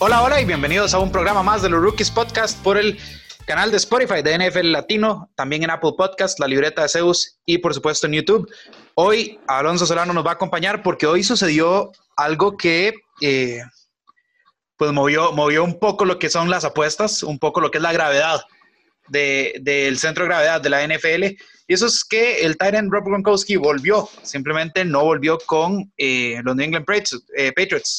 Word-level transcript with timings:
Hola, 0.00 0.22
hola 0.22 0.40
y 0.40 0.44
bienvenidos 0.44 0.94
a 0.94 0.98
un 0.98 1.12
programa 1.12 1.42
más 1.42 1.62
de 1.62 1.68
los 1.68 1.82
Rookies 1.82 2.10
Podcast 2.10 2.60
por 2.62 2.78
el 2.78 2.98
canal 3.46 3.70
de 3.70 3.76
Spotify 3.76 4.22
de 4.22 4.38
NFL 4.38 4.72
Latino, 4.72 5.30
también 5.34 5.62
en 5.62 5.70
Apple 5.70 5.92
Podcast, 5.96 6.40
la 6.40 6.46
libreta 6.46 6.82
de 6.82 6.88
Zeus 6.88 7.38
y 7.46 7.58
por 7.58 7.74
supuesto 7.74 8.06
en 8.06 8.14
YouTube. 8.14 8.50
Hoy 8.94 9.38
Alonso 9.46 9.86
Solano 9.86 10.12
nos 10.12 10.26
va 10.26 10.30
a 10.30 10.34
acompañar 10.34 10.82
porque 10.82 11.06
hoy 11.06 11.22
sucedió 11.22 11.92
algo 12.16 12.56
que 12.56 12.94
eh, 13.20 13.60
pues 14.78 14.92
movió, 14.92 15.32
movió 15.32 15.64
un 15.64 15.78
poco 15.78 16.04
lo 16.04 16.18
que 16.18 16.30
son 16.30 16.48
las 16.48 16.64
apuestas, 16.64 17.22
un 17.22 17.38
poco 17.38 17.60
lo 17.60 17.70
que 17.70 17.78
es 17.78 17.82
la 17.82 17.92
gravedad 17.92 18.40
del 19.08 19.98
centro 19.98 20.24
de 20.24 20.28
gravedad 20.28 20.60
de 20.60 20.70
la 20.70 20.86
NFL. 20.86 21.24
Y 21.66 21.74
eso 21.74 21.86
es 21.86 22.04
que 22.04 22.46
el 22.46 22.56
Titan 22.56 22.90
Rob 22.90 23.04
Gronkowski 23.04 23.56
volvió, 23.56 24.08
simplemente 24.22 24.84
no 24.84 25.04
volvió 25.04 25.38
con 25.38 25.92
eh, 25.98 26.40
los 26.44 26.54
New 26.54 26.64
England 26.64 26.86
Patriots, 26.86 27.26
eh, 27.36 27.52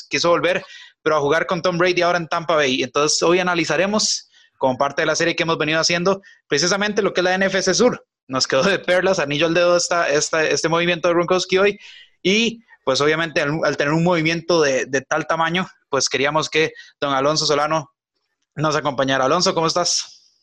quiso 0.10 0.30
volver, 0.30 0.64
pero 1.04 1.18
a 1.18 1.20
jugar 1.20 1.46
con 1.46 1.62
Tom 1.62 1.78
Brady 1.78 2.02
ahora 2.02 2.18
en 2.18 2.28
Tampa 2.28 2.56
Bay. 2.56 2.82
Entonces 2.82 3.22
hoy 3.22 3.40
analizaremos, 3.40 4.30
como 4.58 4.78
parte 4.78 5.02
de 5.02 5.06
la 5.06 5.16
serie 5.16 5.36
que 5.36 5.44
hemos 5.44 5.58
venido 5.58 5.82
haciendo, 5.82 6.22
precisamente 6.48 7.02
lo 7.02 7.14
que 7.14 7.20
es 7.20 7.26
la 7.26 7.38
NFC 7.38 7.74
Sur. 7.74 8.06
Nos 8.28 8.48
quedó 8.48 8.64
de 8.64 8.80
perlas, 8.80 9.20
anillo 9.20 9.48
al 9.48 9.54
dedo 9.54 9.76
esta, 9.76 10.08
esta, 10.10 10.48
este 10.48 10.70
movimiento 10.70 11.10
de 11.10 11.14
Gronkowski 11.16 11.58
hoy. 11.58 11.80
Y 12.24 12.64
pues 12.90 13.02
obviamente 13.02 13.40
al, 13.40 13.78
tener 13.78 13.94
un 13.94 14.04
movimiento 14.04 14.64
de, 14.64 14.88
de, 14.88 15.02
tal 15.02 15.28
tamaño, 15.28 15.68
pues 15.90 16.10
queríamos 16.10 16.50
que 16.50 16.72
don 17.00 17.14
Alonso 17.14 17.46
Solano 17.46 17.92
nos 18.56 18.76
acompañara. 18.76 19.26
Alonso, 19.26 19.54
¿cómo 19.54 19.68
estás? 19.68 20.42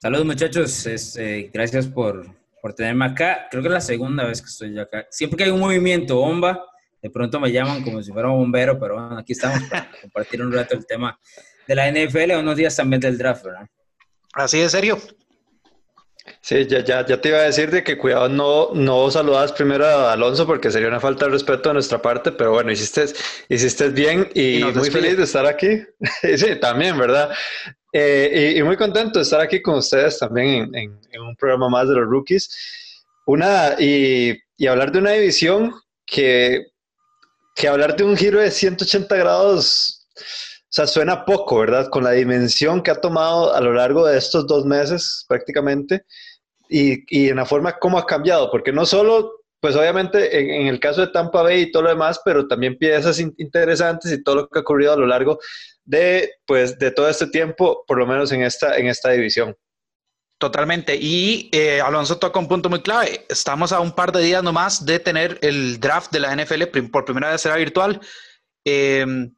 Saludos 0.00 0.24
muchachos, 0.24 0.86
eh, 1.18 1.50
gracias 1.52 1.86
por, 1.86 2.34
por, 2.62 2.72
tenerme 2.72 3.04
acá. 3.04 3.46
Creo 3.50 3.62
que 3.62 3.68
es 3.68 3.74
la 3.74 3.82
segunda 3.82 4.24
vez 4.24 4.40
que 4.40 4.48
estoy 4.48 4.78
acá. 4.78 5.06
Siempre 5.10 5.36
que 5.36 5.44
hay 5.44 5.50
un 5.50 5.60
movimiento 5.60 6.16
bomba, 6.16 6.64
de 7.02 7.10
pronto 7.10 7.38
me 7.38 7.52
llaman 7.52 7.82
como 7.82 8.02
si 8.02 8.10
fuera 8.10 8.30
un 8.30 8.38
bombero, 8.38 8.80
pero 8.80 8.94
bueno, 8.94 9.18
aquí 9.18 9.34
estamos 9.34 9.68
para 9.68 9.90
compartir 10.00 10.40
un 10.40 10.50
rato 10.50 10.74
el 10.74 10.86
tema 10.86 11.20
de 11.66 11.74
la 11.74 11.92
NFL, 11.92 12.38
unos 12.38 12.56
días 12.56 12.74
también 12.74 13.00
del 13.00 13.18
draft, 13.18 13.44
¿verdad? 13.44 13.68
Así 14.32 14.58
de 14.60 14.70
serio. 14.70 14.96
Sí, 16.48 16.66
ya, 16.66 16.82
ya, 16.82 17.04
ya 17.04 17.20
te 17.20 17.28
iba 17.28 17.36
a 17.36 17.42
decir 17.42 17.70
de 17.70 17.84
que 17.84 17.98
cuidado 17.98 18.26
no, 18.26 18.70
no 18.72 19.10
saludas 19.10 19.52
primero 19.52 19.84
a 19.84 20.14
Alonso 20.14 20.46
porque 20.46 20.70
sería 20.70 20.88
una 20.88 20.98
falta 20.98 21.26
de 21.26 21.32
respeto 21.32 21.68
de 21.68 21.74
nuestra 21.74 22.00
parte, 22.00 22.32
pero 22.32 22.52
bueno, 22.52 22.72
hiciste, 22.72 23.04
hiciste 23.50 23.90
bien 23.90 24.30
y, 24.32 24.64
muy 24.64 24.88
feliz 24.88 25.18
de 25.18 25.24
estar 25.24 25.44
aquí. 25.44 25.82
sí, 26.38 26.56
también, 26.58 26.96
¿verdad? 26.96 27.28
Eh, 27.92 28.54
y, 28.56 28.62
muy 28.62 28.78
contento 28.78 29.18
de 29.18 29.24
estar 29.24 29.42
aquí 29.42 29.60
con 29.60 29.74
ustedes 29.74 30.18
también 30.20 30.74
en, 30.74 30.98
un 31.20 31.36
programa 31.36 31.68
más 31.68 31.86
de 31.86 31.96
los 31.96 32.08
rookies. 32.08 32.48
Una, 33.26 33.76
y, 33.78 34.34
y, 34.56 34.66
hablar 34.68 34.90
de 34.90 35.00
una 35.00 35.10
división 35.10 35.74
que, 36.06 36.64
que 37.54 37.68
hablar 37.68 37.94
de 37.94 38.04
un 38.04 38.16
giro 38.16 38.40
de 38.40 38.50
180 38.50 39.14
grados, 39.16 40.08
o 40.16 40.70
sea, 40.70 40.86
suena 40.86 41.26
poco, 41.26 41.58
¿verdad? 41.58 41.90
Con 41.90 42.04
la 42.04 42.12
dimensión 42.12 42.82
que 42.82 42.90
ha 42.90 43.02
tomado 43.02 43.54
a 43.54 43.60
lo 43.60 43.74
largo 43.74 44.06
de 44.06 44.16
estos 44.16 44.46
dos 44.46 44.64
meses 44.64 45.26
prácticamente 45.28 46.06
y, 46.68 47.04
y 47.08 47.28
en 47.28 47.36
la 47.36 47.46
forma 47.46 47.78
como 47.78 47.98
ha 47.98 48.06
cambiado, 48.06 48.50
porque 48.50 48.72
no 48.72 48.86
solo 48.86 49.38
pues 49.60 49.74
obviamente 49.74 50.60
en, 50.60 50.68
el 50.68 50.78
caso 50.78 51.00
de 51.00 51.08
Tampa 51.08 51.42
Bay 51.42 51.62
y 51.62 51.72
todo 51.72 51.84
lo 51.84 51.88
demás, 51.88 52.20
pero 52.24 52.46
también 52.46 52.78
piezas 52.78 53.18
interesantes 53.18 54.12
y 54.12 54.22
todo 54.22 54.36
lo 54.36 54.48
que 54.48 54.58
ha 54.58 54.62
ocurrido 54.62 54.92
a 54.92 54.96
lo 54.96 55.06
largo 55.06 55.38
de, 55.84 56.32
pues, 56.46 56.78
de 56.78 56.90
todo 56.90 57.08
este 57.08 57.26
tiempo, 57.26 57.84
por 57.86 57.98
lo 57.98 58.06
menos 58.06 58.30
en 58.30 58.42
esta, 58.42 58.76
en 58.76 58.86
esta 58.86 59.10
división. 59.10 59.56
Totalmente. 60.38 60.94
Y 60.94 61.48
eh, 61.52 61.80
Alonso 61.80 62.18
toca 62.18 62.38
un 62.38 62.46
punto 62.46 62.68
muy 62.68 62.80
clave. 62.82 63.26
Estamos 63.28 63.72
a 63.72 63.80
un 63.80 63.92
par 63.92 64.12
de 64.12 64.22
días 64.22 64.42
nomás 64.44 64.86
de 64.86 65.00
tener 65.00 65.38
el 65.42 65.80
draft 65.80 66.12
de 66.12 66.20
la 66.20 66.36
NFL, 66.36 66.64
por 66.92 67.04
primera 67.04 67.32
vez 67.32 67.40
será 67.40 67.56
virtual. 67.56 68.00
Em, 68.64 69.34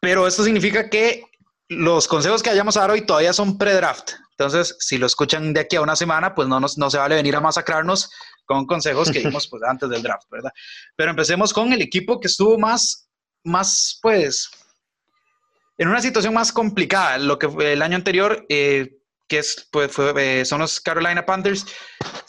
pero 0.00 0.28
esto 0.28 0.44
significa 0.44 0.88
que 0.88 1.24
los 1.68 2.06
consejos 2.06 2.42
que 2.42 2.50
hayamos 2.50 2.76
a 2.76 2.82
dar 2.82 2.92
hoy 2.92 3.04
todavía 3.04 3.32
son 3.32 3.58
pre-draft. 3.58 4.12
Entonces, 4.42 4.76
si 4.80 4.98
lo 4.98 5.06
escuchan 5.06 5.52
de 5.52 5.60
aquí 5.60 5.76
a 5.76 5.82
una 5.82 5.94
semana, 5.94 6.34
pues 6.34 6.48
no, 6.48 6.58
nos, 6.58 6.76
no 6.76 6.90
se 6.90 6.98
vale 6.98 7.14
venir 7.14 7.36
a 7.36 7.40
masacrarnos 7.40 8.10
con 8.44 8.66
consejos 8.66 9.10
que 9.10 9.20
dimos 9.20 9.46
pues, 9.48 9.62
antes 9.62 9.88
del 9.88 10.02
draft, 10.02 10.28
¿verdad? 10.30 10.50
Pero 10.96 11.10
empecemos 11.10 11.52
con 11.52 11.72
el 11.72 11.80
equipo 11.80 12.18
que 12.18 12.26
estuvo 12.26 12.58
más, 12.58 13.08
más 13.44 13.98
pues, 14.02 14.50
en 15.78 15.88
una 15.88 16.02
situación 16.02 16.34
más 16.34 16.52
complicada. 16.52 17.18
Lo 17.18 17.38
que 17.38 17.48
fue 17.48 17.74
el 17.74 17.82
año 17.82 17.96
anterior, 17.96 18.44
eh, 18.48 18.98
que 19.28 19.38
es, 19.38 19.68
pues, 19.70 19.92
eh, 19.98 20.44
son 20.44 20.60
los 20.60 20.80
Carolina 20.80 21.24
Panthers, 21.24 21.64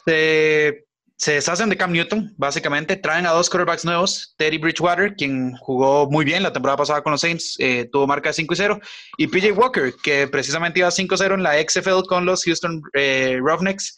se, 0.05 0.85
se 1.17 1.33
deshacen 1.33 1.69
de 1.69 1.77
Cam 1.77 1.91
Newton, 1.91 2.33
básicamente. 2.37 2.97
Traen 2.97 3.25
a 3.25 3.31
dos 3.31 3.49
quarterbacks 3.49 3.85
nuevos, 3.85 4.33
Teddy 4.37 4.57
Bridgewater, 4.57 5.15
quien 5.15 5.55
jugó 5.57 6.09
muy 6.09 6.25
bien 6.25 6.43
la 6.43 6.51
temporada 6.51 6.77
pasada 6.77 7.01
con 7.01 7.11
los 7.11 7.21
Saints, 7.21 7.55
eh, 7.59 7.87
tuvo 7.91 8.07
marca 8.07 8.29
de 8.29 8.33
5 8.33 8.55
0, 8.55 8.79
y 9.17 9.27
PJ 9.27 9.51
Walker, 9.53 9.93
que 10.03 10.27
precisamente 10.27 10.79
iba 10.79 10.91
5-0 10.91 11.35
en 11.35 11.43
la 11.43 11.61
XFL 11.61 12.07
con 12.07 12.25
los 12.25 12.43
Houston 12.43 12.81
Roughnecks. 13.39 13.97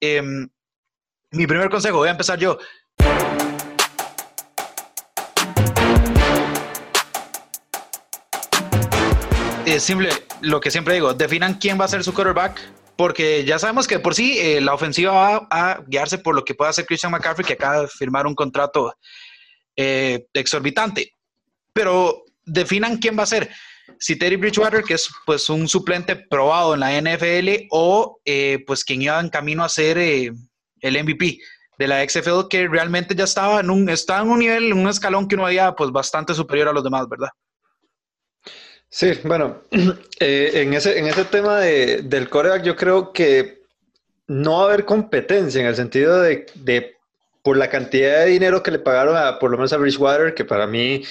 Em, 0.00 0.48
mi 1.30 1.46
primer 1.46 1.70
consejo, 1.70 1.98
voy 1.98 2.08
a 2.08 2.12
empezar 2.12 2.38
yo. 2.38 2.58
Es 9.66 9.82
simple, 9.82 10.10
lo 10.42 10.60
que 10.60 10.70
siempre 10.70 10.94
digo, 10.94 11.14
definan 11.14 11.54
quién 11.54 11.80
va 11.80 11.86
a 11.86 11.88
ser 11.88 12.04
su 12.04 12.12
quarterback, 12.12 12.60
porque 12.96 13.44
ya 13.44 13.58
sabemos 13.58 13.86
que 13.86 13.98
por 13.98 14.14
sí 14.14 14.38
eh, 14.38 14.60
la 14.60 14.74
ofensiva 14.74 15.12
va 15.12 15.48
a 15.50 15.84
guiarse 15.86 16.18
por 16.18 16.34
lo 16.34 16.44
que 16.44 16.54
pueda 16.54 16.70
hacer 16.70 16.86
Christian 16.86 17.12
McCaffrey, 17.12 17.46
que 17.46 17.54
acaba 17.54 17.82
de 17.82 17.88
firmar 17.88 18.26
un 18.26 18.34
contrato 18.34 18.94
eh, 19.76 20.26
exorbitante. 20.32 21.12
Pero 21.72 22.24
definan 22.44 22.98
quién 22.98 23.18
va 23.18 23.24
a 23.24 23.26
ser. 23.26 23.50
Si 23.98 24.16
Terry 24.16 24.36
Bridgewater, 24.36 24.82
que 24.82 24.94
es 24.94 25.10
pues 25.26 25.48
un 25.48 25.68
suplente 25.68 26.16
probado 26.16 26.74
en 26.74 26.80
la 26.80 27.00
NFL, 27.00 27.66
o 27.70 28.20
eh, 28.24 28.62
pues 28.66 28.84
quien 28.84 29.02
iba 29.02 29.20
en 29.20 29.28
camino 29.28 29.64
a 29.64 29.68
ser 29.68 29.98
el 29.98 30.34
MVP 30.82 31.38
de 31.78 31.88
la 31.88 32.08
XFL 32.08 32.48
que 32.48 32.68
realmente 32.68 33.14
ya 33.14 33.24
estaba 33.24 33.60
en 33.60 33.70
un, 33.70 33.88
estaba 33.88 34.22
en 34.22 34.30
un 34.30 34.38
nivel, 34.38 34.64
en 34.66 34.78
un 34.78 34.88
escalón 34.88 35.26
que 35.26 35.34
uno 35.34 35.46
había 35.46 35.74
pues 35.74 35.90
bastante 35.90 36.34
superior 36.34 36.68
a 36.68 36.72
los 36.72 36.84
demás, 36.84 37.08
¿verdad? 37.08 37.30
Sí, 38.96 39.10
bueno, 39.24 39.64
eh, 40.20 40.52
en, 40.54 40.72
ese, 40.72 40.96
en 40.96 41.06
ese 41.06 41.24
tema 41.24 41.58
de, 41.58 42.02
del 42.02 42.28
coreback 42.28 42.62
yo 42.62 42.76
creo 42.76 43.12
que 43.12 43.64
no 44.28 44.58
va 44.58 44.62
a 44.62 44.64
haber 44.66 44.84
competencia 44.84 45.60
en 45.60 45.66
el 45.66 45.74
sentido 45.74 46.22
de, 46.22 46.46
de, 46.54 46.94
por 47.42 47.56
la 47.56 47.68
cantidad 47.68 48.20
de 48.20 48.30
dinero 48.30 48.62
que 48.62 48.70
le 48.70 48.78
pagaron 48.78 49.16
a, 49.16 49.40
por 49.40 49.50
lo 49.50 49.56
menos 49.56 49.72
a 49.72 49.78
Bridgewater, 49.78 50.32
que 50.32 50.44
para 50.44 50.68
mí, 50.68 51.02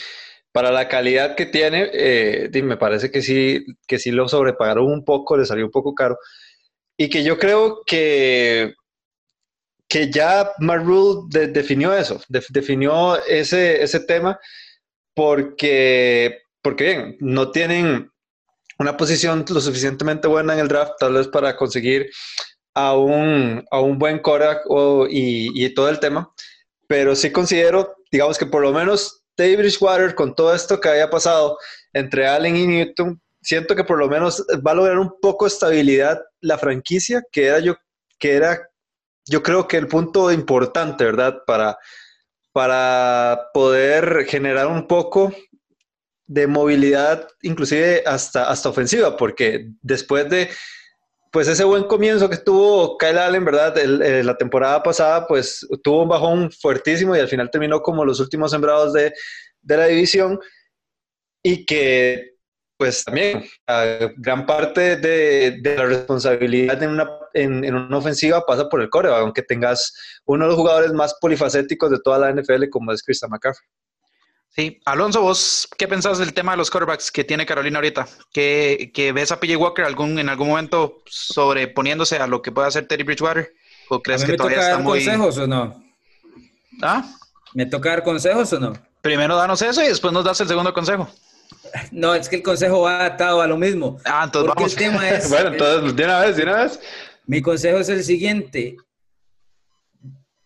para 0.53 0.71
la 0.71 0.87
calidad 0.87 1.35
que 1.35 1.45
tiene, 1.45 1.89
eh, 1.91 2.49
me 2.63 2.77
parece 2.77 3.11
que 3.11 3.21
sí, 3.21 3.65
que 3.85 3.99
sí 3.99 4.11
lo 4.11 4.29
sobrepagaron 4.29 4.85
un 4.85 5.03
poco, 5.03 5.35
le 5.35 5.45
salió 5.45 5.65
un 5.65 5.71
poco 5.71 5.93
caro. 5.93 6.17
Y 6.95 7.09
que 7.09 7.25
yo 7.25 7.37
creo 7.37 7.81
que 7.85 8.75
que 9.89 10.09
ya 10.09 10.51
Mark 10.59 10.85
definió 11.29 11.93
eso, 11.93 12.21
definió 12.29 13.21
ese, 13.25 13.83
ese 13.83 13.99
tema 13.99 14.39
porque, 15.13 16.42
porque 16.63 16.83
bien, 16.85 17.17
no 17.19 17.51
tienen 17.51 18.09
una 18.79 18.97
posición 18.97 19.45
lo 19.47 19.61
suficientemente 19.61 20.27
buena 20.27 20.53
en 20.53 20.59
el 20.59 20.67
draft, 20.67 20.93
tal 20.99 21.13
vez 21.13 21.27
para 21.27 21.55
conseguir 21.55 22.09
a 22.73 22.97
un, 22.97 23.63
a 23.69 23.79
un 23.79 23.99
buen 23.99 24.19
Korak 24.19 24.63
y, 25.09 25.65
y, 25.65 25.73
todo 25.75 25.89
el 25.89 25.99
tema, 25.99 26.33
pero 26.87 27.15
sí 27.15 27.31
considero, 27.31 27.95
digamos 28.11 28.37
que 28.37 28.47
por 28.47 28.63
lo 28.63 28.71
menos 28.71 29.23
David 29.37 29.59
Bridgewater, 29.59 30.15
con 30.15 30.33
todo 30.33 30.55
esto 30.55 30.79
que 30.79 30.89
había 30.89 31.09
pasado 31.09 31.57
entre 31.93 32.27
Allen 32.27 32.55
y 32.55 32.65
Newton, 32.65 33.21
siento 33.41 33.75
que 33.75 33.83
por 33.83 33.99
lo 33.99 34.07
menos 34.07 34.43
va 34.65 34.71
a 34.71 34.75
lograr 34.75 34.97
un 34.97 35.13
poco 35.21 35.45
de 35.45 35.49
estabilidad 35.49 36.21
la 36.41 36.57
franquicia, 36.57 37.21
que 37.31 37.45
era 37.45 37.59
yo, 37.59 37.75
que 38.17 38.33
era 38.33 38.69
yo 39.27 39.43
creo 39.43 39.67
que 39.67 39.77
el 39.77 39.87
punto 39.87 40.31
importante, 40.31 41.05
¿verdad? 41.05 41.43
Para, 41.45 41.77
para 42.51 43.49
poder 43.53 44.25
generar 44.27 44.67
un 44.67 44.87
poco 44.87 45.33
de 46.25 46.47
movilidad, 46.47 47.27
inclusive 47.41 48.03
hasta, 48.05 48.49
hasta 48.49 48.69
ofensiva, 48.69 49.17
porque 49.17 49.69
después 49.81 50.29
de 50.29 50.49
pues 51.31 51.47
ese 51.47 51.63
buen 51.63 51.85
comienzo 51.85 52.29
que 52.29 52.37
tuvo 52.37 52.95
Kyle 52.97 53.17
Allen, 53.17 53.43
¿verdad? 53.43 53.75
Eh, 53.77 54.23
la 54.23 54.37
temporada 54.37 54.83
pasada, 54.83 55.25
pues 55.25 55.67
tuvo 55.83 56.03
un 56.03 56.09
bajón 56.09 56.51
fuertísimo 56.51 57.15
y 57.15 57.19
al 57.19 57.27
final 57.27 57.49
terminó 57.49 57.81
como 57.81 58.05
los 58.05 58.19
últimos 58.19 58.51
sembrados 58.51 58.93
de, 58.93 59.11
de 59.63 59.77
la 59.77 59.87
división 59.87 60.39
y 61.41 61.65
que 61.65 62.33
pues 62.77 63.03
también 63.03 63.45
gran 64.17 64.45
parte 64.45 64.97
de, 64.97 65.59
la 65.63 65.85
responsabilidad 65.85 66.81
en 66.83 66.89
una, 66.89 67.09
en, 67.33 67.73
una, 67.73 67.97
ofensiva 67.97 68.45
pasa 68.45 68.67
por 68.67 68.81
el 68.81 68.89
core, 68.89 69.09
aunque 69.09 69.41
tengas 69.41 69.93
uno 70.25 70.45
de 70.45 70.49
los 70.49 70.57
jugadores 70.57 70.91
más 70.91 71.15
polifacéticos 71.21 71.91
de 71.91 71.99
toda 72.03 72.19
la 72.19 72.31
NFL 72.33 72.69
como 72.69 72.91
es 72.91 73.01
Christian 73.01 73.31
McCaffrey. 73.31 73.67
Sí, 74.55 74.79
Alonso, 74.85 75.21
vos, 75.21 75.67
¿qué 75.77 75.87
pensás 75.87 76.19
del 76.19 76.33
tema 76.33 76.51
de 76.51 76.59
los 76.59 76.69
quarterbacks 76.69 77.11
que 77.11 77.23
tiene 77.23 77.45
Carolina 77.45 77.79
ahorita? 77.79 78.07
¿Que, 78.31 79.11
ves 79.13 79.31
a 79.31 79.39
PJ 79.39 79.57
Walker 79.57 79.83
algún, 79.83 80.19
en 80.19 80.29
algún 80.29 80.49
momento 80.49 81.01
sobreponiéndose 81.07 82.17
a 82.17 82.27
lo 82.27 82.43
que 82.43 82.51
puede 82.51 82.67
hacer 82.67 82.87
Terry 82.87 83.03
Bridgewater? 83.03 83.51
¿O 83.89 84.01
crees 84.01 84.23
que 84.23 84.37
todavía 84.37 84.61
está 84.61 84.77
muy... 84.77 85.03
consejos 85.03 85.37
o 85.39 85.47
no? 85.47 85.83
¿Ah? 86.83 87.03
¿Me 87.55 87.65
toca 87.65 87.89
dar 87.89 88.03
consejos 88.03 88.53
o 88.53 88.59
no? 88.59 88.73
Primero 89.01 89.35
danos 89.35 89.61
eso 89.63 89.83
y 89.83 89.87
después 89.87 90.13
nos 90.13 90.23
das 90.23 90.39
el 90.41 90.47
segundo 90.47 90.73
consejo. 90.73 91.09
No, 91.91 92.13
es 92.13 92.29
que 92.29 92.35
el 92.35 92.43
consejo 92.43 92.81
va 92.81 93.05
atado 93.05 93.41
a 93.41 93.47
lo 93.47 93.57
mismo. 93.57 93.97
Ah, 94.05 94.23
entonces 94.25 94.53
vamos. 94.53 94.71
El 94.73 94.77
tema 94.77 95.09
es, 95.09 95.29
bueno, 95.29 95.49
entonces, 95.49 95.95
de 95.95 96.03
una 96.03 96.19
vez, 96.19 96.35
de 96.35 96.43
una 96.43 96.63
vez. 96.63 96.79
Mi 97.25 97.41
consejo 97.41 97.79
es 97.79 97.89
el 97.89 98.03
siguiente 98.03 98.77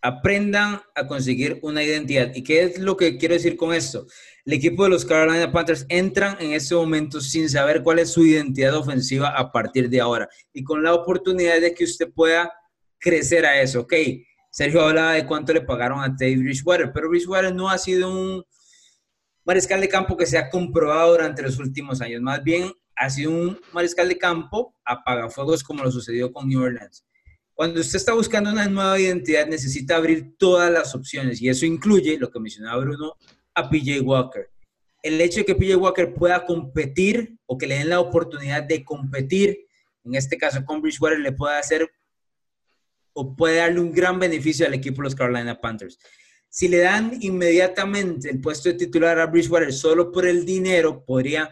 aprendan 0.08 0.80
a 0.96 1.06
conseguir 1.06 1.60
una 1.62 1.84
identidad. 1.84 2.32
¿Y 2.34 2.42
qué 2.42 2.64
es 2.64 2.80
lo 2.80 2.96
que 2.96 3.18
quiero 3.18 3.34
decir 3.34 3.58
con 3.58 3.74
esto? 3.74 4.08
El 4.46 4.54
equipo 4.54 4.86
de 4.86 4.90
los 4.90 5.04
Carolina 5.04 5.52
Panthers 5.52 5.86
entran 5.90 6.38
en 6.40 6.54
ese 6.54 6.76
momento 6.76 7.20
sin 7.20 7.50
saber 7.50 7.84
cuál 7.84 8.00
es 8.00 8.12
su 8.12 8.26
identidad 8.26 8.74
ofensiva 8.76 9.30
a 9.30 9.52
partir 9.52 9.90
de 9.90 10.00
ahora 10.00 10.30
y 10.54 10.64
con 10.64 10.82
la 10.82 10.94
oportunidad 10.94 11.60
de 11.60 11.74
que 11.74 11.84
usted 11.84 12.10
pueda 12.14 12.54
crecer 12.98 13.46
a 13.46 13.62
eso. 13.62 13.82
Ok, 13.82 13.94
Sergio 14.50 14.82
hablaba 14.82 15.12
de 15.12 15.26
cuánto 15.26 15.52
le 15.52 15.62
pagaron 15.62 16.00
a 16.00 16.08
Dave 16.08 16.38
Bridgewater, 16.38 16.94
pero 16.94 17.10
Bridgewater 17.10 17.54
no 17.54 17.70
ha 17.70 17.78
sido 17.78 18.10
un 18.10 18.46
mariscal 19.44 19.82
de 19.82 19.90
campo 19.90 20.16
que 20.16 20.26
se 20.26 20.38
ha 20.38 20.50
comprobado 20.50 21.12
durante 21.12 21.42
los 21.42 21.60
últimos 21.60 22.00
años. 22.00 22.22
Más 22.22 22.42
bien 22.42 22.72
ha 22.96 23.10
sido 23.10 23.32
un 23.32 23.60
mariscal 23.74 24.08
de 24.08 24.18
campo 24.18 24.74
apagafuegos 24.86 25.64
como 25.64 25.84
lo 25.84 25.92
sucedió 25.92 26.32
con 26.32 26.48
New 26.48 26.62
Orleans. 26.62 27.06
Cuando 27.58 27.82
usted 27.82 27.96
está 27.98 28.14
buscando 28.14 28.52
una 28.52 28.68
nueva 28.68 29.00
identidad, 29.00 29.48
necesita 29.48 29.96
abrir 29.96 30.38
todas 30.38 30.72
las 30.72 30.94
opciones 30.94 31.42
y 31.42 31.50
eso 31.50 31.66
incluye, 31.66 32.16
lo 32.20 32.30
que 32.30 32.40
mencionaba 32.40 32.80
Bruno, 32.84 33.16
a 33.56 33.68
PJ 33.68 34.00
Walker. 34.02 34.52
El 35.02 35.20
hecho 35.20 35.40
de 35.40 35.46
que 35.46 35.56
PJ 35.56 35.76
Walker 35.76 36.14
pueda 36.14 36.46
competir 36.46 37.36
o 37.48 37.58
que 37.58 37.66
le 37.66 37.80
den 37.80 37.90
la 37.90 38.00
oportunidad 38.00 38.62
de 38.62 38.86
competir, 38.86 39.66
en 40.04 40.14
este 40.14 40.38
caso 40.38 40.64
con 40.64 40.84
Bridgewater, 40.84 41.18
le 41.20 41.32
puede 41.32 41.58
hacer 41.58 41.90
o 43.14 43.36
puede 43.36 43.56
darle 43.56 43.80
un 43.80 43.92
gran 43.92 44.20
beneficio 44.20 44.68
al 44.68 44.76
equipo 44.76 44.98
de 44.98 45.06
los 45.06 45.16
Carolina 45.16 45.60
Panthers. 45.60 45.98
Si 46.50 46.68
le 46.68 46.78
dan 46.78 47.18
inmediatamente 47.22 48.30
el 48.30 48.40
puesto 48.40 48.70
de 48.70 48.76
titular 48.76 49.18
a 49.20 49.26
Bridgewater 49.26 49.74
solo 49.74 50.12
por 50.12 50.28
el 50.28 50.46
dinero, 50.46 51.04
podría 51.04 51.50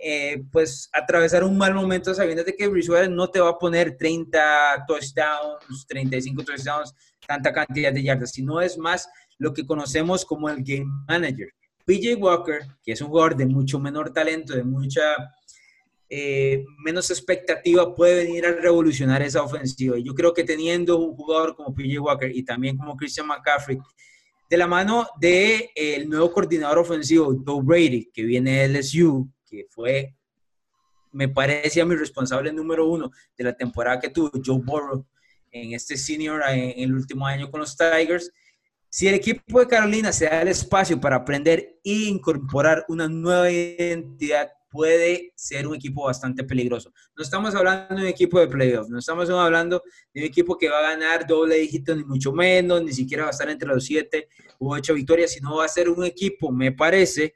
eh, 0.00 0.42
pues 0.50 0.88
atravesar 0.92 1.44
un 1.44 1.56
mal 1.56 1.74
momento 1.74 2.14
sabiendo 2.14 2.42
de 2.42 2.54
que 2.54 2.68
Bridgewater 2.68 3.10
no 3.10 3.28
te 3.28 3.40
va 3.40 3.50
a 3.50 3.58
poner 3.58 3.96
30 3.96 4.84
touchdowns, 4.86 5.86
35 5.86 6.42
touchdowns, 6.42 6.94
tanta 7.26 7.52
cantidad 7.52 7.92
de 7.92 8.02
yardas, 8.02 8.32
sino 8.32 8.60
es 8.60 8.78
más 8.78 9.08
lo 9.38 9.52
que 9.52 9.66
conocemos 9.66 10.24
como 10.24 10.48
el 10.48 10.62
game 10.62 10.90
manager. 11.06 11.48
PJ 11.84 12.14
Walker, 12.16 12.60
que 12.82 12.92
es 12.92 13.00
un 13.00 13.08
jugador 13.08 13.36
de 13.36 13.46
mucho 13.46 13.78
menor 13.78 14.12
talento, 14.12 14.54
de 14.54 14.64
mucha 14.64 15.02
eh, 16.08 16.64
menos 16.82 17.10
expectativa, 17.10 17.94
puede 17.94 18.24
venir 18.24 18.46
a 18.46 18.52
revolucionar 18.52 19.20
esa 19.22 19.42
ofensiva. 19.42 19.98
Y 19.98 20.04
yo 20.04 20.14
creo 20.14 20.32
que 20.32 20.44
teniendo 20.44 20.98
un 20.98 21.14
jugador 21.14 21.54
como 21.56 21.74
PJ 21.74 22.00
Walker 22.00 22.30
y 22.34 22.42
también 22.42 22.76
como 22.76 22.96
Christian 22.96 23.26
McCaffrey, 23.26 23.78
de 24.48 24.56
la 24.56 24.66
mano 24.66 25.08
del 25.18 25.70
de, 25.74 26.04
nuevo 26.06 26.32
coordinador 26.32 26.78
ofensivo, 26.78 27.34
Joe 27.44 27.62
Brady, 27.62 28.10
que 28.12 28.22
viene 28.22 28.66
de 28.66 28.78
LSU, 28.78 29.28
fue, 29.68 30.14
me 31.12 31.28
parece 31.28 31.80
a 31.80 31.86
mi 31.86 31.94
responsable 31.94 32.52
número 32.52 32.88
uno 32.88 33.10
de 33.36 33.44
la 33.44 33.56
temporada 33.56 34.00
que 34.00 34.10
tuvo 34.10 34.30
Joe 34.44 34.60
Burrow 34.62 35.06
en 35.50 35.72
este 35.72 35.96
senior 35.96 36.42
en, 36.48 36.72
el 36.76 36.94
último 36.94 37.26
año 37.26 37.50
con 37.50 37.60
los 37.60 37.76
Tigers. 37.76 38.30
Si 38.88 39.08
el 39.08 39.14
equipo 39.14 39.60
de 39.60 39.68
Carolina 39.68 40.12
se 40.12 40.26
da 40.26 40.42
el 40.42 40.48
espacio 40.48 41.00
para 41.00 41.16
aprender 41.16 41.78
e 41.84 41.92
incorporar 42.08 42.84
una 42.88 43.08
nueva 43.08 43.50
identidad, 43.50 44.50
puede 44.74 45.32
ser 45.36 45.68
un 45.68 45.76
equipo 45.76 46.04
bastante 46.04 46.42
peligroso. 46.42 46.92
No 47.16 47.22
estamos 47.22 47.54
hablando 47.54 47.94
de 47.94 48.02
un 48.02 48.08
equipo 48.08 48.40
de 48.40 48.48
playoffs, 48.48 48.90
no 48.90 48.98
estamos 48.98 49.30
hablando 49.30 49.82
de 50.12 50.20
un 50.20 50.26
equipo 50.26 50.58
que 50.58 50.68
va 50.68 50.78
a 50.78 50.90
ganar 50.90 51.26
doble 51.28 51.56
dígito, 51.56 51.94
ni 51.94 52.04
mucho 52.04 52.32
menos, 52.32 52.82
ni 52.82 52.92
siquiera 52.92 53.22
va 53.22 53.28
a 53.28 53.30
estar 53.30 53.48
entre 53.48 53.68
los 53.68 53.84
siete 53.84 54.28
u 54.58 54.72
ocho 54.74 54.94
victorias, 54.94 55.30
sino 55.30 55.56
va 55.56 55.64
a 55.64 55.68
ser 55.68 55.88
un 55.88 56.04
equipo, 56.04 56.50
me 56.50 56.72
parece, 56.72 57.34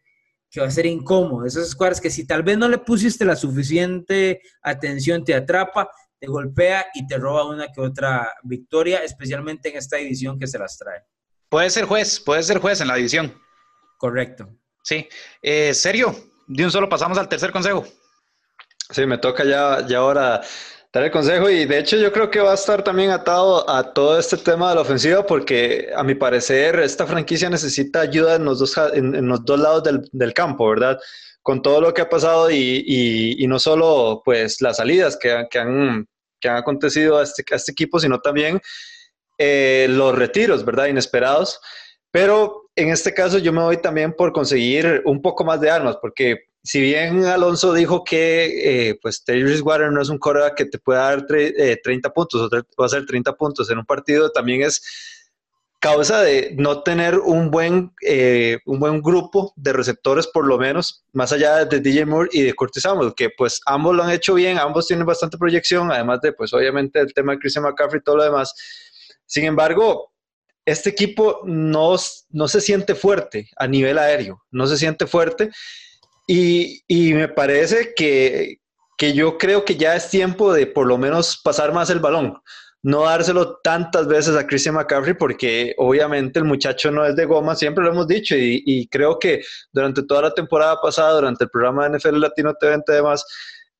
que 0.50 0.60
va 0.60 0.66
a 0.66 0.70
ser 0.70 0.86
incómodo. 0.86 1.46
Esas 1.46 1.68
escuadras 1.68 2.00
que 2.00 2.10
si 2.10 2.26
tal 2.26 2.42
vez 2.42 2.58
no 2.58 2.68
le 2.68 2.78
pusiste 2.78 3.24
la 3.24 3.36
suficiente 3.36 4.40
atención, 4.62 5.24
te 5.24 5.34
atrapa, 5.34 5.90
te 6.18 6.26
golpea 6.26 6.86
y 6.94 7.06
te 7.06 7.18
roba 7.18 7.48
una 7.48 7.68
que 7.68 7.80
otra 7.80 8.32
victoria, 8.42 9.02
especialmente 9.04 9.68
en 9.68 9.76
esta 9.76 9.96
división 9.96 10.38
que 10.38 10.46
se 10.46 10.58
las 10.58 10.76
trae. 10.78 11.02
Puede 11.48 11.70
ser 11.70 11.84
juez, 11.84 12.20
puede 12.20 12.42
ser 12.42 12.58
juez 12.58 12.80
en 12.80 12.88
la 12.88 12.96
división. 12.96 13.34
Correcto. 13.98 14.48
Sí. 14.82 15.08
Eh, 15.42 15.74
serio, 15.74 16.14
de 16.46 16.64
un 16.64 16.70
solo 16.70 16.88
pasamos 16.88 17.18
al 17.18 17.28
tercer 17.28 17.52
consejo. 17.52 17.86
Sí, 18.90 19.04
me 19.06 19.18
toca 19.18 19.44
ya, 19.44 19.86
ya 19.86 19.98
ahora 19.98 20.40
dar 20.93 21.05
el 21.05 21.11
consejo 21.11 21.50
y 21.50 21.67
de 21.67 21.79
hecho 21.79 21.96
yo 21.96 22.12
creo 22.12 22.31
que 22.31 22.40
va 22.40 22.52
a 22.52 22.55
estar 22.55 22.82
también 22.82 23.11
atado 23.11 23.69
a 23.69 23.93
todo 23.93 24.19
este 24.19 24.38
tema 24.38 24.70
de 24.70 24.76
la 24.76 24.81
ofensiva 24.81 25.25
porque 25.26 25.90
a 25.94 26.02
mi 26.02 26.14
parecer 26.14 26.81
esta 26.81 27.06
franquicia 27.06 27.50
necesita 27.50 28.00
ayuda 28.00 28.37
en 28.37 28.44
los 28.44 28.58
dos, 28.58 28.75
en, 28.94 29.26
los 29.29 29.44
dos 29.44 29.61
lados 29.61 29.85
del, 29.85 30.08
del, 30.12 30.32
campo, 30.32 30.69
¿verdad? 30.69 30.99
Con 31.43 31.61
todo 31.61 31.81
lo 31.81 31.93
que 31.93 32.00
ha 32.02 32.08
pasado 32.08 32.50
y, 32.50 32.85
y, 33.38 33.46
no 33.46 33.58
solo 33.58 34.23
pues 34.25 34.61
las 34.61 34.79
salidas 34.79 35.17
que, 35.17 35.46
que, 35.50 35.58
han, 35.58 36.06
que 36.40 36.49
han 36.49 36.56
acontecido 36.56 37.19
a 37.19 37.23
este, 37.23 37.44
a 37.52 37.56
este 37.56 37.73
equipo, 37.73 38.00
sino 38.00 38.20
también 38.20 38.61
eh, 39.38 39.87
los 39.90 40.14
retiros, 40.17 40.64
¿verdad? 40.64 40.87
Inesperados. 40.87 41.61
Pero 42.11 42.70
en 42.75 42.90
este 42.90 43.12
caso 43.12 43.38
yo 43.38 43.52
me 43.52 43.62
voy 43.62 43.76
también 43.76 44.12
por 44.14 44.32
conseguir 44.32 45.02
un 45.05 45.20
poco 45.20 45.44
más 45.44 45.61
de 45.61 45.70
armas, 45.70 45.96
porque 46.00 46.49
si 46.68 46.82
bien 46.82 47.24
Alonso 47.24 47.72
dijo 47.72 48.04
que 48.04 48.90
eh, 48.90 48.98
pues 49.00 49.24
Terry 49.24 49.42
Bridgewater 49.42 49.90
no 49.90 50.02
es 50.02 50.10
un 50.10 50.18
coreback 50.18 50.54
que 50.54 50.64
te 50.66 50.78
pueda 50.78 51.04
dar 51.04 51.26
30 51.26 51.56
eh, 51.56 52.12
puntos 52.14 52.42
o 52.42 52.50
va 52.50 52.62
a 52.80 52.84
hacer 52.84 53.06
30 53.06 53.32
puntos 53.38 53.70
en 53.70 53.78
un 53.78 53.86
partido, 53.86 54.30
también 54.30 54.60
es 54.60 54.82
causa 55.78 56.20
de 56.20 56.54
no 56.58 56.82
tener 56.82 57.20
un 57.20 57.50
buen, 57.50 57.94
eh, 58.02 58.58
un 58.66 58.80
buen 58.80 59.00
grupo 59.00 59.54
de 59.56 59.72
receptores, 59.72 60.26
por 60.26 60.46
lo 60.46 60.58
menos, 60.58 61.06
más 61.14 61.32
allá 61.32 61.64
de 61.64 61.80
DJ 61.80 62.04
Moore 62.04 62.28
y 62.34 62.42
de 62.42 62.52
Curtis 62.52 62.82
Samuel, 62.82 63.14
que 63.16 63.30
pues 63.30 63.62
ambos 63.64 63.96
lo 63.96 64.02
han 64.02 64.10
hecho 64.10 64.34
bien, 64.34 64.58
ambos 64.58 64.88
tienen 64.88 65.06
bastante 65.06 65.38
proyección, 65.38 65.90
además 65.90 66.20
de 66.20 66.34
pues 66.34 66.52
obviamente 66.52 67.00
el 67.00 67.14
tema 67.14 67.32
de 67.32 67.38
Christian 67.38 67.64
McCaffrey 67.64 68.00
y 68.00 68.04
todo 68.04 68.18
lo 68.18 68.24
demás. 68.24 68.52
Sin 69.24 69.44
embargo, 69.44 70.12
este 70.66 70.90
equipo 70.90 71.40
no, 71.46 71.96
no 72.28 72.46
se 72.46 72.60
siente 72.60 72.94
fuerte 72.94 73.48
a 73.56 73.66
nivel 73.66 73.96
aéreo, 73.96 74.44
no 74.50 74.66
se 74.66 74.76
siente 74.76 75.06
fuerte 75.06 75.48
y, 76.28 76.84
y 76.86 77.14
me 77.14 77.26
parece 77.26 77.94
que, 77.96 78.61
que, 78.99 79.14
yo 79.14 79.38
creo 79.38 79.64
que 79.64 79.76
ya 79.76 79.97
es 79.97 80.11
tiempo 80.11 80.52
de 80.52 80.66
por 80.66 80.87
lo 80.87 80.99
menos 80.99 81.40
pasar 81.42 81.73
más 81.73 81.88
el 81.88 82.00
balón. 82.00 82.38
No 82.82 83.04
dárselo 83.04 83.56
tantas 83.64 84.06
veces 84.06 84.37
a 84.37 84.47
Christian 84.47 84.75
McCaffrey 84.76 85.14
porque 85.14 85.75
obviamente 85.78 86.38
el 86.38 86.44
muchacho 86.44 86.92
no 86.92 87.04
es 87.04 87.16
de 87.16 87.25
goma, 87.25 87.56
siempre 87.56 87.82
lo 87.82 87.90
hemos 87.90 88.06
dicho 88.06 88.37
y, 88.37 88.62
y 88.66 88.87
creo 88.88 89.18
que 89.18 89.42
durante 89.73 90.04
toda 90.04 90.23
la 90.23 90.35
temporada 90.35 90.80
pasada, 90.80 91.14
durante 91.14 91.44
el 91.44 91.50
programa 91.50 91.88
de 91.88 91.99
NFL 91.99 92.20
Latino 92.20 92.54
TV 92.54 92.76
y 92.87 92.92
demás, 92.92 93.25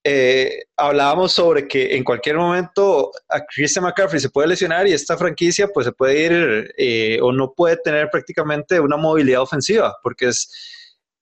eh, 0.05 0.65
hablábamos 0.77 1.33
sobre 1.33 1.69
que 1.69 1.95
en 1.95 2.03
cualquier 2.03 2.37
momento 2.37 3.11
a 3.29 3.45
Christian 3.45 3.85
McCaffrey 3.85 4.21
se 4.21 4.31
puede 4.31 4.49
lesionar 4.49 4.87
y 4.87 4.95
esta 4.95 5.19
franquicia 5.19 5.69
pues 5.69 5.85
se 5.85 5.93
puede 5.93 6.25
ir 6.25 6.75
eh, 6.79 7.19
o 7.21 7.31
no 7.31 7.53
puede 7.53 7.77
tener 7.77 8.09
prácticamente 8.09 8.81
una 8.81 8.97
movilidad 8.97 9.43
ofensiva 9.43 9.95
porque 10.03 10.29
es 10.29 10.49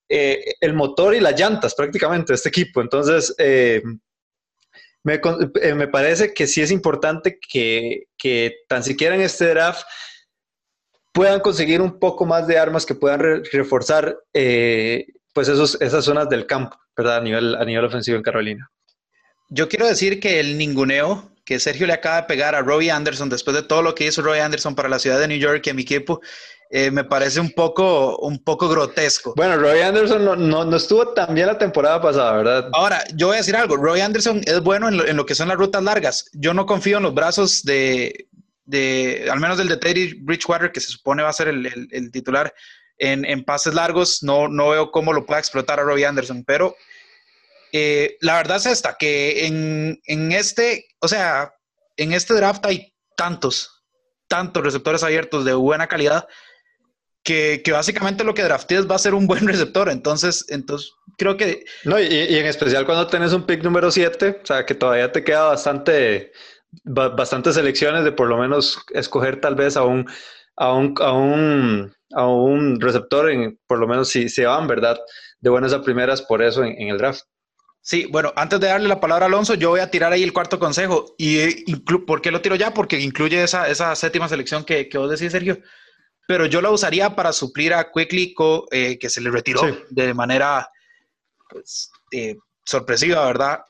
eh, 0.09 0.55
el 0.61 0.75
motor 0.75 1.15
y 1.15 1.21
las 1.21 1.39
llantas 1.39 1.75
prácticamente 1.75 2.33
de 2.33 2.37
este 2.37 2.49
equipo. 2.49 2.81
Entonces, 2.81 3.35
eh, 3.39 3.83
eh, 5.05 5.75
me, 5.75 5.89
parece 5.89 6.33
que 6.33 6.47
sí 6.47 6.63
es 6.63 6.71
importante 6.71 7.39
que, 7.41 8.07
tan 8.69 8.83
siquiera 8.83 9.15
en 9.15 9.21
este 9.21 9.47
draft 9.49 9.87
puedan 11.13 11.41
conseguir 11.41 11.81
un 11.81 11.99
poco 11.99 12.27
más 12.27 12.47
de 12.47 12.59
armas 12.59 12.85
que 12.85 12.95
puedan 12.95 13.45
reforzar 13.45 14.19
pues 14.33 15.49
esos, 15.49 15.81
esas 15.81 16.05
zonas 16.05 16.29
del 16.29 16.47
campo, 16.47 16.79
¿verdad? 16.97 17.19
A 17.19 17.21
nivel, 17.21 17.55
a 17.55 17.65
nivel 17.65 17.85
ofensivo 17.85 18.17
en 18.17 18.23
Carolina. 18.23 18.71
Yo 19.49 19.69
quiero 19.69 19.87
decir 19.87 20.21
que 20.21 20.41
el 20.41 20.59
ninguneo 20.59 21.37
que 21.47 21.61
Sergio 21.61 21.87
le 21.87 21.93
acaba 21.93 22.23
de 22.23 22.27
pegar 22.27 22.57
a 22.57 22.61
Robbie 22.61 22.91
Anderson 22.91 23.29
después 23.29 23.57
de 23.57 23.63
todo 23.63 23.81
lo 23.81 23.95
que 23.95 24.07
hizo 24.07 24.21
Robbie 24.21 24.41
Anderson 24.41 24.75
para 24.75 24.89
la 24.89 24.99
ciudad 24.99 25.21
de 25.21 25.29
New 25.29 25.39
York 25.39 25.65
y 25.65 25.71
a 25.71 25.75
mi 25.75 25.83
equipo 25.83 26.21
eh, 26.71 26.91
me 26.91 27.05
parece 27.05 27.41
un 27.41 27.51
poco, 27.53 28.19
un 28.19 28.43
poco 28.43 28.69
grotesco. 28.69 29.35
Bueno, 29.37 29.57
Roy 29.57 29.81
Anderson 29.81 30.25
no, 30.25 30.37
no, 30.37 30.77
estuvo 30.77 31.09
tan 31.09 31.35
bien 31.35 31.47
la 31.47 31.59
temporada 31.59 32.01
pasada, 32.03 32.37
¿verdad? 32.37 32.69
Ahora, 32.73 33.05
yo 33.15 33.29
voy 33.29 33.37
a 33.37 33.39
decir 33.39 33.55
algo, 33.55 33.77
Roy 33.77 34.01
Anderson 34.01 34.43
es 34.45 34.61
bueno 34.61 34.89
en 34.89 35.17
lo, 35.17 35.27
que 35.27 35.35
son 35.35 35.49
las 35.49 35.57
rutas 35.57 35.83
largas. 35.83 36.29
Yo 36.33 36.55
no 36.55 36.67
confío 36.67 36.97
en 36.97 37.05
los 37.05 37.15
brazos 37.15 37.63
de, 37.63 38.29
de 38.65 39.29
al 39.31 39.39
menos 39.39 39.59
del 39.59 39.69
de 39.69 39.77
Teddy 39.77 40.15
Bridgewater, 40.23 40.73
que 40.73 40.81
se 40.81 40.89
supone 40.89 41.23
va 41.23 41.29
a 41.29 41.35
ser 41.35 41.49
el, 41.49 41.89
el, 41.91 42.11
titular 42.11 42.53
en, 42.99 43.25
en, 43.25 43.45
pases 43.45 43.75
largos. 43.75 44.25
No, 44.25 44.49
no 44.49 44.71
veo 44.71 44.91
cómo 44.91 45.13
lo 45.13 45.25
pueda 45.25 45.39
explotar 45.39 45.79
a 45.79 45.85
Roy 45.85 46.03
Anderson, 46.03 46.43
pero 46.45 46.75
eh, 47.73 48.17
la 48.21 48.37
verdad 48.37 48.57
es 48.57 48.67
esta, 48.67 48.97
que 48.97 49.47
en, 49.47 50.01
en 50.07 50.33
este, 50.33 50.89
o 51.01 51.07
sea, 51.07 51.53
en 51.97 52.13
este 52.13 52.35
draft 52.35 52.67
hay 52.67 52.93
tantos, 53.17 53.85
tantos 54.29 54.65
receptores 54.65 55.03
abiertos 55.05 55.45
de 55.45 55.55
buena 55.55 55.87
calidad 55.87 56.27
que, 57.27 57.61
básicamente 57.73 58.23
lo 58.23 58.35
que 58.35 58.45
draftees 58.45 58.89
va 58.89 58.95
a 58.95 59.01
ser 59.01 59.13
un 59.13 59.27
buen 59.27 59.47
receptor. 59.47 59.91
Entonces, 59.91 60.47
entonces 60.49 60.93
creo 61.19 61.37
que... 61.37 61.65
No, 61.85 62.01
y, 62.01 62.07
en 62.07 62.47
especial 62.47 62.87
cuando 62.87 63.09
tenés 63.09 63.33
un 63.33 63.45
pick 63.45 63.63
número 63.63 63.91
7, 63.91 64.41
o 64.43 64.47
sea, 64.47 64.65
que 64.65 64.75
todavía 64.75 65.13
te 65.13 65.25
queda 65.25 65.45
bastante, 65.45 66.33
bastantes 66.85 67.57
selecciones 67.57 68.05
de 68.05 68.13
por 68.13 68.29
lo 68.29 68.39
menos 68.39 68.79
escoger 68.95 69.41
tal 69.41 69.57
vez 69.57 69.77
a 69.77 69.83
un, 69.83 70.07
a 70.57 70.73
un, 70.73 70.95
a 71.01 71.13
un, 71.13 71.93
a 72.13 72.27
un 72.27 72.81
receptor, 72.81 73.31
en, 73.31 73.59
por 73.67 73.81
lo 73.81 73.89
menos 73.89 74.09
si 74.09 74.29
se 74.29 74.47
van, 74.47 74.69
¿verdad? 74.69 74.97
De 75.41 75.51
buenas 75.51 75.73
a 75.73 75.83
primeras 75.83 76.23
por 76.23 76.43
eso 76.43 76.63
en, 76.63 76.89
el 76.89 76.97
draft. 76.97 77.23
Sí, 77.83 78.07
bueno, 78.11 78.33
antes 78.35 78.59
de 78.59 78.67
darle 78.69 78.89
la 78.89 79.01
palabra 79.01 79.27
a 79.27 79.29
Alonso, 79.29 79.55
yo 79.55 79.71
voy 79.71 79.81
a 79.81 79.91
tirar 79.91 80.13
ahí 80.13 80.25
el 80.25 80.33
cuarto 80.33 80.59
consejo. 80.59 81.15
¿Y 81.19 81.77
por 81.77 82.21
qué 82.21 82.33
lo 82.33 82.41
tiro 82.41 82.57
ya? 82.57 82.75
Porque 82.75 82.99
incluye 82.99 83.45
esa, 83.45 83.69
esa 83.69 83.95
séptima 83.95 84.29
selección 84.29 84.65
que, 84.65 84.89
que 84.89 84.99
vos 84.99 85.09
decís, 85.09 85.31
Sergio 85.31 85.61
pero 86.27 86.47
yo 86.47 86.61
la 86.61 86.71
usaría 86.71 87.15
para 87.15 87.33
suplir 87.33 87.73
a 87.73 87.91
Quickly, 87.91 88.35
eh, 88.71 88.99
que 88.99 89.09
se 89.09 89.21
le 89.21 89.31
retiró 89.31 89.63
de 89.91 90.15
manera 90.15 90.69
pues, 91.49 91.91
eh, 92.13 92.37
sorpresiva, 92.65 93.25
¿verdad? 93.27 93.61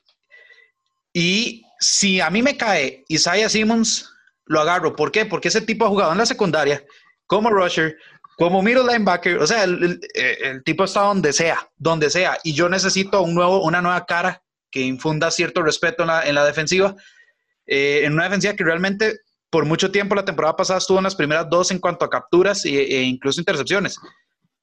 Y 1.13 1.65
si 1.79 2.21
a 2.21 2.31
mí 2.31 2.43
me 2.43 2.57
cae 2.57 3.05
Isaiah 3.09 3.49
Simmons, 3.49 4.11
lo 4.47 4.61
agarro. 4.61 4.97
¿Por 4.97 5.13
qué? 5.13 5.27
Porque 5.27 5.49
ese 5.49 5.61
tipo 5.61 5.85
ha 5.85 5.89
jugado 5.89 6.13
en 6.13 6.19
la 6.19 6.27
secundaria, 6.27 6.83
como 7.27 7.51
rusher, 7.51 7.97
como 8.37 8.63
middle 8.63 8.85
linebacker, 8.85 9.39
o 9.39 9.47
sea, 9.47 9.65
el, 9.65 10.01
tipo 10.65 10.85
está 10.85 11.01
donde 11.01 11.33
sea, 11.33 11.69
donde 11.77 12.11
sea. 12.11 12.39
Y 12.45 12.53
yo 12.53 12.69
necesito 12.69 13.23
un 13.23 13.35
nuevo, 13.35 13.63
una 13.63 13.81
nueva 13.81 14.05
cara 14.07 14.43
que 14.71 14.81
infunda 14.81 15.31
cierto 15.31 15.63
respeto 15.63 16.03
en 16.03 16.35
la, 16.35 16.45
defensiva. 16.45 16.95
Eh, 17.67 18.03
en 18.05 18.13
una 18.13 18.25
defensiva 18.25 18.55
que 18.55 18.65
realmente 18.65 19.21
por 19.51 19.65
mucho 19.65 19.91
tiempo 19.91 20.15
la 20.15 20.25
temporada 20.25 20.57
pasada 20.57 20.79
estuvo 20.79 20.99
en 20.99 21.05
las 21.05 21.15
primeras 21.15 21.49
dos 21.49 21.71
en 21.71 21.79
cuanto 21.79 22.05
a 22.05 22.11
capturas 22.11 22.65
e, 22.65 22.71
e 22.71 23.03
incluso 23.03 23.41
intercepciones. 23.41 23.99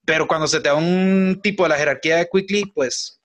Pero 0.06 0.28
cuando 0.28 0.48
se 0.48 0.60
te 0.60 0.70
da 0.70 0.76
un 0.76 1.40
tipo 1.42 1.64
de 1.64 1.70
la 1.70 1.78
jerarquía 1.78 2.18
de 2.18 2.28
Quickly, 2.32 2.72
pues, 2.76 3.22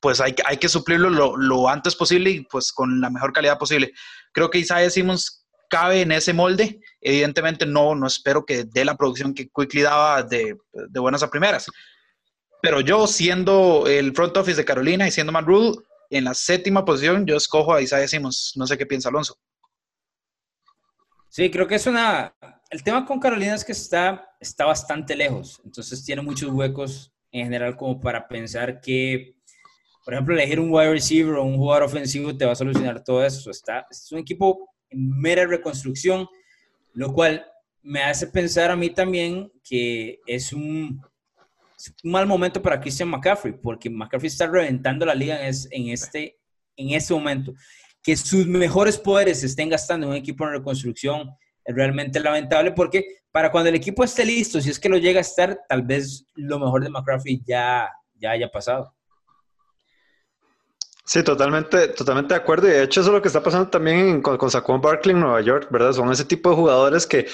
pues 0.00 0.20
hay, 0.20 0.34
hay 0.46 0.56
que 0.56 0.68
suplirlo 0.68 1.10
lo, 1.10 1.68
antes 1.68 1.94
posible 1.94 2.30
y 2.30 2.40
pues 2.40 2.72
con 2.72 3.00
la 3.00 3.10
mejor 3.10 3.32
calidad 3.32 3.58
posible. 3.58 3.92
Creo 4.32 4.48
que 4.48 4.58
Isaiah 4.58 4.90
Simmons 4.90 5.46
cabe 5.68 6.00
en 6.00 6.12
ese 6.12 6.32
molde. 6.32 6.80
Evidentemente 7.00 7.66
no, 7.66 7.94
no 7.94 8.06
espero 8.06 8.46
que 8.46 8.64
dé 8.64 8.84
la 8.84 8.96
producción 8.96 9.34
que 9.34 9.50
Quickly 9.54 9.82
daba 9.82 10.22
de, 10.22 10.56
de 10.72 11.00
buenas 11.00 11.22
a 11.22 11.30
primeras. 11.30 11.66
Pero 12.62 12.80
yo, 12.80 13.06
siendo 13.06 13.84
el 13.86 14.14
front 14.14 14.36
office 14.36 14.56
de 14.56 14.64
Carolina 14.64 15.06
y 15.06 15.10
siendo 15.10 15.32
Matt 15.32 15.46
Rule, 15.46 15.76
en 16.10 16.24
la 16.24 16.34
séptima 16.34 16.84
posición, 16.84 17.26
yo 17.26 17.36
escojo 17.36 17.74
a 17.74 17.82
Isaiah 17.82 18.08
Simmons. 18.08 18.52
No 18.56 18.66
sé 18.66 18.78
qué 18.78 18.86
piensa 18.86 19.10
Alonso. 19.10 19.38
Sí, 21.28 21.50
creo 21.50 21.66
que 21.66 21.74
es 21.74 21.86
una... 21.86 22.34
El 22.70 22.82
tema 22.82 23.04
con 23.04 23.20
Carolina 23.20 23.54
es 23.54 23.64
que 23.64 23.72
está, 23.72 24.30
está 24.40 24.64
bastante 24.64 25.16
lejos, 25.16 25.60
entonces 25.64 26.04
tiene 26.04 26.22
muchos 26.22 26.50
huecos 26.50 27.12
en 27.32 27.44
general 27.44 27.76
como 27.76 28.00
para 28.00 28.26
pensar 28.28 28.80
que, 28.80 29.34
por 30.04 30.14
ejemplo, 30.14 30.34
elegir 30.34 30.60
un 30.60 30.70
wide 30.70 30.90
receiver 30.90 31.34
o 31.34 31.44
un 31.44 31.56
jugador 31.56 31.84
ofensivo 31.84 32.36
te 32.36 32.44
va 32.44 32.52
a 32.52 32.56
solucionar 32.56 33.02
todo 33.04 33.24
eso. 33.24 33.50
Está, 33.50 33.86
es 33.90 34.10
un 34.12 34.18
equipo 34.18 34.70
en 34.90 35.18
mera 35.18 35.46
reconstrucción, 35.46 36.26
lo 36.94 37.12
cual 37.12 37.46
me 37.82 38.02
hace 38.02 38.26
pensar 38.26 38.70
a 38.70 38.76
mí 38.76 38.90
también 38.90 39.50
que 39.62 40.20
es 40.26 40.52
un, 40.52 41.00
un 42.04 42.10
mal 42.10 42.26
momento 42.26 42.60
para 42.60 42.80
Christian 42.80 43.08
McCaffrey, 43.08 43.54
porque 43.54 43.88
McCaffrey 43.88 44.28
está 44.28 44.46
reventando 44.46 45.06
la 45.06 45.14
liga 45.14 45.46
en, 45.46 45.54
en, 45.70 45.88
este, 45.88 46.38
en 46.76 46.90
este 46.90 47.14
momento 47.14 47.54
que 48.08 48.16
sus 48.16 48.46
mejores 48.46 48.96
poderes 48.96 49.40
se 49.40 49.44
estén 49.44 49.68
gastando 49.68 50.06
en 50.06 50.12
un 50.12 50.16
equipo 50.16 50.42
en 50.42 50.52
reconstrucción 50.52 51.28
es 51.62 51.76
realmente 51.76 52.18
lamentable 52.18 52.72
porque 52.72 53.04
para 53.30 53.52
cuando 53.52 53.68
el 53.68 53.74
equipo 53.74 54.02
esté 54.02 54.24
listo, 54.24 54.62
si 54.62 54.70
es 54.70 54.80
que 54.80 54.88
lo 54.88 54.96
llega 54.96 55.18
a 55.18 55.20
estar, 55.20 55.60
tal 55.68 55.82
vez 55.82 56.24
lo 56.34 56.58
mejor 56.58 56.82
de 56.82 56.88
McCaffrey 56.88 57.42
ya, 57.46 57.90
ya 58.14 58.30
haya 58.30 58.48
pasado. 58.50 58.94
Sí, 61.04 61.22
totalmente, 61.22 61.88
totalmente 61.88 62.32
de 62.32 62.40
acuerdo. 62.40 62.66
Y 62.66 62.70
de 62.70 62.84
hecho, 62.84 63.02
eso 63.02 63.10
es 63.10 63.14
lo 63.14 63.20
que 63.20 63.28
está 63.28 63.42
pasando 63.42 63.68
también 63.68 64.22
con, 64.22 64.38
con 64.38 64.50
Saquon 64.50 64.80
Barkley 64.80 65.14
en 65.14 65.20
Nueva 65.20 65.42
York, 65.42 65.68
¿verdad? 65.70 65.92
Son 65.92 66.10
ese 66.10 66.24
tipo 66.24 66.48
de 66.48 66.56
jugadores 66.56 67.06
que, 67.06 67.26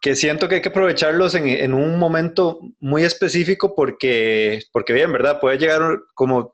que 0.00 0.16
siento 0.16 0.48
que 0.48 0.54
hay 0.54 0.62
que 0.62 0.70
aprovecharlos 0.70 1.34
en, 1.34 1.48
en, 1.48 1.74
un 1.74 1.98
momento 1.98 2.60
muy 2.80 3.04
específico 3.04 3.74
porque, 3.74 4.62
porque 4.72 4.94
bien, 4.94 5.12
¿verdad? 5.12 5.38
Puede 5.38 5.58
llegar 5.58 5.98
como, 6.14 6.50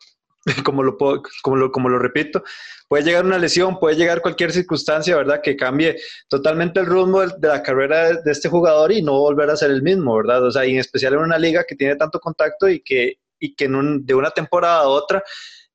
como, 0.64 0.82
lo, 0.82 0.96
como, 1.42 1.56
lo, 1.56 1.72
como 1.72 1.88
lo 1.88 1.98
repito, 1.98 2.42
puede 2.88 3.04
llegar 3.04 3.24
una 3.24 3.38
lesión, 3.38 3.78
puede 3.78 3.96
llegar 3.96 4.20
cualquier 4.20 4.52
circunstancia, 4.52 5.16
¿verdad? 5.16 5.40
Que 5.42 5.56
cambie 5.56 5.96
totalmente 6.28 6.80
el 6.80 6.86
rumbo 6.86 7.26
de, 7.26 7.48
la 7.48 7.62
carrera 7.62 8.12
de, 8.12 8.30
este 8.30 8.48
jugador 8.48 8.92
y 8.92 9.02
no 9.02 9.12
volver 9.18 9.50
a 9.50 9.56
ser 9.56 9.70
el 9.70 9.82
mismo, 9.82 10.16
¿verdad? 10.16 10.44
O 10.44 10.50
sea, 10.50 10.66
y 10.66 10.72
en 10.72 10.80
especial 10.80 11.14
en 11.14 11.20
una 11.20 11.38
liga 11.38 11.64
que 11.64 11.76
tiene 11.76 11.96
tanto 11.96 12.20
contacto 12.20 12.68
y 12.68 12.80
que, 12.80 13.18
y 13.38 13.54
que 13.54 13.68
de 13.68 14.14
una 14.14 14.30
temporada 14.30 14.80
a 14.80 14.88
otra, 14.88 15.22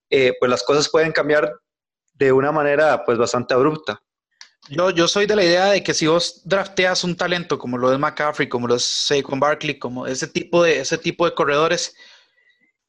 eh, 0.10 0.34
pues 0.40 0.50
las 0.50 0.64
cosas 0.64 0.90
pueden 0.90 1.12
cambiar 1.12 1.54
de 2.14 2.32
una 2.32 2.52
manera 2.52 3.04
pues 3.06 3.18
bastante 3.18 3.54
abrupta. 3.54 4.02
Yo, 4.70 4.92
yo 4.92 5.08
soy 5.08 5.26
de 5.26 5.36
la 5.36 5.44
idea 5.44 5.66
de 5.68 5.84
que 5.84 5.96
si 5.96 6.06
vos 6.06 6.42
drafteas 6.46 7.04
un 7.04 7.16
talento 7.16 7.58
como 7.58 7.78
lo 7.78 7.90
de 7.90 7.98
McCaffrey, 7.98 8.48
como 8.48 8.68
lo 8.68 8.76
es 8.76 8.84
Saquon 8.84 9.40
Barkley, 9.40 9.80
como 9.80 10.06
ese 10.06 10.28
tipo 10.28 10.62
de, 10.64 10.80
ese 10.80 10.98
tipo 10.98 11.26
de 11.26 11.34
corredores, 11.34 11.96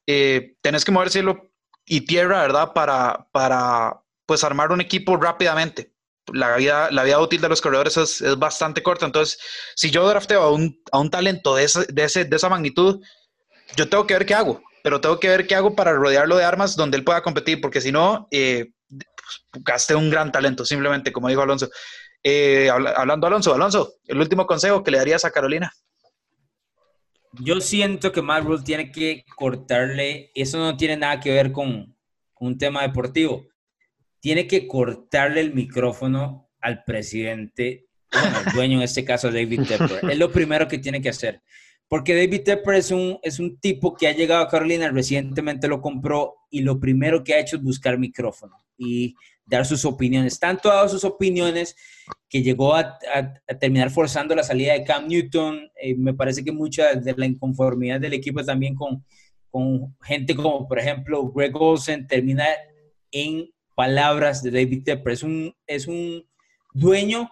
eh, 0.05 0.55
tenés 0.61 0.85
que 0.85 0.91
mover 0.91 1.09
cielo 1.09 1.50
y 1.85 2.01
tierra, 2.01 2.41
¿verdad? 2.41 2.73
Para, 2.73 3.27
para, 3.31 4.01
pues 4.25 4.43
armar 4.43 4.71
un 4.71 4.81
equipo 4.81 5.17
rápidamente. 5.17 5.93
La 6.31 6.55
vida, 6.55 6.89
la 6.91 7.03
vida 7.03 7.19
útil 7.19 7.41
de 7.41 7.49
los 7.49 7.61
corredores 7.61 7.97
es, 7.97 8.21
es 8.21 8.37
bastante 8.37 8.81
corta. 8.83 9.05
Entonces, 9.05 9.39
si 9.75 9.91
yo 9.91 10.07
drafteo 10.07 10.41
a 10.41 10.51
un, 10.51 10.79
a 10.91 10.99
un 10.99 11.09
talento 11.09 11.55
de, 11.55 11.63
ese, 11.65 11.85
de, 11.87 12.03
ese, 12.03 12.25
de 12.25 12.35
esa 12.35 12.47
magnitud, 12.47 13.01
yo 13.75 13.89
tengo 13.89 14.07
que 14.07 14.13
ver 14.13 14.25
qué 14.25 14.35
hago, 14.35 14.61
pero 14.83 15.01
tengo 15.01 15.19
que 15.19 15.29
ver 15.29 15.47
qué 15.47 15.55
hago 15.55 15.75
para 15.75 15.93
rodearlo 15.93 16.37
de 16.37 16.43
armas 16.43 16.75
donde 16.75 16.97
él 16.97 17.03
pueda 17.03 17.23
competir, 17.23 17.59
porque 17.59 17.81
si 17.81 17.91
no, 17.91 18.27
eh, 18.31 18.71
pues, 18.89 19.63
gasté 19.65 19.95
un 19.95 20.09
gran 20.09 20.31
talento, 20.31 20.65
simplemente, 20.65 21.11
como 21.11 21.27
dijo 21.27 21.41
Alonso. 21.41 21.69
Eh, 22.23 22.69
hablando 22.69 23.27
Alonso, 23.27 23.53
Alonso, 23.53 23.95
el 24.05 24.19
último 24.19 24.45
consejo 24.45 24.83
que 24.83 24.91
le 24.91 24.99
darías 24.99 25.25
a 25.25 25.31
Carolina. 25.31 25.73
Yo 27.39 27.61
siento 27.61 28.11
que 28.11 28.21
Matt 28.21 28.43
Rule 28.43 28.63
tiene 28.63 28.91
que 28.91 29.23
cortarle, 29.35 30.31
eso 30.35 30.57
no 30.57 30.75
tiene 30.75 30.97
nada 30.97 31.19
que 31.19 31.31
ver 31.31 31.51
con, 31.51 31.95
un 32.39 32.57
tema 32.57 32.81
deportivo 32.81 33.45
tiene 34.21 34.47
que 34.47 34.67
cortarle 34.67 35.41
el 35.41 35.53
micrófono 35.53 36.49
al 36.61 36.83
presidente, 36.83 37.87
bueno, 38.11 38.37
al 38.37 38.53
dueño 38.53 38.77
en 38.77 38.83
este 38.83 39.03
caso, 39.03 39.31
David 39.31 39.63
Tepper. 39.67 40.11
Es 40.11 40.17
lo 40.17 40.31
primero 40.31 40.67
que 40.67 40.77
tiene 40.77 41.01
que 41.01 41.09
hacer. 41.09 41.41
Porque 41.87 42.15
David 42.15 42.43
Tepper 42.43 42.75
es 42.75 42.91
un, 42.91 43.19
es 43.23 43.39
un 43.39 43.59
tipo 43.59 43.95
que 43.95 44.07
ha 44.07 44.13
llegado 44.13 44.43
a 44.43 44.47
Carolina, 44.47 44.89
recientemente 44.89 45.67
lo 45.67 45.81
compró 45.81 46.35
y 46.49 46.61
lo 46.61 46.79
primero 46.79 47.23
que 47.23 47.33
ha 47.33 47.39
hecho 47.39 47.57
es 47.57 47.63
buscar 47.63 47.97
micrófono 47.97 48.55
y 48.81 49.15
dar 49.45 49.65
sus 49.65 49.85
opiniones. 49.85 50.39
Tanto 50.39 50.71
ha 50.71 50.75
dado 50.75 50.89
sus 50.89 51.03
opiniones 51.03 51.75
que 52.29 52.41
llegó 52.41 52.73
a, 52.73 52.97
terminar 53.59 53.91
forzando 53.91 54.33
la 54.33 54.43
salida 54.43 54.73
de 54.73 54.83
Cam 54.83 55.07
Newton. 55.07 55.69
Eh, 55.81 55.95
me 55.95 56.13
parece 56.13 56.43
que 56.43 56.51
mucha 56.51 56.95
de 56.95 57.13
la 57.15 57.25
inconformidad 57.25 57.99
del 57.99 58.13
equipo 58.13 58.43
también 58.43 58.75
con, 58.75 59.05
con 59.49 59.95
gente 60.01 60.35
como, 60.35 60.67
por 60.67 60.79
ejemplo, 60.79 61.31
Greg 61.31 61.55
Olsen 61.55 62.07
termina 62.07 62.45
en 63.11 63.49
palabras 63.75 64.41
de 64.41 64.51
David 64.51 64.83
Tepper. 64.83 65.13
Es 65.13 65.23
un, 65.23 65.53
es 65.67 65.87
un 65.87 66.25
dueño 66.73 67.29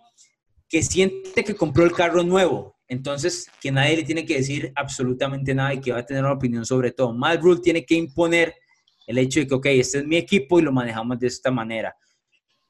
que 0.67 0.83
siente 0.83 1.43
que 1.43 1.55
compró 1.55 1.83
el 1.83 1.93
carro 1.93 2.23
nuevo. 2.23 2.75
Entonces, 2.87 3.49
que 3.61 3.71
nadie 3.71 3.97
le 3.97 4.03
tiene 4.03 4.25
que 4.25 4.37
decir 4.37 4.71
absolutamente 4.75 5.53
nada 5.53 5.73
y 5.73 5.79
que 5.79 5.91
va 5.91 5.99
a 5.99 6.05
tener 6.05 6.23
una 6.23 6.33
opinión 6.33 6.65
sobre 6.65 6.91
todo. 6.91 7.13
Matt 7.13 7.41
Rule 7.41 7.61
tiene 7.61 7.85
que 7.85 7.95
imponer 7.95 8.55
el 9.09 9.17
hecho 9.17 9.39
de 9.39 9.47
que, 9.47 9.55
ok, 9.55 9.65
este 9.65 9.97
es 9.97 10.05
mi 10.05 10.17
equipo 10.17 10.59
y 10.59 10.61
lo 10.61 10.71
manejamos 10.71 11.17
de 11.17 11.25
esta 11.25 11.49
manera. 11.49 11.97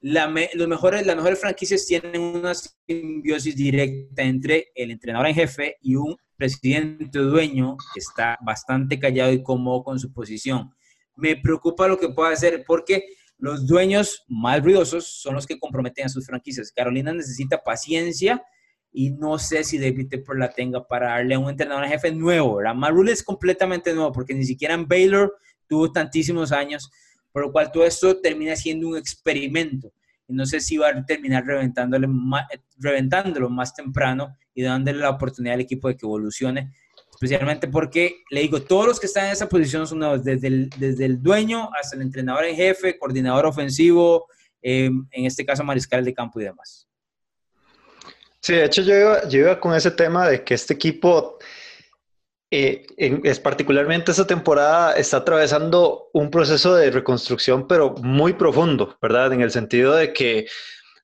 los 0.00 0.68
mejores, 0.68 1.04
las 1.04 1.14
mejores 1.14 1.38
franquicias 1.38 1.84
tienen 1.84 2.18
una 2.18 2.54
simbiosis 2.54 3.54
directa 3.54 4.22
entre 4.22 4.68
el 4.74 4.90
entrenador 4.90 5.26
en 5.26 5.34
jefe 5.34 5.76
y 5.82 5.96
un 5.96 6.16
presidente 6.36 7.18
dueño 7.18 7.76
que 7.92 8.00
está 8.00 8.38
bastante 8.40 8.98
callado 8.98 9.30
y 9.32 9.42
cómodo 9.42 9.84
con 9.84 9.98
su 9.98 10.14
posición. 10.14 10.70
Me 11.14 11.36
preocupa 11.36 11.86
lo 11.86 11.98
que 11.98 12.08
pueda 12.08 12.30
hacer 12.30 12.64
porque 12.66 13.04
los 13.36 13.66
dueños 13.66 14.24
más 14.26 14.64
ruidosos 14.64 15.20
son 15.20 15.34
los 15.34 15.46
que 15.46 15.58
comprometen 15.58 16.06
a 16.06 16.08
sus 16.08 16.24
franquicias. 16.24 16.72
Carolina 16.72 17.12
necesita 17.12 17.62
paciencia 17.62 18.42
y 18.90 19.10
no 19.10 19.38
sé 19.38 19.62
si 19.62 19.78
David 19.78 20.08
Tepper 20.08 20.38
la 20.38 20.50
tenga 20.50 20.88
para 20.88 21.10
darle 21.10 21.34
a 21.34 21.38
un 21.38 21.50
entrenador 21.50 21.84
jefe 21.86 22.10
nuevo, 22.12 22.56
¿verdad? 22.56 22.90
Rule 22.90 23.12
es 23.12 23.22
completamente 23.22 23.92
nuevo 23.92 24.10
porque 24.10 24.32
ni 24.32 24.46
siquiera 24.46 24.72
en 24.72 24.88
Baylor 24.88 25.36
tuvo 25.70 25.90
tantísimos 25.90 26.52
años, 26.52 26.90
por 27.32 27.46
lo 27.46 27.52
cual 27.52 27.72
todo 27.72 27.86
esto 27.86 28.20
termina 28.20 28.54
siendo 28.56 28.88
un 28.88 28.98
experimento. 28.98 29.90
Y 30.28 30.34
no 30.34 30.44
sé 30.44 30.60
si 30.60 30.76
va 30.76 30.88
a 30.88 31.06
terminar 31.06 31.46
reventándole 31.46 32.06
reventándolo 32.78 33.48
más 33.48 33.72
temprano 33.72 34.36
y 34.52 34.62
dándole 34.62 34.98
la 34.98 35.10
oportunidad 35.10 35.54
al 35.54 35.62
equipo 35.62 35.88
de 35.88 35.96
que 35.96 36.04
evolucione 36.04 36.72
especialmente 37.20 37.68
porque, 37.68 38.22
le 38.30 38.40
digo, 38.40 38.62
todos 38.62 38.86
los 38.86 38.98
que 38.98 39.04
están 39.04 39.26
en 39.26 39.32
esa 39.32 39.46
posición 39.46 39.86
son 39.86 39.98
nuevos, 39.98 40.24
desde 40.24 40.46
el, 40.46 40.70
desde 40.78 41.04
el 41.04 41.22
dueño 41.22 41.68
hasta 41.78 41.94
el 41.94 42.00
entrenador 42.00 42.46
en 42.46 42.56
jefe, 42.56 42.98
coordinador 42.98 43.44
ofensivo, 43.44 44.26
em, 44.62 45.06
en 45.10 45.26
este 45.26 45.44
caso 45.44 45.62
mariscal 45.62 46.02
de 46.02 46.14
campo 46.14 46.40
y 46.40 46.44
demás. 46.44 46.88
Sí, 48.40 48.54
de 48.54 48.64
hecho 48.64 48.80
yo 48.80 49.38
iba, 49.38 49.60
con 49.60 49.74
ese 49.74 49.90
tema 49.90 50.26
de 50.30 50.42
que 50.42 50.54
este 50.54 50.72
equipo 50.72 51.38
eh, 52.50 52.86
es 52.96 53.38
particularmente 53.40 54.10
esta 54.10 54.26
temporada 54.26 54.94
está 54.94 55.18
atravesando 55.18 56.08
un 56.12 56.30
proceso 56.30 56.74
de 56.74 56.90
reconstrucción, 56.90 57.68
pero 57.68 57.94
muy 58.02 58.32
profundo, 58.32 58.96
¿verdad? 59.00 59.32
En 59.32 59.40
el 59.40 59.50
sentido 59.50 59.94
de 59.94 60.12
que 60.12 60.46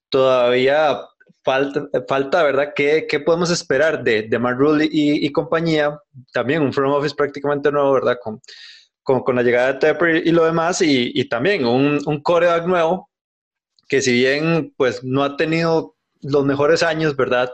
todavía 0.09 1.01
falta, 1.45 2.43
¿verdad? 2.43 2.73
¿Qué, 2.75 3.07
¿Qué, 3.09 3.21
podemos 3.21 3.51
esperar 3.51 4.03
de, 4.03 4.23
de 4.23 4.39
Mark 4.39 4.59
y, 4.81 5.31
compañía? 5.31 5.97
También 6.33 6.63
un 6.63 6.73
front 6.73 6.95
office 6.95 7.15
prácticamente 7.15 7.71
nuevo, 7.71 7.93
¿verdad? 7.93 8.19
Con, 8.21 8.41
con, 9.03 9.37
la 9.37 9.43
llegada 9.43 9.73
de 9.73 9.79
Tepper 9.79 10.27
y 10.27 10.33
lo 10.33 10.45
demás, 10.45 10.83
y, 10.83 11.13
y 11.15 11.29
también 11.29 11.65
un, 11.65 12.01
un 12.05 12.21
coreback 12.23 12.67
nuevo 12.67 13.09
que 13.89 14.03
si 14.03 14.13
bien 14.13 14.75
pues 14.77 15.05
no 15.05 15.23
ha 15.23 15.37
tenido 15.37 15.95
los 16.23 16.45
mejores 16.45 16.83
años, 16.83 17.17
¿verdad? 17.17 17.53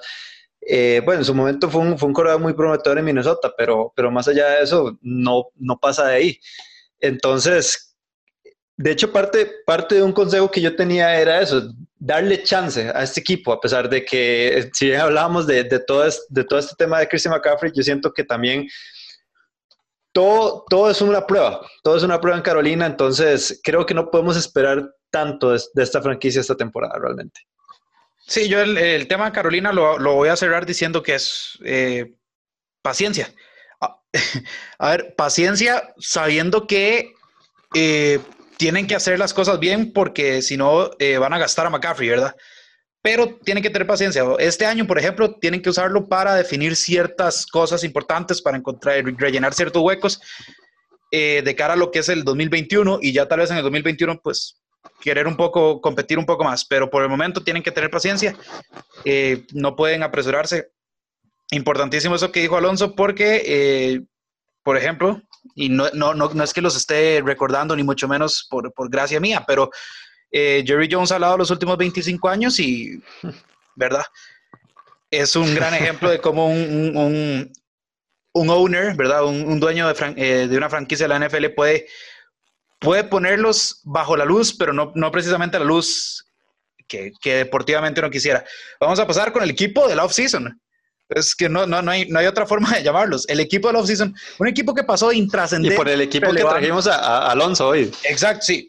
Eh, 0.64 1.02
bueno, 1.04 1.20
en 1.20 1.24
su 1.24 1.34
momento 1.34 1.68
fue 1.68 1.80
un, 1.80 1.98
fue 1.98 2.08
un 2.08 2.14
corredor 2.14 2.40
muy 2.40 2.54
prometedor 2.54 2.98
en 2.98 3.04
Minnesota, 3.04 3.52
pero, 3.56 3.92
pero 3.96 4.10
más 4.10 4.28
allá 4.28 4.48
de 4.50 4.62
eso, 4.62 4.96
no, 5.02 5.46
no 5.56 5.78
pasa 5.78 6.06
de 6.06 6.14
ahí. 6.14 6.40
Entonces, 7.00 7.96
de 8.76 8.92
hecho, 8.92 9.12
parte, 9.12 9.50
parte 9.66 9.96
de 9.96 10.02
un 10.02 10.12
consejo 10.12 10.50
que 10.50 10.60
yo 10.60 10.74
tenía 10.76 11.20
era 11.20 11.40
eso, 11.40 11.72
darle 11.98 12.42
chance 12.42 12.90
a 12.94 13.02
este 13.02 13.20
equipo, 13.20 13.52
a 13.52 13.60
pesar 13.60 13.88
de 13.88 14.04
que, 14.04 14.70
si 14.72 14.86
bien 14.86 15.00
hablábamos 15.00 15.46
de, 15.46 15.64
de, 15.64 15.80
todo, 15.80 16.06
este, 16.06 16.24
de 16.30 16.44
todo 16.44 16.58
este 16.58 16.74
tema 16.76 17.00
de 17.00 17.08
Christian 17.08 17.34
McCaffrey, 17.34 17.72
yo 17.74 17.82
siento 17.82 18.12
que 18.12 18.24
también 18.24 18.66
todo, 20.12 20.64
todo 20.68 20.90
es 20.90 21.00
una 21.00 21.26
prueba, 21.26 21.60
todo 21.82 21.96
es 21.96 22.02
una 22.02 22.20
prueba 22.20 22.36
en 22.36 22.42
Carolina, 22.42 22.86
entonces 22.86 23.60
creo 23.64 23.84
que 23.84 23.94
no 23.94 24.10
podemos 24.10 24.36
esperar 24.36 24.94
tanto 25.10 25.52
de 25.52 25.82
esta 25.82 26.00
franquicia 26.02 26.40
esta 26.40 26.56
temporada 26.56 26.98
realmente. 26.98 27.40
Sí, 28.26 28.48
yo 28.48 28.60
el, 28.60 29.06
tema 29.08 29.26
de 29.26 29.32
Carolina 29.32 29.72
lo, 29.72 29.98
voy 29.98 30.28
a 30.28 30.36
cerrar 30.36 30.64
diciendo 30.64 31.02
que 31.02 31.14
es 31.16 31.58
eh, 31.64 32.14
paciencia. 32.82 33.32
Ah, 33.80 34.00
a, 34.78 34.90
ver, 34.90 35.14
paciencia 35.16 35.92
sabiendo 35.98 36.66
que 36.66 37.14
eh, 37.74 38.20
tienen 38.56 38.86
que 38.86 38.94
hacer 38.94 39.18
las 39.18 39.34
cosas 39.34 39.58
bien 39.58 39.92
porque 39.92 40.40
si 40.42 40.56
no 40.56 40.90
eh, 40.98 41.18
van 41.18 41.32
a 41.32 41.38
gastar 41.38 41.66
a 41.66 41.70
McCaffrey, 41.70 42.08
¿verdad? 42.08 42.36
Pero 43.02 43.38
tienen 43.44 43.62
que 43.62 43.70
tener 43.70 43.86
paciencia. 43.86 44.22
Este 44.38 44.64
año, 44.64 44.86
por 44.86 44.98
ejemplo, 44.98 45.34
tienen 45.40 45.60
que 45.60 45.70
usarlo 45.70 46.08
para 46.08 46.36
definir 46.36 46.76
ciertas 46.76 47.46
cosas 47.46 47.82
importantes, 47.82 48.40
para 48.40 48.56
encontrar, 48.56 49.04
rellenar 49.18 49.54
ciertos 49.54 49.82
huecos 49.82 50.20
de 51.10 51.54
cara 51.58 51.74
a 51.74 51.76
lo 51.76 51.90
que 51.90 51.98
es 51.98 52.08
el 52.08 52.24
2021 52.24 53.00
y 53.02 53.12
ya 53.12 53.28
tal 53.28 53.40
vez 53.40 53.50
en 53.50 53.58
el 53.58 53.62
2021, 53.64 54.20
pues 54.22 54.61
querer 55.00 55.26
un 55.26 55.36
poco, 55.36 55.80
competir 55.80 56.18
un 56.18 56.26
poco 56.26 56.44
más, 56.44 56.64
pero 56.64 56.88
por 56.88 57.02
el 57.02 57.08
momento 57.08 57.42
tienen 57.42 57.62
que 57.62 57.72
tener 57.72 57.90
paciencia, 57.90 58.36
eh, 59.04 59.44
no 59.52 59.76
pueden 59.76 60.02
apresurarse. 60.02 60.70
Importantísimo 61.50 62.14
eso 62.14 62.32
que 62.32 62.40
dijo 62.40 62.56
Alonso, 62.56 62.94
porque, 62.94 63.42
eh, 63.44 64.02
por 64.62 64.76
ejemplo, 64.76 65.20
y 65.54 65.68
no, 65.68 65.90
no, 65.92 66.14
no, 66.14 66.30
no, 66.32 66.44
es 66.44 66.54
que 66.54 66.62
los 66.62 66.76
esté 66.76 67.20
recordando, 67.24 67.76
ni 67.76 67.82
mucho 67.82 68.08
menos 68.08 68.46
por, 68.48 68.72
por 68.72 68.88
gracia 68.88 69.20
mía, 69.20 69.44
pero 69.46 69.70
eh, 70.30 70.64
Jerry 70.66 70.88
Jones 70.90 71.12
ha 71.12 71.16
hablado 71.16 71.36
los 71.36 71.50
últimos 71.50 71.76
25 71.76 72.28
años 72.28 72.58
y, 72.58 73.02
¿verdad? 73.74 74.04
Es 75.10 75.36
un 75.36 75.54
gran 75.54 75.74
ejemplo 75.74 76.08
de 76.08 76.20
cómo 76.20 76.48
un, 76.48 76.96
un, 76.96 77.52
un 78.32 78.50
owner, 78.50 78.94
¿verdad? 78.96 79.26
Un, 79.26 79.42
un 79.46 79.60
dueño 79.60 79.92
de, 79.92 80.48
de, 80.48 80.56
una 80.56 80.70
franquicia 80.70 81.06
de 81.06 81.18
la 81.18 81.28
NFL 81.28 81.48
puede 81.48 81.86
puede 82.82 83.04
ponerlos 83.04 83.80
bajo 83.84 84.16
la 84.16 84.24
luz, 84.24 84.54
pero 84.54 84.72
no, 84.72 84.92
no 84.94 85.10
precisamente 85.10 85.58
la 85.58 85.64
luz 85.64 86.26
que, 86.88 87.12
que, 87.20 87.36
deportivamente 87.36 88.00
uno 88.00 88.10
quisiera. 88.10 88.44
Vamos 88.80 88.98
a 88.98 89.06
pasar 89.06 89.32
con 89.32 89.42
el 89.42 89.50
equipo 89.50 89.88
del 89.88 90.00
off-season. 90.00 90.60
Es 91.08 91.34
que 91.34 91.48
no, 91.48 91.66
no, 91.66 91.80
no, 91.80 91.90
hay, 91.90 92.08
no 92.08 92.18
hay 92.18 92.26
otra 92.26 92.46
forma 92.46 92.70
de 92.74 92.82
llamarlos. 92.82 93.26
El 93.28 93.40
equipo 93.40 93.68
del 93.68 93.76
off-season, 93.76 94.14
un 94.38 94.48
equipo 94.48 94.74
que 94.74 94.82
pasó 94.82 95.08
de 95.08 95.16
intrascendente. 95.16 95.74
Y 95.74 95.78
por 95.78 95.88
el 95.88 96.00
equipo 96.00 96.30
que 96.32 96.42
trajimos 96.42 96.86
a, 96.86 97.30
Alonso 97.30 97.68
hoy. 97.68 97.92
Exacto, 98.04 98.44
sí. 98.44 98.68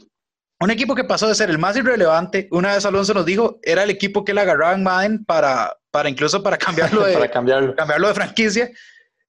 Un 0.59 0.71
equipo 0.71 0.95
que 0.95 1.03
pasó 1.03 1.27
de 1.27 1.35
ser 1.35 1.49
el 1.49 1.57
más 1.57 1.75
irrelevante, 1.75 2.47
una 2.51 2.73
vez 2.73 2.85
Alonso 2.85 3.13
nos 3.13 3.25
dijo, 3.25 3.59
era 3.63 3.83
el 3.83 3.89
equipo 3.89 4.23
que 4.23 4.33
le 4.33 4.41
agarraba 4.41 4.73
en 4.73 4.83
Madden 4.83 5.25
para, 5.25 5.75
para 5.91 6.09
incluso 6.09 6.41
para 6.41 6.57
cambiarlo 6.57 7.03
de, 7.05 7.13
para 7.13 7.29
cambiarlo. 7.29 7.75
cambiarlo 7.75 8.07
de 8.07 8.13
franquicia 8.13 8.71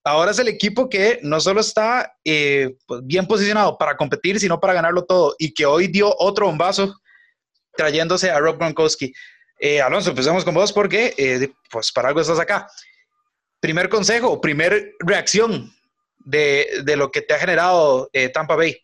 ahora 0.05 0.31
es 0.31 0.39
el 0.39 0.49
equipo 0.49 0.89
que 0.89 1.19
no 1.23 1.41
solo 1.41 1.61
está 1.61 2.15
eh, 2.25 2.77
pues, 2.87 3.01
bien 3.05 3.27
posicionado 3.27 3.79
para 3.79 3.97
competir, 3.97 4.39
sino 4.39 4.61
para 4.61 4.75
ganarlo 4.75 5.05
todo, 5.05 5.35
y 5.39 5.53
que 5.53 5.67
hoy 5.67 5.89
dio 5.89 6.15
otro 6.19 6.47
bombazo 6.47 6.95
trayéndose 7.77 8.31
a 8.31 8.39
Rob 8.39 8.59
Gronkowski. 8.59 9.13
Eh, 9.59 9.81
Alonso, 9.81 10.11
empecemos 10.11 10.45
con 10.45 10.55
vos 10.55 10.73
porque, 10.73 11.15
eh, 11.17 11.51
pues, 11.71 11.91
para 11.91 12.09
algo 12.09 12.21
estás 12.21 12.39
acá. 12.39 12.69
Primer 13.61 13.89
consejo, 13.89 14.41
primer 14.41 14.93
reacción 15.01 15.73
de, 16.19 16.83
de 16.85 16.97
lo 16.97 17.11
que 17.11 17.23
te 17.23 17.35
ha 17.35 17.39
generado 17.39 18.11
Tampa 18.33 18.57
Bay. 18.57 18.77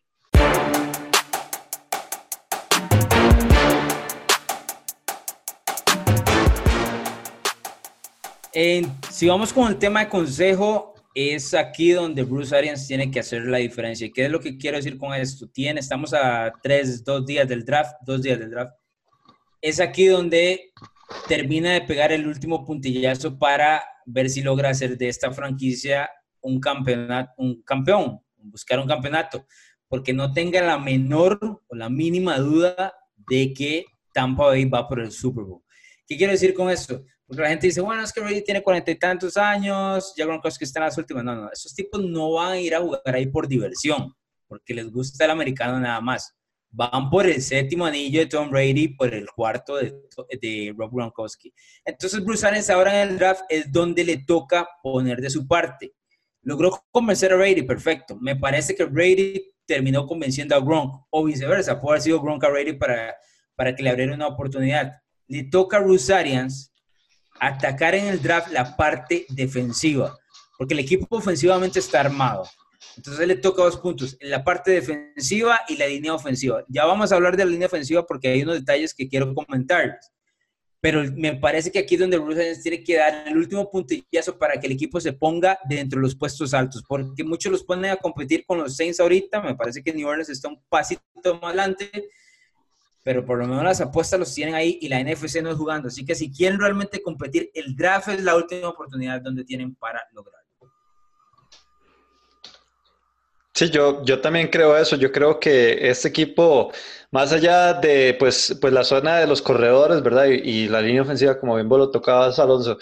si 9.11 9.28
vamos 9.28 9.52
con 9.52 9.68
el 9.68 9.78
tema 9.78 10.00
de 10.00 10.09
consejo, 10.09 10.89
es 11.14 11.55
aquí 11.55 11.90
donde 11.90 12.23
Bruce 12.23 12.55
Arians 12.57 12.87
tiene 12.87 13.11
que 13.11 13.20
hacer 13.20 13.44
la 13.44 13.59
diferencia. 13.59 14.11
¿Qué 14.14 14.27
es 14.27 14.31
lo 14.31 14.40
que 14.40 14.57
quiero 14.57 14.77
decir 14.77 14.96
con 14.96 15.14
esto? 15.14 15.49
Tiene, 15.49 15.81
estamos 15.81 16.14
a 16.14 16.53
tres, 16.62 17.05
dos 17.05 17.27
días 17.27 17.49
del 17.49 17.64
draft, 17.64 17.96
dos 18.03 18.23
días 18.23 18.38
del 18.38 18.51
draft. 18.51 18.73
Es 19.61 19.81
aquí 19.81 20.07
donde 20.07 20.73
termina 21.29 21.73
de 21.73 21.83
pegar 21.83 22.12
el 22.12 22.27
último 22.27 22.64
puntillazo 22.64 23.38
para 23.38 23.83
ver 24.07 24.31
si 24.31 24.42
logra 24.42 24.70
hacer 24.70 24.96
de 24.96 25.09
esta 25.09 25.33
franquicia 25.33 26.09
un 26.40 26.61
campeonato, 26.61 27.33
un 27.37 27.62
campeón, 27.62 28.20
buscar 28.37 28.79
un 28.79 28.87
campeonato, 28.87 29.46
porque 29.88 30.12
no 30.12 30.33
tenga 30.33 30.62
la 30.62 30.79
menor 30.79 31.38
o 31.66 31.75
la 31.75 31.90
mínima 31.90 32.38
duda 32.38 32.94
de 33.29 33.53
que 33.53 33.85
Tampa 34.14 34.46
Bay 34.46 34.64
va 34.64 34.88
por 34.88 35.01
el 35.01 35.11
Super 35.11 35.44
Bowl. 35.44 35.62
¿Qué 36.07 36.16
quiero 36.16 36.33
decir 36.33 36.55
con 36.55 36.70
esto? 36.70 37.05
Porque 37.31 37.43
la 37.45 37.51
gente 37.51 37.69
dice, 37.69 37.81
bueno, 37.81 38.03
es 38.03 38.12
que 38.12 38.21
Brady 38.21 38.43
tiene 38.43 38.61
cuarenta 38.61 38.90
y 38.90 38.97
tantos 38.97 39.37
años, 39.37 40.14
ya 40.16 40.27
que 40.27 40.64
está 40.64 40.81
en 40.81 40.85
las 40.87 40.99
últimas. 40.99 41.23
No, 41.23 41.37
no, 41.37 41.53
esos 41.53 41.73
tipos 41.73 42.03
no 42.03 42.33
van 42.33 42.49
a 42.55 42.59
ir 42.59 42.75
a 42.75 42.81
jugar 42.81 43.03
ahí 43.05 43.27
por 43.27 43.47
diversión, 43.47 44.12
porque 44.49 44.75
les 44.75 44.90
gusta 44.90 45.27
el 45.27 45.31
americano 45.31 45.79
nada 45.79 46.01
más. 46.01 46.35
Van 46.71 47.09
por 47.09 47.29
el 47.29 47.40
séptimo 47.40 47.87
anillo 47.87 48.19
de 48.19 48.27
Tom 48.27 48.51
Brady, 48.51 48.97
por 48.97 49.14
el 49.14 49.31
cuarto 49.31 49.77
de, 49.77 49.95
de 50.43 50.75
Rob 50.77 50.90
Gronkowski. 50.93 51.55
Entonces, 51.85 52.25
Bruce 52.25 52.45
Arians 52.45 52.69
ahora 52.69 53.01
en 53.01 53.11
el 53.11 53.19
draft 53.19 53.43
es 53.49 53.71
donde 53.71 54.03
le 54.03 54.25
toca 54.25 54.69
poner 54.83 55.21
de 55.21 55.31
su 55.31 55.47
parte. 55.47 55.95
Logró 56.43 56.83
convencer 56.90 57.33
a 57.33 57.37
Brady, 57.37 57.62
perfecto. 57.62 58.16
Me 58.21 58.35
parece 58.35 58.75
que 58.75 58.87
Brady 58.87 59.40
terminó 59.66 60.05
convenciendo 60.05 60.57
a 60.57 60.61
Gronk, 60.61 61.07
o 61.11 61.25
viceversa. 61.25 61.81
Puede 61.81 61.93
haber 61.93 62.03
sido 62.03 62.21
Gronk 62.21 62.43
a 62.43 62.49
Brady 62.49 62.73
para, 62.73 63.14
para 63.55 63.73
que 63.73 63.85
le 63.85 63.90
abriera 63.90 64.16
una 64.16 64.27
oportunidad. 64.27 64.95
Le 65.29 65.45
toca 65.45 65.77
a 65.77 65.81
Bruce 65.81 66.12
Arians 66.12 66.69
atacar 67.40 67.94
en 67.94 68.07
el 68.07 68.22
draft 68.22 68.53
la 68.53 68.76
parte 68.76 69.26
defensiva, 69.31 70.16
porque 70.59 70.74
el 70.74 70.81
equipo 70.81 71.07
ofensivamente 71.16 71.79
está 71.79 72.00
armado. 72.00 72.44
Entonces 72.96 73.26
le 73.26 73.37
toca 73.37 73.62
dos 73.62 73.79
puntos, 73.79 74.16
la 74.20 74.44
parte 74.44 74.72
defensiva 74.72 75.61
y 75.68 75.76
la 75.76 75.87
línea 75.87 76.14
ofensiva. 76.14 76.64
Ya 76.68 76.85
vamos 76.85 77.11
a 77.11 77.16
hablar 77.16 77.37
de 77.37 77.44
la 77.44 77.50
línea 77.50 77.66
ofensiva 77.66 78.05
porque 78.05 78.29
hay 78.29 78.42
unos 78.42 78.57
detalles 78.57 78.94
que 78.94 79.09
quiero 79.09 79.35
comentarles. 79.35 80.12
Pero 80.83 81.03
me 81.14 81.37
parece 81.37 81.70
que 81.70 81.79
aquí 81.79 81.94
es 81.94 82.00
donde 82.00 82.16
Bruce 82.18 82.40
Arians 82.40 82.62
tiene 82.62 82.83
que 82.83 82.96
dar 82.96 83.29
el 83.29 83.37
último 83.37 83.70
puntillazo 83.70 84.38
para 84.38 84.59
que 84.59 84.66
el 84.66 84.72
equipo 84.72 84.98
se 84.98 85.12
ponga 85.12 85.59
dentro 85.68 85.98
de 85.98 86.03
los 86.03 86.16
puestos 86.16 86.55
altos, 86.55 86.83
porque 86.88 87.22
muchos 87.22 87.53
los 87.53 87.64
ponen 87.64 87.90
a 87.90 87.96
competir 87.96 88.44
con 88.46 88.59
los 88.59 88.76
Saints 88.76 88.98
ahorita. 88.98 89.42
Me 89.42 89.55
parece 89.55 89.83
que 89.83 89.92
New 89.92 90.09
Orleans 90.09 90.31
está 90.31 90.48
un 90.48 90.62
pasito 90.70 91.03
más 91.35 91.55
adelante 91.55 91.90
pero 93.02 93.24
por 93.24 93.38
lo 93.38 93.46
menos 93.46 93.64
las 93.64 93.80
apuestas 93.80 94.20
los 94.20 94.34
tienen 94.34 94.54
ahí 94.54 94.78
y 94.80 94.88
la 94.88 95.02
NFC 95.02 95.42
no 95.42 95.50
es 95.50 95.56
jugando. 95.56 95.88
Así 95.88 96.04
que 96.04 96.14
si 96.14 96.30
quieren 96.30 96.60
realmente 96.60 97.02
competir, 97.02 97.50
el 97.54 97.74
draft 97.74 98.08
es 98.08 98.22
la 98.22 98.36
última 98.36 98.68
oportunidad 98.68 99.20
donde 99.20 99.44
tienen 99.44 99.74
para 99.74 100.02
lograrlo. 100.12 100.40
Sí, 103.54 103.68
yo, 103.68 104.02
yo 104.04 104.20
también 104.20 104.48
creo 104.48 104.76
eso. 104.76 104.96
Yo 104.96 105.12
creo 105.12 105.38
que 105.38 105.90
este 105.90 106.08
equipo, 106.08 106.72
más 107.10 107.32
allá 107.32 107.74
de 107.74 108.16
pues, 108.18 108.56
pues 108.60 108.72
la 108.72 108.84
zona 108.84 109.18
de 109.18 109.26
los 109.26 109.42
corredores, 109.42 110.02
¿verdad? 110.02 110.26
Y, 110.26 110.68
la 110.68 110.80
línea 110.80 111.02
ofensiva, 111.02 111.38
como 111.38 111.56
bien 111.56 111.68
vos 111.68 111.78
lo 111.78 111.90
tocabas, 111.90 112.38
Alonso, 112.38 112.78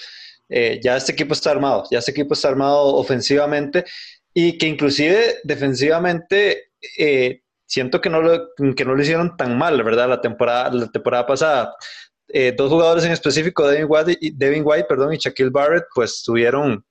eh, 0.48 0.80
ya 0.82 0.96
este 0.96 1.12
equipo 1.12 1.34
está 1.34 1.50
armado, 1.50 1.84
ya 1.90 1.98
este 1.98 2.12
equipo 2.12 2.34
está 2.34 2.48
armado 2.48 2.94
ofensivamente 2.94 3.84
y 4.32 4.56
que 4.56 4.66
inclusive 4.66 5.40
defensivamente 5.44 6.70
eh, 6.96 7.42
siento 7.68 8.00
que 8.00 8.10
no 8.10 8.22
lo, 8.22 8.48
que 8.74 8.84
no 8.84 8.94
lo 8.94 9.02
hicieron 9.02 9.36
tan 9.36 9.56
mal, 9.56 9.82
¿verdad? 9.82 10.08
La 10.08 10.20
temporada, 10.20 10.72
la 10.72 10.88
temporada 10.88 11.26
pasada. 11.26 11.76
Eh, 12.28 12.54
dos 12.56 12.70
jugadores 12.70 13.04
en 13.04 13.12
específico, 13.12 13.68
Devin 13.68 13.86
White, 13.88 14.18
y, 14.20 14.30
Devin 14.30 14.62
White 14.64 14.86
perdón, 14.88 15.14
y 15.14 15.18
Shaquille 15.18 15.50
Barrett, 15.50 15.84
pues 15.94 16.22
tuvieron 16.24 16.84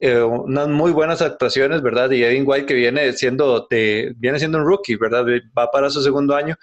eh, 0.00 0.20
unas 0.20 0.68
muy 0.68 0.92
buenas 0.92 1.22
actuaciones, 1.22 1.82
¿verdad? 1.82 2.10
Y 2.10 2.20
Devin 2.20 2.44
White 2.46 2.66
que 2.66 2.74
viene 2.74 3.12
siendo, 3.12 3.68
viene 3.70 4.38
siendo 4.38 4.58
un 4.58 4.66
rookie, 4.66 4.96
¿verdad? 4.96 5.24
Va 5.56 5.70
para 5.70 5.90
su 5.90 6.02
segundo 6.02 6.34
año. 6.34 6.56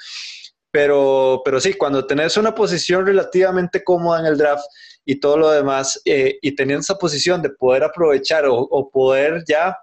Pero, 0.71 1.41
pero 1.43 1.59
sí, 1.59 1.73
cuando 1.73 2.05
tenés 2.07 2.37
una 2.37 2.55
posición 2.55 3.05
relativamente 3.05 3.83
cómoda 3.83 4.21
en 4.21 4.25
el 4.25 4.37
draft 4.37 4.63
y 5.05 5.19
todo 5.19 5.37
lo 5.37 5.51
demás, 5.51 6.01
eh, 6.05 6.39
y 6.41 6.55
teniendo 6.55 6.81
esa 6.81 6.97
posición 6.97 7.41
de 7.41 7.49
poder 7.49 7.83
aprovechar 7.83 8.45
o, 8.45 8.55
o 8.55 8.89
poder 8.89 9.43
ya 9.47 9.77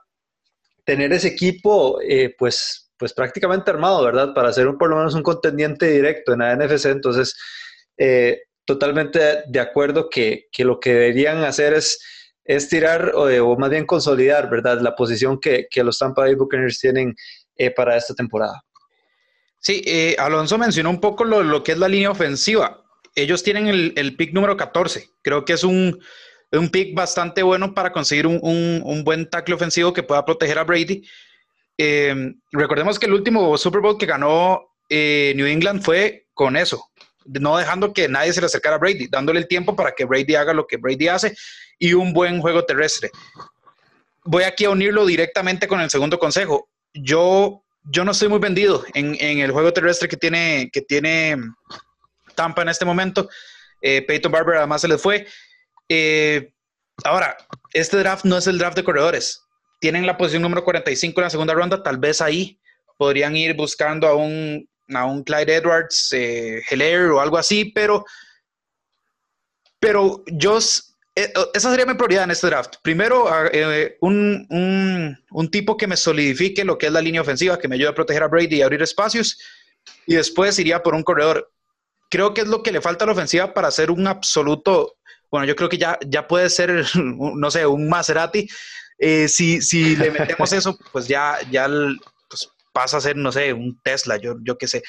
tener 0.85 1.13
ese 1.13 1.29
equipo, 1.29 2.01
eh, 2.01 2.35
pues, 2.39 2.88
pues 2.99 3.13
prácticamente 3.13 3.71
armado, 3.71 4.03
¿verdad? 4.05 4.35
Para 4.35 4.53
ser 4.53 4.69
un, 4.69 4.77
por 4.77 4.91
lo 4.91 4.97
menos 4.97 5.15
un 5.15 5.23
contendiente 5.23 5.91
directo 5.91 6.33
en 6.33 6.41
la 6.41 6.57
NFC. 6.57 6.87
Entonces, 6.87 7.37
eh, 7.97 8.43
totalmente 8.65 9.45
de 9.47 9.61
acuerdo 9.61 10.09
que, 10.11 10.47
que, 10.53 10.65
lo 10.65 10.81
que 10.81 10.93
deberían 10.93 11.45
hacer 11.45 11.75
es, 11.75 12.01
es 12.45 12.69
tirar 12.69 13.13
o, 13.15 13.57
más 13.57 13.71
bien 13.71 13.87
consolidar, 13.87 14.51
¿verdad? 14.51 14.81
La 14.81 14.95
posición 14.95 15.39
que, 15.41 15.67
que 15.71 15.85
los 15.85 15.99
Tampa 15.99 16.23
Bay 16.23 16.35
Buccaneers 16.35 16.79
tienen 16.79 17.15
para 17.75 17.97
esta 17.97 18.15
temporada. 18.15 18.63
Sí, 19.61 20.15
Alonso 20.19 20.57
mencionó 20.59 20.91
un 20.91 21.01
poco 21.01 21.25
lo, 21.25 21.43
lo, 21.43 21.65
que 21.65 21.73
es 21.73 21.79
la 21.79 21.89
línea 21.89 22.11
ofensiva. 22.11 22.85
Ellos 23.17 23.43
tienen 23.43 23.67
el, 23.67 23.93
el 23.97 24.17
pick 24.17 24.33
número 24.33 24.57
14. 24.57 25.11
Creo 25.23 25.45
que 25.45 25.55
es 25.55 25.65
un, 25.65 26.01
un 26.53 26.71
pick 26.71 26.95
bastante 26.95 27.43
bueno 27.43 27.75
para 27.75 27.93
conseguir 27.93 28.27
un, 28.27 29.03
buen 29.05 29.29
tackle 29.29 29.55
ofensivo 29.55 29.93
que 29.93 30.03
pueda 30.03 30.25
proteger 30.25 30.59
a 30.59 30.65
Brady. 30.65 31.07
Eh, 31.79 32.35
recordemos 32.51 32.99
que 32.99 33.07
el 33.07 33.15
último 33.15 33.57
Super 33.57 33.81
Bowl 33.81 33.97
que 33.97 34.07
ganó 34.07 34.69
eh, 34.89 35.33
New 35.37 35.47
England 35.47 35.83
fue 35.83 36.27
con 36.35 36.57
eso, 36.57 36.91
no 37.25 37.57
dejando 37.57 37.93
que 37.93 38.09
nadie 38.09 38.33
se 38.33 38.41
le 38.41 38.47
acercara 38.47 38.77
a 38.77 38.79
Brady, 38.79 39.07
dándole 39.07 39.39
el 39.39 39.49
tiempo 39.49 39.77
para 39.77 39.93
que 39.93 40.05
Brady 40.05 40.35
haga 40.35 40.53
lo 40.53 40.67
que 40.67 40.77
Brady 40.77 41.09
hace 41.09 41.37
y 41.79 41.93
un 41.93 42.13
buen 42.13 42.41
juego 42.41 42.65
terrestre. 42.65 43.11
Voy 44.25 44.43
aquí 44.43 44.65
a 44.65 44.71
unirlo 44.71 45.07
directamente 45.07 45.69
con 45.69 45.81
el 45.81 45.91
segundo 45.91 46.19
consejo. 46.19 46.69
Yo, 46.93 47.63
yo 47.85 48.05
no 48.05 48.11
estoy 48.11 48.29
muy 48.29 48.41
vendido 48.41 48.85
en, 48.95 49.17
el 49.21 49.53
juego 49.53 49.73
terrestre 49.73 50.09
que 50.09 50.17
tiene, 50.17 50.71
que 50.73 50.83
tiene 50.83 51.37
Tampa 52.35 52.63
en 52.63 52.69
este 52.69 52.85
momento. 52.85 53.29
Eh, 53.81 54.03
Peyton 54.03 54.33
Barber 54.33 54.57
además 54.57 54.81
se 54.81 54.89
les 54.89 55.01
fue. 55.01 55.27
Eh, 55.89 56.51
ahora, 57.05 57.37
este 57.73 57.97
draft 57.99 58.25
no 58.25 58.37
es 58.37 58.47
el 58.47 58.59
draft 58.59 58.77
de 58.77 58.85
corredores. 58.85 59.43
Tienen 59.79 60.07
la 60.07 60.17
posición 60.17 60.43
número 60.43 60.65
45 60.65 61.21
en 61.21 61.25
la 61.25 61.31
segunda 61.31 61.55
ronda, 61.55 61.83
tal 61.83 61.99
vez 61.99 62.21
ahí 62.21 62.59
podrían 62.97 63.37
ir 63.37 63.55
buscando 63.55 64.09
a 64.09 64.17
un, 64.17 64.69
a 64.93 65.05
un 65.07 65.23
Clyde 65.23 65.55
Edwards, 65.55 66.13
eh, 66.13 66.63
o 67.13 67.21
algo 67.21 67.39
así, 67.39 67.67
pero, 67.67 68.05
pero 69.79 70.25
yo, 70.27 70.59
eh, 71.15 71.33
esa 71.55 71.71
sería 71.71 71.87
mi 71.87 71.95
prioridad 71.95 72.25
en 72.25 72.33
este 72.33 72.49
draft. 72.49 72.77
Primero, 72.83 73.29
eh, 73.53 73.97
un, 74.01 74.47
un, 74.51 75.17
un, 75.31 75.51
tipo 75.51 75.77
que 75.77 75.87
me 75.87 75.97
solidifique 75.97 76.65
lo 76.65 76.77
que 76.77 76.87
es 76.87 76.93
la 76.93 77.01
línea 77.01 77.21
ofensiva, 77.21 77.59
que 77.59 77.69
me 77.69 77.77
ayude 77.77 77.91
a 77.91 77.95
proteger 77.95 78.25
a 78.25 78.29
Brady 78.29 78.57
y 78.57 78.63
abrir 78.63 78.83
espacios, 78.83 79.39
y 80.07 80.17
después 80.17 80.59
iría 80.59 80.83
por 80.83 80.95
un 80.95 81.05
corredor. 81.05 81.53
Creo 82.11 82.35
que 82.35 82.41
es 82.41 82.49
lo 82.49 82.63
que 82.63 82.73
le 82.73 82.81
falta 82.81 83.05
a 83.05 83.07
la 83.07 83.13
ofensiva 83.13 83.55
para 83.55 83.71
ser 83.71 83.91
un 83.91 84.07
absoluto 84.07 84.99
bueno, 85.31 85.47
yo 85.47 85.57
creo 85.57 85.69
que 85.69 85.79
ya, 85.79 85.99
ya 86.07 86.27
puede 86.27 86.49
ser, 86.51 86.85
no 86.95 87.51
sé, 87.51 87.67
un 87.67 87.89
Maserati. 87.89 88.49
Eh, 88.99 89.29
si, 89.29 89.63
si 89.63 89.97
le 89.97 90.11
metemos 90.11 90.53
eso, 90.53 90.79
pues 90.93 91.07
ya, 91.07 91.39
ya 91.51 91.69
pues 92.29 92.51
pasa 92.73 92.99
a 92.99 93.01
ser, 93.01 93.17
no 93.17 93.33
sé, 93.33 93.53
un 93.53 93.81
Tesla, 93.83 94.17
yo, 94.17 94.37
yo 94.43 94.59
qué 94.59 94.67
sé. 94.67 94.83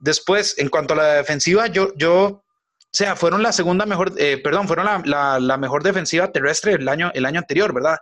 Después, 0.00 0.58
en 0.58 0.68
cuanto 0.68 0.94
a 0.94 0.98
la 0.98 1.14
defensiva, 1.14 1.66
yo, 1.68 1.92
yo, 1.96 2.24
o 2.26 2.44
sea, 2.92 3.16
fueron 3.16 3.42
la 3.42 3.52
segunda 3.52 3.86
mejor, 3.86 4.12
eh, 4.18 4.38
perdón, 4.38 4.66
fueron 4.66 4.86
la, 5.04 5.38
la, 5.40 5.56
mejor 5.56 5.82
defensiva 5.82 6.30
terrestre 6.30 6.74
el 6.74 6.88
año, 6.88 7.10
el 7.14 7.26
año 7.26 7.40
anterior, 7.40 7.72
¿verdad? 7.72 7.98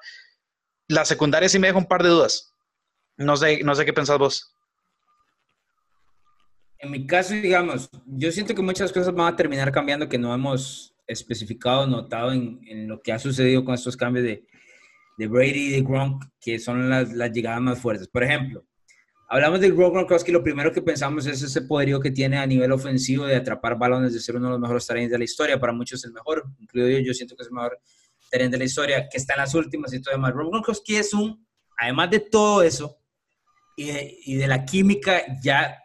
La 0.88 1.04
secundaria 1.04 1.48
sí 1.48 1.58
me 1.58 1.68
deja 1.68 1.78
un 1.78 1.86
par 1.86 2.02
de 2.02 2.10
dudas. 2.10 2.52
No 3.16 3.36
sé, 3.36 3.62
no 3.62 3.74
sé 3.74 3.84
qué 3.84 3.92
pensás 3.92 4.18
vos. 4.18 4.52
En 6.78 6.90
mi 6.90 7.06
caso, 7.06 7.32
digamos, 7.32 7.88
yo 8.04 8.30
siento 8.30 8.54
que 8.54 8.60
muchas 8.60 8.92
cosas 8.92 9.14
van 9.14 9.32
a 9.32 9.36
terminar 9.36 9.72
cambiando 9.72 10.08
que 10.08 10.18
no 10.18 10.34
hemos 10.34 10.94
especificado, 11.06 11.86
notado 11.86 12.32
en, 12.32 12.60
en, 12.66 12.86
lo 12.86 13.00
que 13.00 13.12
ha 13.12 13.18
sucedido 13.18 13.64
con 13.64 13.74
estos 13.74 13.96
cambios 13.96 14.24
de, 14.24 14.44
de 15.16 15.26
Brady 15.26 15.68
y 15.68 15.70
de 15.70 15.82
Gronk, 15.82 16.24
que 16.40 16.58
son 16.58 16.88
las, 16.88 17.10
llegadas 17.32 17.60
más 17.60 17.80
fuertes. 17.80 18.08
Por 18.08 18.24
ejemplo, 18.24 18.64
hablamos 19.28 19.60
de 19.60 19.70
Gronk 19.70 19.92
Gronkowski, 19.92 20.32
lo 20.32 20.42
primero 20.42 20.72
que 20.72 20.82
pensamos 20.82 21.26
es 21.26 21.42
ese 21.42 21.62
poderío 21.62 22.00
que 22.00 22.10
tiene 22.10 22.38
a 22.38 22.46
nivel 22.46 22.72
ofensivo 22.72 23.24
de 23.24 23.36
atrapar 23.36 23.78
balones, 23.78 24.12
de 24.12 24.20
ser 24.20 24.36
uno 24.36 24.46
de 24.46 24.52
los 24.52 24.60
mejores 24.60 24.86
talentos 24.86 25.12
de 25.12 25.18
la 25.18 25.24
historia. 25.24 25.58
Para 25.58 25.72
muchos 25.72 26.04
el 26.04 26.12
mejor, 26.12 26.44
incluido 26.58 26.90
yo, 26.90 26.98
yo 27.06 27.14
siento 27.14 27.34
que 27.36 27.42
es 27.42 27.48
el 27.48 27.54
mejor 27.54 27.78
talento 28.30 28.54
de 28.54 28.58
la 28.58 28.64
historia, 28.64 29.08
que 29.08 29.18
está 29.18 29.34
en 29.34 29.40
las 29.40 29.54
últimas 29.54 29.92
y 29.92 30.02
todo 30.02 30.14
demás. 30.14 30.34
Gronkowski 30.34 30.96
es 30.96 31.14
un, 31.14 31.46
además 31.78 32.10
de 32.10 32.20
todo 32.20 32.62
eso, 32.62 32.98
y 33.76 33.86
de, 33.86 34.18
y 34.24 34.34
de 34.36 34.46
la 34.46 34.64
química 34.64 35.22
ya 35.42 35.78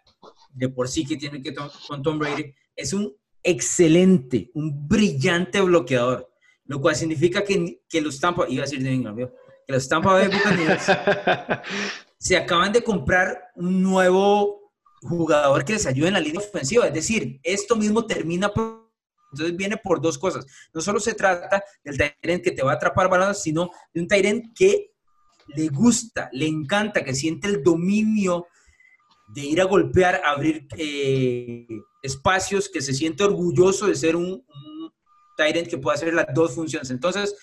de 0.54 0.70
por 0.70 0.88
sí 0.88 1.06
que 1.06 1.18
tiene 1.18 1.42
que 1.42 1.54
con 1.54 2.02
Tom 2.02 2.20
Brady, 2.20 2.54
es 2.76 2.94
un 2.94 3.14
excelente, 3.44 4.52
un 4.54 4.88
brillante 4.88 5.62
bloqueador, 5.62 6.31
lo 6.72 6.80
cual 6.80 6.96
significa 6.96 7.44
que, 7.44 7.82
que 7.90 8.00
los 8.00 8.18
Tampa, 8.18 8.46
iba 8.48 8.64
a 8.64 8.66
decir 8.66 8.82
de 8.82 9.30
que 9.68 9.74
los 9.74 9.90
Tampa 9.90 10.14
Bay 10.14 10.30
Buccaneers 10.30 10.86
se 12.18 12.38
acaban 12.38 12.72
de 12.72 12.82
comprar 12.82 13.52
un 13.56 13.84
nuevo 13.84 14.72
jugador 15.02 15.66
que 15.66 15.74
les 15.74 15.86
ayude 15.86 16.08
en 16.08 16.14
la 16.14 16.22
línea 16.22 16.40
ofensiva, 16.40 16.88
es 16.88 16.94
decir, 16.94 17.42
esto 17.44 17.76
mismo 17.76 18.06
termina 18.06 18.48
por 18.48 18.90
entonces 19.34 19.56
viene 19.56 19.78
por 19.78 20.02
dos 20.02 20.18
cosas. 20.18 20.46
No 20.74 20.82
solo 20.82 21.00
se 21.00 21.14
trata 21.14 21.64
del 21.84 21.98
Tyrant 21.98 22.44
que 22.44 22.52
te 22.52 22.64
va 22.64 22.72
a 22.72 22.76
atrapar 22.76 23.10
balones, 23.10 23.42
sino 23.42 23.70
de 23.94 24.02
un 24.02 24.08
Tyrant 24.08 24.46
que 24.54 24.92
le 25.48 25.68
gusta, 25.70 26.30
le 26.34 26.48
encanta, 26.48 27.04
que 27.04 27.14
siente 27.14 27.48
el 27.48 27.64
dominio 27.64 28.48
de 29.28 29.42
ir 29.42 29.62
a 29.62 29.66
golpear, 29.66 30.22
abrir 30.24 30.68
eh, 30.78 31.66
espacios, 32.02 32.70
que 32.70 32.82
se 32.82 32.94
siente 32.94 33.24
orgulloso 33.24 33.88
de 33.88 33.96
ser 33.96 34.18
un, 34.18 34.26
un 34.26 34.81
Tyrant 35.42 35.68
que 35.68 35.78
pueda 35.78 35.96
hacer 35.96 36.14
las 36.14 36.28
dos 36.34 36.54
funciones. 36.54 36.92
Entonces, 36.92 37.36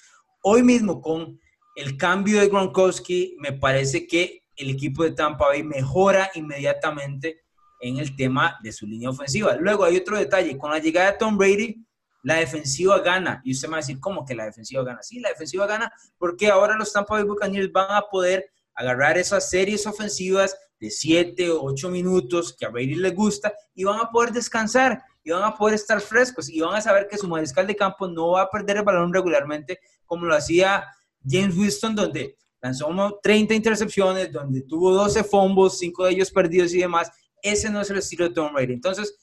hoy 0.43 0.63
mismo 0.63 1.01
con 1.01 1.39
el 1.77 1.97
cambio 1.97 2.41
de 2.41 2.49
Gronkowski, 2.49 3.37
me 3.39 3.53
parece 3.53 4.07
que 4.07 4.45
el 4.57 4.71
equipo 4.71 5.05
de 5.05 5.13
Tampa 5.13 5.47
Bay 5.47 5.63
mejora 5.63 6.31
inmediatamente 6.35 7.45
en 7.81 7.99
el 7.99 8.17
tema 8.17 8.59
de 8.63 8.73
su 8.73 8.87
línea 8.87 9.11
ofensiva. 9.11 9.57
Luego 9.57 9.85
hay 9.85 9.97
otro 9.97 10.19
detalle, 10.19 10.59
con 10.59 10.71
la 10.71 10.81
llegada 10.81 11.13
de 11.13 11.19
Tom 11.19 11.39
Brady, 11.39 11.85
la 12.25 12.37
defensiva 12.37 12.99
gana. 12.99 13.41
Y 13.45 13.53
usted 13.53 13.69
me 13.69 13.73
va 13.73 13.79
a 13.79 13.81
decir, 13.81 14.01
¿cómo 14.01 14.25
que 14.25 14.35
la 14.35 14.45
defensiva 14.45 14.83
gana? 14.83 15.03
Sí, 15.03 15.21
la 15.21 15.29
defensiva 15.29 15.67
gana 15.67 15.93
porque 16.19 16.49
ahora 16.49 16.77
los 16.77 16.93
Tampa 16.93 17.15
Bay 17.15 17.25
Buccaneers 17.25 17.73
van 17.73 17.93
a 17.93 18.03
poder 18.03 18.51
agarrar 18.75 19.19
esas 19.19 19.49
series 19.49 19.87
ofensivas 19.87 20.57
de 20.81 20.91
7 20.91 21.51
o 21.51 21.63
8 21.63 21.91
minutos 21.91 22.57
que 22.57 22.67
a 22.67 22.71
Brady 22.71 22.95
le 22.95 23.11
gusta 23.11 23.53
y 23.75 23.85
van 23.85 24.01
a 24.01 24.11
poder 24.11 24.33
descansar 24.33 25.03
y 25.29 25.31
van 25.31 25.45
a 25.45 25.55
poder 25.55 25.75
estar 25.75 26.01
frescos 26.01 26.49
y 26.49 26.59
van 26.61 26.75
a 26.75 26.81
saber 26.81 27.07
que 27.07 27.19
su 27.19 27.29
mariscal 27.29 27.67
de 27.67 27.77
campo 27.77 28.09
no 28.09 28.31
va 28.31 28.43
a 28.43 28.51
perder 28.51 28.79
el 28.79 28.83
balón 28.83 29.13
regularmente 29.13 29.79
como 30.07 30.25
lo 30.25 30.35
hacía 30.35 30.87
James 31.23 31.55
Winston, 31.55 31.95
donde 31.95 32.39
lanzó 32.63 33.21
30 33.23 33.53
intercepciones, 33.53 34.33
donde 34.33 34.63
tuvo 34.63 34.91
12 34.95 35.25
fumbles, 35.25 35.77
5 35.79 36.07
de 36.07 36.13
ellos 36.13 36.31
perdidos 36.31 36.73
y 36.73 36.79
demás. 36.79 37.11
Ese 37.43 37.69
no 37.69 37.83
es 37.83 37.91
el 37.91 37.99
estilo 37.99 38.27
de 38.27 38.35
Tom 38.35 38.55
Brady. 38.55 38.73
Entonces, 38.73 39.19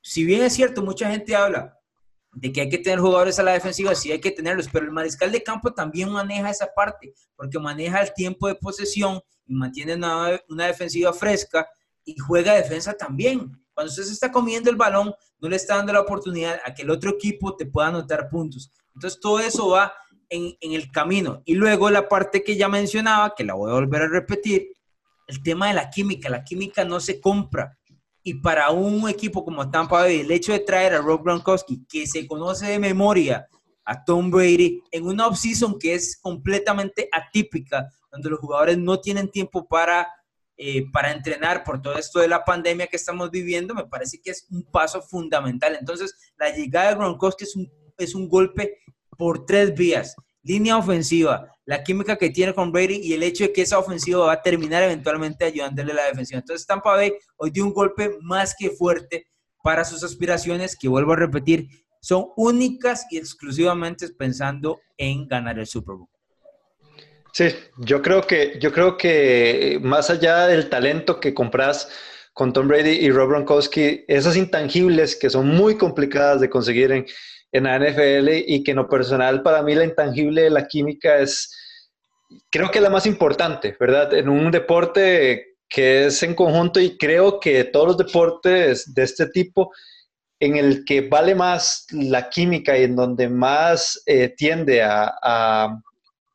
si 0.00 0.24
bien 0.24 0.42
es 0.42 0.54
cierto, 0.54 0.80
mucha 0.80 1.10
gente 1.10 1.36
habla 1.36 1.78
de 2.32 2.50
que 2.50 2.62
hay 2.62 2.70
que 2.70 2.78
tener 2.78 3.00
jugadores 3.00 3.38
a 3.38 3.42
la 3.42 3.52
defensiva, 3.52 3.94
sí 3.94 4.10
hay 4.10 4.22
que 4.22 4.30
tenerlos, 4.30 4.70
pero 4.72 4.86
el 4.86 4.90
mariscal 4.90 5.30
de 5.30 5.42
campo 5.42 5.74
también 5.74 6.08
maneja 6.10 6.48
esa 6.48 6.72
parte, 6.74 7.12
porque 7.36 7.58
maneja 7.58 8.00
el 8.00 8.14
tiempo 8.14 8.48
de 8.48 8.54
posesión 8.54 9.20
y 9.46 9.54
mantiene 9.54 9.96
una, 9.96 10.40
una 10.48 10.66
defensiva 10.66 11.12
fresca 11.12 11.68
y 12.06 12.16
juega 12.16 12.54
defensa 12.54 12.94
también. 12.94 13.61
Cuando 13.74 13.90
usted 13.90 14.04
se 14.04 14.12
está 14.12 14.30
comiendo 14.30 14.70
el 14.70 14.76
balón, 14.76 15.14
no 15.40 15.48
le 15.48 15.56
está 15.56 15.76
dando 15.76 15.92
la 15.92 16.00
oportunidad 16.00 16.60
a 16.64 16.74
que 16.74 16.82
el 16.82 16.90
otro 16.90 17.10
equipo 17.10 17.56
te 17.56 17.66
pueda 17.66 17.88
anotar 17.88 18.28
puntos. 18.28 18.70
Entonces 18.94 19.18
todo 19.20 19.40
eso 19.40 19.70
va 19.70 19.92
en, 20.28 20.56
en 20.60 20.72
el 20.72 20.90
camino. 20.90 21.42
Y 21.44 21.54
luego 21.54 21.90
la 21.90 22.08
parte 22.08 22.42
que 22.44 22.56
ya 22.56 22.68
mencionaba, 22.68 23.34
que 23.34 23.44
la 23.44 23.54
voy 23.54 23.70
a 23.70 23.74
volver 23.74 24.02
a 24.02 24.08
repetir, 24.08 24.68
el 25.26 25.42
tema 25.42 25.68
de 25.68 25.74
la 25.74 25.90
química. 25.90 26.28
La 26.28 26.44
química 26.44 26.84
no 26.84 27.00
se 27.00 27.20
compra, 27.20 27.78
y 28.22 28.34
para 28.34 28.70
un 28.70 29.08
equipo 29.08 29.44
como 29.44 29.68
Tampa 29.70 30.02
Bay, 30.02 30.20
el 30.20 30.30
hecho 30.30 30.52
de 30.52 30.60
traer 30.60 30.94
a 30.94 31.00
Rob 31.00 31.24
Gronkowski, 31.24 31.84
que 31.88 32.06
se 32.06 32.26
conoce 32.26 32.66
de 32.66 32.78
memoria 32.78 33.48
a 33.84 34.04
Tom 34.04 34.30
Brady, 34.30 34.80
en 34.92 35.06
una 35.06 35.26
offseason 35.26 35.76
que 35.78 35.94
es 35.94 36.16
completamente 36.20 37.08
atípica, 37.10 37.88
donde 38.12 38.30
los 38.30 38.38
jugadores 38.38 38.78
no 38.78 39.00
tienen 39.00 39.28
tiempo 39.28 39.66
para, 39.66 40.08
eh, 40.56 40.90
para 40.92 41.12
entrenar 41.12 41.64
por 41.64 41.80
todo 41.80 41.98
esto 41.98 42.20
de 42.20 42.28
la 42.28 42.44
pandemia 42.44 42.86
que 42.86 42.96
estamos 42.96 43.30
viviendo, 43.30 43.74
me 43.74 43.86
parece 43.86 44.20
que 44.20 44.30
es 44.30 44.46
un 44.50 44.62
paso 44.62 45.02
fundamental. 45.02 45.76
Entonces, 45.78 46.14
la 46.36 46.50
llegada 46.50 46.90
de 46.90 46.96
Gronkowski 46.96 47.44
es 47.44 47.56
un, 47.56 47.70
es 47.98 48.14
un 48.14 48.28
golpe 48.28 48.78
por 49.16 49.46
tres 49.46 49.74
vías. 49.74 50.14
Línea 50.42 50.76
ofensiva, 50.76 51.48
la 51.64 51.82
química 51.82 52.16
que 52.16 52.30
tiene 52.30 52.54
con 52.54 52.72
Brady 52.72 53.00
y 53.02 53.12
el 53.12 53.22
hecho 53.22 53.44
de 53.44 53.52
que 53.52 53.62
esa 53.62 53.78
ofensiva 53.78 54.26
va 54.26 54.32
a 54.32 54.42
terminar 54.42 54.82
eventualmente 54.82 55.44
ayudándole 55.44 55.92
a 55.92 55.96
la 55.96 56.06
defensiva. 56.06 56.40
Entonces 56.40 56.66
Tampa 56.66 56.96
Bay 56.96 57.12
hoy 57.36 57.50
dio 57.50 57.64
un 57.64 57.72
golpe 57.72 58.16
más 58.20 58.54
que 58.58 58.70
fuerte 58.70 59.26
para 59.62 59.84
sus 59.84 60.02
aspiraciones, 60.02 60.76
que 60.76 60.88
vuelvo 60.88 61.12
a 61.12 61.16
repetir, 61.16 61.68
son 62.00 62.26
únicas 62.36 63.06
y 63.10 63.18
exclusivamente 63.18 64.08
pensando 64.08 64.80
en 64.96 65.28
ganar 65.28 65.58
el 65.60 65.66
Super 65.66 65.94
Bowl. 65.94 66.08
Sí, 67.32 67.48
yo 67.78 68.02
creo 68.02 68.22
que, 68.22 68.58
yo 68.60 68.72
creo 68.72 68.96
que 68.96 69.78
más 69.82 70.10
allá 70.10 70.46
del 70.46 70.68
talento 70.68 71.18
que 71.18 71.32
compras 71.32 71.88
con 72.34 72.52
Tom 72.52 72.68
Brady 72.68 72.90
y 72.90 73.10
Rob 73.10 73.30
Gronkowski, 73.30 74.04
esas 74.06 74.36
intangibles 74.36 75.16
que 75.16 75.30
son 75.30 75.48
muy 75.48 75.76
complicadas 75.76 76.40
de 76.40 76.50
conseguir 76.50 76.92
en, 76.92 77.06
en 77.52 77.64
la 77.64 77.78
NFL 77.78 78.28
y 78.46 78.62
que 78.62 78.72
en 78.72 78.78
lo 78.78 78.88
personal 78.88 79.42
para 79.42 79.62
mí 79.62 79.74
la 79.74 79.84
intangible 79.84 80.42
de 80.42 80.50
la 80.50 80.66
química 80.66 81.18
es 81.18 81.50
creo 82.50 82.70
que 82.70 82.80
la 82.80 82.90
más 82.90 83.06
importante, 83.06 83.76
¿verdad? 83.78 84.14
En 84.14 84.28
un 84.28 84.50
deporte 84.50 85.56
que 85.68 86.06
es 86.06 86.22
en 86.22 86.34
conjunto 86.34 86.80
y 86.80 86.96
creo 86.98 87.40
que 87.40 87.64
todos 87.64 87.88
los 87.88 87.96
deportes 87.96 88.92
de 88.94 89.02
este 89.02 89.26
tipo, 89.26 89.72
en 90.38 90.56
el 90.56 90.84
que 90.84 91.02
vale 91.02 91.34
más 91.34 91.86
la 91.92 92.28
química 92.28 92.76
y 92.76 92.84
en 92.84 92.96
donde 92.96 93.28
más 93.28 94.02
eh, 94.06 94.34
tiende 94.36 94.82
a, 94.82 95.78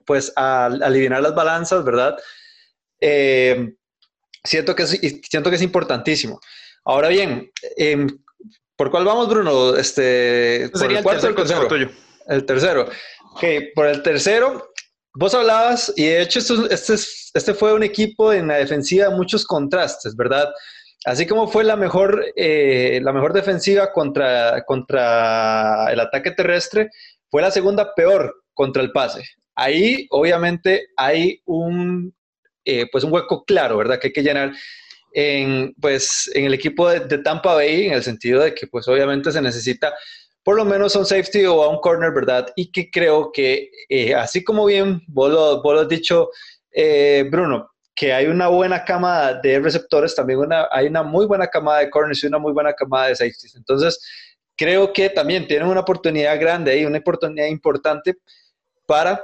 pues 0.07 0.33
a, 0.35 0.65
aliviar 0.65 1.21
las 1.21 1.35
balanzas, 1.35 1.83
¿verdad? 1.83 2.17
Eh, 2.99 3.75
siento, 4.43 4.73
que 4.73 4.83
es, 4.83 4.99
siento 5.29 5.49
que 5.51 5.57
es 5.57 5.61
importantísimo. 5.61 6.39
Ahora 6.85 7.09
bien, 7.09 7.51
em, 7.75 8.07
¿por 8.75 8.89
cuál 8.89 9.05
vamos, 9.05 9.27
Bruno? 9.29 9.75
Este, 9.75 10.69
¿Por 10.71 10.91
el 10.91 11.03
cuarto 11.03 11.27
el 11.27 11.35
tercero, 11.35 11.67
tuyo? 11.67 11.89
El 12.27 12.45
tercero. 12.45 12.89
Ok, 13.33 13.43
por 13.75 13.85
el 13.87 14.01
tercero, 14.01 14.71
vos 15.13 15.33
hablabas, 15.35 15.93
y 15.95 16.05
de 16.05 16.21
hecho 16.21 16.39
este, 16.69 16.95
este 17.33 17.53
fue 17.53 17.73
un 17.73 17.83
equipo 17.83 18.31
en 18.31 18.47
la 18.47 18.55
defensiva 18.55 19.09
de 19.09 19.15
muchos 19.15 19.45
contrastes, 19.45 20.15
¿verdad? 20.15 20.49
Así 21.05 21.27
como 21.27 21.47
fue 21.47 21.63
la 21.63 21.75
mejor, 21.75 22.25
eh, 22.35 22.99
la 23.03 23.13
mejor 23.13 23.33
defensiva 23.33 23.91
contra, 23.91 24.63
contra 24.65 25.91
el 25.91 25.99
ataque 25.99 26.31
terrestre, 26.31 26.89
fue 27.29 27.41
la 27.41 27.51
segunda 27.51 27.93
peor 27.93 28.43
contra 28.53 28.81
el 28.81 28.91
pase. 28.91 29.23
Ahí, 29.57 30.05
obviamente, 30.11 30.89
hay 30.95 31.41
un, 31.45 32.13
eh, 32.63 32.85
pues 32.91 33.03
un 33.03 33.11
hueco 33.11 33.43
claro, 33.43 33.77
¿verdad? 33.77 33.99
Que 33.99 34.07
hay 34.07 34.13
que 34.13 34.21
llenar 34.21 34.53
en, 35.11 35.73
pues, 35.81 36.29
en 36.35 36.45
el 36.45 36.53
equipo 36.53 36.87
de, 36.87 37.17
Tampa 37.17 37.55
Bay, 37.55 37.87
en 37.87 37.93
el 37.93 38.03
sentido 38.03 38.43
de 38.43 38.53
que, 38.53 38.67
pues, 38.67 38.87
obviamente 38.87 39.31
se 39.31 39.41
necesita 39.41 39.93
por 40.43 40.55
lo 40.55 40.63
menos 40.63 40.95
un 40.95 41.05
safety 41.05 41.45
o 41.45 41.63
a 41.63 41.69
un 41.69 41.79
corner, 41.79 42.13
¿verdad? 42.13 42.47
Y 42.55 42.71
que 42.71 42.91
creo 42.91 43.31
que, 43.33 43.71
eh, 43.89 44.13
así 44.13 44.43
como 44.43 44.65
bien 44.65 45.01
vos 45.07 45.31
lo, 45.31 45.81
has 45.81 45.89
dicho, 45.89 46.29
Bruno, 47.31 47.71
que 47.95 48.13
hay 48.13 48.27
una 48.27 48.47
buena 48.47 48.85
cama 48.85 49.33
de 49.33 49.59
receptores, 49.59 50.13
también 50.13 50.37
una, 50.39 50.67
hay 50.71 50.85
una 50.85 51.01
muy 51.01 51.25
buena 51.25 51.47
camada 51.47 51.79
de 51.79 51.89
corners 51.89 52.23
y 52.23 52.27
una 52.27 52.37
muy 52.37 52.53
buena 52.53 52.71
camada 52.73 53.07
de 53.07 53.15
safeties. 53.15 53.55
Entonces, 53.55 53.99
creo 54.55 54.93
que 54.93 55.09
también 55.09 55.47
tienen 55.47 55.67
una 55.67 55.79
oportunidad 55.79 56.39
grande 56.39 56.71
ahí, 56.71 56.85
una 56.85 56.99
oportunidad 56.99 57.47
importante 57.47 58.15
para 58.85 59.23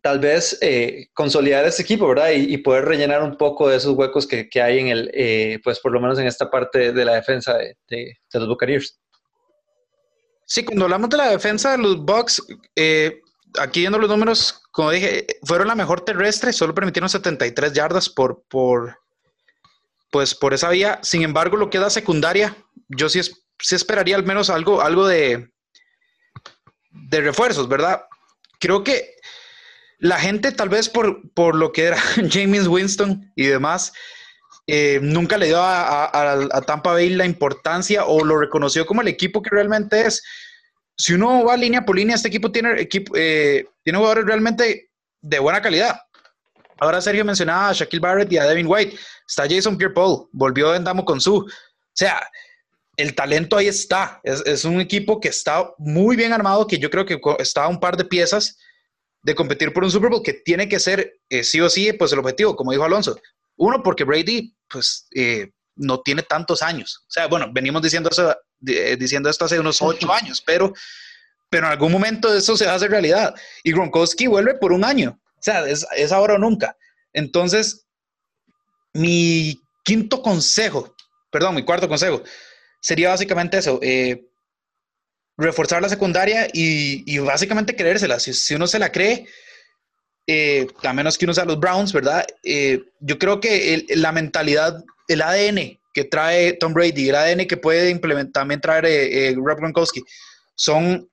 tal 0.00 0.18
vez 0.18 0.58
eh, 0.62 1.08
consolidar 1.12 1.66
ese 1.66 1.82
equipo, 1.82 2.08
¿verdad? 2.08 2.30
Y, 2.30 2.56
poder 2.58 2.84
rellenar 2.86 3.22
un 3.22 3.36
poco 3.36 3.68
de 3.68 3.76
esos 3.76 3.94
huecos 3.94 4.26
que, 4.26 4.48
hay 4.62 4.78
en 4.78 4.88
el, 4.88 5.10
eh, 5.12 5.60
pues 5.62 5.80
por 5.80 5.92
lo 5.92 6.00
menos 6.00 6.18
en 6.18 6.26
esta 6.26 6.50
parte 6.50 6.92
de 6.92 7.04
la 7.04 7.14
defensa 7.14 7.56
de, 7.56 8.18
los 8.32 8.48
Buccaneers. 8.48 8.98
Sí, 10.46 10.64
cuando 10.64 10.84
hablamos 10.84 11.10
de 11.10 11.16
la 11.18 11.30
defensa 11.30 11.72
de 11.72 11.78
los 11.78 11.98
Bucks, 11.98 12.42
eh, 12.74 13.20
aquí 13.58 13.80
viendo 13.80 13.98
los 13.98 14.08
números, 14.08 14.62
como 14.70 14.90
dije, 14.90 15.26
fueron 15.44 15.68
la 15.68 15.74
mejor 15.74 16.04
terrestre, 16.04 16.52
solo 16.52 16.74
permitieron 16.74 17.08
73 17.08 17.72
yardas 17.72 18.08
por, 18.08 18.42
por, 18.48 18.98
pues, 20.10 20.34
por 20.34 20.54
esa 20.54 20.70
vía. 20.70 21.00
Sin 21.02 21.22
embargo, 21.22 21.56
lo 21.56 21.70
que 21.70 21.78
da 21.78 21.90
secundaria, 21.90 22.56
yo 22.88 23.08
sí, 23.08 23.20
sí 23.58 23.74
esperaría 23.74 24.16
al 24.16 24.24
menos 24.24 24.48
algo, 24.48 24.80
algo 24.80 25.06
de, 25.06 25.50
de 26.90 27.20
refuerzos, 27.20 27.68
¿verdad? 27.68 28.06
Creo 28.58 28.82
que 28.84 29.16
la 30.02 30.18
gente, 30.18 30.50
tal 30.50 30.68
vez 30.68 30.88
por, 30.88 31.30
por 31.32 31.54
lo 31.54 31.70
que 31.70 31.84
era 31.84 31.96
James 32.28 32.66
Winston 32.66 33.32
y 33.36 33.46
demás, 33.46 33.92
eh, 34.66 34.98
nunca 35.00 35.38
le 35.38 35.46
dio 35.46 35.60
a, 35.60 36.10
a, 36.12 36.62
Tampa 36.62 36.92
Bay 36.92 37.10
la 37.10 37.24
importancia 37.24 38.04
o 38.04 38.24
lo 38.24 38.36
reconoció 38.36 38.84
como 38.84 39.00
el 39.00 39.08
equipo 39.08 39.42
que 39.42 39.50
realmente 39.50 40.00
es 40.06 40.22
si 40.96 41.14
uno 41.14 41.44
va 41.44 41.56
línea 41.56 41.84
por 41.84 41.96
línea, 41.96 42.16
este 42.16 42.28
equipo 42.28 42.50
tiene, 42.50 42.80
equipo, 42.80 43.14
eh, 43.16 43.64
tiene 43.84 43.98
jugadores 43.98 44.24
realmente 44.24 44.90
de 45.20 45.38
buena 45.38 45.62
calidad. 45.62 46.00
Ahora 46.80 47.00
Sergio 47.00 47.24
mencionaba 47.24 47.68
a 47.68 47.72
Shaquille 47.72 48.00
Barrett 48.00 48.32
y 48.32 48.38
a 48.38 48.44
Devin 48.44 48.66
White. 48.68 48.96
Está 49.28 49.44
Jason 49.48 49.78
Pierre-Paul, 49.78 50.28
volvió 50.32 50.74
Endamo 50.74 51.04
con 51.04 51.20
su. 51.20 51.36
O 51.36 51.46
sea, 51.92 52.28
el 52.96 53.14
talento 53.14 53.56
ahí 53.56 53.68
está. 53.68 54.20
Es, 54.24 54.64
un 54.64 54.80
equipo 54.80 55.20
que 55.20 55.28
está 55.28 55.70
muy 55.78 56.16
bien 56.16 56.32
armado, 56.32 56.66
que 56.66 56.78
yo 56.78 56.90
creo 56.90 57.06
que 57.06 57.20
está 57.38 57.64
a 57.64 57.68
un 57.68 57.78
par 57.78 57.96
de 57.96 58.04
piezas 58.04 58.58
de 59.22 59.34
competir 59.34 59.72
por 59.72 59.84
un 59.84 59.90
Super 59.90 60.10
Bowl 60.10 60.22
que 60.22 60.34
tiene 60.34 60.68
que 60.68 60.80
ser 60.80 61.20
eh, 61.28 61.44
sí 61.44 61.60
o 61.60 61.68
sí 61.68 61.92
pues 61.92 62.12
el 62.12 62.18
objetivo, 62.18 62.56
como 62.56 62.72
dijo 62.72 62.84
Alonso. 62.84 63.16
Uno, 63.56 63.82
porque 63.82 64.04
Brady 64.04 64.54
pues 64.68 65.06
eh, 65.14 65.50
no 65.76 66.00
tiene 66.00 66.22
tantos 66.22 66.62
años. 66.62 67.04
O 67.08 67.10
sea, 67.10 67.26
bueno, 67.28 67.46
venimos 67.52 67.82
diciendo 67.82 68.10
eso 68.10 68.36
eh, 68.66 68.96
diciendo 68.98 69.28
esto 69.28 69.44
hace 69.44 69.58
unos 69.58 69.80
ocho 69.80 70.12
años, 70.12 70.42
pero, 70.44 70.72
pero 71.48 71.66
en 71.66 71.72
algún 71.72 71.92
momento 71.92 72.34
eso 72.34 72.56
se 72.56 72.68
hacer 72.68 72.90
realidad. 72.90 73.34
Y 73.62 73.72
Gronkowski 73.72 74.26
vuelve 74.26 74.54
por 74.54 74.72
un 74.72 74.84
año. 74.84 75.20
O 75.36 75.42
sea, 75.42 75.66
es, 75.68 75.86
es 75.96 76.12
ahora 76.12 76.34
o 76.34 76.38
nunca. 76.38 76.76
Entonces, 77.12 77.86
mi 78.94 79.60
quinto 79.84 80.22
consejo, 80.22 80.94
perdón, 81.30 81.54
mi 81.54 81.64
cuarto 81.64 81.88
consejo, 81.88 82.22
sería 82.80 83.10
básicamente 83.10 83.58
eso. 83.58 83.78
Eh, 83.82 84.28
reforzar 85.36 85.82
la 85.82 85.88
secundaria 85.88 86.48
y, 86.52 87.02
y 87.12 87.18
básicamente 87.18 87.76
creérsela. 87.76 88.20
Si, 88.20 88.32
si, 88.32 88.54
uno 88.54 88.66
se 88.66 88.78
la 88.78 88.92
cree, 88.92 89.26
eh, 90.26 90.66
a 90.82 90.92
menos 90.92 91.18
que 91.18 91.24
uno 91.24 91.34
sea 91.34 91.44
los 91.44 91.58
Browns, 91.58 91.92
¿verdad? 91.92 92.26
yo 93.00 93.18
creo 93.18 93.40
que 93.40 93.84
la 93.96 94.12
mentalidad, 94.12 94.82
el 95.08 95.22
ADN 95.22 95.80
que 95.92 96.04
trae 96.04 96.54
Tom 96.54 96.72
Brady, 96.72 97.08
el 97.08 97.16
ADN 97.16 97.46
que 97.46 97.56
puede 97.56 97.90
implementar, 97.90 98.32
también 98.32 98.60
traer 98.60 98.86
eh, 98.86 99.28
eh, 99.28 99.34
Rob 99.36 99.58
Gronkowski, 99.58 100.02
son, 100.54 101.08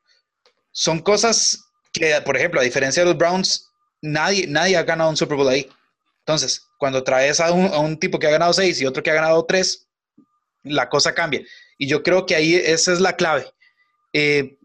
son 0.72 1.00
cosas 1.00 1.60
que, 1.92 2.22
por 2.24 2.38
ejemplo, 2.38 2.62
a 2.62 2.64
diferencia 2.64 3.04
de 3.04 3.10
los 3.10 3.18
Browns, 3.18 3.70
nadie, 4.02 4.48
nadie 4.48 4.78
ha 4.78 4.84
ganado 4.84 5.10
un 5.10 5.18
Super 5.18 5.38
Bowl 5.38 5.50
ahí. 5.50 5.70
Entonces, 6.20 6.64
cuando 6.78 7.04
traes 7.04 7.40
a 7.40 7.52
un, 7.52 8.00
tipo 8.00 8.20
que 8.20 8.28
ha 8.28 8.32
ganado 8.32 8.54
seis 8.54 8.80
y 8.80 8.86
otro 8.86 9.02
que 9.02 9.12
ha 9.12 9.16
ganado 9.16 9.44
tres, 9.46 9.88
la 10.64 10.88
cosa 10.88 11.14
cambia. 11.14 11.42
Y 11.78 11.88
yo 11.88 12.04
creo 12.04 12.26
que 12.26 12.36
ahí 12.36 12.56
esa 12.56 12.94
es 12.94 13.00
la 13.00 13.16
clave. 13.16 13.52
Eh, 14.14 14.58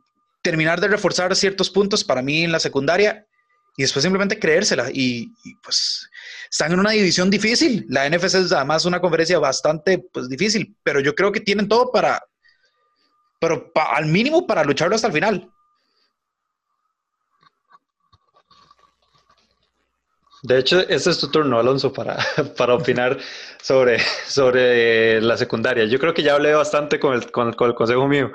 terminar 0.42 0.80
de 0.80 0.88
reforzar 0.88 1.35
ciertos 1.35 1.70
puntos 1.70 2.04
para 2.04 2.20
mí 2.20 2.44
en 2.44 2.52
la 2.52 2.61
secundaria 2.61 3.26
y 3.76 3.83
después 3.83 4.02
simplemente 4.02 4.38
creérsela. 4.38 4.90
Y, 4.92 5.33
pues 5.62 6.09
están 6.50 6.72
en 6.72 6.80
una 6.80 6.90
división 6.90 7.30
difícil. 7.30 7.87
La 7.88 8.09
NFC 8.09 8.35
es 8.35 8.52
además 8.52 8.85
una 8.85 9.00
conferencia 9.00 9.38
bastante 9.38 9.98
pues, 10.12 10.28
difícil, 10.28 10.76
pero 10.83 11.00
yo 11.00 11.14
creo 11.14 11.33
que 11.33 11.40
tienen 11.40 11.66
todo 11.66 11.90
para, 11.90 12.22
pero 13.40 13.72
al 13.74 14.07
mínimo 14.07 14.46
para 14.46 14.64
lucharlo 14.64 14.94
hasta 14.94 15.09
el 15.09 15.12
final. 15.14 15.50
De 20.42 20.59
hecho, 20.59 20.80
este 20.80 21.09
es 21.09 21.18
tu 21.18 21.30
turno, 21.30 21.59
Alonso, 21.59 21.90
para, 21.90 22.18
para 22.59 22.74
opinar 22.74 23.18
sobre, 23.62 23.98
sobre 24.26 25.18
la 25.22 25.38
secundaria. 25.38 25.87
Yo 25.87 25.98
creo 25.98 26.12
que 26.12 26.22
ya 26.22 26.35
hablé 26.35 26.52
bastante 26.52 27.00
con 27.00 27.14
el, 27.14 27.33
con 27.33 27.48
el 27.48 27.74
consejo 27.74 28.07
mío. 28.07 28.30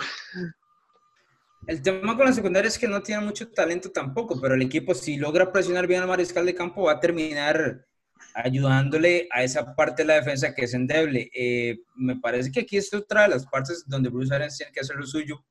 El 1.69 1.83
tema 1.83 2.17
con 2.17 2.25
la 2.25 2.33
secundaria 2.33 2.67
es 2.67 2.79
que 2.79 2.87
no 2.87 2.99
tiene 3.03 3.23
mucho 3.23 3.47
talento 3.51 3.91
tampoco, 3.91 4.41
pero 4.41 4.55
el 4.55 4.61
equipo 4.63 4.95
si 4.95 5.17
logra 5.17 5.51
presionar 5.51 5.85
bien 5.85 6.01
al 6.01 6.07
mariscal 6.07 6.43
de 6.43 6.55
campo 6.55 6.85
va 6.85 6.93
a 6.93 6.99
terminar 6.99 7.85
ayudándole 8.33 9.27
a 9.29 9.43
esa 9.43 9.75
parte 9.75 10.01
de 10.01 10.07
la 10.07 10.15
defensa 10.15 10.55
que 10.55 10.65
es 10.65 10.73
endeble. 10.73 11.29
Eh, 11.31 11.77
me 11.93 12.15
parece 12.15 12.51
que 12.51 12.61
aquí 12.61 12.77
es 12.77 12.91
otra 12.91 13.21
de 13.21 13.27
las 13.27 13.45
partes 13.45 13.83
donde 13.85 14.09
Bruce 14.09 14.33
Arians 14.33 14.57
tiene 14.57 14.71
que 14.71 14.79
hacer 14.79 14.95
lo 14.95 15.05
suyo. 15.05 15.45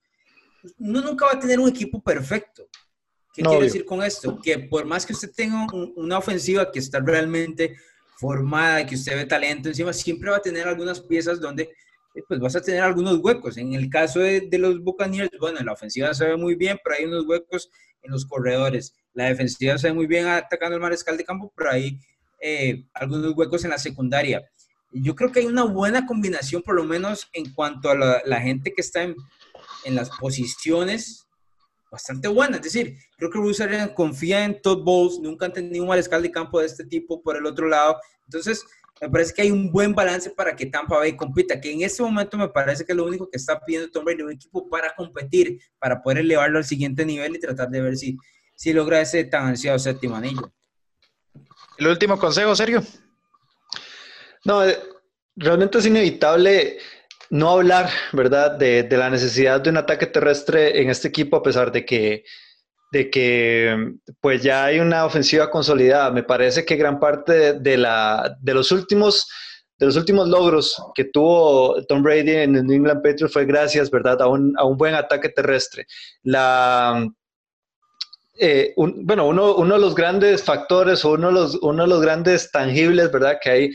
Uno 0.80 1.02
nunca 1.02 1.26
va 1.26 1.32
a 1.34 1.38
tener 1.38 1.60
un 1.60 1.68
equipo 1.68 2.02
perfecto. 2.02 2.68
¿Qué 3.32 3.42
quiero 3.42 3.60
decir 3.60 3.84
con 3.84 4.02
esto? 4.02 4.40
Que 4.42 4.58
por 4.58 4.84
más 4.86 5.06
que 5.06 5.12
usted 5.12 5.30
tenga 5.30 5.68
una 5.94 6.18
ofensiva 6.18 6.72
que 6.72 6.80
está 6.80 6.98
realmente 6.98 7.76
formada, 8.16 8.84
que 8.84 8.96
usted 8.96 9.14
ve 9.14 9.24
talento 9.24 9.68
encima, 9.68 9.92
siempre 9.92 10.30
va 10.30 10.38
a 10.38 10.42
tener 10.42 10.66
algunas 10.66 11.00
piezas 11.00 11.40
donde 11.40 11.70
pues 12.26 12.40
vas 12.40 12.56
a 12.56 12.60
tener 12.60 12.82
algunos 12.82 13.18
huecos. 13.18 13.56
En 13.56 13.74
el 13.74 13.88
caso 13.90 14.20
de, 14.20 14.48
los 14.58 14.82
Buccaneers, 14.82 15.30
bueno, 15.38 15.60
la 15.60 15.72
ofensiva 15.72 16.12
se 16.14 16.26
ve 16.26 16.36
muy 16.36 16.54
bien, 16.54 16.78
pero 16.82 16.96
hay 16.96 17.04
unos 17.04 17.26
huecos 17.26 17.70
en 18.02 18.12
los 18.12 18.26
corredores. 18.26 18.94
La 19.12 19.24
defensiva 19.24 19.78
se 19.78 19.88
ve 19.88 19.94
muy 19.94 20.06
bien 20.06 20.26
atacando 20.26 20.76
el 20.76 20.82
mariscal 20.82 21.16
de 21.16 21.24
campo, 21.24 21.52
pero 21.56 21.70
hay 21.70 21.98
eh, 22.40 22.84
algunos 22.94 23.34
huecos 23.36 23.64
en 23.64 23.70
la 23.70 23.78
secundaria. 23.78 24.42
Yo 24.90 25.14
creo 25.14 25.30
que 25.30 25.40
hay 25.40 25.46
una 25.46 25.64
buena 25.64 26.06
combinación, 26.06 26.62
por 26.62 26.74
lo 26.74 26.84
menos 26.84 27.28
en 27.32 27.52
cuanto 27.52 27.90
a 27.90 27.94
la, 27.94 28.40
gente 28.40 28.72
que 28.72 28.80
está 28.80 29.02
en, 29.02 29.14
en, 29.84 29.94
las 29.94 30.08
posiciones, 30.10 31.28
bastante 31.90 32.28
buena. 32.28 32.56
Es 32.56 32.62
decir, 32.62 32.96
creo 33.16 33.30
que 33.30 33.38
Bruce 33.38 33.92
confía 33.94 34.44
en 34.44 34.62
Todd 34.62 34.82
Bowles, 34.82 35.18
nunca 35.20 35.46
han 35.46 35.52
tenido 35.52 35.82
un 35.82 35.90
mariscal 35.90 36.22
de 36.22 36.30
campo 36.30 36.60
de 36.60 36.66
este 36.66 36.84
tipo 36.84 37.22
por 37.22 37.36
el 37.36 37.44
otro 37.44 37.68
lado. 37.68 37.98
Entonces, 38.24 38.64
me 39.00 39.08
parece 39.08 39.32
que 39.32 39.42
hay 39.42 39.50
un 39.50 39.70
buen 39.70 39.94
balance 39.94 40.30
para 40.30 40.56
que 40.56 40.66
Tampa 40.66 40.96
Bay 40.96 41.16
compita, 41.16 41.60
que 41.60 41.72
en 41.72 41.82
este 41.82 42.02
momento 42.02 42.36
me 42.36 42.48
parece 42.48 42.84
que 42.84 42.92
es 42.92 42.96
lo 42.96 43.04
único 43.04 43.30
que 43.30 43.36
está 43.36 43.60
pidiendo 43.60 43.90
Tom 43.90 44.04
Brady, 44.04 44.22
un 44.22 44.32
equipo 44.32 44.68
para 44.68 44.94
competir, 44.94 45.60
para 45.78 46.02
poder 46.02 46.18
elevarlo 46.18 46.58
al 46.58 46.64
siguiente 46.64 47.04
nivel 47.04 47.36
y 47.36 47.40
tratar 47.40 47.68
de 47.68 47.80
ver 47.80 47.96
si, 47.96 48.16
si 48.54 48.72
logra 48.72 49.00
ese 49.00 49.24
tan 49.24 49.46
ansiado 49.46 49.78
séptimo 49.78 50.16
anillo. 50.16 50.52
¿El 51.78 51.86
último 51.86 52.18
consejo, 52.18 52.56
Sergio? 52.56 52.82
No, 54.44 54.64
eh, 54.64 54.78
realmente 55.36 55.78
es 55.78 55.86
inevitable 55.86 56.78
no 57.30 57.50
hablar, 57.50 57.90
¿verdad?, 58.12 58.52
de, 58.52 58.82
de, 58.82 58.96
la 58.96 59.10
necesidad 59.10 59.60
de 59.60 59.70
un 59.70 59.76
ataque 59.76 60.06
terrestre 60.06 60.80
en 60.80 60.90
este 60.90 61.08
equipo, 61.08 61.36
a 61.36 61.42
pesar 61.42 61.70
de 61.70 61.84
que 61.84 62.24
de 62.90 63.10
que 63.10 63.94
pues 64.20 64.42
ya 64.42 64.64
hay 64.64 64.80
una 64.80 65.04
ofensiva 65.04 65.50
consolidada. 65.50 66.10
Me 66.10 66.22
parece 66.22 66.64
que 66.64 66.76
gran 66.76 66.98
parte 66.98 67.54
de, 67.54 67.76
la, 67.76 68.36
de 68.40 68.54
los 68.54 68.72
últimos 68.72 69.26
de 69.78 69.86
los 69.86 69.96
últimos 69.96 70.28
logros 70.28 70.76
que 70.94 71.04
tuvo 71.04 71.84
Tom 71.86 72.02
Brady 72.02 72.32
en 72.32 72.56
el 72.56 72.66
New 72.66 72.76
England 72.76 73.00
Patriots 73.00 73.32
fue 73.32 73.44
gracias, 73.44 73.90
¿verdad?, 73.90 74.20
a 74.20 74.26
un, 74.26 74.52
a 74.58 74.64
un 74.64 74.76
buen 74.76 74.94
ataque 74.94 75.28
terrestre. 75.28 75.86
La, 76.24 77.08
eh, 78.40 78.74
bueno, 78.76 79.28
uno, 79.28 79.54
uno, 79.54 79.74
de 79.74 79.80
los 79.80 79.94
grandes 79.94 80.42
factores 80.42 81.04
o 81.04 81.12
uno 81.12 81.28
de 81.28 81.32
los, 81.32 81.54
uno 81.62 81.84
de 81.84 81.88
los 81.88 82.00
grandes 82.00 82.50
tangibles, 82.50 83.12
¿verdad?, 83.12 83.38
que 83.40 83.50
hay, 83.50 83.70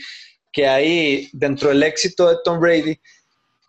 que 0.52 0.66
hay 0.66 1.30
dentro 1.32 1.70
del 1.70 1.82
éxito 1.82 2.28
de 2.28 2.36
Tom 2.44 2.60
Brady 2.60 3.00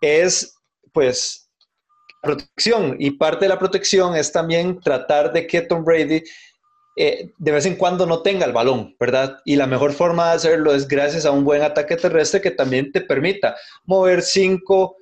es, 0.02 0.54
pues, 0.92 1.45
protección. 2.26 2.96
Y 2.98 3.12
parte 3.12 3.46
de 3.46 3.48
la 3.48 3.58
protección 3.58 4.14
es 4.14 4.30
también 4.30 4.80
tratar 4.80 5.32
de 5.32 5.46
que 5.46 5.62
Tom 5.62 5.84
Brady 5.84 6.22
eh, 6.98 7.30
de 7.36 7.52
vez 7.52 7.66
en 7.66 7.76
cuando 7.76 8.06
no 8.06 8.22
tenga 8.22 8.46
el 8.46 8.54
balón, 8.54 8.96
¿verdad? 8.98 9.38
Y 9.44 9.56
la 9.56 9.66
mejor 9.66 9.92
forma 9.92 10.30
de 10.30 10.36
hacerlo 10.36 10.74
es 10.74 10.88
gracias 10.88 11.26
a 11.26 11.30
un 11.30 11.44
buen 11.44 11.60
ataque 11.60 11.94
terrestre 11.94 12.40
que 12.40 12.50
también 12.50 12.90
te 12.90 13.02
permita 13.02 13.54
mover 13.84 14.22
5 14.22 14.96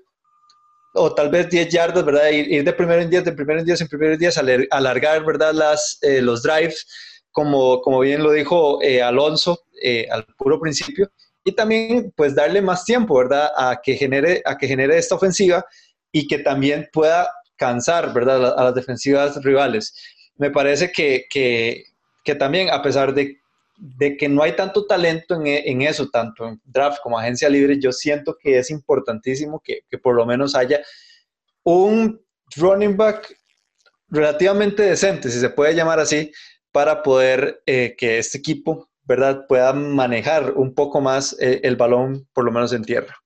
o 0.97 1.15
tal 1.15 1.31
vez 1.31 1.49
10 1.49 1.69
yardas, 1.69 2.05
¿verdad? 2.05 2.31
Ir, 2.31 2.65
de 2.65 2.73
primero 2.73 3.01
en 3.01 3.11
10, 3.11 3.25
de 3.25 3.33
primero 3.33 3.61
en 3.61 3.67
10, 3.67 3.81
en 3.81 3.89
primero 3.89 4.13
en 4.13 4.19
10, 4.19 4.39
alargar, 4.71 5.25
¿verdad? 5.25 5.53
Las, 5.55 5.99
eh, 6.03 6.21
los 6.21 6.43
drives, 6.43 6.85
como, 7.31 7.81
como 7.81 8.01
bien 8.01 8.25
lo 8.25 8.33
dijo 8.33 8.83
eh, 8.83 9.01
Alonso 9.01 9.63
al 10.11 10.25
puro 10.37 10.59
principio. 10.59 11.09
Y 11.45 11.53
también, 11.53 12.13
pues, 12.17 12.35
darle 12.35 12.63
más 12.63 12.85
tiempo, 12.85 13.19
¿verdad? 13.19 13.53
A 13.55 13.81
que 13.81 13.95
genere, 13.95 14.43
a 14.45 14.57
que 14.57 14.67
genere 14.67 14.99
esta 14.99 15.15
ofensiva 15.15 15.65
y 16.15 16.29
que 16.29 16.39
también 16.39 16.89
pueda 16.93 17.29
cansar, 17.57 18.15
¿verdad? 18.15 18.57
A, 18.57 18.65
las 18.65 18.75
defensivas 18.75 19.43
rivales. 19.43 19.93
Me 20.37 20.49
parece 20.49 20.93
que, 20.93 21.27
que, 21.29 22.35
también, 22.37 22.71
a 22.71 22.81
pesar 22.83 23.13
de, 23.13 23.41
de, 23.77 24.17
que 24.17 24.29
no 24.29 24.45
hay 24.45 24.55
tanto 24.55 24.87
talento 24.87 25.35
en, 25.35 25.49
en, 25.49 25.83
eso, 25.83 26.09
tanto 26.09 26.47
en 26.47 26.61
draft 26.65 26.99
como 27.03 27.19
agencia 27.19 27.49
libre, 27.49 27.81
yo 27.81 27.91
siento 27.91 28.37
que 28.41 28.59
es 28.59 28.71
importantísimo 28.71 29.61
que, 29.63 29.81
que 29.91 29.99
por 29.99 30.15
lo 30.15 30.25
menos 30.25 30.55
haya 30.55 30.81
un 31.65 32.25
running 32.55 32.97
back 32.97 33.37
relativamente 34.09 34.85
decente, 34.85 35.31
si 35.31 35.41
se 35.41 35.51
puede 35.51 35.75
llamar 35.75 35.99
así, 35.99 36.31
para 36.71 37.03
poder 37.03 37.61
eh, 37.67 37.97
que 37.99 38.19
este 38.19 38.39
equipo, 38.39 38.89
¿verdad?, 39.03 39.47
pueda 39.49 39.73
manejar 39.73 40.53
un 40.53 40.75
poco 40.75 41.01
más 41.01 41.37
eh, 41.41 41.61
el 41.65 41.75
balón, 41.75 42.29
por 42.33 42.45
lo 42.45 42.53
menos 42.53 42.73
en 42.73 42.85
tierra. 42.85 43.17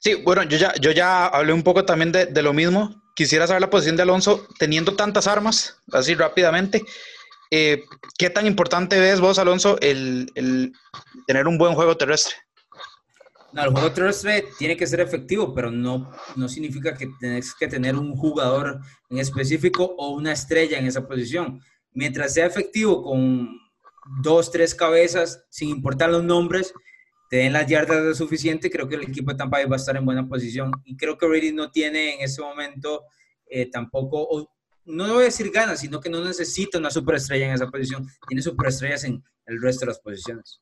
Sí, 0.00 0.14
bueno, 0.14 0.42
yo 0.44 0.56
ya, 0.56 0.72
yo 0.80 0.92
ya 0.92 1.26
hablé 1.26 1.52
un 1.52 1.62
poco 1.62 1.84
también 1.84 2.10
de, 2.10 2.42
lo 2.42 2.54
mismo. 2.54 3.02
Quisiera 3.14 3.46
saber 3.46 3.60
la 3.60 3.68
posición 3.68 3.96
de 3.96 4.02
Alonso 4.02 4.46
teniendo 4.58 4.96
tantas 4.96 5.26
armas, 5.26 5.78
así 5.92 6.14
rápidamente. 6.14 6.82
Eh, 7.50 7.84
¿Qué 8.16 8.30
tan 8.30 8.46
importante 8.46 8.98
ves 8.98 9.20
vos, 9.20 9.38
Alonso, 9.38 9.78
el, 9.82 10.72
tener 11.26 11.46
un 11.46 11.58
buen 11.58 11.74
juego 11.74 11.98
terrestre? 11.98 12.34
No, 13.52 13.62
el 13.62 13.72
juego 13.72 13.92
terrestre 13.92 14.46
tiene 14.58 14.74
que 14.74 14.86
ser 14.86 15.00
efectivo, 15.00 15.54
pero 15.54 15.70
no, 15.70 16.10
no 16.34 16.48
significa 16.48 16.96
que 16.96 17.10
tenés 17.20 17.54
que 17.54 17.68
tener 17.68 17.94
un 17.94 18.16
jugador 18.16 18.80
en 19.10 19.18
específico 19.18 19.84
o 19.98 20.10
una 20.10 20.32
estrella 20.32 20.78
en 20.78 20.86
esa 20.86 21.06
posición. 21.06 21.60
Mientras 21.92 22.32
sea 22.32 22.46
efectivo 22.46 23.02
con 23.02 23.50
dos, 24.22 24.50
tres 24.50 24.74
cabezas, 24.74 25.44
sin 25.50 25.68
importar 25.68 26.08
los 26.08 26.24
nombres, 26.24 26.72
te 27.30 27.36
den 27.36 27.52
las 27.52 27.64
yardas 27.68 28.04
de 28.04 28.12
suficiente, 28.12 28.72
creo 28.72 28.88
que 28.88 28.96
el 28.96 29.04
equipo 29.04 29.30
de 29.30 29.38
Tampa 29.38 29.64
va 29.64 29.76
a 29.76 29.78
estar 29.78 29.96
en 29.96 30.04
buena 30.04 30.26
posición. 30.26 30.72
Y 30.84 30.96
creo 30.96 31.16
que 31.16 31.28
Brady 31.28 31.52
no 31.52 31.70
tiene 31.70 32.14
en 32.14 32.22
ese 32.22 32.42
momento 32.42 33.04
eh, 33.46 33.70
tampoco, 33.70 34.50
no 34.84 35.14
voy 35.14 35.22
a 35.22 35.24
decir 35.26 35.48
ganas, 35.52 35.78
sino 35.78 36.00
que 36.00 36.10
no 36.10 36.24
necesita 36.24 36.78
una 36.78 36.90
superestrella 36.90 37.46
en 37.46 37.52
esa 37.52 37.68
posición. 37.68 38.04
Tiene 38.26 38.42
superestrellas 38.42 39.04
en 39.04 39.22
el 39.46 39.62
resto 39.62 39.82
de 39.82 39.86
las 39.86 40.00
posiciones. 40.00 40.60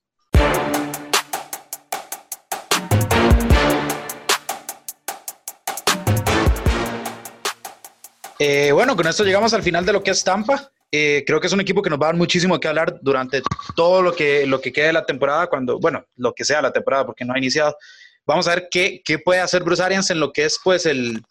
Eh, 8.38 8.72
bueno, 8.72 8.94
con 8.94 9.06
esto 9.06 9.24
llegamos 9.24 9.54
al 9.54 9.62
final 9.62 9.86
de 9.86 9.94
lo 9.94 10.02
que 10.02 10.10
es 10.10 10.22
Tampa. 10.22 10.70
Eh, 10.90 11.22
creo 11.26 11.40
que 11.40 11.46
es 11.46 11.52
un 11.52 11.60
equipo 11.60 11.82
que 11.82 11.90
nos 11.90 12.00
va 12.00 12.06
a 12.06 12.08
dar 12.08 12.16
muchísimo 12.16 12.58
que 12.58 12.68
hablar 12.68 12.98
durante 13.02 13.42
todo 13.76 14.00
lo 14.00 14.14
que, 14.14 14.46
lo 14.46 14.60
que 14.60 14.72
quede 14.72 14.86
de 14.86 14.92
la 14.94 15.04
temporada, 15.04 15.46
cuando, 15.48 15.78
bueno, 15.78 16.04
lo 16.16 16.32
que 16.32 16.44
sea 16.44 16.62
la 16.62 16.72
temporada, 16.72 17.04
porque 17.04 17.24
no 17.24 17.34
ha 17.34 17.38
iniciado. 17.38 17.76
Vamos 18.24 18.48
a 18.48 18.54
ver 18.54 18.68
qué, 18.70 19.02
qué 19.04 19.18
puede 19.18 19.40
hacer 19.40 19.62
Bruce 19.62 19.82
Arians 19.82 20.10
en 20.10 20.20
lo 20.20 20.32
que 20.32 20.44
es 20.44 20.58
pues 20.62 20.86
el, 20.86 21.22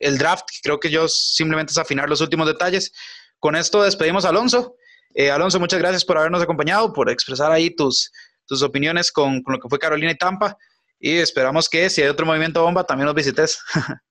el 0.00 0.18
draft. 0.18 0.44
Creo 0.62 0.80
que 0.80 0.90
yo 0.90 1.08
simplemente 1.08 1.72
es 1.72 1.78
afinar 1.78 2.08
los 2.08 2.20
últimos 2.20 2.46
detalles. 2.46 2.92
Con 3.38 3.56
esto 3.56 3.82
despedimos 3.82 4.24
a 4.24 4.30
Alonso. 4.30 4.76
Eh, 5.14 5.30
Alonso, 5.30 5.60
muchas 5.60 5.78
gracias 5.78 6.04
por 6.04 6.18
habernos 6.18 6.42
acompañado, 6.42 6.92
por 6.92 7.08
expresar 7.08 7.52
ahí 7.52 7.70
tus, 7.70 8.10
tus 8.46 8.62
opiniones 8.62 9.12
con, 9.12 9.42
con, 9.42 9.54
lo 9.54 9.60
que 9.60 9.68
fue 9.68 9.78
Carolina 9.78 10.10
y 10.10 10.16
Tampa. 10.16 10.56
Y 10.98 11.18
esperamos 11.18 11.68
que 11.68 11.88
si 11.90 12.02
hay 12.02 12.08
otro 12.08 12.26
movimiento 12.26 12.62
bomba, 12.62 12.84
también 12.84 13.06
nos 13.06 13.14
visites. 13.14 13.60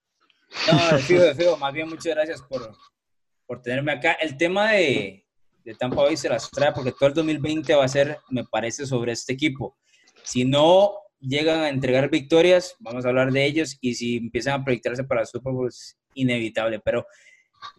No, 0.72 0.98
de 0.98 1.34
fijo. 1.34 1.58
Más 1.58 1.74
bien, 1.74 1.90
muchas 1.90 2.14
gracias 2.14 2.40
por, 2.44 2.72
por 3.46 3.62
tenerme 3.62 3.92
acá. 3.92 4.14
El 4.14 4.38
tema 4.38 4.72
de, 4.72 5.26
Tampa 5.78 6.04
Bay 6.04 6.18
se 6.18 6.30
las 6.30 6.50
trae 6.52 6.72
porque 6.74 6.92
todo 6.92 7.10
el 7.10 7.16
2020 7.16 7.74
va 7.76 7.86
a 7.86 7.88
ser, 7.88 8.18
me 8.30 8.44
parece, 8.44 8.86
sobre 8.86 9.12
este 9.12 9.34
equipo. 9.34 9.78
Si 10.24 10.46
no 10.46 10.94
llegan 11.20 11.62
a 11.62 11.70
entregar 11.70 12.10
victorias, 12.10 12.76
vamos 12.80 13.06
a 13.06 13.10
hablar 13.10 13.32
de 13.32 13.46
ellos 13.46 13.78
y 13.82 13.96
si 13.96 14.18
empiezan 14.18 14.60
a 14.60 14.64
proyectarse 14.64 15.04
para 15.04 15.22
el 15.22 15.28
Super 15.28 15.54
Bowl 15.54 15.68
es 15.68 15.98
inevitable. 16.16 16.80
Pero 16.80 17.06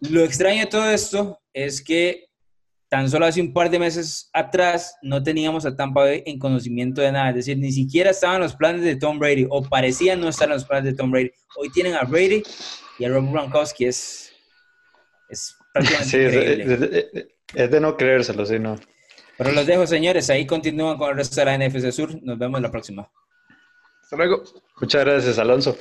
lo 0.01 0.23
extraño 0.23 0.61
de 0.61 0.67
todo 0.67 0.89
esto 0.89 1.39
es 1.53 1.81
que 1.83 2.25
tan 2.89 3.09
solo 3.09 3.25
hace 3.25 3.41
un 3.41 3.51
par 3.51 3.69
de 3.69 3.79
meses 3.79 4.29
atrás 4.33 4.95
no 5.01 5.21
teníamos 5.21 5.65
a 5.65 5.75
Tampa 5.75 6.01
Bay 6.01 6.23
en 6.25 6.39
conocimiento 6.39 7.01
de 7.01 7.11
nada. 7.11 7.29
Es 7.29 7.35
decir, 7.35 7.57
ni 7.57 7.71
siquiera 7.71 8.11
estaban 8.11 8.41
los 8.41 8.55
planes 8.55 8.83
de 8.83 8.95
Tom 8.95 9.19
Brady 9.19 9.47
o 9.49 9.63
parecían 9.63 10.19
no 10.19 10.29
estar 10.29 10.47
los 10.47 10.65
planes 10.65 10.85
de 10.85 10.93
Tom 10.93 11.11
Brady. 11.11 11.31
Hoy 11.57 11.69
tienen 11.71 11.95
a 11.95 12.03
Brady 12.03 12.43
y 12.99 13.05
a 13.05 13.09
Rob 13.09 13.29
Gronkowski. 13.31 13.85
Es, 13.85 14.34
es 15.29 15.57
sí, 16.03 16.17
es, 16.17 17.71
de 17.71 17.79
no 17.79 17.97
creérselo, 17.97 18.45
sí, 18.45 18.59
no. 18.59 18.79
Pero 19.37 19.51
los 19.51 19.65
dejo, 19.65 19.85
señores. 19.85 20.29
Ahí 20.29 20.45
continúan 20.45 20.97
con 20.97 21.11
el 21.11 21.17
resto 21.17 21.35
de 21.35 21.45
la 21.45 21.57
NFC 21.57 21.91
Sur. 21.91 22.21
Nos 22.23 22.37
vemos 22.37 22.61
la 22.61 22.71
próxima. 22.71 23.09
Hasta 24.01 24.15
luego. 24.15 24.43
Muchas 24.79 25.03
gracias, 25.03 25.37
Alonso. 25.39 25.77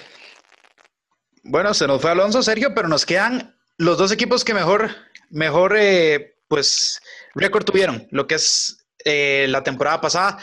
Bueno, 1.45 1.75
se 1.75 1.87
nos 1.87 2.01
fue 2.01 2.11
Alonso, 2.11 2.43
Sergio, 2.43 2.75
pero 2.75 2.89
nos 2.89 3.05
quedan 3.05 3.55
los 3.77 3.99
dos 3.99 4.11
equipos 4.13 4.45
que 4.45 4.55
mejor, 4.55 4.91
mejor, 5.31 5.77
eh, 5.79 6.37
pues, 6.49 7.01
récord 7.35 7.65
tuvieron, 7.65 8.09
lo 8.11 8.27
que 8.27 8.37
es 8.37 8.87
eh, 9.05 9.47
la 9.49 9.63
temporada 9.63 10.01
pasada. 10.01 10.39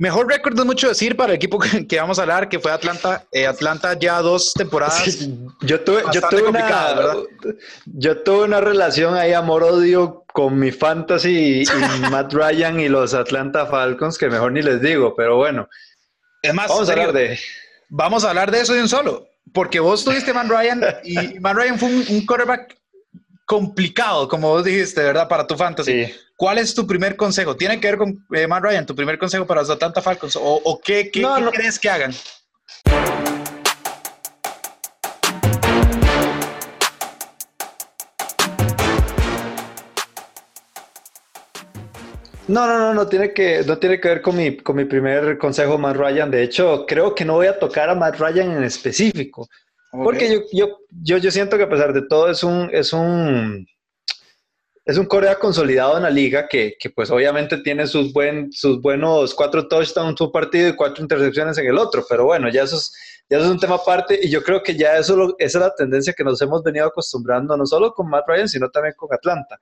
Mejor 0.00 0.28
récord 0.28 0.58
es 0.58 0.64
mucho 0.64 0.88
decir 0.88 1.14
para 1.14 1.34
el 1.34 1.36
equipo 1.36 1.58
que, 1.58 1.96
vamos 1.98 2.18
a 2.18 2.22
hablar, 2.22 2.48
que 2.48 2.58
fue 2.58 2.72
Atlanta. 2.72 3.26
Eh, 3.32 3.46
Atlanta 3.46 3.92
ya 3.98 4.22
dos 4.22 4.54
temporadas. 4.54 5.28
yo, 5.60 5.80
tuve, 5.80 6.02
yo, 6.10 6.22
tuve 6.22 6.44
una, 6.44 7.16
yo 7.84 8.22
tuve 8.22 8.44
una 8.44 8.62
relación 8.62 9.14
ahí, 9.14 9.34
amor-odio, 9.34 10.24
con 10.32 10.58
mi 10.58 10.72
fantasy 10.72 11.60
y, 11.60 11.64
Matt 12.10 12.32
Ryan 12.32 12.80
y 12.80 12.88
los 12.88 13.12
Atlanta 13.12 13.66
Falcons, 13.66 14.16
que 14.16 14.30
mejor 14.30 14.52
ni 14.52 14.62
les 14.62 14.80
digo, 14.80 15.14
pero 15.14 15.36
bueno. 15.36 15.68
Es 16.40 16.54
más, 16.54 16.68
vamos 16.68 16.88
a 16.88 16.92
hablar 16.92 17.12
de... 17.12 17.38
Vamos 17.90 18.24
a 18.24 18.30
hablar 18.30 18.50
de 18.50 18.60
eso 18.60 18.72
de 18.72 18.80
un 18.80 18.88
solo, 18.88 19.28
porque 19.52 19.80
vos 19.80 20.02
tuviste 20.02 20.32
Matt 20.32 20.48
Ryan 20.48 20.82
y 21.04 21.38
Matt 21.40 21.56
Ryan 21.56 21.78
fue 21.78 21.88
un, 21.90 22.06
un 22.08 22.24
quarterback 22.24 22.74
complicado, 23.44 24.28
como 24.28 24.48
vos 24.48 24.64
dijiste, 24.64 25.02
¿verdad? 25.02 25.28
Para 25.28 25.46
tu 25.46 25.56
fantasy. 25.58 26.10
¿Cuál 26.40 26.56
es 26.56 26.74
tu 26.74 26.86
primer 26.86 27.16
consejo? 27.16 27.54
¿Tiene 27.54 27.78
que 27.78 27.86
ver 27.86 27.98
con 27.98 28.26
eh, 28.32 28.46
Matt 28.46 28.64
Ryan, 28.64 28.86
tu 28.86 28.96
primer 28.96 29.18
consejo 29.18 29.46
para 29.46 29.60
los 29.60 29.68
Atlanta 29.68 30.00
Falcons? 30.00 30.38
¿O, 30.40 30.80
qué, 30.82 31.10
qué, 31.10 31.22
crees 31.52 31.78
que 31.78 31.90
hagan? 31.90 32.12
No, 42.48 42.66
no, 42.66 42.78
no, 42.78 42.94
no 42.94 43.06
tiene 43.06 43.34
que, 43.34 43.62
no 43.66 43.76
tiene 43.76 44.00
que 44.00 44.08
ver 44.08 44.22
con 44.22 44.34
mi, 44.34 44.56
con 44.56 44.76
mi 44.76 44.86
primer 44.86 45.36
consejo, 45.36 45.76
Matt 45.76 45.96
Ryan. 45.98 46.30
De 46.30 46.42
hecho, 46.42 46.86
creo 46.86 47.14
que 47.14 47.26
no 47.26 47.34
voy 47.34 47.48
a 47.48 47.58
tocar 47.58 47.90
a 47.90 47.94
Matt 47.94 48.18
Ryan 48.18 48.52
en 48.52 48.64
específico. 48.64 49.46
Porque 49.92 50.32
yo, 50.32 50.40
yo, 50.54 50.78
yo, 51.02 51.18
yo, 51.18 51.30
siento 51.30 51.58
que 51.58 51.64
a 51.64 51.68
pesar 51.68 51.92
de 51.92 52.00
todo 52.00 52.30
es 52.30 52.42
un, 52.42 52.70
es 52.72 52.94
un, 52.94 53.66
es 54.90 54.98
un 54.98 55.06
Corea 55.06 55.38
consolidado 55.38 55.96
en 55.96 56.02
la 56.02 56.10
liga 56.10 56.48
que, 56.48 56.76
que, 56.76 56.90
pues 56.90 57.12
obviamente 57.12 57.58
tiene 57.58 57.86
sus, 57.86 58.12
buen, 58.12 58.50
sus 58.50 58.80
buenos 58.80 59.32
cuatro 59.36 59.68
touchdowns 59.68 60.20
un 60.20 60.32
partido 60.32 60.68
y 60.68 60.74
cuatro 60.74 61.00
intercepciones 61.00 61.56
en 61.58 61.66
el 61.68 61.78
otro, 61.78 62.04
pero 62.08 62.24
bueno, 62.24 62.48
ya 62.48 62.64
eso 62.64 62.76
es, 62.76 62.92
un 63.46 63.60
tema 63.60 63.76
aparte 63.76 64.18
y 64.20 64.28
yo 64.28 64.42
creo 64.42 64.60
que 64.64 64.74
ya 64.74 64.96
eso 64.96 65.36
esa 65.38 65.58
es 65.58 65.64
la 65.64 65.74
tendencia 65.76 66.12
que 66.12 66.24
nos 66.24 66.42
hemos 66.42 66.64
venido 66.64 66.86
acostumbrando 66.86 67.56
no 67.56 67.64
solo 67.66 67.94
con 67.94 68.10
Matt 68.10 68.24
Ryan, 68.26 68.48
sino 68.48 68.68
también 68.68 68.94
con 68.96 69.14
Atlanta. 69.14 69.60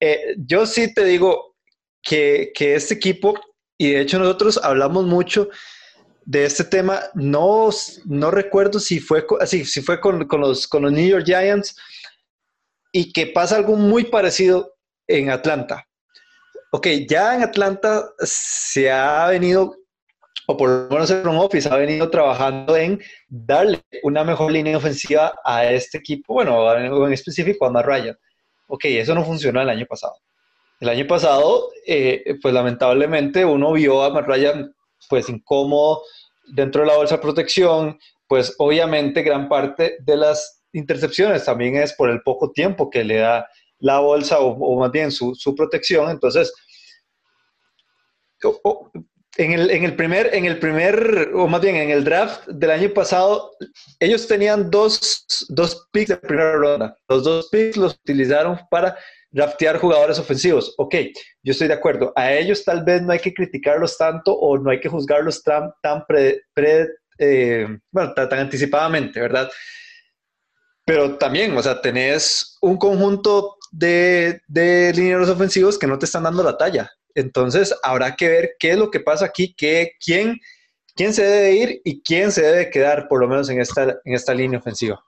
Eh, 0.00 0.34
yo 0.38 0.64
sí 0.64 0.94
te 0.94 1.04
digo 1.04 1.56
que, 2.00 2.50
que 2.54 2.74
este 2.74 2.94
equipo, 2.94 3.38
y 3.76 3.90
de 3.90 4.00
hecho 4.00 4.18
nosotros 4.18 4.58
hablamos 4.62 5.04
mucho 5.04 5.50
de 6.24 6.46
este 6.46 6.64
tema, 6.64 7.02
no, 7.12 7.68
no 8.06 8.30
recuerdo 8.30 8.80
si 8.80 8.98
fue, 8.98 9.26
con 9.26 10.40
los 10.40 10.68
New 10.72 11.06
York 11.06 11.26
Giants, 11.26 11.76
y 12.92 13.12
que 13.12 13.26
pasa 13.26 13.56
algo 13.56 13.76
muy 13.76 14.04
parecido 14.04 14.74
en 15.06 15.30
Atlanta. 15.30 15.86
Ok, 16.70 16.86
ya 17.08 17.34
en 17.34 17.42
Atlanta 17.42 18.10
se 18.20 18.90
ha 18.90 19.26
venido, 19.28 19.74
o 20.46 20.56
por 20.56 20.68
lo 20.68 20.88
menos 20.90 21.10
el 21.10 21.22
front 21.22 21.40
office 21.40 21.68
ha 21.68 21.76
venido 21.76 22.10
trabajando 22.10 22.76
en 22.76 23.00
darle 23.28 23.82
una 24.02 24.22
mejor 24.22 24.52
línea 24.52 24.76
ofensiva 24.76 25.34
a 25.44 25.64
este 25.64 25.98
equipo, 25.98 26.34
bueno, 26.34 26.74
en 26.74 27.12
específico 27.12 27.64
a 27.66 27.70
Matt 27.70 27.86
Ryan. 27.86 28.18
Ok, 28.66 28.84
eso 28.84 29.14
no 29.14 29.24
funcionó 29.24 29.62
el 29.62 29.70
año 29.70 29.86
pasado. 29.86 30.14
El 30.80 30.90
año 30.90 31.06
pasado, 31.06 31.70
eh, 31.86 32.36
pues 32.40 32.54
lamentablemente 32.54 33.44
uno 33.44 33.72
vio 33.72 34.02
a 34.02 34.10
Matt 34.10 34.26
Ryan 34.26 34.74
pues 35.08 35.28
incómodo 35.28 36.02
dentro 36.46 36.82
de 36.82 36.88
la 36.88 36.96
bolsa 36.96 37.16
de 37.16 37.22
protección, 37.22 37.98
pues 38.26 38.54
obviamente 38.58 39.22
gran 39.22 39.48
parte 39.48 39.96
de 40.00 40.16
las 40.16 40.57
intercepciones 40.78 41.44
también 41.44 41.76
es 41.76 41.92
por 41.92 42.10
el 42.10 42.22
poco 42.22 42.52
tiempo 42.52 42.88
que 42.88 43.04
le 43.04 43.18
da 43.18 43.46
la 43.80 44.00
bolsa 44.00 44.40
o, 44.40 44.78
más 44.78 44.90
bien 44.90 45.10
su, 45.10 45.54
protección. 45.56 46.10
Entonces, 46.10 46.52
en, 49.36 49.52
el, 49.52 49.96
primer, 49.96 50.34
en 50.34 50.44
el 50.46 50.58
primer, 50.58 51.30
o 51.34 51.46
más 51.46 51.60
bien 51.60 51.76
en 51.76 51.90
el 51.90 52.04
draft 52.04 52.46
del 52.48 52.70
año 52.70 52.92
pasado, 52.92 53.52
ellos 54.00 54.26
tenían 54.26 54.70
dos, 54.70 55.24
dos 55.48 55.88
picks 55.92 56.08
de 56.08 56.16
primera 56.16 56.52
ronda. 56.52 56.96
Los 57.08 57.24
dos 57.24 57.48
picks 57.50 57.76
los 57.76 57.94
utilizaron 57.94 58.58
para 58.70 58.96
draftear 59.30 59.78
jugadores 59.78 60.18
ofensivos. 60.18 60.74
Ok, 60.78 60.94
yo 61.42 61.52
estoy 61.52 61.68
de 61.68 61.74
acuerdo. 61.74 62.12
A 62.16 62.32
ellos 62.32 62.64
tal 62.64 62.84
vez 62.84 63.02
no 63.02 63.12
hay 63.12 63.18
que 63.18 63.34
criticarlos 63.34 63.96
tanto 63.96 64.32
o 64.32 64.58
no 64.58 64.70
hay 64.70 64.80
que 64.80 64.88
juzgarlos 64.88 65.42
tan, 65.42 65.70
tan, 65.82 66.04
pre, 66.06 66.42
eh, 67.18 67.66
tan, 67.92 68.32
anticipadamente, 68.32 69.20
¿verdad? 69.20 69.50
Pero 70.88 71.18
también, 71.18 71.54
o 71.54 71.62
sea, 71.62 71.82
tenés 71.82 72.56
un 72.62 72.78
conjunto 72.78 73.58
de, 73.70 74.40
de 74.48 74.90
linieros 74.94 75.28
ofensivos 75.28 75.78
que 75.78 75.86
no 75.86 75.98
te 75.98 76.06
están 76.06 76.22
dando 76.22 76.42
la 76.42 76.56
talla. 76.56 76.90
Entonces, 77.14 77.74
habrá 77.82 78.16
que 78.16 78.26
ver 78.26 78.50
qué 78.58 78.70
es 78.70 78.78
lo 78.78 78.90
que 78.90 79.00
pasa 79.00 79.26
aquí, 79.26 79.54
qué, 79.54 79.92
quién, 80.02 80.40
quién 80.96 81.12
se 81.12 81.24
debe 81.24 81.52
ir 81.52 81.82
y 81.84 82.00
quién 82.00 82.32
se 82.32 82.40
debe 82.40 82.70
quedar, 82.70 83.06
por 83.06 83.20
lo 83.20 83.28
menos 83.28 83.50
en 83.50 83.60
esta, 83.60 83.98
en 84.02 84.14
esta 84.14 84.32
línea 84.32 84.60
ofensiva. 84.60 85.04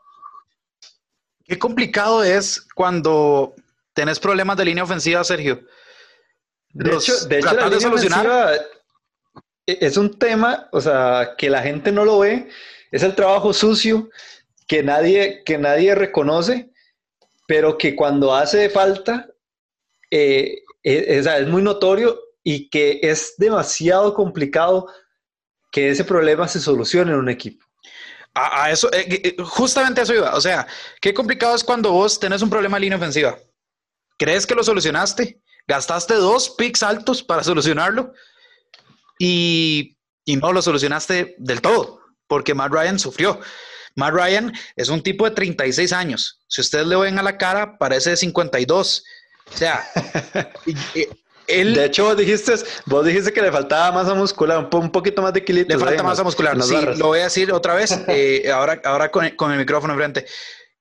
Qué 1.44 1.58
complicado 1.58 2.22
es 2.22 2.60
cuando 2.74 3.54
tenés 3.94 4.20
problemas 4.20 4.58
de 4.58 4.66
línea 4.66 4.84
ofensiva, 4.84 5.24
Sergio. 5.24 5.62
De 6.74 6.94
hecho, 6.94 7.24
de 7.26 7.38
hecho 7.38 7.54
la 7.54 7.68
línea 7.70 7.88
ofensiva 7.88 8.50
es 9.64 9.96
un 9.96 10.18
tema, 10.18 10.68
o 10.72 10.80
sea, 10.82 11.36
que 11.38 11.48
la 11.48 11.62
gente 11.62 11.90
no 11.90 12.04
lo 12.04 12.18
ve, 12.18 12.50
es 12.90 13.02
el 13.02 13.14
trabajo 13.14 13.54
sucio 13.54 14.10
que 14.70 14.84
nadie, 14.84 15.42
que 15.44 15.58
nadie 15.58 15.96
reconoce, 15.96 16.70
pero 17.48 17.76
que 17.76 17.96
cuando 17.96 18.32
hace 18.32 18.70
falta 18.70 19.28
eh, 20.12 20.62
es, 20.84 21.26
es 21.26 21.48
muy 21.48 21.60
notorio 21.60 22.16
y 22.44 22.70
que 22.70 23.00
es 23.02 23.34
demasiado 23.36 24.14
complicado 24.14 24.86
que 25.72 25.90
ese 25.90 26.04
problema 26.04 26.46
se 26.46 26.60
solucione 26.60 27.10
en 27.10 27.18
un 27.18 27.28
equipo. 27.28 27.66
A, 28.32 28.70
eso, 28.70 28.88
eh, 28.92 29.06
eh, 29.08 29.36
justamente 29.42 30.02
a 30.02 30.04
eso 30.04 30.14
iba. 30.14 30.36
O 30.36 30.40
sea, 30.40 30.68
qué 31.00 31.12
complicado 31.12 31.56
es 31.56 31.64
cuando 31.64 31.90
vos 31.90 32.20
tenés 32.20 32.40
un 32.40 32.48
problema 32.48 32.76
de 32.76 32.82
línea 32.82 32.96
ofensiva. 32.96 33.36
¿Crees 34.18 34.46
que 34.46 34.54
lo 34.54 34.62
solucionaste? 34.62 35.42
Gastaste 35.66 36.14
dos 36.14 36.48
picks 36.50 36.84
altos 36.84 37.24
para 37.24 37.42
solucionarlo 37.42 38.12
y, 39.18 39.96
no 40.26 40.52
lo 40.52 40.62
solucionaste 40.62 41.34
del 41.38 41.60
todo, 41.60 42.02
porque 42.28 42.54
Matt 42.54 42.70
Ryan 42.70 43.00
sufrió. 43.00 43.40
Matt 43.96 44.14
Ryan 44.14 44.52
es 44.76 44.88
un 44.88 45.02
tipo 45.02 45.24
de 45.24 45.32
36 45.32 45.92
años. 45.92 46.40
Si 46.48 46.60
ustedes 46.60 46.86
le 46.86 46.96
ven 46.96 47.18
a 47.18 47.22
la 47.22 47.36
cara, 47.36 47.78
parece 47.78 48.10
de 48.10 48.16
52. 48.16 49.04
O 49.52 49.56
sea, 49.56 49.84
él, 51.46 51.74
de 51.74 51.84
hecho, 51.84 52.04
vos 52.04 52.16
dijiste, 52.16 52.54
vos 52.86 53.04
dijiste 53.04 53.32
que 53.32 53.42
le 53.42 53.50
faltaba 53.50 53.92
masa 53.92 54.14
muscular, 54.14 54.68
un, 54.72 54.90
poquito 54.90 55.22
más 55.22 55.32
de 55.32 55.40
equilibrio. 55.40 55.76
Le 55.76 55.84
falta 55.84 56.02
masa 56.02 56.22
muscular, 56.22 56.60
sí, 56.62 56.76
lo 56.96 57.08
voy 57.08 57.20
a 57.20 57.24
decir 57.24 57.52
otra 57.52 57.74
vez, 57.74 57.98
eh, 58.08 58.50
ahora, 58.52 58.80
ahora 58.84 59.10
con, 59.10 59.28
con, 59.30 59.52
el 59.52 59.58
micrófono 59.58 59.92
enfrente. 59.92 60.26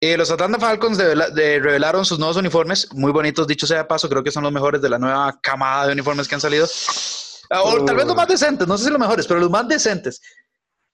Eh, 0.01 0.15
los 0.15 0.31
Atlanta 0.31 0.59
Falcons 0.59 0.97
de, 0.97 1.59
revelaron 1.59 2.05
sus 2.05 2.19
nuevos 2.19 2.37
uniformes, 2.37 2.87
muy 2.93 3.11
bonitos, 3.11 3.47
dicho 3.47 3.67
sea 3.67 3.79
de 3.79 3.85
paso, 3.85 4.07
creo 4.07 4.23
que 4.23 4.31
son 4.31 4.43
los 4.43 4.51
mejores 4.51 4.81
de 4.81 4.89
la 4.89 4.97
nueva 4.97 5.37
camada 5.41 5.87
de 5.87 5.93
uniformes 5.93 6.27
que 6.27 6.35
han 6.35 6.41
salido. 6.41 6.67
Ah, 7.49 7.63
o 7.63 7.83
tal 7.83 7.97
vez 7.97 8.05
los 8.05 8.15
más 8.15 8.27
decentes, 8.27 8.65
no 8.65 8.77
sé 8.77 8.85
si 8.85 8.91
los 8.91 8.99
mejores, 8.99 9.27
pero 9.27 9.41
los 9.41 9.49
más 9.49 9.67
decentes. 9.67 10.21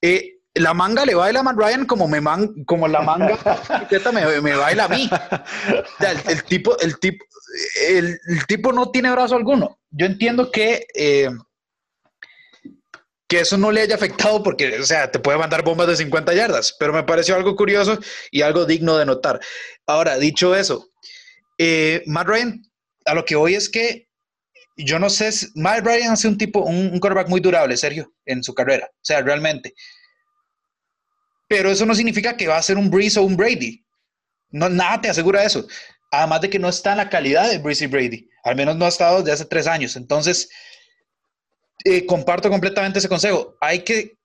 Eh, 0.02 0.35
la 0.56 0.74
manga 0.74 1.04
le 1.04 1.14
baila 1.14 1.40
a 1.40 1.42
Matt 1.42 1.56
Ryan 1.56 1.86
como, 1.86 2.08
me 2.08 2.20
man, 2.20 2.64
como 2.64 2.88
la 2.88 3.02
manga 3.02 3.38
me, 4.12 4.40
me, 4.40 4.56
baila 4.56 4.84
a 4.84 4.88
mí. 4.88 5.08
el, 6.28 6.44
tipo, 6.44 6.78
el, 6.80 6.98
tipo, 6.98 7.24
el, 7.88 8.18
tipo 8.46 8.72
no 8.72 8.90
tiene 8.90 9.10
brazo 9.10 9.36
alguno. 9.36 9.78
Yo 9.90 10.06
entiendo 10.06 10.50
que 10.50 10.86
eh, 10.94 11.30
que 13.28 13.40
eso 13.40 13.58
no 13.58 13.72
le 13.72 13.80
haya 13.80 13.96
afectado 13.96 14.42
porque, 14.42 14.78
o 14.78 14.84
sea, 14.84 15.10
te 15.10 15.18
puede 15.18 15.38
mandar 15.38 15.64
bombas 15.64 15.88
de 15.88 15.96
50 15.96 16.32
yardas, 16.34 16.74
pero 16.78 16.92
me 16.92 17.02
pareció 17.02 17.34
algo 17.34 17.56
curioso 17.56 17.98
y 18.30 18.42
algo 18.42 18.64
digno 18.64 18.96
de 18.96 19.06
notar. 19.06 19.40
Ahora, 19.86 20.16
dicho 20.16 20.54
eso, 20.54 20.88
eh, 21.58 22.02
Matt 22.06 22.28
Ryan, 22.28 22.62
a 23.04 23.14
lo 23.14 23.24
que 23.24 23.36
voy 23.36 23.54
es 23.54 23.68
que 23.68 24.06
yo 24.76 24.98
no 24.98 25.10
sé, 25.10 25.30
Matt 25.54 25.84
Ryan 25.84 26.12
hace 26.12 26.28
un 26.28 26.38
tipo, 26.38 26.60
un, 26.60 26.90
un 26.92 27.00
quarterback 27.00 27.28
muy 27.28 27.40
durable, 27.40 27.76
Sergio, 27.76 28.12
en 28.26 28.42
su 28.42 28.54
carrera, 28.54 28.88
o 28.92 29.04
sea, 29.04 29.22
realmente. 29.22 29.74
Pero 31.48 31.70
eso 31.70 31.86
no 31.86 31.94
significa 31.94 32.36
que 32.36 32.48
va 32.48 32.56
a 32.56 32.62
ser 32.62 32.76
un 32.76 32.90
Breeze 32.90 33.18
o 33.18 33.22
un 33.22 33.36
Brady. 33.36 33.84
No, 34.50 34.68
nada 34.68 35.00
te 35.00 35.08
asegura 35.08 35.44
eso. 35.44 35.66
Además 36.10 36.40
de 36.40 36.50
que 36.50 36.58
no 36.58 36.68
está 36.68 36.92
en 36.92 36.98
la 36.98 37.10
calidad 37.10 37.50
de 37.50 37.58
Breeze 37.58 37.84
y 37.84 37.88
Brady. 37.88 38.28
Al 38.44 38.56
menos 38.56 38.76
no 38.76 38.84
ha 38.84 38.88
estado 38.88 39.18
desde 39.18 39.32
hace 39.32 39.44
tres 39.44 39.66
años. 39.66 39.96
Entonces, 39.96 40.48
eh, 41.84 42.06
comparto 42.06 42.50
completamente 42.50 42.98
ese 42.98 43.08
consejo. 43.08 43.56
Hay 43.60 43.80
que, 43.80 44.18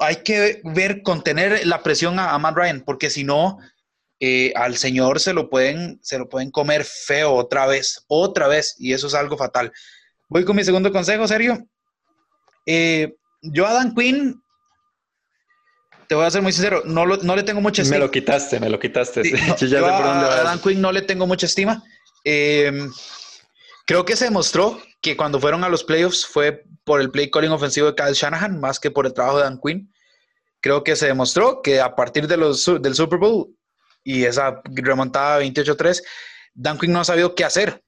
hay 0.00 0.16
que 0.16 0.60
ver, 0.64 1.02
contener 1.02 1.66
la 1.66 1.82
presión 1.82 2.18
a, 2.18 2.36
Matt 2.38 2.56
Ryan, 2.56 2.82
porque 2.82 3.08
si 3.08 3.24
no, 3.24 3.58
eh, 4.20 4.52
al 4.56 4.76
señor 4.76 5.20
se 5.20 5.32
lo, 5.32 5.48
pueden, 5.48 5.98
se 6.02 6.18
lo 6.18 6.28
pueden 6.28 6.50
comer 6.50 6.84
feo 6.84 7.32
otra 7.32 7.66
vez, 7.66 8.04
otra 8.08 8.46
vez, 8.46 8.74
y 8.78 8.92
eso 8.92 9.06
es 9.06 9.14
algo 9.14 9.36
fatal. 9.36 9.72
Voy 10.28 10.44
con 10.44 10.56
mi 10.56 10.64
segundo 10.64 10.92
consejo, 10.92 11.26
serio. 11.26 11.66
Eh, 12.66 13.14
yo 13.40 13.66
a 13.66 13.72
Dan 13.72 13.94
Quinn, 13.94 14.41
te 16.12 16.16
voy 16.16 16.26
a 16.26 16.30
ser 16.30 16.42
muy 16.42 16.52
sincero, 16.52 16.82
no, 16.84 17.06
no 17.06 17.36
le 17.36 17.42
tengo 17.42 17.62
mucha 17.62 17.80
estima. 17.80 17.96
Me 17.96 18.04
lo 18.04 18.10
quitaste, 18.10 18.60
me 18.60 18.68
lo 18.68 18.78
quitaste. 18.78 19.22
yo 19.66 19.86
a, 19.86 20.42
Dan 20.42 20.60
Quinn 20.60 20.78
no 20.78 20.92
le 20.92 21.00
tengo 21.00 21.26
mucha 21.26 21.46
estima. 21.46 21.82
creo 22.22 24.04
que 24.04 24.14
se 24.14 24.26
demostró 24.26 24.78
que 25.00 25.16
cuando 25.16 25.40
fueron 25.40 25.64
a 25.64 25.70
los 25.70 25.84
playoffs 25.84 26.26
fue 26.26 26.64
por 26.84 27.00
el 27.00 27.10
play 27.10 27.30
calling 27.30 27.50
ofensivo 27.50 27.86
de 27.86 27.94
Kyle 27.94 28.12
Shanahan 28.12 28.60
más 28.60 28.78
que 28.78 28.90
por 28.90 29.06
el 29.06 29.14
trabajo 29.14 29.38
de 29.38 29.44
Dan 29.44 29.58
Quinn. 29.58 29.90
Creo 30.60 30.84
que 30.84 30.96
se 30.96 31.06
demostró 31.06 31.62
que 31.62 31.80
a 31.80 31.96
partir 31.96 32.28
de 32.28 32.36
los, 32.36 32.70
del 32.82 32.94
Super 32.94 33.18
Bowl 33.18 33.48
y 34.04 34.24
esa 34.24 34.60
remontada 34.66 35.40
28-3, 35.40 36.02
Dan 36.52 36.78
Quinn 36.78 36.92
no 36.92 37.00
ha 37.00 37.04
sabido 37.04 37.34
qué 37.34 37.46
hacer. 37.46 37.82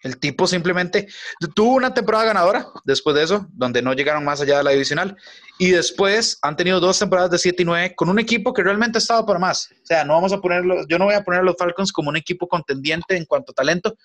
El 0.00 0.18
tipo 0.18 0.46
simplemente 0.46 1.08
tuvo 1.54 1.74
una 1.74 1.94
temporada 1.94 2.26
ganadora 2.26 2.66
después 2.84 3.16
de 3.16 3.24
eso, 3.24 3.46
donde 3.52 3.82
no 3.82 3.92
llegaron 3.94 4.24
más 4.24 4.40
allá 4.40 4.58
de 4.58 4.64
la 4.64 4.70
divisional. 4.70 5.16
Y 5.58 5.70
después 5.70 6.38
han 6.42 6.56
tenido 6.56 6.80
dos 6.80 6.98
temporadas 6.98 7.30
de 7.30 7.38
7 7.38 7.62
y 7.62 7.66
9 7.66 7.94
con 7.96 8.08
un 8.08 8.18
equipo 8.18 8.52
que 8.52 8.62
realmente 8.62 8.98
ha 8.98 9.00
estado 9.00 9.24
para 9.24 9.38
más. 9.38 9.70
O 9.72 9.86
sea, 9.86 10.04
no 10.04 10.14
vamos 10.14 10.32
a 10.32 10.40
ponerlo, 10.40 10.86
yo 10.86 10.98
no 10.98 11.06
voy 11.06 11.14
a 11.14 11.24
poner 11.24 11.40
a 11.40 11.44
los 11.44 11.56
Falcons 11.56 11.92
como 11.92 12.10
un 12.10 12.16
equipo 12.16 12.46
contendiente 12.46 13.16
en 13.16 13.24
cuanto 13.24 13.52
a 13.52 13.54
talento, 13.54 13.96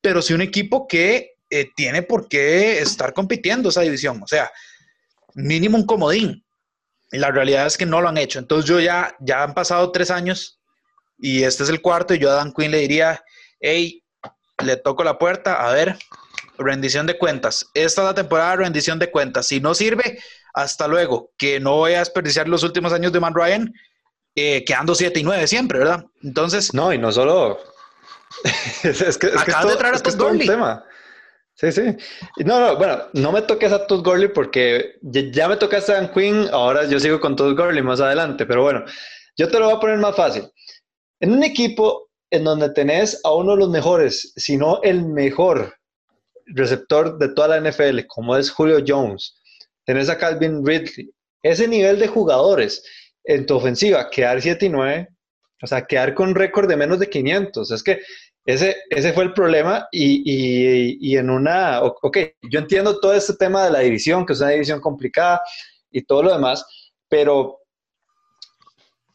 pero 0.00 0.20
sí 0.22 0.34
un 0.34 0.42
equipo 0.42 0.86
que 0.86 1.32
eh, 1.48 1.70
tiene 1.74 2.02
por 2.02 2.28
qué 2.28 2.78
estar 2.78 3.12
compitiendo 3.12 3.70
esa 3.70 3.80
división. 3.80 4.22
O 4.22 4.26
sea, 4.26 4.50
mínimo 5.34 5.76
un 5.76 5.86
comodín. 5.86 6.44
La 7.12 7.30
realidad 7.30 7.66
es 7.66 7.76
que 7.76 7.86
no 7.86 8.00
lo 8.00 8.08
han 8.08 8.18
hecho. 8.18 8.38
Entonces 8.38 8.68
yo 8.68 8.78
ya, 8.78 9.16
ya 9.20 9.42
han 9.42 9.54
pasado 9.54 9.90
tres 9.90 10.10
años 10.10 10.60
y 11.18 11.42
este 11.42 11.64
es 11.64 11.68
el 11.68 11.82
cuarto 11.82 12.14
y 12.14 12.18
yo 12.18 12.30
a 12.30 12.34
Dan 12.34 12.52
Quinn 12.52 12.70
le 12.70 12.78
diría, 12.78 13.22
hey, 13.58 13.99
le 14.62 14.76
toco 14.76 15.04
la 15.04 15.18
puerta, 15.18 15.66
a 15.66 15.72
ver, 15.72 15.98
rendición 16.58 17.06
de 17.06 17.18
cuentas. 17.18 17.70
Esta 17.74 18.02
es 18.02 18.06
la 18.08 18.14
temporada 18.14 18.50
de 18.50 18.56
rendición 18.58 18.98
de 18.98 19.10
cuentas. 19.10 19.46
Si 19.46 19.60
no 19.60 19.74
sirve, 19.74 20.18
hasta 20.54 20.88
luego. 20.88 21.32
Que 21.36 21.60
no 21.60 21.76
voy 21.76 21.94
a 21.94 22.00
desperdiciar 22.00 22.48
los 22.48 22.62
últimos 22.62 22.92
años 22.92 23.12
de 23.12 23.20
Man 23.20 23.34
Ryan 23.34 23.72
eh, 24.34 24.64
quedando 24.64 24.94
7 24.94 25.20
y 25.20 25.22
9 25.22 25.46
siempre, 25.46 25.78
¿verdad? 25.78 26.04
Entonces... 26.22 26.72
No, 26.74 26.92
y 26.92 26.98
no 26.98 27.12
solo... 27.12 27.58
es 28.84 29.18
que, 29.18 29.26
es 29.26 29.44
que 29.44 29.50
es 29.50 30.16
todo 30.16 30.28
un 30.28 30.38
tema. 30.38 30.84
Sí, 31.54 31.72
sí. 31.72 31.82
No, 32.44 32.60
no, 32.60 32.76
bueno, 32.76 33.02
no 33.12 33.32
me 33.32 33.42
toques 33.42 33.70
a 33.72 33.86
Todd 33.86 34.02
Gurley 34.02 34.28
porque 34.28 34.98
ya 35.02 35.46
me 35.48 35.56
tocaste 35.56 35.92
a 35.92 35.96
Dan 35.96 36.12
Quinn, 36.12 36.48
ahora 36.52 36.86
yo 36.86 36.98
sigo 36.98 37.20
con 37.20 37.36
Todd 37.36 37.54
Gurley 37.54 37.82
más 37.82 38.00
adelante, 38.00 38.46
pero 38.46 38.62
bueno, 38.62 38.84
yo 39.36 39.48
te 39.48 39.58
lo 39.58 39.66
voy 39.66 39.76
a 39.76 39.80
poner 39.80 39.98
más 39.98 40.16
fácil. 40.16 40.50
En 41.18 41.32
un 41.32 41.42
equipo 41.42 42.09
en 42.30 42.44
donde 42.44 42.70
tenés 42.70 43.20
a 43.24 43.34
uno 43.34 43.52
de 43.52 43.58
los 43.58 43.70
mejores, 43.70 44.32
si 44.36 44.56
no 44.56 44.80
el 44.82 45.06
mejor 45.06 45.74
receptor 46.46 47.18
de 47.18 47.28
toda 47.28 47.48
la 47.48 47.70
NFL, 47.70 48.06
como 48.06 48.36
es 48.36 48.50
Julio 48.50 48.82
Jones, 48.86 49.40
tenés 49.84 50.08
a 50.08 50.18
Calvin 50.18 50.64
Ridley, 50.64 51.12
ese 51.42 51.66
nivel 51.66 51.98
de 51.98 52.08
jugadores 52.08 52.84
en 53.24 53.46
tu 53.46 53.56
ofensiva, 53.56 54.08
quedar 54.10 54.40
7 54.40 54.66
y 54.66 54.68
9 54.68 55.08
O 55.62 55.66
sea, 55.66 55.86
quedar 55.86 56.14
con 56.14 56.34
récord 56.34 56.68
de 56.68 56.76
menos 56.76 56.98
de 56.98 57.08
500. 57.08 57.70
Es 57.70 57.82
que 57.82 58.00
ese, 58.46 58.76
ese 58.88 59.12
fue 59.12 59.24
el 59.24 59.32
problema 59.32 59.86
y, 59.92 61.16
en 61.16 61.30
una, 61.30 61.82
ok, 61.82 62.18
yo 62.50 62.60
entiendo 62.60 62.98
todo 62.98 63.12
este 63.12 63.34
tema 63.34 63.64
de 63.64 63.70
la 63.70 63.80
división, 63.80 64.24
que 64.24 64.32
es 64.32 64.40
una 64.40 64.50
división 64.50 64.80
complicada 64.80 65.40
y 65.90 66.02
todo 66.02 66.22
lo 66.22 66.32
demás, 66.32 66.64
pero, 67.08 67.59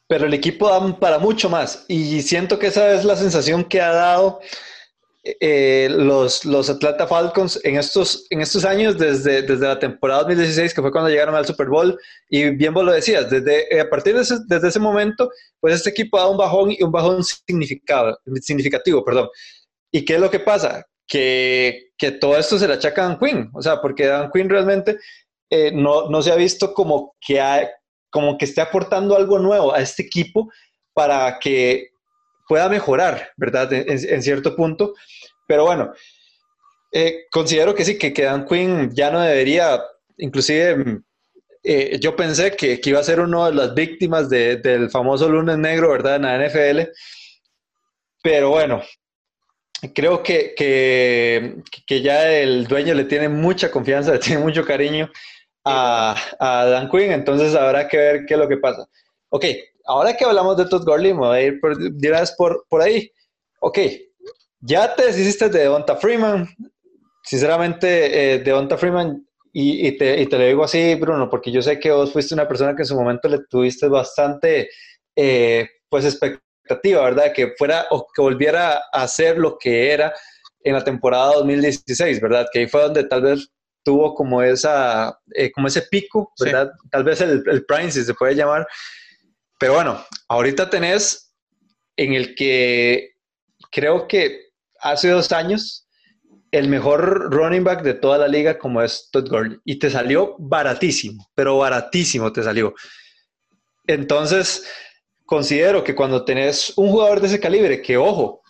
pero 0.07 0.25
el 0.25 0.33
equipo 0.33 0.69
da 0.69 0.99
para 0.99 1.19
mucho 1.19 1.49
más 1.49 1.85
y 1.87 2.21
siento 2.21 2.59
que 2.59 2.67
esa 2.67 2.93
es 2.93 3.05
la 3.05 3.15
sensación 3.15 3.63
que 3.63 3.81
ha 3.81 3.91
dado 3.91 4.39
eh, 5.39 5.87
los, 5.89 6.45
los 6.45 6.69
Atlanta 6.69 7.07
Falcons 7.07 7.59
en 7.63 7.77
estos, 7.77 8.27
en 8.29 8.41
estos 8.41 8.63
años, 8.63 8.95
desde, 8.99 9.41
desde 9.41 9.67
la 9.67 9.79
temporada 9.79 10.21
2016, 10.21 10.71
que 10.71 10.81
fue 10.81 10.91
cuando 10.91 11.09
llegaron 11.09 11.33
al 11.33 11.47
Super 11.47 11.67
Bowl, 11.67 11.97
y 12.29 12.51
bien 12.51 12.75
vos 12.75 12.85
lo 12.85 12.91
decías, 12.91 13.27
desde, 13.31 13.75
eh, 13.75 13.81
a 13.81 13.89
partir 13.89 14.13
de 14.13 14.21
ese, 14.21 14.35
desde 14.47 14.67
ese 14.67 14.79
momento, 14.79 15.31
pues 15.59 15.73
este 15.73 15.89
equipo 15.89 16.19
da 16.19 16.29
un 16.29 16.37
bajón 16.37 16.71
y 16.71 16.83
un 16.83 16.91
bajón 16.91 17.23
significado, 17.23 18.19
significativo. 18.39 19.03
Perdón. 19.03 19.29
¿Y 19.91 20.05
qué 20.05 20.15
es 20.15 20.21
lo 20.21 20.29
que 20.29 20.39
pasa? 20.39 20.85
Que, 21.07 21.89
que 21.97 22.11
todo 22.11 22.37
esto 22.37 22.59
se 22.59 22.67
le 22.67 22.75
achaca 22.75 23.05
a 23.05 23.07
Dan 23.07 23.17
Quinn, 23.17 23.49
o 23.51 23.63
sea, 23.63 23.81
porque 23.81 24.05
Dan 24.05 24.29
Quinn 24.31 24.47
realmente 24.47 24.99
eh, 25.49 25.71
no, 25.73 26.07
no, 26.07 26.21
se 26.21 26.31
ha 26.31 26.35
visto 26.35 26.71
como 26.71 27.15
que, 27.19 27.41
como 28.15 28.37
que 28.37 28.45
esté 28.45 28.61
aportando 28.61 29.17
algo 29.17 29.39
nuevo 29.39 29.73
a 29.75 29.81
este 29.81 30.03
equipo 30.03 30.49
para 30.93 31.37
que 31.37 31.89
pueda 32.47 32.69
mejorar, 32.69 33.31
¿verdad? 33.35 33.73
En, 33.73 34.23
cierto 34.23 34.55
punto. 34.55 34.93
Pero 35.45 35.65
bueno, 35.65 35.91
eh, 36.93 37.25
considero 37.29 37.75
que 37.75 37.83
sí, 37.83 37.97
que, 37.97 38.13
que, 38.13 38.23
Dan 38.23 38.45
Quinn 38.45 38.89
ya 38.95 39.11
no 39.11 39.19
debería, 39.19 39.83
inclusive 40.15 41.01
eh, 41.61 41.99
yo 41.99 42.15
pensé 42.15 42.55
que, 42.55 42.79
iba 42.85 43.01
a 43.01 43.03
ser 43.03 43.19
una 43.19 43.47
de 43.47 43.55
las 43.55 43.73
víctimas 43.73 44.29
del 44.29 44.89
famoso 44.89 45.27
lunes 45.27 45.57
negro, 45.57 45.89
¿verdad? 45.89 46.15
En 46.15 46.21
la 46.21 46.37
NFL. 46.37 46.89
Pero 48.23 48.51
bueno, 48.51 48.81
creo 49.93 50.23
que, 50.23 50.53
que, 50.55 52.01
ya 52.01 52.31
el 52.31 52.65
dueño 52.65 52.93
le 52.93 53.03
tiene 53.03 53.27
mucha 53.27 53.69
confianza, 53.69 54.13
le 54.13 54.19
tiene 54.19 54.41
mucho 54.41 54.63
cariño 54.63 55.11
a, 55.65 56.15
a 56.39 56.65
Dan 56.65 56.89
Quinn, 56.89 57.11
entonces 57.11 57.55
habrá 57.55 57.87
que 57.87 57.97
ver 57.97 58.25
qué 58.25 58.35
es 58.35 58.39
lo 58.39 58.47
que 58.47 58.57
pasa. 58.57 58.87
Ok, 59.29 59.45
ahora 59.85 60.15
que 60.15 60.23
hablamos 60.23 60.55
de 60.57 60.65
Todd 60.65 60.85
Gurley, 60.85 61.13
me 61.13 61.19
voy 61.19 61.37
a 61.37 61.41
ir 61.41 61.59
por, 61.59 61.75
por, 62.37 62.65
por 62.69 62.81
ahí. 62.81 63.11
Ok, 63.59 63.79
ya 64.61 64.95
te 64.95 65.07
deshiciste 65.07 65.49
de 65.49 65.59
Devonta 65.59 65.95
Freeman. 65.95 66.47
Sinceramente, 67.23 68.35
eh, 68.35 68.39
Devonta 68.39 68.77
Freeman, 68.77 69.25
y, 69.51 69.87
y, 69.87 69.97
te, 69.97 70.21
y, 70.21 70.27
te, 70.27 70.37
lo 70.37 70.45
digo 70.45 70.63
así, 70.63 70.95
Bruno, 70.95 71.29
porque 71.29 71.51
yo 71.51 71.61
sé 71.61 71.79
que 71.79 71.91
vos 71.91 72.11
fuiste 72.11 72.33
una 72.33 72.47
persona 72.47 72.75
que 72.75 72.83
en 72.83 72.87
su 72.87 72.95
momento 72.95 73.27
le 73.27 73.39
tuviste 73.49 73.87
bastante, 73.87 74.69
eh, 75.15 75.67
pues, 75.89 76.05
expectativa, 76.05 77.01
¿verdad? 77.03 77.31
Que 77.33 77.53
fuera 77.57 77.87
o 77.89 78.05
que 78.13 78.21
volviera 78.21 78.83
a 78.91 79.03
hacer 79.03 79.37
lo 79.37 79.57
que 79.57 79.91
era 79.91 80.13
en 80.61 80.73
la 80.73 80.83
temporada 80.83 81.35
2016, 81.35 82.19
¿verdad? 82.19 82.47
Que 82.51 82.59
ahí 82.59 82.67
fue 82.67 82.81
donde 82.81 83.05
tal 83.05 83.21
vez 83.21 83.49
tuvo 83.85 84.13
como 84.15 84.41
esa, 84.41 85.17
eh, 85.33 85.51
como 85.51 85.67
ese 85.67 85.83
pico, 85.83 86.33
¿verdad? 86.39 86.71
Tal 86.91 87.03
vez 87.03 87.21
el, 87.21 87.43
el 87.45 87.65
prime, 87.65 87.91
si 87.91 88.03
se 88.03 88.13
puede 88.13 88.35
llamar, 88.35 88.67
pero 89.59 89.73
bueno, 89.73 90.03
ahorita 90.27 90.69
tenés 90.69 91.33
en 91.95 92.13
el 92.13 92.35
que 92.35 93.13
creo 93.71 94.07
que 94.07 94.49
hace 94.81 95.09
dos 95.09 95.31
años 95.31 95.87
el 96.51 96.67
mejor 96.67 97.33
running 97.33 97.63
back 97.63 97.83
de 97.83 97.93
toda 97.93 98.17
la 98.17 98.27
liga 98.27 98.57
como 98.57 98.81
es 98.81 99.09
Todd 99.11 99.29
Gurley 99.29 99.59
y 99.65 99.77
te 99.77 99.89
salió 99.89 100.35
baratísimo, 100.39 101.29
pero 101.35 101.57
baratísimo 101.57 102.31
te 102.31 102.43
salió. 102.43 102.73
Entonces, 103.87 104.65
considero 105.25 105.83
que 105.83 105.95
cuando 105.95 106.25
tenés 106.25 106.73
un 106.77 106.89
jugador 106.89 107.21
de 107.21 107.27
ese 107.27 107.39
calibre, 107.39 107.81
que 107.81 107.97
ojo, 107.97 108.41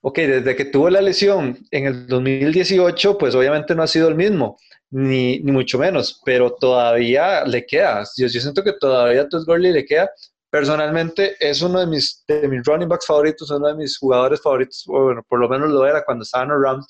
ok, 0.00 0.18
desde 0.18 0.56
que 0.56 0.66
tuvo 0.66 0.90
la 0.90 1.00
lesión 1.00 1.58
en 1.70 1.86
el 1.86 2.06
2018, 2.06 3.18
pues 3.18 3.34
obviamente 3.34 3.74
no 3.74 3.82
ha 3.82 3.88
sido 3.88 4.08
el 4.08 4.14
mismo, 4.14 4.58
ni, 4.90 5.40
mucho 5.40 5.78
menos, 5.78 6.20
pero 6.24 6.52
todavía 6.52 7.44
le 7.44 7.66
queda. 7.66 8.04
Yo, 8.16 8.26
yo 8.26 8.40
siento 8.40 8.62
que 8.62 8.72
todavía 8.72 9.22
a 9.22 9.28
Todd 9.28 9.44
Gurley 9.46 9.72
le 9.72 9.84
queda 9.84 10.10
personalmente 10.50 11.36
es 11.38 11.60
uno 11.60 11.80
de 11.80 11.86
mis, 11.86 12.24
de 12.26 12.48
mis 12.48 12.64
running 12.64 12.88
backs 12.88 13.06
favoritos, 13.06 13.50
uno 13.50 13.68
de 13.68 13.74
mis 13.74 13.98
jugadores 13.98 14.40
favoritos, 14.40 14.84
bueno, 14.86 15.22
por 15.28 15.38
lo 15.38 15.48
menos 15.50 15.70
lo 15.70 15.86
era 15.86 16.02
cuando 16.02 16.22
estaba 16.22 16.44
en 16.44 16.50
los 16.50 16.62
Rams, 16.62 16.86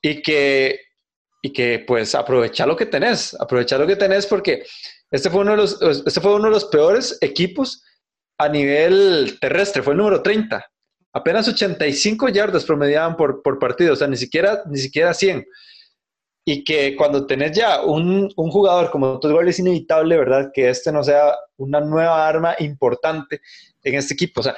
y 0.00 0.22
que, 0.22 0.80
y 1.42 1.52
que 1.52 1.84
pues 1.86 2.14
aprovechar 2.14 2.68
lo 2.68 2.74
que 2.74 2.86
tenés, 2.86 3.34
aprovechar 3.38 3.80
lo 3.80 3.86
que 3.86 3.96
tenés 3.96 4.26
porque 4.26 4.64
este 5.10 5.28
fue 5.28 5.42
uno 5.42 5.50
de 5.50 5.56
los, 5.58 5.82
este 5.82 6.20
fue 6.20 6.34
uno 6.34 6.44
de 6.44 6.50
los 6.50 6.64
peores 6.66 7.18
equipos 7.20 7.84
a 8.38 8.48
nivel 8.48 9.38
terrestre, 9.40 9.82
fue 9.82 9.92
el 9.92 9.98
número 9.98 10.22
30. 10.22 10.64
Apenas 11.12 11.48
85 11.48 12.28
yardas 12.28 12.64
promediaban 12.64 13.16
por, 13.16 13.42
por 13.42 13.58
partido, 13.58 13.94
o 13.94 13.96
sea, 13.96 14.06
ni 14.06 14.16
siquiera, 14.16 14.62
ni 14.66 14.78
siquiera 14.78 15.14
100 15.14 15.46
y 16.48 16.62
que 16.62 16.94
cuando 16.94 17.26
tenés 17.26 17.56
ya 17.56 17.82
un, 17.82 18.32
un 18.36 18.50
jugador 18.52 18.88
como 18.92 19.18
Todd 19.18 19.36
es 19.48 19.58
inevitable, 19.58 20.16
¿verdad? 20.16 20.52
Que 20.54 20.70
este 20.70 20.92
no 20.92 21.02
sea 21.02 21.34
una 21.56 21.80
nueva 21.80 22.26
arma 22.26 22.54
importante 22.60 23.40
en 23.82 23.96
este 23.96 24.14
equipo. 24.14 24.40
O 24.40 24.44
sea, 24.44 24.56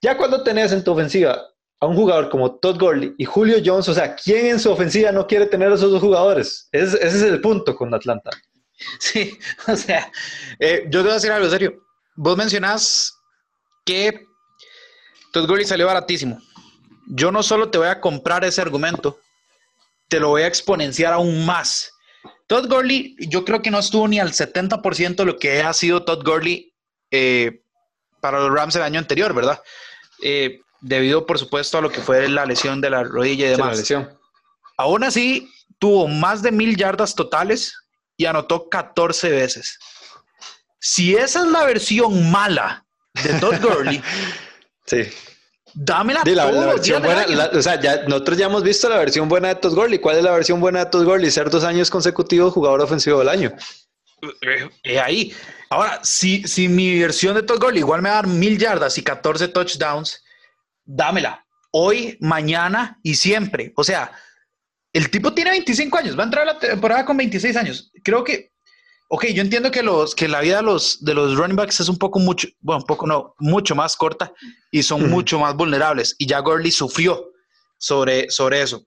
ya 0.00 0.16
cuando 0.16 0.44
tenés 0.44 0.70
en 0.70 0.84
tu 0.84 0.92
ofensiva 0.92 1.42
a 1.80 1.86
un 1.86 1.96
jugador 1.96 2.30
como 2.30 2.54
Todd 2.60 2.78
Gurley 2.78 3.12
y 3.18 3.24
Julio 3.24 3.56
Jones, 3.62 3.88
o 3.88 3.94
sea, 3.94 4.14
¿quién 4.14 4.46
en 4.46 4.60
su 4.60 4.70
ofensiva 4.70 5.10
no 5.10 5.26
quiere 5.26 5.46
tener 5.46 5.72
a 5.72 5.74
esos 5.74 5.90
dos 5.90 6.00
jugadores? 6.00 6.68
Ese, 6.70 6.96
ese 6.98 7.16
es 7.16 7.22
el 7.24 7.40
punto 7.40 7.74
con 7.76 7.92
Atlanta. 7.92 8.30
Sí, 9.00 9.38
o 9.68 9.74
sea, 9.74 10.12
eh, 10.58 10.84
yo 10.90 11.00
te 11.00 11.04
voy 11.04 11.10
a 11.12 11.14
decir 11.14 11.32
algo 11.32 11.48
serio. 11.48 11.82
Vos 12.14 12.36
mencionás 12.36 13.18
que 13.86 14.26
Todd 15.32 15.48
Gurley 15.48 15.64
salió 15.64 15.86
baratísimo. 15.86 16.38
Yo 17.08 17.32
no 17.32 17.42
solo 17.42 17.70
te 17.70 17.78
voy 17.78 17.88
a 17.88 18.02
comprar 18.02 18.44
ese 18.44 18.60
argumento, 18.60 19.18
te 20.08 20.20
lo 20.20 20.28
voy 20.28 20.42
a 20.42 20.46
exponenciar 20.46 21.12
aún 21.12 21.44
más. 21.46 21.92
Todd 22.46 22.68
Gurley, 22.68 23.16
yo 23.18 23.44
creo 23.44 23.60
que 23.60 23.70
no 23.70 23.78
estuvo 23.78 24.06
ni 24.06 24.20
al 24.20 24.32
70% 24.32 25.16
de 25.16 25.24
lo 25.24 25.38
que 25.38 25.62
ha 25.62 25.72
sido 25.72 26.04
Todd 26.04 26.24
Gurley 26.24 26.72
eh, 27.10 27.62
para 28.20 28.38
los 28.38 28.52
Rams 28.52 28.76
el 28.76 28.82
año 28.82 29.00
anterior, 29.00 29.34
¿verdad? 29.34 29.60
Eh, 30.22 30.60
debido, 30.80 31.26
por 31.26 31.38
supuesto, 31.38 31.78
a 31.78 31.80
lo 31.80 31.90
que 31.90 32.00
fue 32.00 32.28
la 32.28 32.46
lesión 32.46 32.80
de 32.80 32.90
la 32.90 33.02
rodilla 33.02 33.46
y 33.46 33.50
demás. 33.50 33.68
la 33.68 33.76
lesión. 33.76 34.18
Aún 34.76 35.04
así, 35.04 35.50
tuvo 35.78 36.06
más 36.06 36.42
de 36.42 36.52
mil 36.52 36.76
yardas 36.76 37.14
totales 37.14 37.74
y 38.16 38.26
anotó 38.26 38.68
14 38.68 39.30
veces. 39.30 39.78
Si 40.78 41.16
esa 41.16 41.40
es 41.40 41.46
la 41.46 41.64
versión 41.64 42.30
mala 42.30 42.84
de 43.24 43.34
Todd 43.40 43.56
Gurley, 43.60 44.02
sí. 44.86 45.02
Dámela 45.78 46.22
la, 46.24 46.46
versión 46.46 47.02
buena, 47.02 47.26
o 47.52 47.60
sea, 47.60 47.78
ya, 47.78 48.04
nosotros 48.04 48.38
ya 48.38 48.46
hemos 48.46 48.62
visto 48.62 48.88
la 48.88 48.96
versión 48.96 49.28
buena 49.28 49.48
de 49.48 49.56
Todd 49.56 49.74
Gurley. 49.74 49.98
¿Cuál 49.98 50.16
es 50.16 50.24
la 50.24 50.30
versión 50.30 50.58
buena 50.58 50.84
de 50.84 50.90
Todd 50.90 51.04
Gurley? 51.04 51.30
Ser 51.30 51.50
dos 51.50 51.64
años 51.64 51.90
consecutivos 51.90 52.54
jugador 52.54 52.80
ofensivo 52.80 53.18
del 53.18 53.28
año. 53.28 53.52
Eh, 54.40 54.70
eh, 54.84 54.98
ahí. 54.98 55.34
Ahora, 55.68 56.00
si, 56.02 56.48
si 56.48 56.68
mi 56.68 56.98
versión 56.98 57.34
de 57.34 57.42
Todd 57.42 57.60
Gurley 57.60 57.80
igual 57.80 58.00
me 58.00 58.08
va 58.08 58.20
a 58.20 58.22
dar 58.22 58.26
mil 58.26 58.56
yardas 58.56 58.96
y 58.96 59.02
14 59.02 59.48
touchdowns, 59.48 60.24
dámela. 60.82 61.44
Hoy, 61.72 62.16
mañana 62.22 62.98
y 63.02 63.14
siempre. 63.14 63.74
O 63.76 63.84
sea, 63.84 64.10
el 64.94 65.10
tipo 65.10 65.34
tiene 65.34 65.50
25 65.50 65.98
años, 65.98 66.18
va 66.18 66.22
a 66.22 66.24
entrar 66.24 66.48
a 66.48 66.54
la 66.54 66.58
temporada 66.58 67.04
con 67.04 67.18
26 67.18 67.54
años. 67.54 67.92
Creo 68.02 68.24
que 68.24 68.50
Ok, 69.08 69.26
yo 69.26 69.40
entiendo 69.40 69.70
que, 69.70 69.84
los, 69.84 70.16
que 70.16 70.26
la 70.26 70.40
vida 70.40 70.56
de 70.56 70.62
los, 70.62 71.04
de 71.04 71.14
los 71.14 71.36
running 71.36 71.54
backs 71.56 71.78
es 71.78 71.88
un 71.88 71.96
poco 71.96 72.18
mucho, 72.18 72.48
bueno, 72.60 72.80
un 72.80 72.86
poco 72.86 73.06
no, 73.06 73.34
mucho 73.38 73.76
más 73.76 73.94
corta 73.96 74.32
y 74.72 74.82
son 74.82 75.08
mucho 75.08 75.38
más 75.38 75.54
vulnerables. 75.54 76.16
Y 76.18 76.26
ya 76.26 76.40
Gurley 76.40 76.72
sufrió 76.72 77.30
sobre, 77.78 78.28
sobre 78.30 78.62
eso. 78.62 78.84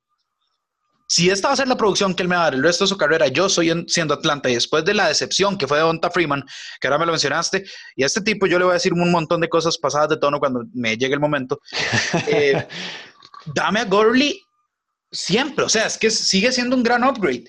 Si 1.08 1.30
esta 1.30 1.48
va 1.48 1.54
a 1.54 1.58
ser 1.58 1.68
la 1.68 1.78
producción 1.78 2.14
que 2.14 2.22
él 2.22 2.30
me 2.30 2.36
va 2.36 2.42
a 2.42 2.46
dar 2.46 2.54
el 2.54 2.64
resto 2.64 2.84
de 2.84 2.90
su 2.90 2.98
carrera, 2.98 3.28
yo 3.28 3.50
soy 3.50 3.86
siendo 3.88 4.14
Atlanta 4.14 4.50
y 4.50 4.56
después 4.56 4.84
de 4.86 4.94
la 4.94 5.08
decepción 5.08 5.58
que 5.58 5.68
fue 5.68 5.78
de 5.78 5.84
Donta 5.84 6.12
Freeman, 6.12 6.44
que 6.80 6.88
ahora 6.88 7.00
me 7.00 7.06
lo 7.06 7.14
mencionaste, 7.14 7.64
y 7.96 8.04
a 8.04 8.06
este 8.06 8.22
tipo 8.22 8.46
yo 8.46 8.60
le 8.60 8.66
voy 8.66 8.72
a 8.72 8.76
decir 8.76 8.94
un 8.94 9.10
montón 9.10 9.42
de 9.42 9.50
cosas 9.50 9.78
pasadas 9.78 10.10
de 10.10 10.18
tono 10.18 10.40
cuando 10.40 10.66
me 10.74 10.98
llegue 10.98 11.14
el 11.14 11.20
momento. 11.20 11.60
Eh, 12.28 12.68
dame 13.56 13.80
a 13.80 13.86
Gurley 13.86 14.40
siempre, 15.12 15.66
o 15.66 15.70
sea, 15.70 15.88
es 15.88 15.98
que 15.98 16.12
sigue 16.12 16.52
siendo 16.52 16.76
un 16.76 16.84
gran 16.84 17.04
upgrade. 17.04 17.46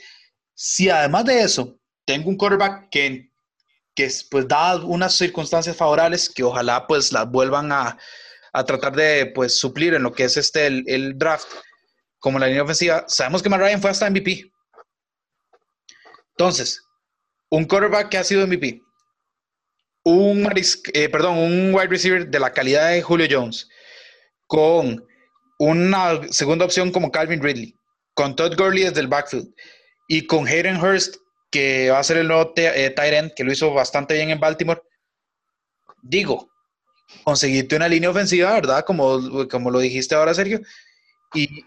Si 0.55 0.89
además 0.89 1.27
de 1.27 1.43
eso 1.43 1.80
tengo 2.05 2.29
un 2.29 2.37
quarterback 2.37 2.89
que, 2.91 3.31
que 3.95 4.11
pues 4.31 4.49
da 4.49 4.77
unas 4.77 5.15
circunstancias 5.15 5.77
favorables 5.77 6.29
que 6.29 6.43
ojalá 6.43 6.87
pues 6.87 7.13
las 7.13 7.31
vuelvan 7.31 7.73
a, 7.73 7.99
a 8.53 8.65
tratar 8.65 8.95
de 8.95 9.27
pues 9.35 9.59
suplir 9.59 9.95
en 9.95 10.03
lo 10.03 10.13
que 10.13 10.25
es 10.25 10.37
este 10.37 10.67
el, 10.67 11.19
draft 11.19 11.49
como 12.19 12.39
la 12.39 12.47
línea 12.47 12.63
ofensiva. 12.63 13.05
Sabemos 13.09 13.43
que 13.43 13.49
Matt 13.49 13.81
fue 13.81 13.91
hasta 13.91 14.11
MVP. 14.11 14.51
Entonces, 16.37 16.83
un 17.51 17.65
quarterback 17.65 18.09
que 18.09 18.19
ha 18.19 18.25
sido 18.25 18.47
MVP, 18.47 18.81
un, 20.05 20.51
eh, 20.95 21.09
perdón, 21.09 21.39
un 21.39 21.75
wide 21.75 21.89
receiver 21.89 22.29
de 22.29 22.41
la 22.41 22.53
calidad 22.53 22.91
de 22.91 23.03
Julio 23.03 23.27
Jones, 23.31 23.69
con 24.47 25.07
una 25.59 26.21
segunda 26.31 26.65
opción 26.65 26.91
como 26.91 27.11
Calvin 27.11 27.43
Ridley, 27.43 27.75
con 28.15 28.35
Todd 28.35 28.57
Gurley 28.57 28.85
desde 28.85 29.01
el 29.01 29.09
backfield 29.09 29.53
y 30.09 30.27
con 30.27 30.47
Hayden 30.47 30.83
Hurst 30.83 31.17
que 31.51 31.91
va 31.91 31.99
a 31.99 32.05
ser 32.05 32.19
el 32.19 32.29
nuevo 32.29 32.53
eh, 32.57 32.93
Tyrant, 32.95 33.33
que 33.35 33.45
lo 33.45 33.53
hizo 33.53 33.73
bastante 33.75 34.15
bien 34.15 34.31
en 34.31 34.41
Baltimore. 34.41 34.83
Digo, 36.03 36.51
conseguirte 37.25 37.77
una 37.77 37.89
línea 37.89 38.11
ofensiva, 38.11 38.53
¿verdad? 38.53 38.85
Como, 38.85 39.49
como 39.49 39.71
lo 39.71 39.81
dijiste 39.81 40.15
ahora, 40.15 40.35
Sergio. 40.35 40.61
Y, 41.35 41.65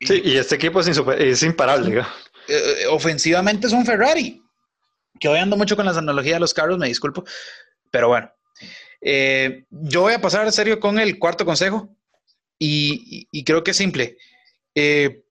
sí, 0.00 0.22
y 0.24 0.36
este 0.36 0.54
equipo 0.54 0.80
es, 0.80 0.88
es 0.88 1.42
imparable. 1.42 2.04
Eh, 2.48 2.86
ofensivamente 2.88 3.66
es 3.66 3.72
un 3.72 3.84
Ferrari. 3.84 4.42
Que 5.18 5.28
hoy 5.28 5.38
ando 5.38 5.56
mucho 5.56 5.76
con 5.76 5.86
las 5.86 5.96
analogías 5.96 6.36
de 6.36 6.40
los 6.40 6.54
carros, 6.54 6.78
me 6.78 6.88
disculpo. 6.88 7.24
Pero 7.90 8.08
bueno, 8.08 8.30
eh, 9.00 9.64
yo 9.70 10.02
voy 10.02 10.14
a 10.14 10.20
pasar, 10.20 10.50
Sergio, 10.52 10.78
con 10.78 10.98
el 10.98 11.18
cuarto 11.18 11.44
consejo. 11.44 11.96
Y, 12.58 13.44
creo 13.44 13.62
que 13.64 13.72
es 13.72 13.76
simple. 13.76 14.16
Eh, 14.74 15.24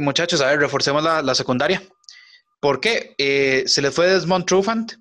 muchachos, 0.00 0.40
a 0.40 0.46
ver, 0.46 0.60
reforcemos 0.60 1.02
la, 1.02 1.22
la 1.22 1.34
secundaria. 1.34 1.82
¿Por 2.60 2.80
qué? 2.80 3.14
se 3.66 3.82
les 3.82 3.94
fue 3.94 4.08
Desmond 4.08 4.46
Trufant 4.46 4.92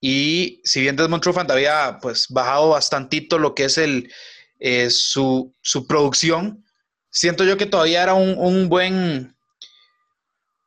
y 0.00 0.60
si 0.64 0.80
bien 0.80 0.96
Desmond 0.96 1.22
Trufant 1.22 1.50
había 1.50 1.98
pues 2.00 2.26
bajado 2.30 2.70
bastantito 2.70 3.38
lo 3.38 3.54
que 3.54 3.64
es 3.64 3.76
el, 3.76 4.10
eh, 4.58 4.88
su, 4.90 5.54
producción, 5.86 6.64
siento 7.10 7.44
yo 7.44 7.56
que 7.56 7.66
todavía 7.66 8.02
era 8.02 8.14
un, 8.14 8.68
buen, 8.68 9.36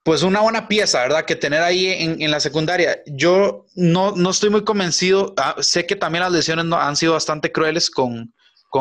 pues 0.03 0.21
una 0.21 0.41
buena 0.41 0.67
pieza, 0.67 1.01
¿verdad? 1.01 1.26
Que 1.26 1.36
tener 1.36 1.61
ahí 1.61 1.88
en, 1.88 2.32
la 2.32 2.39
secundaria. 2.39 3.01
Yo 3.07 3.65
no, 3.76 4.30
estoy 4.30 4.51
muy 4.51 4.63
convencido, 4.63 5.34
ah, 5.38 5.55
sé 5.61 5.88
que 5.88 5.95
también 5.95 6.24
las 6.24 6.32
lesiones 6.32 6.65
no, 6.65 6.78
han 6.78 6.95
sido 6.95 7.13
bastante 7.13 7.51
crueles 7.51 7.89
con, 7.89 8.34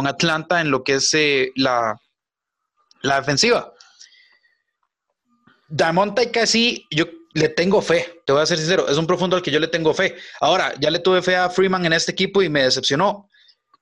Atlanta 0.07 0.63
en 0.63 0.71
lo 0.71 0.85
que 0.85 0.95
es 0.95 1.13
eh, 1.13 1.53
la, 1.55 2.01
la 3.03 3.21
defensiva. 3.21 3.75
Damonta 5.75 6.23
y 6.23 6.31
casi, 6.31 6.87
yo 6.91 7.07
le 7.33 7.49
tengo 7.49 7.81
fe, 7.81 8.21
te 8.27 8.33
voy 8.35 8.43
a 8.43 8.47
ser 8.47 8.59
sincero, 8.59 8.87
es 8.89 8.99
un 8.99 9.07
profundo 9.07 9.37
al 9.37 9.43
que 9.43 9.51
yo 9.51 9.59
le 9.59 9.69
tengo 9.69 9.95
fe. 9.95 10.17
Ahora, 10.39 10.75
ya 10.79 10.91
le 10.91 10.99
tuve 10.99 11.23
fe 11.23 11.35
a 11.35 11.49
Freeman 11.49 11.87
en 11.87 11.95
este 11.95 12.13
equipo 12.13 12.43
y 12.43 12.51
me 12.51 12.63
decepcionó. 12.63 13.31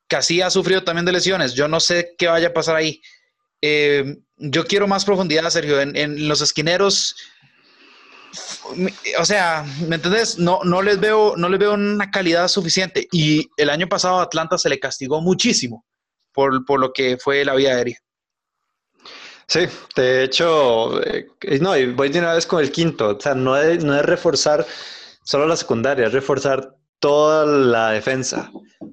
Casi 0.07 0.41
ha 0.41 0.51
sufrido 0.51 0.84
también 0.84 1.05
de 1.05 1.11
lesiones. 1.11 1.53
Yo 1.55 1.66
no 1.66 1.80
sé 1.80 2.14
qué 2.16 2.28
vaya 2.28 2.49
a 2.49 2.53
pasar 2.53 2.76
ahí. 2.76 3.03
Eh, 3.61 4.18
yo 4.36 4.66
quiero 4.66 4.86
más 4.86 5.05
profundidad, 5.05 5.51
Sergio. 5.51 5.80
En, 5.80 6.28
los 6.28 6.41
esquineros, 6.41 7.16
o 9.18 9.24
sea, 9.24 9.66
¿me 9.88 9.97
entendés? 9.97 10.38
No, 10.38 10.61
no, 10.62 10.82
les 10.82 11.01
veo, 11.01 11.34
no 11.36 11.49
les 11.49 11.59
veo 11.59 11.74
una 11.74 12.09
calidad 12.12 12.47
suficiente. 12.47 13.09
Y 13.11 13.49
el 13.57 13.68
año 13.68 13.88
pasado 13.88 14.20
a 14.20 14.22
Atlanta 14.22 14.59
se 14.59 14.68
le 14.68 14.78
castigó 14.78 15.20
muchísimo 15.20 15.84
por, 16.32 16.64
por 16.64 16.78
lo 16.78 16.93
que 16.93 17.18
fue 17.18 17.45
la 17.45 17.57
vía 17.57 17.74
aérea. 17.74 17.99
Sí, 19.51 19.67
de 19.97 20.23
hecho, 20.23 21.03
eh, 21.03 21.27
no, 21.61 21.77
y 21.77 21.93
voy 21.93 22.09
de 22.09 22.21
una 22.21 22.35
vez 22.35 22.47
con 22.47 22.61
el 22.63 22.71
quinto, 22.71 23.17
o 23.17 23.21
sea, 23.21 23.35
no 23.35 23.57
es, 23.57 23.83
no 23.83 23.97
es 23.97 24.07
reforzar 24.07 24.65
solo 25.25 25.45
la 25.45 25.57
secundaria, 25.57 26.07
es 26.07 26.13
reforzar 26.13 26.77
toda 27.01 27.45
la 27.47 27.91
defensa, 27.91 28.49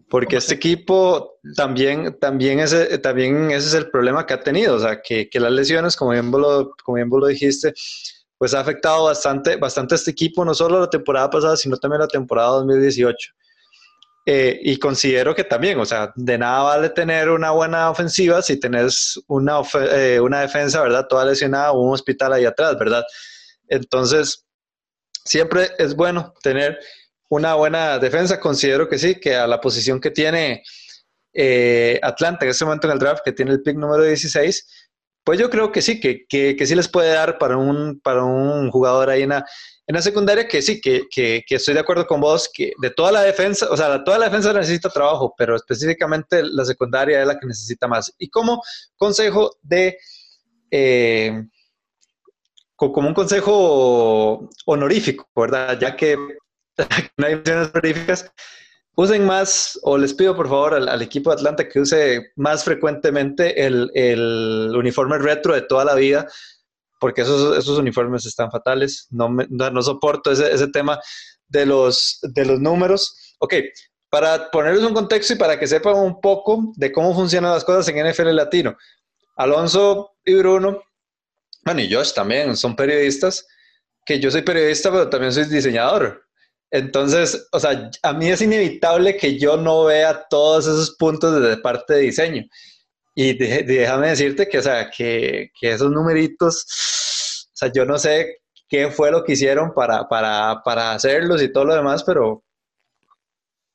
porque 0.10 0.38
este 0.38 0.55
equipo 0.55 1.39
también, 1.55 2.18
también, 2.20 2.60
ese, 2.60 2.97
también 2.97 3.51
ese 3.51 3.68
es 3.68 3.74
el 3.76 3.91
problema 3.91 4.26
que 4.26 4.34
ha 4.34 4.39
tenido, 4.41 4.78
o 4.78 4.80
sea, 4.80 4.99
que, 4.99 5.30
que 5.30 5.39
las 5.39 5.51
lesiones, 5.51 5.95
como 5.95 6.10
bien, 6.12 6.32
vos 6.32 6.41
lo, 6.41 6.72
como 6.84 6.95
bien 6.95 7.10
vos 7.10 7.20
lo 7.22 7.28
dijiste, 7.28 7.76
pues 8.39 8.55
ha 8.55 8.62
afectado 8.62 9.03
bastante, 9.03 9.58
bastante 9.58 9.93
a 9.93 9.97
este 9.97 10.10
equipo, 10.10 10.43
no 10.43 10.55
solo 10.55 10.80
la 10.80 10.89
temporada 10.89 11.30
pasada, 11.30 11.55
sino 11.55 11.78
también 11.78 12.01
la 12.01 12.08
temporada 12.08 12.49
2018. 12.49 13.32
Eh, 14.30 14.59
y 14.61 14.78
considero 14.78 15.34
que 15.34 15.45
también, 15.45 15.80
o 15.80 15.86
sea, 15.86 16.11
de 16.17 16.38
nada 16.38 16.63
vale 16.63 16.89
tener 16.89 17.30
una 17.30 17.51
buena 17.51 17.89
ofensiva 17.89 18.41
si 18.41 18.59
tenés 18.59 19.17
una, 19.28 19.61
eh, 19.93 20.19
una 20.19 20.41
defensa, 20.41 20.82
¿verdad? 20.82 21.07
Toda 21.07 21.23
lesionada 21.23 21.71
o 21.71 21.80
un 21.80 21.93
hospital 21.93 22.34
ahí 22.34 22.43
atrás, 22.43 22.78
¿verdad? 22.78 23.05
Entonces, 23.69 24.45
siempre 25.23 25.69
es 25.78 25.95
bueno 25.95 26.34
tener 26.43 26.78
una 27.30 27.53
buena 27.53 27.99
defensa. 27.99 28.38
Considero 28.41 28.89
que 28.89 28.97
sí, 28.97 29.15
que 29.15 29.34
a 29.34 29.47
la 29.47 29.61
posición 29.61 30.01
que 30.01 30.11
tiene 30.11 30.61
eh, 31.32 31.97
Atlanta 32.03 32.43
en 32.43 32.51
este 32.51 32.65
momento 32.65 32.88
en 32.88 32.93
el 32.93 32.99
draft, 32.99 33.23
que 33.23 33.32
tiene 33.32 33.51
el 33.51 33.61
pick 33.61 33.78
número 33.78 34.03
16, 34.03 34.89
pues 35.23 35.39
yo 35.39 35.49
creo 35.49 35.71
que 35.71 35.82
sí, 35.82 36.01
que, 36.01 36.25
que, 36.28 36.57
que 36.57 36.67
sí 36.67 36.75
les 36.75 36.89
puede 36.89 37.13
dar 37.13 37.38
para 37.38 37.55
un, 37.55 38.01
para 38.01 38.25
un 38.25 38.71
jugador 38.71 39.09
ahí 39.09 39.23
en 39.23 39.30
la, 39.30 39.45
en 39.88 39.95
la 39.95 40.01
secundaria 40.01 40.47
que 40.49 40.61
sí, 40.61 40.81
que, 40.81 41.07
que, 41.09 41.43
estoy 41.49 41.73
de 41.73 41.79
acuerdo 41.79 42.05
con 42.05 42.19
vos, 42.19 42.49
que 42.53 42.73
de 42.81 42.89
toda 42.89 43.09
la 43.09 43.21
defensa, 43.21 43.67
o 43.71 43.77
sea, 43.77 44.03
toda 44.03 44.17
la 44.17 44.25
defensa 44.25 44.51
necesita 44.51 44.89
trabajo, 44.89 45.33
pero 45.38 45.55
específicamente 45.55 46.43
la 46.43 46.65
secundaria 46.65 47.21
es 47.21 47.27
la 47.27 47.39
que 47.39 47.47
necesita 47.47 47.88
más. 47.88 48.13
Y 48.17 48.29
como 48.29 48.61
consejo 48.97 49.55
de, 49.61 49.97
eh, 50.69 51.41
como 52.75 53.07
un 53.07 53.13
consejo 53.13 54.49
honorífico, 54.65 55.25
¿verdad? 55.33 55.79
Ya 55.79 55.95
que 55.95 56.17
no 57.17 57.25
hay 57.25 57.35
opciones 57.35 57.69
honoríficas, 57.73 58.29
usen 58.97 59.25
más, 59.25 59.79
o 59.83 59.97
les 59.97 60.13
pido 60.13 60.35
por 60.35 60.49
favor 60.49 60.73
al, 60.73 61.01
equipo 61.01 61.29
de 61.29 61.35
Atlanta 61.35 61.69
que 61.69 61.79
use 61.79 62.33
más 62.35 62.65
frecuentemente 62.65 63.65
el, 63.65 63.89
el 63.95 64.73
uniforme 64.75 65.17
retro 65.17 65.53
de 65.53 65.61
toda 65.61 65.85
la 65.85 65.95
vida 65.95 66.27
porque 66.99 67.21
esos, 67.21 67.57
esos 67.57 67.77
uniformes 67.77 68.25
están 68.25 68.51
fatales. 68.51 69.07
No, 69.09 69.29
no, 69.29 69.81
soporto 69.81 70.31
ese, 70.31 70.51
ese, 70.51 70.67
tema 70.67 70.99
de 71.47 71.65
los, 71.65 72.19
de 72.21 72.45
los 72.45 72.59
números. 72.59 73.35
Ok, 73.39 73.55
para 74.09 74.49
ponerles 74.51 74.83
un 74.83 74.93
contexto 74.93 75.33
y 75.33 75.37
para 75.37 75.59
que 75.59 75.67
sepan 75.67 75.95
un 75.95 76.21
poco 76.21 76.71
de 76.75 76.91
cómo 76.91 77.13
funcionan 77.13 77.51
las 77.51 77.63
cosas 77.63 77.87
en 77.87 78.07
NFL 78.07 78.35
Latino. 78.35 78.75
Alonso 79.35 80.17
y 80.25 80.33
Bruno, 80.33 80.81
bueno, 81.67 81.81
y 81.81 81.93
Josh 81.93 82.13
también 82.13 82.55
son 82.55 82.77
periodistas, 82.77 83.45
que 84.05 84.21
yo 84.21 84.31
soy 84.31 84.41
periodista, 84.41 84.89
pero 84.89 85.09
también 85.09 85.33
soy 85.33 85.43
diseñador. 85.45 86.23
Entonces, 86.71 87.47
o 87.51 87.59
sea, 87.59 87.91
a 88.03 88.13
mí 88.13 88.29
es 88.29 88.41
inevitable 88.41 89.17
que 89.17 89.37
yo 89.37 89.57
no 89.57 89.83
vea 89.83 90.27
todos 90.29 90.65
esos 90.65 90.95
puntos 90.95 91.41
desde 91.41 91.61
parte 91.61 91.95
de 91.95 91.99
diseño. 91.99 92.43
Y 93.20 93.34
déjame 93.34 94.09
decirte 94.09 94.47
que, 94.47 94.59
o 94.59 94.61
sea, 94.61 94.91
que, 94.91 95.49
que, 95.59 95.72
esos 95.72 95.89
numeritos, 95.89 97.47
o 97.47 97.57
sea, 97.57 97.72
yo 97.74 97.84
no 97.84 97.97
sé 97.97 98.43
qué 98.70 98.91
fue 98.91 99.09
lo 99.09 99.24
que 99.24 99.34
hicieron 99.34 99.74
para, 99.74 100.07
para, 100.07 100.61
para 100.63 100.91
hacerlos 100.91 101.41
y 101.41 101.51
todo 101.51 101.65
lo 101.65 101.74
demás, 101.74 102.03
pero 102.03 102.43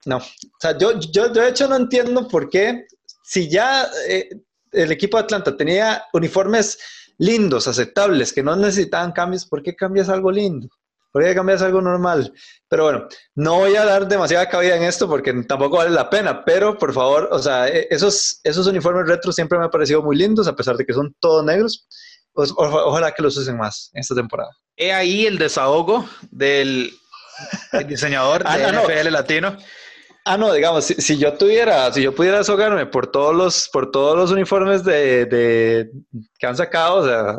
no. 0.04 0.18
O 0.18 0.22
sea, 0.60 0.78
yo, 0.78 0.92
yo, 1.10 1.28
de 1.28 1.48
hecho 1.48 1.66
no 1.66 1.74
entiendo 1.74 2.28
por 2.28 2.48
qué, 2.50 2.86
si 3.24 3.50
ya 3.50 3.88
eh, 4.08 4.28
el 4.70 4.92
equipo 4.92 5.16
de 5.16 5.24
Atlanta 5.24 5.56
tenía 5.56 6.04
uniformes 6.12 6.78
lindos, 7.18 7.66
aceptables, 7.66 8.32
que 8.32 8.44
no 8.44 8.54
necesitaban 8.54 9.10
cambios, 9.10 9.44
¿por 9.44 9.60
qué 9.60 9.74
cambias 9.74 10.08
algo 10.08 10.30
lindo? 10.30 10.68
Podría 11.12 11.34
cambiar 11.34 11.62
algo 11.62 11.80
normal. 11.80 12.32
Pero 12.68 12.84
bueno, 12.84 13.08
no 13.34 13.58
voy 13.58 13.76
a 13.76 13.84
dar 13.84 14.08
demasiada 14.08 14.48
cabida 14.48 14.76
en 14.76 14.82
esto 14.82 15.08
porque 15.08 15.32
tampoco 15.44 15.76
vale 15.76 15.90
la 15.90 16.10
pena, 16.10 16.44
pero 16.44 16.76
por 16.76 16.92
favor, 16.92 17.28
o 17.30 17.38
sea, 17.38 17.68
e, 17.68 17.86
esos, 17.90 18.40
esos 18.42 18.66
uniformes 18.66 19.06
retro 19.06 19.30
siempre 19.30 19.58
me 19.58 19.66
han 19.66 19.70
parecido 19.70 20.02
muy 20.02 20.16
lindos, 20.16 20.48
a 20.48 20.56
pesar 20.56 20.76
de 20.76 20.84
que 20.84 20.94
son 20.94 21.14
todos 21.20 21.44
negros. 21.44 21.86
Pues, 22.32 22.52
ojalá 22.56 23.12
que 23.12 23.22
los 23.22 23.36
usen 23.36 23.58
más 23.58 23.90
esta 23.92 24.14
temporada. 24.14 24.50
He 24.76 24.90
ahí 24.90 25.26
el 25.26 25.36
desahogo 25.36 26.08
del 26.30 26.90
diseñador 27.86 28.42
ah, 28.46 28.56
de 28.56 28.72
NFL 28.72 29.12
latino. 29.12 29.56
Ah, 30.24 30.38
no, 30.38 30.52
digamos, 30.52 30.84
si, 30.84 31.18
yo 31.18 31.34
tuviera, 31.34 31.92
si 31.92 32.02
yo 32.02 32.14
pudiera 32.14 32.38
desahogarme 32.38 32.86
por 32.86 33.08
todos 33.08 33.34
los, 33.34 33.68
por 33.70 33.90
todos 33.90 34.16
los 34.16 34.30
uniformes 34.30 34.84
de, 34.84 35.26
de 35.26 35.90
que 36.38 36.46
han 36.46 36.56
sacado, 36.56 36.96
o 36.98 37.04
sea, 37.04 37.36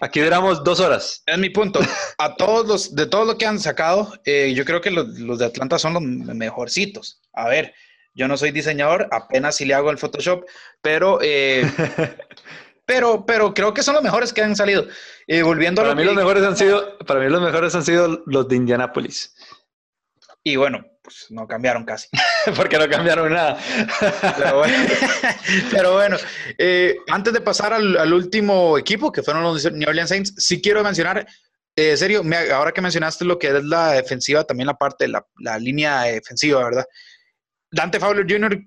Aquí 0.00 0.20
duramos 0.20 0.62
dos 0.64 0.80
horas. 0.80 1.22
Es 1.26 1.38
mi 1.38 1.50
punto. 1.50 1.80
A 2.18 2.36
todos 2.36 2.66
los, 2.66 2.94
de 2.94 3.06
todo 3.06 3.24
lo 3.24 3.38
que 3.38 3.46
han 3.46 3.58
sacado, 3.58 4.12
eh, 4.24 4.52
yo 4.54 4.64
creo 4.64 4.80
que 4.80 4.90
los, 4.90 5.38
de 5.38 5.44
Atlanta 5.44 5.78
son 5.78 5.94
los 5.94 6.02
mejorcitos. 6.02 7.20
A 7.32 7.48
ver, 7.48 7.74
yo 8.14 8.28
no 8.28 8.36
soy 8.36 8.50
diseñador, 8.50 9.08
apenas 9.10 9.56
si 9.56 9.64
le 9.64 9.74
hago 9.74 9.90
el 9.90 9.98
Photoshop, 9.98 10.44
pero, 10.82 11.18
eh, 11.22 11.62
pero, 12.86 13.24
pero 13.26 13.54
creo 13.54 13.74
que 13.74 13.82
son 13.82 13.94
los 13.94 14.02
mejores 14.02 14.32
que 14.32 14.42
han 14.42 14.56
salido. 14.56 14.86
Volviendo 15.42 15.82
para 15.82 15.92
a 15.92 15.94
mí 15.94 16.04
los 16.04 16.14
mejores 16.14 16.42
han 16.42 16.56
sido, 16.56 16.98
para 16.98 17.20
mí 17.20 17.28
los 17.28 17.42
mejores 17.42 17.74
han 17.74 17.84
sido 17.84 18.22
los 18.26 18.48
de 18.48 18.56
Indianapolis. 18.56 19.34
Y 20.44 20.56
bueno, 20.56 20.84
pues 21.02 21.26
no 21.30 21.46
cambiaron 21.46 21.84
casi. 21.84 22.08
Porque 22.56 22.78
no 22.78 22.88
cambiaron 22.88 23.32
nada. 23.32 23.58
Pero 25.70 25.94
bueno, 25.94 26.16
eh, 26.58 26.96
antes 27.08 27.32
de 27.32 27.40
pasar 27.40 27.72
al, 27.72 28.12
último 28.12 28.78
equipo, 28.78 29.10
que 29.10 29.22
fueron 29.22 29.42
los 29.42 29.70
New 29.72 29.88
Orleans 29.88 30.08
Saints, 30.08 30.34
sí 30.36 30.60
quiero 30.60 30.82
mencionar, 30.84 31.26
eh, 31.76 31.96
serio, 31.96 32.22
ahora 32.54 32.72
que 32.72 32.80
mencionaste 32.80 33.24
lo 33.24 33.38
que 33.38 33.48
es 33.48 33.64
la 33.64 33.92
defensiva, 33.92 34.44
también 34.44 34.66
la 34.66 34.76
parte 34.76 35.06
de 35.06 35.12
la, 35.12 35.58
línea 35.58 36.02
defensiva, 36.02 36.64
¿verdad? 36.64 36.86
Dante 37.70 38.00
Fowler 38.00 38.26
Jr. 38.28 38.58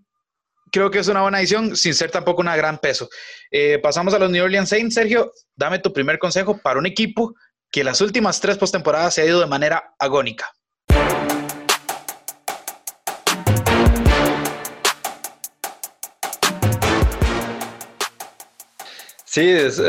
creo 0.72 0.92
que 0.92 1.00
es 1.00 1.08
una 1.08 1.22
buena 1.22 1.40
adición, 1.40 1.76
sin 1.76 1.94
ser 1.94 2.12
tampoco 2.12 2.42
una 2.42 2.56
gran 2.56 2.78
peso. 2.80 3.10
Eh, 3.50 3.80
pasamos 3.82 4.14
a 4.14 4.20
los 4.20 4.30
New 4.30 4.44
Orleans 4.44 4.70
Saints. 4.70 4.96
Sergio, 4.96 5.32
dame 5.56 5.80
tu 5.80 5.92
primer 5.92 6.20
consejo 6.20 6.58
para 6.60 6.80
un 6.80 6.86
equipo 6.86 7.34
que 7.72 7.84
las 7.84 8.02
últimas 8.02 8.40
tres 8.42 8.58
postemporadas 8.58 9.14
se 9.14 9.22
ha 9.22 9.26
ido 9.26 9.40
de 9.40 9.48
manera 9.48 9.96
agónica. 9.98 10.52
Sí, 19.32 19.48
es, 19.50 19.80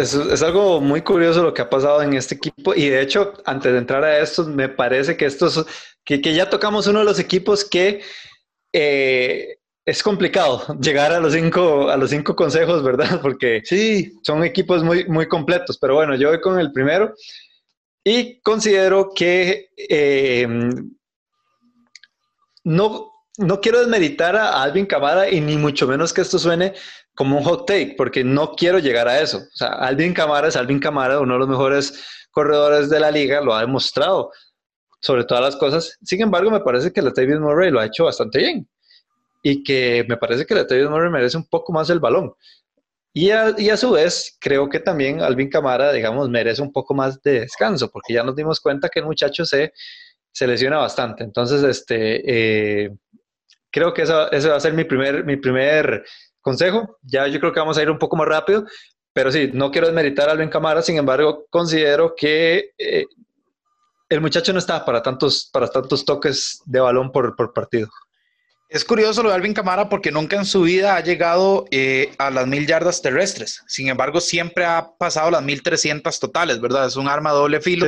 algo 0.43 0.81
muy 0.81 1.03
curioso 1.03 1.43
lo 1.43 1.53
que 1.53 1.63
ha 1.63 1.69
pasado 1.69 2.01
en 2.01 2.15
este 2.15 2.37
equipo 2.37 2.77
y 2.77 2.89
de 2.89 3.01
hecho, 3.01 3.33
antes 3.45 3.73
de 3.73 3.79
entrar 3.79 4.05
a 4.05 4.21
esto, 4.21 4.45
me 4.45 4.69
parece 4.69 5.17
que 5.17 5.27
estos, 5.27 5.67
que, 6.05 6.21
que 6.21 6.33
ya 6.33 6.49
tocamos 6.49 6.87
uno 6.87 7.01
de 7.01 7.05
los 7.05 7.19
equipos 7.19 7.65
que, 7.65 8.03
eh, 8.73 9.57
es 9.85 10.01
complicado 10.01 10.79
llegar 10.81 11.13
a 11.13 11.19
los 11.19 11.33
cinco, 11.33 11.91
a 11.91 11.97
los 11.97 12.11
cinco 12.11 12.37
consejos, 12.37 12.85
¿verdad? 12.85 13.21
Porque 13.23 13.63
sí. 13.65 14.13
son 14.23 14.45
equipos 14.45 14.85
muy, 14.85 15.07
muy 15.07 15.27
completos. 15.27 15.77
Pero 15.77 15.97
bueno, 15.97 16.15
yo 16.15 16.29
voy 16.29 16.41
con 16.41 16.61
el 16.61 16.71
primero 16.71 17.13
y 18.05 18.41
considero 18.43 19.11
que 19.13 19.71
eh, 19.77 20.47
no, 22.65 23.11
no 23.39 23.61
quiero 23.61 23.81
desmeritar 23.81 24.37
a 24.37 24.63
Alvin 24.63 24.87
Camara 24.87 25.29
y 25.29 25.41
ni 25.41 25.57
mucho 25.57 25.89
menos 25.89 26.13
que 26.13 26.21
esto 26.21 26.39
suene 26.39 26.75
como 27.15 27.39
un 27.39 27.45
hot 27.45 27.67
take, 27.67 27.95
porque 27.97 28.25
no 28.25 28.53
quiero 28.53 28.79
llegar 28.79 29.09
a 29.09 29.21
eso. 29.21 29.39
O 29.39 29.57
sea, 29.57 29.69
Alvin 29.69 30.15
Camara 30.15 30.49
es 30.49 30.57
Alvin 30.57 30.79
Camara, 30.79 31.21
uno 31.21 31.35
de 31.35 31.41
los 31.41 31.49
mejores 31.49 32.27
corredores 32.31 32.89
de 32.89 33.01
la 33.01 33.11
liga, 33.11 33.41
lo 33.41 33.55
ha 33.55 33.61
demostrado 33.61 34.31
sobre 35.01 35.25
todas 35.25 35.43
las 35.43 35.57
cosas. 35.57 35.99
Sin 36.03 36.23
embargo, 36.23 36.51
me 36.51 36.61
parece 36.61 36.93
que 36.93 37.03
Latavius 37.03 37.41
Murray 37.41 37.71
lo 37.71 37.81
ha 37.81 37.87
hecho 37.87 38.05
bastante 38.05 38.39
bien 38.39 38.69
y 39.43 39.63
que 39.63 40.05
me 40.09 40.17
parece 40.17 40.47
que 40.47 40.55
Latavius 40.55 40.89
Murray 40.89 41.11
merece 41.11 41.37
un 41.37 41.47
poco 41.47 41.73
más 41.73 41.91
el 41.91 42.01
balón. 42.01 42.33
Y 43.15 43.31
a, 43.31 43.55
y 43.59 43.69
a, 43.69 43.77
su 43.77 43.91
vez, 43.91 44.39
creo 44.41 44.71
que 44.71 44.81
también 44.81 45.21
Alvin 45.21 45.51
Camara, 45.51 45.93
digamos, 45.93 46.31
merece 46.31 46.63
un 46.63 46.73
poco 46.73 46.95
más 46.95 47.21
de 47.23 47.41
descanso, 47.41 47.91
porque 47.91 48.15
ya 48.15 48.23
nos 48.23 48.35
dimos 48.35 48.59
cuenta 48.59 48.89
que 48.89 49.01
el 49.01 49.05
muchacho 49.05 49.45
se, 49.45 49.75
se 50.33 50.47
lesiona 50.47 50.79
bastante. 50.79 51.23
Entonces, 51.23 51.63
este, 51.63 52.85
eh, 52.85 52.91
creo 53.71 53.93
que 53.93 54.03
eso, 54.03 54.33
ese 54.33 54.49
va 54.49 54.57
a 54.57 54.61
ser 54.61 54.73
mi 54.73 54.85
primer, 54.85 55.25
mi 55.25 55.37
primer 55.37 56.05
consejo. 56.43 56.99
Ya 57.03 57.27
yo 57.27 57.41
creo 57.41 57.53
que 57.53 57.61
vamos 57.61 57.79
a 57.79 57.83
ir 57.83 57.91
un 57.91 57.99
poco 57.99 58.17
más 58.17 58.29
rápido, 58.29 58.67
pero 59.13 59.33
sí, 59.33 59.51
no 59.53 59.71
quiero 59.71 59.87
desmeritar 59.87 60.29
a 60.29 60.33
Alvin 60.33 60.49
Camara, 60.49 60.83
sin 60.83 60.99
embargo, 60.99 61.47
considero 61.51 62.15
que 62.17 62.73
eh, 62.79 63.07
el 64.09 64.21
muchacho 64.21 64.53
no 64.53 64.59
está 64.59 64.85
para 64.85 65.03
tantos, 65.03 65.49
para 65.53 65.69
tantos 65.69 66.05
toques 66.05 66.61
de 66.67 66.81
balón 66.81 67.11
por, 67.11 67.35
por 67.35 67.53
partido. 67.53 67.89
Es 68.73 68.87
curioso 68.87 69.23
lo 69.23 69.29
de 69.29 69.35
Alvin 69.35 69.53
Camara 69.53 69.91
porque 69.91 70.11
nunca 70.11 70.37
en 70.37 70.47
su 70.47 70.63
vida 70.63 70.97
ha 70.97 71.01
llegado 71.03 71.67
eh, 71.71 72.15
a 72.17 72.31
las 72.31 72.47
mil 72.47 72.67
yardas 72.67 73.03
terrestres. 73.03 73.63
Sin 73.67 73.89
embargo, 73.89 74.19
siempre 74.19 74.65
ha 74.65 74.89
pasado 74.99 75.31
las 75.31 75.43
mil 75.43 75.63
trescientas 75.63 76.19
totales, 76.19 76.59
¿verdad? 76.59 76.87
Es 76.87 76.97
un 76.97 77.07
arma 77.07 77.33
doble 77.33 77.61
filo. 77.61 77.87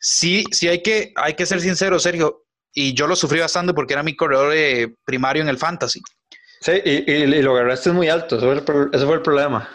Sí, 0.00 0.44
sí, 0.50 0.66
hay, 0.66 0.82
que, 0.82 1.12
hay 1.14 1.34
que 1.34 1.46
ser 1.46 1.60
sincero, 1.60 2.00
Sergio. 2.00 2.44
Y 2.72 2.92
yo 2.94 3.06
lo 3.06 3.14
sufrí 3.14 3.38
bastante 3.38 3.72
porque 3.72 3.92
era 3.92 4.02
mi 4.02 4.16
corredor 4.16 4.52
eh, 4.52 4.92
primario 5.04 5.44
en 5.44 5.48
el 5.48 5.58
fantasy. 5.58 6.02
Sí, 6.64 6.72
y, 6.82 7.12
y, 7.12 7.14
y, 7.24 7.42
lo 7.42 7.52
agarraste 7.54 7.92
muy 7.92 8.08
alto. 8.08 8.38
Eso 8.38 8.46
fue 8.46 8.54
el, 8.54 8.90
ese 8.94 9.04
fue 9.04 9.16
el 9.16 9.22
problema. 9.22 9.68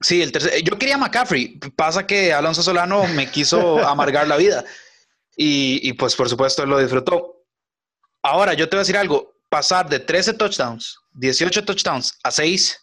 Sí, 0.00 0.20
el 0.20 0.32
tercer, 0.32 0.62
yo 0.64 0.76
quería 0.76 0.98
McCaffrey. 0.98 1.60
Pasa 1.76 2.04
que 2.04 2.32
Alonso 2.32 2.60
Solano 2.60 3.06
me 3.14 3.30
quiso 3.30 3.78
amargar 3.86 4.26
la 4.26 4.36
vida. 4.36 4.64
Y, 5.36 5.78
y 5.88 5.92
pues, 5.92 6.16
por 6.16 6.28
supuesto, 6.28 6.64
él 6.64 6.70
lo 6.70 6.78
disfrutó. 6.78 7.44
Ahora, 8.20 8.54
yo 8.54 8.68
te 8.68 8.74
voy 8.74 8.80
a 8.80 8.82
decir 8.82 8.96
algo 8.96 9.32
pasar 9.48 9.88
de 9.88 10.00
13 10.00 10.34
touchdowns, 10.34 10.98
18 11.12 11.64
touchdowns 11.64 12.18
a 12.24 12.32
6 12.32 12.80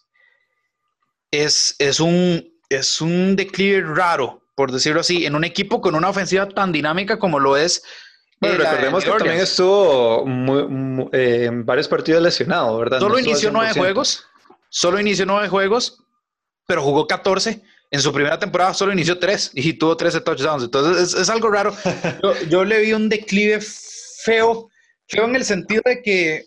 es, 1.30 1.76
es, 1.78 2.00
un, 2.00 2.50
es 2.70 3.02
un 3.02 3.36
declive 3.36 3.82
raro, 3.94 4.42
por 4.54 4.72
decirlo 4.72 5.00
así, 5.00 5.26
en 5.26 5.34
un 5.34 5.44
equipo 5.44 5.82
con 5.82 5.94
una 5.94 6.08
ofensiva 6.08 6.48
tan 6.48 6.72
dinámica 6.72 7.18
como 7.18 7.38
lo 7.38 7.58
es. 7.58 7.82
Bueno, 8.42 8.58
recordemos 8.58 9.04
que 9.04 9.10
también 9.10 9.40
estuvo 9.40 10.26
muy, 10.26 10.66
muy, 10.66 11.08
eh, 11.12 11.44
en 11.44 11.64
varios 11.64 11.88
partidos 11.88 12.22
lesionado, 12.22 12.76
¿verdad? 12.76 12.98
Solo 12.98 13.14
no 13.14 13.20
inició 13.20 13.50
nueve 13.50 13.72
juegos, 13.72 14.26
solo 14.68 15.00
inició 15.00 15.26
nueve 15.26 15.48
juegos, 15.48 16.02
pero 16.66 16.82
jugó 16.82 17.06
14. 17.06 17.62
En 17.90 18.00
su 18.00 18.12
primera 18.12 18.38
temporada 18.38 18.74
solo 18.74 18.92
inició 18.92 19.18
tres 19.18 19.50
y 19.54 19.74
tuvo 19.74 19.96
13 19.96 20.22
touchdowns. 20.22 20.64
Entonces 20.64 21.14
es, 21.14 21.20
es 21.20 21.30
algo 21.30 21.50
raro. 21.50 21.74
Yo, 22.22 22.34
yo, 22.48 22.64
le 22.64 22.80
vi 22.80 22.94
un 22.94 23.08
declive 23.08 23.60
feo, 23.60 24.70
feo 25.06 25.24
en 25.24 25.36
el 25.36 25.44
sentido 25.44 25.82
de 25.84 26.02
que 26.02 26.46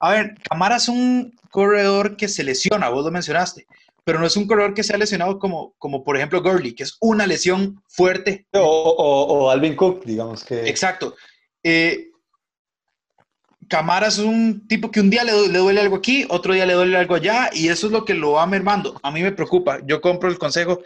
a 0.00 0.12
ver, 0.12 0.34
Camara 0.48 0.76
es 0.76 0.88
un 0.88 1.38
corredor 1.50 2.16
que 2.16 2.26
se 2.26 2.42
lesiona, 2.42 2.88
vos 2.88 3.04
lo 3.04 3.10
mencionaste, 3.10 3.66
pero 4.10 4.18
no 4.18 4.26
es 4.26 4.36
un 4.36 4.48
corredor 4.48 4.74
que 4.74 4.82
se 4.82 4.92
ha 4.92 4.98
lesionado 4.98 5.38
como, 5.38 5.76
como 5.78 6.02
por 6.02 6.16
ejemplo 6.16 6.42
Gurley, 6.42 6.74
que 6.74 6.82
es 6.82 6.96
una 7.00 7.28
lesión 7.28 7.80
fuerte. 7.86 8.44
O, 8.54 8.58
o, 8.58 9.22
o 9.22 9.50
Alvin 9.50 9.76
Cook, 9.76 10.04
digamos 10.04 10.42
que. 10.42 10.68
Exacto. 10.68 11.14
Eh, 11.62 12.08
Camara 13.68 14.08
es 14.08 14.18
un 14.18 14.66
tipo 14.66 14.90
que 14.90 14.98
un 14.98 15.10
día 15.10 15.22
le, 15.22 15.46
le, 15.46 15.58
duele 15.60 15.80
algo 15.80 15.94
aquí, 15.94 16.26
otro 16.28 16.54
día 16.54 16.66
le 16.66 16.72
duele 16.72 16.96
algo 16.96 17.14
allá, 17.14 17.50
y 17.52 17.68
eso 17.68 17.86
es 17.86 17.92
lo 17.92 18.04
que 18.04 18.14
lo 18.14 18.32
va 18.32 18.46
mermando. 18.48 18.98
A 19.04 19.12
mí 19.12 19.22
me 19.22 19.30
preocupa. 19.30 19.78
Yo 19.86 20.00
compro 20.00 20.28
el 20.28 20.38
consejo. 20.38 20.82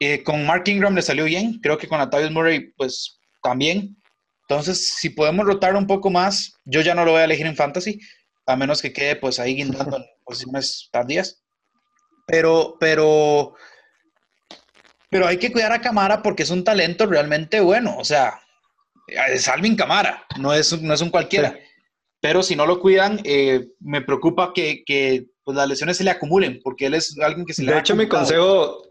Eh, 0.00 0.22
con 0.22 0.46
Mark 0.46 0.66
Ingram 0.66 0.94
le 0.94 1.02
salió 1.02 1.24
bien, 1.26 1.60
creo 1.60 1.76
que 1.76 1.86
con 1.86 2.00
Atavius 2.00 2.30
Murray, 2.30 2.72
pues 2.78 3.20
también. 3.42 3.94
Entonces, 4.48 4.94
si 4.94 5.10
podemos 5.10 5.44
rotar 5.44 5.76
un 5.76 5.86
poco 5.86 6.08
más, 6.08 6.54
yo 6.64 6.80
ya 6.80 6.94
no 6.94 7.04
lo 7.04 7.10
voy 7.10 7.20
a 7.20 7.24
elegir 7.24 7.44
en 7.44 7.56
fantasy, 7.56 8.00
a 8.46 8.56
menos 8.56 8.80
que 8.80 8.94
quede 8.94 9.16
pues 9.16 9.38
ahí 9.38 9.54
guindando 9.54 9.98
en 9.98 10.04
posiciones 10.24 10.88
tardías. 10.90 11.43
Pero, 12.26 12.76
pero, 12.80 13.54
pero 15.10 15.26
hay 15.26 15.38
que 15.38 15.52
cuidar 15.52 15.72
a 15.72 15.80
Camara 15.80 16.22
porque 16.22 16.42
es 16.42 16.50
un 16.50 16.64
talento 16.64 17.06
realmente 17.06 17.60
bueno. 17.60 17.96
O 17.98 18.04
sea, 18.04 18.40
es 19.06 19.48
Alvin 19.48 19.76
Camara, 19.76 20.26
no 20.38 20.52
es, 20.52 20.80
no 20.80 20.94
es 20.94 21.00
un 21.00 21.10
cualquiera. 21.10 21.52
Sí. 21.52 21.58
Pero 22.20 22.42
si 22.42 22.56
no 22.56 22.64
lo 22.64 22.80
cuidan, 22.80 23.20
eh, 23.24 23.68
me 23.80 24.00
preocupa 24.00 24.52
que, 24.54 24.82
que 24.84 25.26
pues, 25.44 25.56
las 25.56 25.68
lesiones 25.68 25.98
se 25.98 26.04
le 26.04 26.10
acumulen, 26.10 26.60
porque 26.64 26.86
él 26.86 26.94
es 26.94 27.18
alguien 27.20 27.44
que 27.44 27.52
se 27.52 27.62
le 27.62 27.72
De 27.72 27.78
hecho, 27.78 27.94
mi 27.94 28.08
consejo, 28.08 28.82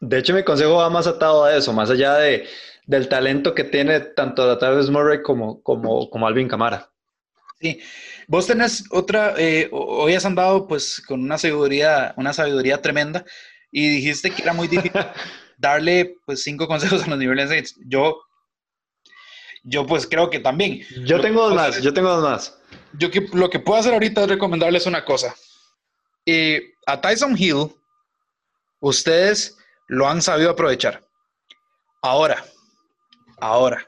de 0.00 0.18
hecho, 0.18 0.34
mi 0.34 0.42
consejo 0.42 0.76
va 0.76 0.88
más 0.88 1.06
atado 1.06 1.44
a 1.44 1.54
eso, 1.54 1.74
más 1.74 1.90
allá 1.90 2.14
de, 2.14 2.46
del 2.86 3.08
talento 3.08 3.54
que 3.54 3.64
tiene 3.64 4.00
tanto 4.00 4.56
Travis 4.56 4.88
Murray 4.88 5.22
como, 5.22 5.62
como, 5.62 6.08
como 6.08 6.26
Alvin 6.26 6.48
Camara. 6.48 6.90
Sí, 7.60 7.80
vos 8.28 8.46
tenés 8.46 8.84
otra, 8.90 9.34
eh, 9.36 9.68
hoy 9.72 10.14
has 10.14 10.24
andado 10.24 10.66
pues 10.66 11.02
con 11.06 11.22
una 11.22 11.38
sabiduría, 11.38 12.14
una 12.16 12.32
sabiduría 12.32 12.82
tremenda 12.82 13.24
y 13.70 13.88
dijiste 13.88 14.30
que 14.30 14.42
era 14.42 14.52
muy 14.52 14.68
difícil 14.68 14.92
darle 15.58 16.16
pues 16.24 16.42
cinco 16.42 16.66
consejos 16.66 17.02
a 17.04 17.10
los 17.10 17.18
niveles. 17.18 17.74
Yo, 17.86 18.20
yo 19.64 19.86
pues 19.86 20.06
creo 20.06 20.30
que 20.30 20.40
también. 20.40 20.82
Yo 21.04 21.20
tengo 21.20 21.42
dos 21.42 21.54
más, 21.54 21.82
yo 21.82 21.92
tengo 21.92 22.08
dos 22.10 22.22
más. 22.22 22.58
Yo 22.92 23.10
que, 23.10 23.28
lo 23.32 23.50
que 23.50 23.60
puedo 23.60 23.78
hacer 23.78 23.92
ahorita 23.92 24.22
es 24.22 24.28
recomendarles 24.28 24.86
una 24.86 25.04
cosa. 25.04 25.34
Eh, 26.24 26.74
a 26.86 27.00
Tyson 27.00 27.36
Hill, 27.38 27.72
ustedes 28.80 29.56
lo 29.88 30.08
han 30.08 30.22
sabido 30.22 30.50
aprovechar. 30.50 31.04
Ahora, 32.02 32.44
ahora, 33.38 33.86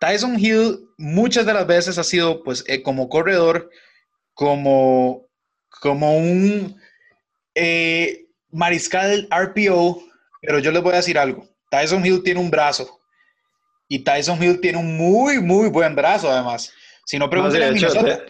Tyson 0.00 0.38
Hill 0.38 0.88
muchas 0.96 1.46
de 1.46 1.54
las 1.54 1.66
veces 1.66 1.98
ha 1.98 2.04
sido, 2.04 2.42
pues, 2.42 2.64
eh, 2.66 2.82
como 2.82 3.08
corredor, 3.08 3.70
como, 4.34 5.28
como 5.80 6.16
un 6.16 6.80
eh, 7.54 8.26
mariscal 8.50 9.28
RPO, 9.30 10.02
pero 10.40 10.58
yo 10.58 10.72
les 10.72 10.82
voy 10.82 10.94
a 10.94 10.96
decir 10.96 11.18
algo. 11.18 11.46
Tyson 11.70 12.04
Hill 12.04 12.22
tiene 12.24 12.40
un 12.40 12.50
brazo 12.50 12.98
y 13.88 14.00
Tyson 14.02 14.42
Hill 14.42 14.60
tiene 14.60 14.78
un 14.78 14.96
muy, 14.96 15.40
muy 15.40 15.68
buen 15.68 15.94
brazo, 15.94 16.30
además. 16.30 16.72
Si 17.04 17.18
no, 17.18 17.28
pregúntenle 17.28 17.66
a 17.66 17.72
Minnesota. 17.72 18.24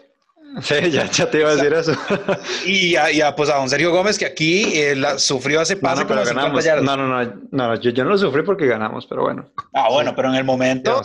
Sí, 0.63 0.91
ya, 0.91 1.09
ya, 1.09 1.31
te 1.31 1.39
iba 1.39 1.51
a 1.51 1.57
decir 1.57 1.73
eso. 1.73 1.93
Y 2.67 2.97
a, 2.97 3.11
y 3.13 3.21
a, 3.21 3.35
pues 3.37 3.49
a 3.51 3.57
don 3.57 3.69
Sergio 3.69 3.93
Gómez, 3.93 4.19
que 4.19 4.27
aquí 4.27 4.65
eh, 4.75 4.97
la, 4.97 5.19
sufrió 5.19 5.61
hace 5.61 5.77
pase 5.77 5.97
no, 5.97 6.03
no, 6.03 6.09
pero 6.09 6.25
ganamos. 6.25 6.65
No, 6.83 6.97
no, 6.97 7.07
no, 7.07 7.33
no 7.51 7.81
yo, 7.81 7.91
yo, 7.91 8.05
no 8.05 8.11
lo 8.11 8.19
sufrí 8.19 8.43
porque 8.43 8.67
ganamos, 8.67 9.07
pero 9.07 9.23
bueno. 9.23 9.51
Ah, 9.73 9.89
bueno, 9.91 10.11
sí. 10.11 10.17
pero 10.17 10.29
en 10.29 10.35
el 10.35 10.45
momento. 10.45 11.03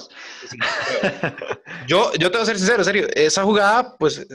yo, 1.88 2.12
yo 2.14 2.32
te 2.32 2.38
voy 2.38 2.44
a 2.44 2.46
ser 2.46 2.58
sincero, 2.58 2.84
serio. 2.84 3.08
Esa 3.14 3.44
jugada, 3.44 3.96
pues 3.98 4.26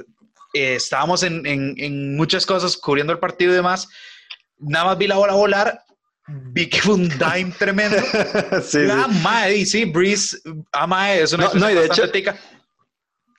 eh, 0.55 0.75
estábamos 0.75 1.23
en, 1.23 1.45
en, 1.45 1.75
en, 1.79 2.17
muchas 2.17 2.47
cosas, 2.47 2.77
cubriendo 2.77 3.13
el 3.13 3.19
partido 3.19 3.53
y 3.53 3.57
demás. 3.57 3.89
Nada 4.59 4.87
más 4.87 4.99
vi 4.99 5.09
la 5.09 5.17
bola 5.17 5.35
volar. 5.35 5.83
Vi 6.27 6.69
que 6.69 6.81
fue 6.81 6.95
un 6.95 7.09
dime 7.09 7.53
tremendo. 7.59 7.97
sí, 8.63 8.79
la 8.79 9.05
sí. 9.05 9.21
Mae, 9.23 9.67
sí, 9.67 9.85
Breeze, 9.85 10.39
Amae, 10.71 11.23
es 11.23 11.33
una 11.33 11.47
no, 11.47 11.55
no, 11.55 11.71
y 11.71 11.75
de 11.75 11.87
hecho, 11.87 12.09
tica 12.11 12.37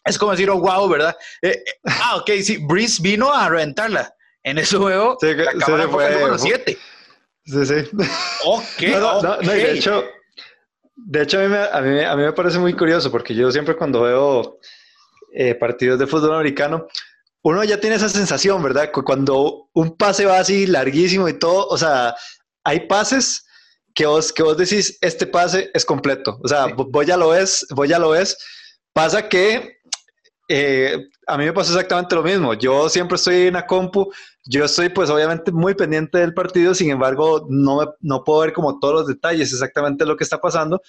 es 0.06 0.18
como 0.18 0.32
decir, 0.32 0.49
oh, 0.49 0.60
wow, 0.60 0.88
¿verdad? 0.89 1.16
Eh, 1.41 1.49
eh, 1.49 1.64
ah, 1.86 2.18
ok, 2.18 2.32
sí, 2.41 2.58
Breeze 2.58 3.02
vino 3.02 3.32
a 3.32 3.49
reventarla. 3.49 4.14
En 4.43 4.58
ese 4.58 4.76
juego, 4.76 5.18
sí, 5.22 5.36
la 5.36 5.54
cámara 5.54 5.84
sí, 5.84 5.89
fue 5.91 6.12
número 6.12 6.38
7. 6.38 6.78
Sí, 7.45 7.66
sí. 7.66 7.74
Ok, 8.45 8.82
no, 8.89 9.22
no, 9.22 9.34
okay. 9.34 9.47
no, 9.47 9.54
de 9.54 9.72
hecho, 9.74 10.04
de 10.95 11.22
hecho 11.22 11.39
a, 11.39 11.43
mí 11.43 11.47
me, 11.49 11.58
a, 11.58 11.82
mí, 11.82 12.04
a 12.04 12.16
mí 12.16 12.24
me 12.24 12.34
parece 12.34 12.58
muy 12.58 12.74
curioso 12.74 13.12
porque 13.12 13.36
yo 13.36 13.52
siempre 13.52 13.76
cuando 13.76 14.02
veo 14.02 14.58
eh, 15.34 15.54
partidos 15.56 15.99
de 15.99 16.08
fútbol 16.08 16.34
americano, 16.34 16.88
uno 17.43 17.64
ya 17.64 17.80
tiene 17.80 17.95
esa 17.95 18.10
sensación, 18.10 18.62
¿verdad? 18.62 18.91
Cuando 18.91 19.70
un 19.74 19.95
pase 19.95 20.26
va 20.26 20.39
así 20.39 20.68
larguísimo 20.68 21.28
y 21.30 21.34
todo, 21.34 21.68
o 21.68 21.78
sea, 21.78 22.16
hay 22.64 22.82
pases 22.88 23.45
que 23.93 24.06
vos, 24.06 24.32
que 24.32 24.43
vos 24.43 24.58
decís, 24.58 24.97
este 25.02 25.26
pase 25.26 25.70
es 25.74 25.86
completo. 25.86 26.39
O 26.43 26.47
sea, 26.47 26.66
sí. 26.66 26.74
vos 26.76 27.06
ya 27.06 27.18
lo 27.18 27.30
ves, 27.30 27.66
vos 27.72 27.88
ya 27.88 27.99
lo 27.99 28.10
ves. 28.12 28.38
Pasa 28.93 29.28
que 29.30 29.80
eh, 30.54 31.10
a 31.28 31.38
mí 31.38 31.45
me 31.45 31.54
pasó 31.54 31.72
exactamente 31.72 32.14
lo 32.14 32.24
mismo. 32.24 32.54
Yo 32.54 32.89
siempre 32.89 33.16
estoy 33.16 33.47
en 33.47 33.54
la 33.54 33.66
compu, 33.66 34.12
yo 34.43 34.66
estoy 34.66 34.89
pues 34.89 35.10
obviamente 35.10 35.49
muy 35.52 35.74
pendiente 35.76 36.18
del 36.18 36.34
partido, 36.34 36.76
sin 36.76 36.91
embargo 36.91 37.47
no, 37.49 37.78
me, 37.80 37.86
no 38.02 38.24
puedo 38.26 38.41
ver 38.41 38.52
como 38.52 38.78
todos 38.80 38.93
los 38.93 39.08
detalles 39.08 39.54
exactamente 39.54 40.06
lo 40.06 40.18
que 40.18 40.26
está 40.26 40.41
pasando, 40.41 40.82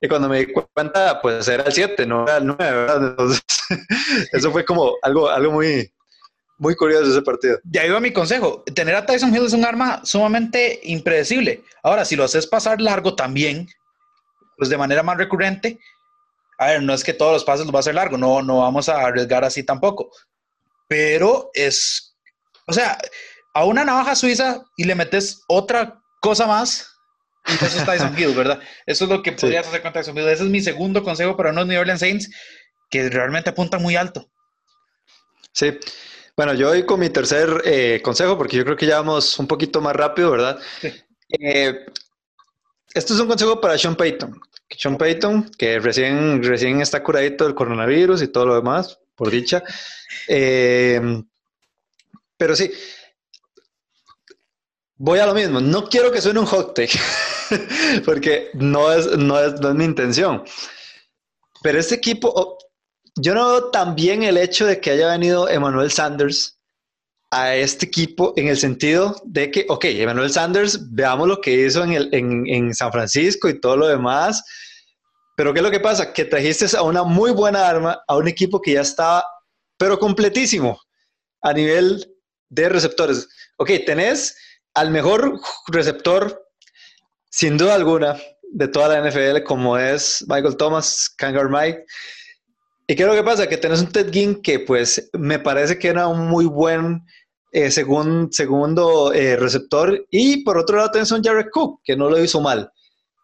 Y 0.00 0.08
cuando 0.08 0.26
me 0.30 0.38
di 0.38 0.54
cuenta, 0.74 1.20
pues 1.20 1.46
era 1.48 1.64
el 1.64 1.72
7, 1.72 2.06
no 2.06 2.22
era 2.22 2.38
el 2.38 2.46
9, 2.46 2.56
¿verdad? 2.58 3.10
Entonces, 3.10 3.42
eso 4.32 4.50
fue 4.50 4.64
como 4.64 4.94
algo, 5.02 5.28
algo 5.28 5.52
muy, 5.52 5.92
muy 6.56 6.74
curioso 6.74 7.10
ese 7.10 7.20
partido. 7.20 7.58
Ya 7.64 7.84
iba 7.84 8.00
mi 8.00 8.10
consejo. 8.10 8.62
Tener 8.74 8.94
a 8.94 9.04
Tyson 9.04 9.34
Hill 9.34 9.44
es 9.44 9.52
un 9.52 9.66
arma 9.66 10.00
sumamente 10.02 10.80
impredecible. 10.84 11.62
Ahora, 11.82 12.06
si 12.06 12.16
lo 12.16 12.24
haces 12.24 12.46
pasar 12.46 12.80
largo 12.80 13.14
también, 13.14 13.68
pues 14.56 14.70
de 14.70 14.78
manera 14.78 15.02
más 15.02 15.18
recurrente, 15.18 15.78
a 16.60 16.66
ver, 16.66 16.82
no 16.82 16.92
es 16.92 17.02
que 17.02 17.14
todos 17.14 17.32
los 17.32 17.44
pases 17.44 17.64
los 17.64 17.74
va 17.74 17.78
a 17.78 17.80
hacer 17.80 17.94
largo, 17.94 18.18
no, 18.18 18.42
no 18.42 18.58
vamos 18.58 18.90
a 18.90 19.06
arriesgar 19.06 19.42
así 19.44 19.64
tampoco. 19.64 20.10
Pero 20.86 21.50
es, 21.54 22.14
o 22.66 22.72
sea, 22.74 22.98
a 23.54 23.64
una 23.64 23.82
navaja 23.82 24.14
suiza 24.14 24.62
y 24.76 24.84
le 24.84 24.94
metes 24.94 25.40
otra 25.48 25.98
cosa 26.20 26.46
más, 26.46 26.86
y 27.46 27.52
eso 27.64 27.78
es 27.78 27.86
Tyson 27.86 28.14
Hill, 28.18 28.34
¿verdad? 28.34 28.60
Eso 28.84 29.04
es 29.04 29.10
lo 29.10 29.22
que 29.22 29.32
podrías 29.32 29.66
hacer 29.66 29.80
con 29.80 29.94
Tyson 29.94 30.18
Hill. 30.18 30.28
Ese 30.28 30.44
es 30.44 30.50
mi 30.50 30.60
segundo 30.60 31.02
consejo 31.02 31.34
para 31.34 31.48
unos 31.48 31.66
New 31.66 31.80
Orleans 31.80 32.00
Saints 32.00 32.30
que 32.90 33.08
realmente 33.08 33.48
apuntan 33.48 33.80
muy 33.80 33.96
alto. 33.96 34.30
Sí. 35.52 35.78
Bueno, 36.36 36.52
yo 36.52 36.68
voy 36.68 36.84
con 36.84 37.00
mi 37.00 37.08
tercer 37.08 37.62
eh, 37.64 38.02
consejo 38.04 38.36
porque 38.36 38.58
yo 38.58 38.64
creo 38.66 38.76
que 38.76 38.86
ya 38.86 38.96
vamos 38.96 39.38
un 39.38 39.46
poquito 39.46 39.80
más 39.80 39.96
rápido, 39.96 40.32
¿verdad? 40.32 40.58
Sí. 40.82 40.92
Eh, 41.30 41.86
esto 42.92 43.14
es 43.14 43.20
un 43.20 43.28
consejo 43.28 43.58
para 43.62 43.78
Sean 43.78 43.96
Payton. 43.96 44.38
Sean 44.78 44.96
Payton, 44.96 45.50
que 45.56 45.78
recién, 45.78 46.42
recién 46.42 46.80
está 46.80 47.02
curadito 47.02 47.44
del 47.44 47.54
coronavirus 47.54 48.22
y 48.22 48.28
todo 48.28 48.46
lo 48.46 48.54
demás, 48.54 48.98
por 49.14 49.30
dicha. 49.30 49.62
Eh, 50.28 51.22
pero 52.36 52.56
sí, 52.56 52.70
voy 54.96 55.18
a 55.18 55.26
lo 55.26 55.34
mismo. 55.34 55.60
No 55.60 55.88
quiero 55.88 56.12
que 56.12 56.20
suene 56.20 56.40
un 56.40 56.46
hot 56.46 56.74
take, 56.74 56.98
porque 58.04 58.50
no 58.54 58.92
es, 58.92 59.06
no, 59.18 59.38
es, 59.40 59.60
mi 59.74 59.84
intención. 59.84 60.44
Pero 61.62 61.78
este 61.78 61.96
equipo, 61.96 62.58
yo 63.16 63.34
no 63.34 63.50
veo 63.50 63.70
tan 63.70 63.94
bien 63.94 64.22
el 64.22 64.36
hecho 64.38 64.66
de 64.66 64.80
que 64.80 64.92
haya 64.92 65.08
venido 65.08 65.48
Emmanuel 65.48 65.90
Sanders 65.90 66.59
a 67.30 67.54
este 67.54 67.86
equipo 67.86 68.32
en 68.36 68.48
el 68.48 68.56
sentido 68.56 69.20
de 69.24 69.50
que, 69.50 69.66
ok, 69.68 69.84
Emmanuel 69.84 70.30
Sanders, 70.30 70.92
veamos 70.92 71.28
lo 71.28 71.40
que 71.40 71.52
hizo 71.52 71.84
en, 71.84 71.92
el, 71.92 72.08
en, 72.12 72.46
en, 72.46 72.74
San 72.74 72.90
Francisco 72.90 73.48
y 73.48 73.60
todo 73.60 73.76
lo 73.76 73.86
demás, 73.86 74.42
pero 75.36 75.52
¿qué 75.52 75.60
es 75.60 75.64
lo 75.64 75.70
que 75.70 75.80
pasa? 75.80 76.12
Que 76.12 76.24
trajiste 76.24 76.66
a 76.76 76.82
una 76.82 77.04
muy 77.04 77.30
buena 77.30 77.68
arma, 77.68 78.02
a 78.06 78.16
un 78.16 78.28
equipo 78.28 78.60
que 78.60 78.72
ya 78.72 78.80
estaba, 78.80 79.24
pero 79.78 79.98
completísimo 79.98 80.78
a 81.42 81.52
nivel 81.52 82.04
de 82.48 82.68
receptores. 82.68 83.28
Ok, 83.56 83.70
tenés 83.86 84.36
al 84.74 84.90
mejor 84.90 85.40
receptor, 85.68 86.46
sin 87.30 87.56
duda 87.56 87.74
alguna, 87.74 88.16
de 88.52 88.68
toda 88.68 88.88
la 88.88 89.08
NFL, 89.08 89.44
como 89.44 89.78
es 89.78 90.24
Michael 90.28 90.56
Thomas, 90.56 91.08
Kangar 91.16 91.48
Mike. 91.48 91.84
¿Y 92.86 92.96
qué 92.96 93.02
es 93.04 93.08
lo 93.08 93.14
que 93.14 93.22
pasa? 93.22 93.48
Que 93.48 93.56
tenés 93.56 93.80
un 93.80 93.92
Ted 93.92 94.12
Ginn 94.12 94.42
que 94.42 94.58
pues 94.58 95.10
me 95.12 95.38
parece 95.38 95.78
que 95.78 95.88
era 95.88 96.08
un 96.08 96.26
muy 96.26 96.44
buen 96.44 97.06
eh, 97.52 97.70
segundo 97.70 99.12
eh, 99.12 99.36
receptor. 99.36 100.06
Y 100.10 100.44
por 100.44 100.58
otro 100.58 100.76
lado 100.76 100.90
tenés 100.90 101.10
un 101.12 101.22
Jared 101.22 101.50
Cook, 101.52 101.80
que 101.84 101.96
no 101.96 102.10
lo 102.10 102.22
hizo 102.22 102.40
mal. 102.40 102.70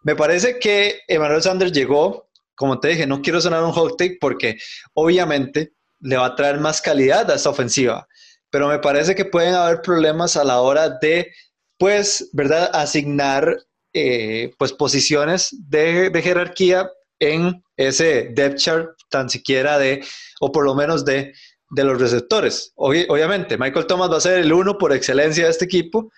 Me 0.03 0.15
parece 0.15 0.59
que 0.59 1.01
Emmanuel 1.09 1.43
Sanders 1.43 1.73
llegó, 1.73 2.29
como 2.55 2.79
te 2.81 2.89
dije, 2.89 3.07
no 3.07 3.23
quiero 3.23 3.41
sonar 3.41 3.65
un 3.65 3.73
hot 3.73 3.97
take 3.99 4.19
porque 4.21 4.59
obviamente 4.95 5.73
le 6.01 6.17
va 6.17 6.27
a 6.27 6.37
traer 6.37 6.61
más 6.61 6.81
calidad 6.81 7.31
a 7.31 7.35
esta 7.35 7.51
ofensiva 7.51 8.07
pero 8.51 8.69
me 8.69 8.79
parece 8.79 9.15
que 9.15 9.27
pueden 9.27 9.55
haber 9.55 9.83
problemas 9.83 10.37
a 10.37 10.43
la 10.43 10.61
hora 10.61 10.89
de, 10.89 11.31
pues, 11.79 12.31
¿verdad?, 12.33 12.71
asignar, 12.73 13.55
eh, 13.93 14.53
pues, 14.59 14.73
posiciones 14.73 15.55
de, 15.69 16.11
jerarquía 16.23 16.91
en 17.19 17.63
ese 17.77 18.31
depth 18.35 18.57
chart, 18.57 18.89
tan 19.11 19.29
siquiera 19.29 19.79
de, 19.79 20.03
o 20.41 20.53
por 20.53 20.65
lo 20.65 20.75
menos 20.75 21.05
de, 21.05 21.35
de 21.71 21.85
los 21.85 22.01
receptores. 22.01 22.73
obviamente, 22.77 23.59
Michael 23.59 23.87
Thomas 23.87 24.11
va 24.11 24.19
a 24.19 24.21
ser 24.21 24.39
el 24.39 24.53
uno 24.53 24.79
por 24.79 24.93
excelencia 24.93 25.45
de 25.45 25.51
este 25.51 25.65
equipo, 25.65 26.13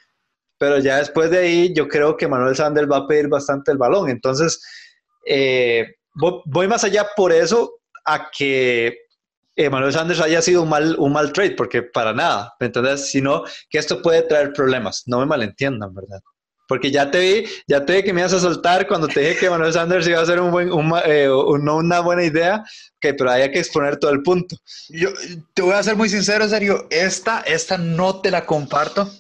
pero 0.59 0.79
ya 0.79 0.99
después 0.99 1.31
de 1.31 1.39
ahí 1.39 1.75
yo 1.75 1.89
creo 1.89 2.17
que 2.17 2.29
Manuel 2.29 2.57
Sanders 2.57 2.91
va 2.91 2.99
a 2.99 3.07
pedir 3.07 3.29
bastante 3.29 3.71
el 3.71 3.79
balón. 3.79 4.11
Entonces, 4.11 4.61
eh, 5.27 5.95
voy 6.15 6.69
más 6.69 6.85
allá 6.85 7.07
por 7.17 7.33
eso 7.33 7.81
a 8.05 8.31
que 8.37 8.97
Emmanuel 9.57 9.93
Sanders 9.93 10.21
haya 10.21 10.41
sido 10.41 10.63
un 10.63 10.69
mal, 10.69 10.97
un 10.99 11.13
mal 11.13 11.33
trade, 11.33 11.53
porque 11.53 11.83
para 11.83 12.13
nada, 12.13 12.55
¿me 12.61 12.67
entiendes? 12.67 13.11
Sino 13.11 13.45
que 13.69 13.79
esto 13.79 14.01
puede 14.03 14.23
traer 14.23 14.53
problemas. 14.53 15.03
No 15.07 15.19
me 15.19 15.27
malentiendan, 15.27 15.95
¿verdad? 15.95 16.21
Porque 16.69 16.93
ya 16.93 17.11
te 17.11 17.19
vi, 17.19 17.45
ya 17.67 17.85
te 17.85 17.97
vi 17.97 18.03
que 18.05 18.13
me 18.13 18.21
ibas 18.21 18.35
a 18.35 18.41
soltar 18.41 18.87
cuando 18.87 19.09
te 19.09 19.21
dije 19.21 19.37
que 19.37 19.47
Emmanuel 19.47 19.73
Sanders 19.73 20.07
iba 20.07 20.21
a 20.21 20.27
ser 20.27 20.41
un 20.41 20.53
buen, 20.53 20.71
eh, 21.07 21.29
una 21.29 22.01
buena 22.01 22.23
idea, 22.23 22.65
que 23.01 23.15
pero 23.15 23.31
hay 23.31 23.51
que 23.51 23.59
exponer 23.59 23.97
todo 23.97 24.13
el 24.13 24.23
punto. 24.23 24.57
Yo 24.91 25.11
te 25.55 25.63
voy 25.63 25.73
a 25.73 25.83
ser 25.83 25.97
muy 25.97 26.09
sincero, 26.09 26.49
serio, 26.49 26.87
esta, 26.91 27.41
esta 27.41 27.77
no 27.79 28.21
te 28.21 28.31
la 28.31 28.47
comparto. 28.47 29.11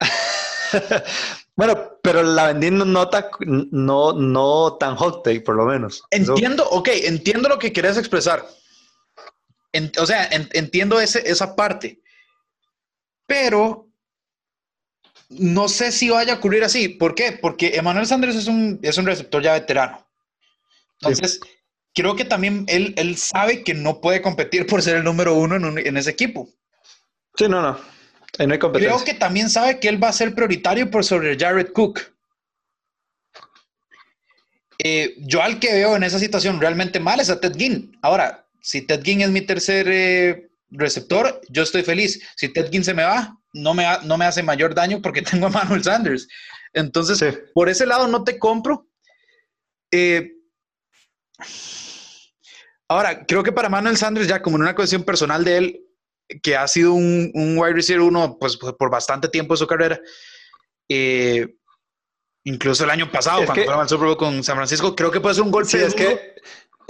bueno, 1.56 1.98
pero 2.02 2.22
la 2.22 2.52
vendí 2.52 2.70
no, 2.70 2.84
no, 2.84 4.12
no 4.12 4.76
tan 4.78 4.94
hot 4.94 5.24
take, 5.24 5.40
por 5.40 5.56
lo 5.56 5.64
menos. 5.64 6.04
Entiendo, 6.10 6.68
ok, 6.68 6.88
entiendo 7.04 7.48
lo 7.48 7.58
que 7.58 7.72
quieres 7.72 7.96
expresar 7.96 8.46
o 10.00 10.06
sea, 10.06 10.28
entiendo 10.30 11.00
ese, 11.00 11.28
esa 11.28 11.54
parte, 11.54 12.00
pero 13.26 13.88
no 15.30 15.68
sé 15.68 15.92
si 15.92 16.10
vaya 16.10 16.34
a 16.34 16.36
ocurrir 16.36 16.64
así. 16.64 16.88
¿Por 16.88 17.14
qué? 17.14 17.32
Porque 17.32 17.76
Emanuel 17.76 18.06
Sanders 18.06 18.36
es 18.36 18.46
un, 18.46 18.78
es 18.82 18.98
un 18.98 19.06
receptor 19.06 19.42
ya 19.42 19.52
veterano. 19.52 20.06
Entonces, 21.00 21.40
creo 21.94 22.16
que 22.16 22.24
también 22.24 22.64
él, 22.68 22.94
él, 22.96 23.16
sabe 23.16 23.62
que 23.62 23.72
no 23.72 24.00
puede 24.00 24.20
competir 24.20 24.66
por 24.66 24.82
ser 24.82 24.96
el 24.96 25.04
número 25.04 25.34
uno 25.34 25.56
en, 25.56 25.78
en 25.78 25.96
ese 25.96 26.10
equipo. 26.10 26.48
Sí, 27.36 27.48
no, 27.48 27.62
no. 27.62 27.78
no 28.38 28.52
hay 28.52 28.58
competencia. 28.58 28.94
Creo 28.94 29.04
que 29.04 29.14
también 29.14 29.48
sabe 29.48 29.78
que 29.80 29.88
él 29.88 30.02
va 30.02 30.08
a 30.08 30.12
ser 30.12 30.34
prioritario 30.34 30.90
por 30.90 31.04
sobre 31.04 31.38
Jared 31.38 31.72
Cook. 31.72 32.00
Eh, 34.82 35.14
yo 35.18 35.42
al 35.42 35.58
que 35.58 35.72
veo 35.72 35.94
en 35.96 36.02
esa 36.02 36.18
situación 36.18 36.60
realmente 36.60 37.00
mal 37.00 37.20
es 37.20 37.30
a 37.30 37.40
Ted 37.40 37.54
Ginn. 37.56 37.96
Ahora, 38.02 38.46
si 38.60 38.82
Ted 38.82 39.02
Ginn 39.02 39.20
es 39.20 39.30
mi 39.30 39.42
tercer 39.42 39.86
eh, 39.88 40.50
receptor, 40.70 41.40
yo 41.48 41.62
estoy 41.62 41.82
feliz. 41.82 42.20
Si 42.36 42.48
Ted 42.48 42.70
Ginn 42.70 42.84
se 42.84 42.94
me 42.94 43.04
va, 43.04 43.39
no 43.52 43.74
me, 43.74 43.84
no 44.04 44.16
me 44.16 44.24
hace 44.24 44.42
mayor 44.42 44.74
daño 44.74 45.00
porque 45.02 45.22
tengo 45.22 45.46
a 45.46 45.50
Manuel 45.50 45.84
Sanders. 45.84 46.28
Entonces, 46.72 47.40
por 47.54 47.68
ese 47.68 47.86
lado 47.86 48.06
no 48.06 48.22
te 48.24 48.38
compro. 48.38 48.86
Eh, 49.90 50.32
ahora, 52.88 53.26
creo 53.26 53.42
que 53.42 53.52
para 53.52 53.68
Manuel 53.68 53.96
Sanders, 53.96 54.28
ya 54.28 54.40
como 54.40 54.56
en 54.56 54.62
una 54.62 54.74
cuestión 54.74 55.02
personal 55.02 55.44
de 55.44 55.56
él, 55.56 55.80
que 56.42 56.56
ha 56.56 56.68
sido 56.68 56.94
un, 56.94 57.32
un 57.34 57.58
wide 57.58 57.72
receiver 57.72 58.02
uno 58.02 58.38
pues, 58.38 58.56
por 58.56 58.88
bastante 58.88 59.28
tiempo 59.28 59.54
de 59.54 59.58
su 59.58 59.66
carrera, 59.66 60.00
eh, 60.88 61.56
incluso 62.44 62.84
el 62.84 62.90
año 62.90 63.10
pasado, 63.10 63.44
cuando 63.44 63.64
fueron 63.64 63.80
al 63.80 63.88
Super 63.88 64.06
Bowl 64.06 64.16
con 64.16 64.44
San 64.44 64.56
Francisco, 64.56 64.94
creo 64.94 65.10
que 65.10 65.20
puede 65.20 65.34
ser 65.34 65.44
un 65.44 65.50
golpe. 65.50 65.70
Sí, 65.70 65.78
es 65.78 65.94
que 65.94 66.36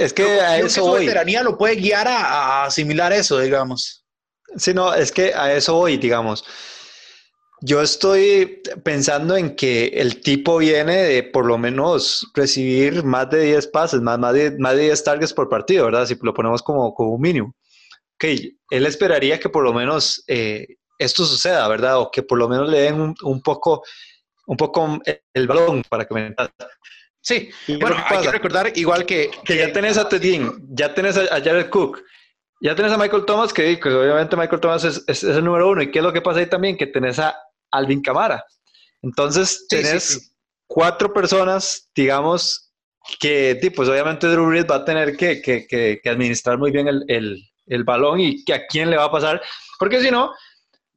es 0.01 0.15
que 0.15 0.41
a 0.41 0.59
eso 0.59 0.83
voy. 0.83 1.01
veteranía 1.01 1.43
lo 1.43 1.59
puede 1.59 1.77
guiar 1.77 2.09
a, 2.09 2.65
asimilar 2.65 3.13
eso, 3.13 3.39
digamos. 3.39 4.00
Sí, 4.57 4.75
no, 4.75 4.93
es 4.95 5.13
que 5.13 5.35
a 5.35 5.53
eso 5.55 5.75
voy, 5.75 5.97
digamos. 5.97 6.45
Yo 7.63 7.83
estoy 7.83 8.63
pensando 8.85 9.37
en 9.37 9.55
que 9.55 9.89
el 9.89 10.23
tipo 10.23 10.59
viene 10.59 10.97
de 11.03 11.23
por 11.23 11.45
lo 11.45 11.59
menos 11.59 12.27
recibir 12.35 13.05
más 13.05 13.29
de 13.29 13.43
10 13.43 13.67
pases, 13.67 14.01
más, 14.01 14.19
más, 14.19 14.33
de, 14.33 14.57
más 14.59 14.77
de 14.77 14.85
10 14.85 15.05
targets 15.05 15.33
por 15.35 15.49
partido, 15.49 15.85
¿verdad? 15.85 16.07
Si 16.07 16.17
lo 16.23 16.33
ponemos 16.33 16.63
como, 16.63 16.95
como 16.95 17.11
un 17.11 17.21
mínimo. 17.21 17.55
Ok, 18.15 18.25
él 18.71 18.87
esperaría 18.87 19.39
que 19.39 19.51
por 19.51 19.63
lo 19.63 19.75
menos 19.75 20.25
eh, 20.27 20.67
esto 20.99 21.25
suceda, 21.25 21.69
¿verdad? 21.69 21.99
O 21.99 22.11
que 22.11 22.23
por 22.23 22.39
lo 22.39 22.49
menos 22.49 22.69
le 22.69 22.81
den 22.81 23.01
un, 23.01 23.15
un 23.23 23.43
poco, 23.43 23.83
un 24.47 24.57
poco 24.57 25.01
el 25.35 25.47
balón 25.47 25.83
para 25.89 26.07
que 26.07 26.15
me 26.15 26.35
Sí, 27.23 27.51
bueno, 27.81 27.97
hay 28.07 28.23
que 28.23 28.31
recordar 28.31 28.73
igual 28.77 29.05
que... 29.05 29.31
Que 29.45 29.59
ya 29.59 29.73
tenés 29.73 29.99
a 29.99 30.09
Tedin, 30.09 30.53
ya 30.71 30.95
tenés 30.95 31.19
a, 31.19 31.27
Jared 31.29 31.69
Cook, 31.69 32.03
ya 32.61 32.75
tenés 32.75 32.93
a 32.93 32.99
Michael 32.99 33.25
Thomas, 33.25 33.53
que 33.53 33.79
pues, 33.81 33.95
obviamente 33.95 34.37
Michael 34.37 34.61
Thomas 34.61 34.85
es, 34.85 35.25
el 35.25 35.45
número 35.45 35.71
uno. 35.71 35.83
¿Y 35.83 35.91
qué 35.91 35.99
es 35.99 36.05
lo 36.05 36.13
que 36.13 36.21
pasa 36.21 36.41
ahí 36.41 36.47
también? 36.47 36.77
Que 36.77 36.87
tenés 36.87 37.19
a 37.19 37.37
Alvin 37.71 38.03
Camara. 38.03 38.45
Entonces, 39.03 39.67
tenés 39.69 40.35
cuatro 40.67 41.13
personas, 41.13 41.89
digamos, 41.95 42.71
que, 43.19 43.59
pues 43.75 43.89
obviamente 43.89 44.27
Drew 44.27 44.47
Brees 44.47 44.67
va 44.71 44.77
a 44.77 44.85
tener 44.85 45.17
que, 45.17 45.41
que, 45.41 45.67
que, 45.67 46.01
administrar 46.09 46.59
muy 46.59 46.71
bien 46.71 46.87
el, 46.87 47.05
el, 47.09 47.43
el, 47.67 47.85
balón 47.85 48.21
y 48.21 48.45
que 48.45 48.55
a 48.55 48.67
quién 48.67 48.91
le 48.91 48.97
va 48.97 49.05
a 49.05 49.11
pasar, 49.11 49.41
porque 49.79 50.01
si 50.01 50.11
no, 50.11 50.33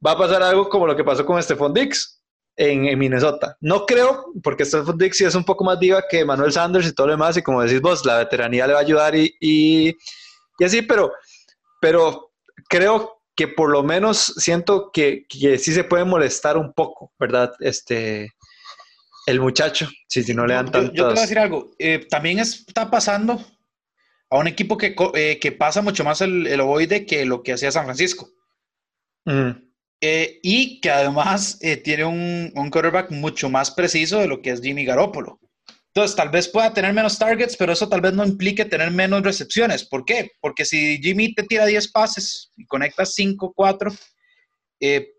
va 0.04 0.12
a 0.12 0.18
pasar 0.18 0.42
algo 0.42 0.68
como 0.68 0.86
lo 0.86 0.94
que 0.94 1.02
pasó 1.02 1.24
con 1.24 1.42
Stephon 1.42 1.72
Dix 1.72 2.22
en, 2.56 2.98
Minnesota. 2.98 3.56
No 3.60 3.86
creo, 3.86 4.32
porque 4.42 4.64
Stephon 4.64 4.98
Dixie 4.98 5.26
es 5.26 5.34
un 5.34 5.44
poco 5.44 5.64
más 5.64 5.78
diva 5.78 6.02
que 6.08 6.24
Manuel 6.24 6.52
Sanders 6.52 6.86
y 6.86 6.94
todo 6.94 7.08
lo 7.08 7.14
demás, 7.14 7.36
y 7.36 7.42
como 7.42 7.62
decís 7.62 7.80
vos, 7.80 8.04
la 8.04 8.18
veteranía 8.18 8.66
le 8.66 8.74
va 8.74 8.80
a 8.80 8.82
ayudar 8.82 9.14
y, 9.14 9.34
y, 9.40 9.94
así, 10.64 10.82
pero, 10.82 11.12
pero 11.84 12.32
creo 12.66 13.20
que 13.36 13.46
por 13.46 13.70
lo 13.70 13.82
menos 13.82 14.32
siento 14.38 14.90
que, 14.90 15.26
que, 15.28 15.58
sí 15.58 15.70
se 15.70 15.84
puede 15.84 16.06
molestar 16.06 16.56
un 16.56 16.72
poco, 16.72 17.12
¿verdad? 17.18 17.52
Este, 17.60 18.32
el 19.26 19.38
muchacho, 19.38 19.86
si, 20.08 20.22
si 20.22 20.32
no 20.32 20.46
le 20.46 20.54
dan 20.54 20.70
tanto. 20.70 20.94
Yo, 20.94 21.08
te 21.08 21.10
voy 21.10 21.18
a 21.18 21.20
decir 21.20 21.38
algo, 21.38 21.72
eh, 21.78 22.06
también 22.08 22.38
está 22.38 22.90
pasando 22.90 23.38
a 24.30 24.38
un 24.38 24.46
equipo 24.46 24.78
que, 24.78 24.96
eh, 25.12 25.38
que 25.38 25.52
pasa 25.52 25.82
mucho 25.82 26.04
más 26.04 26.22
el, 26.22 26.46
el, 26.46 26.60
ovoide 26.62 27.04
que 27.04 27.26
lo 27.26 27.42
que 27.42 27.52
hacía 27.52 27.70
San 27.70 27.84
Francisco. 27.84 28.30
Eh, 30.00 30.40
y 30.42 30.80
que 30.80 30.90
además 30.90 31.58
tiene 31.82 32.06
un, 32.06 32.50
un 32.54 32.70
quarterback 32.70 33.10
mucho 33.10 33.50
más 33.50 33.70
preciso 33.70 34.20
de 34.20 34.26
lo 34.26 34.40
que 34.40 34.52
es 34.52 34.62
Jimmy 34.62 34.86
Garoppolo. 34.86 35.38
Entonces, 35.94 36.16
tal 36.16 36.30
vez 36.30 36.48
pueda 36.48 36.72
tener 36.74 36.92
menos 36.92 37.18
targets, 37.18 37.56
pero 37.56 37.72
eso 37.72 37.88
tal 37.88 38.00
vez 38.00 38.12
no 38.12 38.24
implique 38.24 38.64
tener 38.64 38.90
menos 38.90 39.22
recepciones. 39.22 39.84
¿Por 39.84 40.04
qué? 40.04 40.32
Porque 40.40 40.64
si 40.64 40.98
Jimmy 41.00 41.34
te 41.34 41.44
tira 41.44 41.66
10 41.66 41.92
pases 41.92 42.52
y 42.56 42.66
conectas 42.66 43.14
5, 43.14 43.52
4, 43.54 43.92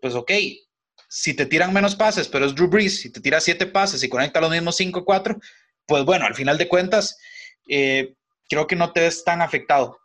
pues 0.02 0.14
ok, 0.14 0.30
si 1.08 1.34
te 1.34 1.46
tiran 1.46 1.72
menos 1.72 1.96
pases, 1.96 2.28
pero 2.28 2.46
es 2.46 2.54
Drew 2.54 2.68
Brees, 2.68 3.00
si 3.00 3.10
te 3.10 3.20
tira 3.20 3.40
siete 3.40 3.66
pases 3.66 4.02
y 4.02 4.08
conecta 4.08 4.40
los 4.40 4.50
mismos 4.50 4.78
5-4, 4.78 5.40
pues 5.86 6.04
bueno, 6.04 6.26
al 6.26 6.34
final 6.34 6.58
de 6.58 6.68
cuentas, 6.68 7.18
eh, 7.68 8.14
creo 8.48 8.66
que 8.66 8.76
no 8.76 8.92
te 8.92 9.00
ves 9.00 9.24
tan 9.24 9.40
afectado. 9.40 9.98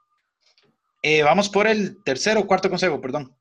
Eh, 1.04 1.24
vamos 1.24 1.50
por 1.50 1.68
el 1.68 2.04
tercero 2.04 2.42
o 2.42 2.48
cuarto 2.48 2.70
consejo, 2.70 3.02
perdón. 3.02 3.36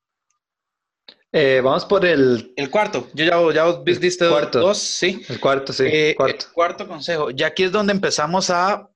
Eh, 1.33 1.61
vamos 1.63 1.85
por 1.85 2.05
el... 2.05 2.53
El 2.57 2.71
cuarto. 2.71 3.09
Yo 3.15 3.25
ya, 3.25 3.55
ya 3.55 3.79
viste 3.83 4.29
cuarto. 4.29 4.61
dos, 4.61 4.79
sí. 4.79 5.25
El 5.29 5.39
cuarto, 5.39 5.73
sí. 5.73 6.15
cuarto. 6.17 6.47
El 6.47 6.53
cuarto 6.53 6.89
consejo. 6.89 7.31
Ya 7.31 7.49
aquí 7.49 7.65
es 7.65 7.73
donde 7.73 7.93
empezamos 7.93 8.51
a... 8.51 8.89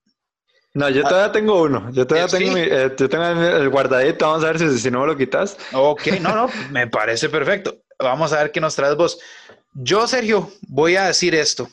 No, 0.73 0.89
yo 0.91 1.03
todavía 1.03 1.31
tengo 1.31 1.63
uno. 1.63 1.89
Yo 1.93 2.05
todavía 2.05 2.27
tengo, 2.27 2.59
yo 2.59 3.09
tengo 3.09 3.25
el 3.25 3.69
guardadito. 3.69 4.27
Vamos 4.27 4.43
a 4.43 4.49
ver 4.49 4.59
si, 4.59 4.79
si 4.81 4.91
no 4.91 5.03
me 5.03 5.07
lo 5.07 5.17
quitas. 5.17 5.57
Ok, 5.73 6.09
no, 6.21 6.35
no, 6.35 6.51
me 6.73 6.89
parece 6.89 7.29
perfecto. 7.29 7.85
Vamos 8.01 8.33
a 8.33 8.39
ver 8.43 8.51
qué 8.51 8.61
nos 8.61 8.75
traes 8.75 8.97
vos. 8.97 9.21
Yo, 9.73 10.07
Sergio, 10.09 10.51
voy 10.63 10.97
a 10.97 11.07
decir 11.07 11.33
esto. 11.37 11.69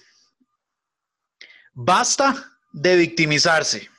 Basta 1.73 2.35
de 2.73 2.95
victimizarse. 2.95 3.89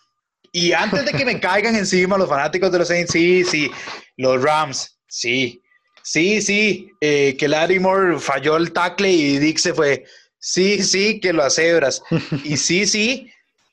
Y 0.53 0.73
antes 0.73 1.05
de 1.05 1.13
que 1.13 1.25
me 1.25 1.41
caigan 1.41 1.75
encima 1.75 2.19
los 2.19 2.29
fanáticos 2.29 2.71
de 2.71 2.79
los 2.79 2.89
Saints, 2.89 3.13
sí, 3.13 3.45
sí, 3.45 3.71
los 4.17 4.41
Rams, 4.43 4.99
sí, 5.09 5.62
sí, 6.03 6.43
sí, 6.43 6.91
eh, 7.01 7.37
que 7.39 7.49
Larimore 7.49 8.19
falló 8.19 8.57
el 8.57 8.73
tackle 8.73 9.11
y 9.11 9.39
Dick 9.39 9.59
se 9.59 9.75
fue. 9.75 10.05
Sí, 10.39 10.83
sí, 10.83 11.21
que 11.21 11.33
lo 11.33 11.49
cebras. 11.51 12.03
Y 12.45 12.57
sí, 12.57 12.87
sí, 12.87 13.31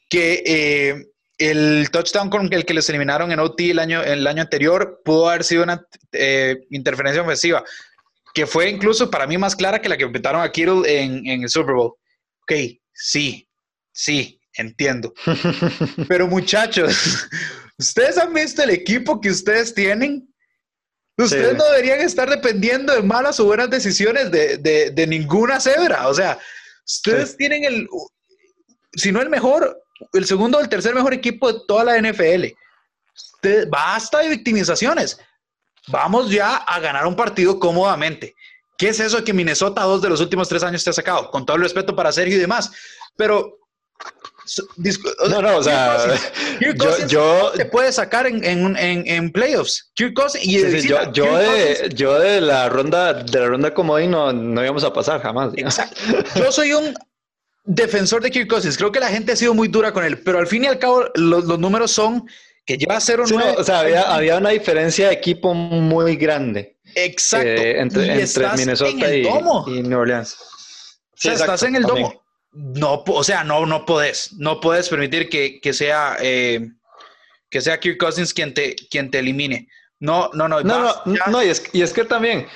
que 0.09 0.43
eh, 0.45 1.05
el 1.37 1.89
touchdown 1.91 2.29
con 2.29 2.51
el 2.53 2.65
que 2.65 2.73
los 2.73 2.89
eliminaron 2.89 3.31
en 3.31 3.39
OT 3.39 3.61
el 3.61 3.79
año, 3.79 4.03
el 4.03 4.27
año 4.27 4.41
anterior 4.41 5.01
pudo 5.03 5.29
haber 5.29 5.43
sido 5.43 5.63
una 5.63 5.85
eh, 6.11 6.57
interferencia 6.69 7.21
ofensiva 7.21 7.63
que 8.33 8.45
fue 8.45 8.69
incluso 8.69 9.09
para 9.09 9.27
mí 9.27 9.37
más 9.37 9.55
clara 9.55 9.81
que 9.81 9.89
la 9.89 9.97
que 9.97 10.05
inventaron 10.05 10.41
a 10.41 10.51
Kittle 10.51 10.83
en, 10.85 11.25
el 11.25 11.49
Super 11.49 11.75
Bowl. 11.75 11.93
Ok, 12.43 12.53
sí, 12.93 13.47
sí, 13.91 14.39
entiendo. 14.53 15.13
Pero 16.07 16.27
muchachos, 16.27 17.27
¿ustedes 17.77 18.17
han 18.17 18.33
visto 18.33 18.63
el 18.63 18.69
equipo 18.69 19.19
que 19.19 19.29
ustedes 19.29 19.73
tienen? 19.73 20.28
Ustedes 21.23 21.57
no 21.57 21.65
deberían 21.65 21.99
estar 21.99 22.29
dependiendo 22.29 22.93
de 22.93 23.01
malas 23.01 23.39
o 23.39 23.45
buenas 23.45 23.69
decisiones 23.69 24.31
de, 24.31 25.05
ninguna 25.07 25.59
cebra. 25.59 26.07
O 26.07 26.13
sea, 26.13 26.39
ustedes 26.85 27.35
tienen 27.35 27.65
el, 27.65 27.87
si 28.93 29.11
no 29.11 29.21
el 29.21 29.29
mejor, 29.29 29.81
el 30.13 30.25
segundo 30.25 30.57
o 30.57 30.61
el 30.61 30.69
tercer 30.69 30.95
mejor 30.95 31.13
equipo 31.13 31.51
de 31.51 31.59
toda 31.67 31.83
la 31.83 32.01
NFL. 32.01 32.45
basta 33.69 34.19
de 34.19 34.29
victimizaciones 34.29 35.19
vamos 35.91 36.29
ya 36.29 36.55
a 36.55 36.79
ganar 36.79 37.05
un 37.07 37.15
partido 37.15 37.59
cómodamente. 37.59 38.35
¿Qué 38.77 38.89
es 38.89 38.99
eso 38.99 39.17
de 39.17 39.23
que 39.23 39.33
Minnesota 39.33 39.83
dos 39.83 40.01
de 40.01 40.09
los 40.09 40.21
últimos 40.21 40.47
tres 40.47 40.63
años 40.63 40.83
te 40.83 40.89
ha 40.89 40.93
sacado? 40.93 41.29
Con 41.31 41.45
todo 41.45 41.57
el 41.57 41.63
respeto 41.63 41.95
para 41.95 42.11
Sergio 42.11 42.37
y 42.37 42.41
demás. 42.41 42.71
Pero... 43.17 43.58
No, 45.29 45.41
no, 45.41 45.57
o 45.57 45.63
sea, 45.63 45.97
yo, 47.07 47.51
te 47.55 47.65
puede 47.65 47.91
sacar 47.91 48.27
en, 48.27 48.43
en, 48.43 48.75
en, 48.77 49.31
playoffs. 49.31 49.91
Kirk 49.95 50.13
Cousins, 50.13 50.45
y 50.45 50.87
yo, 50.87 51.11
yo, 51.11 51.37
de, 51.37 51.89
yo, 51.93 52.19
de, 52.19 52.41
la 52.41 52.69
ronda 52.69 53.13
de 53.13 53.39
la 53.39 53.47
ronda 53.47 53.73
comodín 53.73 54.11
no, 54.11 54.33
no 54.33 54.63
íbamos 54.63 54.83
a 54.83 54.93
pasar 54.93 55.21
jamás. 55.21 55.53
Exacto. 55.55 55.99
Yo 56.35 56.51
soy 56.51 56.73
un 56.73 56.93
defensor 57.65 58.21
de 58.21 58.31
Kirk 58.31 58.49
Cousins. 58.49 58.77
Creo 58.77 58.91
que 58.91 58.99
la 58.99 59.09
gente 59.09 59.33
ha 59.33 59.35
sido 59.35 59.53
muy 59.53 59.67
dura 59.67 59.93
con 59.93 60.03
él, 60.03 60.21
pero 60.23 60.39
al 60.39 60.47
fin 60.47 60.63
y 60.63 60.67
al 60.67 60.79
cabo 60.79 61.05
los, 61.15 61.45
los 61.45 61.59
números 61.59 61.91
son 61.91 62.27
que 62.69 62.77
lleva 62.77 62.97
0-9. 62.97 63.55
o 63.57 63.63
sea, 63.63 63.79
había, 63.79 64.37
una 64.37 64.51
diferencia 64.51 65.07
de 65.07 65.15
equipo 65.15 65.55
muy 65.55 66.15
grande. 66.17 66.77
Exacto. 66.93 67.47
Eh, 67.47 67.79
entre, 67.79 68.27
Minnesota 68.55 69.15
y, 69.15 69.25
y, 69.25 69.81
New 69.81 69.99
Orleans. 69.99 70.35
o 70.35 71.15
sea, 71.15 71.33
estás 71.33 71.63
en 71.63 71.77
el 71.77 71.83
domo. 71.83 72.18
No, 72.51 73.03
o 73.05 73.23
sea, 73.23 73.43
no, 73.43 73.65
no 73.65 73.85
puedes. 73.85 74.33
No 74.33 74.59
puedes 74.59 74.89
permitir 74.89 75.29
que, 75.29 75.59
que 75.61 75.73
sea 75.73 76.17
eh, 76.19 76.69
que 77.49 77.61
sea 77.61 77.79
Kirk 77.79 77.97
Cousins 77.97 78.33
quien 78.33 78.53
te, 78.53 78.75
quien 78.89 79.11
te 79.11 79.19
elimine. 79.19 79.67
No, 79.99 80.29
no, 80.33 80.47
no. 80.47 80.61
No, 80.61 80.93
no, 81.05 81.25
no, 81.29 81.43
y 81.43 81.49
es, 81.49 81.63
y 81.73 81.81
es 81.81 81.93
que 81.93 82.05
también, 82.05 82.47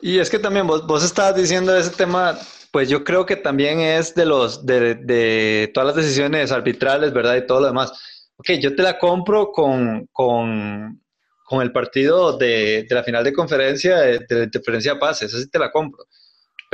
y 0.00 0.18
es 0.18 0.30
que 0.30 0.38
también 0.38 0.66
vos, 0.66 0.86
vos 0.86 1.04
estabas 1.04 1.36
diciendo 1.36 1.76
ese 1.76 1.90
tema, 1.90 2.38
pues 2.70 2.88
yo 2.88 3.04
creo 3.04 3.26
que 3.26 3.36
también 3.36 3.80
es 3.80 4.14
de 4.14 4.26
los, 4.26 4.64
de, 4.64 4.94
de 4.94 5.70
todas 5.74 5.88
las 5.88 5.96
decisiones 5.96 6.52
arbitrales, 6.52 7.12
¿verdad? 7.12 7.36
Y 7.36 7.46
todo 7.46 7.60
lo 7.60 7.66
demás 7.66 7.92
ok, 8.36 8.50
yo 8.60 8.74
te 8.74 8.82
la 8.82 8.98
compro 8.98 9.52
con, 9.52 10.08
con, 10.12 11.00
con 11.44 11.62
el 11.62 11.72
partido 11.72 12.36
de, 12.36 12.84
de, 12.88 12.94
la 12.94 13.04
final 13.04 13.24
de 13.24 13.32
conferencia, 13.32 13.98
de, 13.98 14.18
de 14.20 14.34
la 14.36 14.44
interferencia 14.44 14.98
pase, 14.98 15.26
eso 15.26 15.38
sí 15.38 15.48
te 15.48 15.58
la 15.58 15.70
compro. 15.70 16.04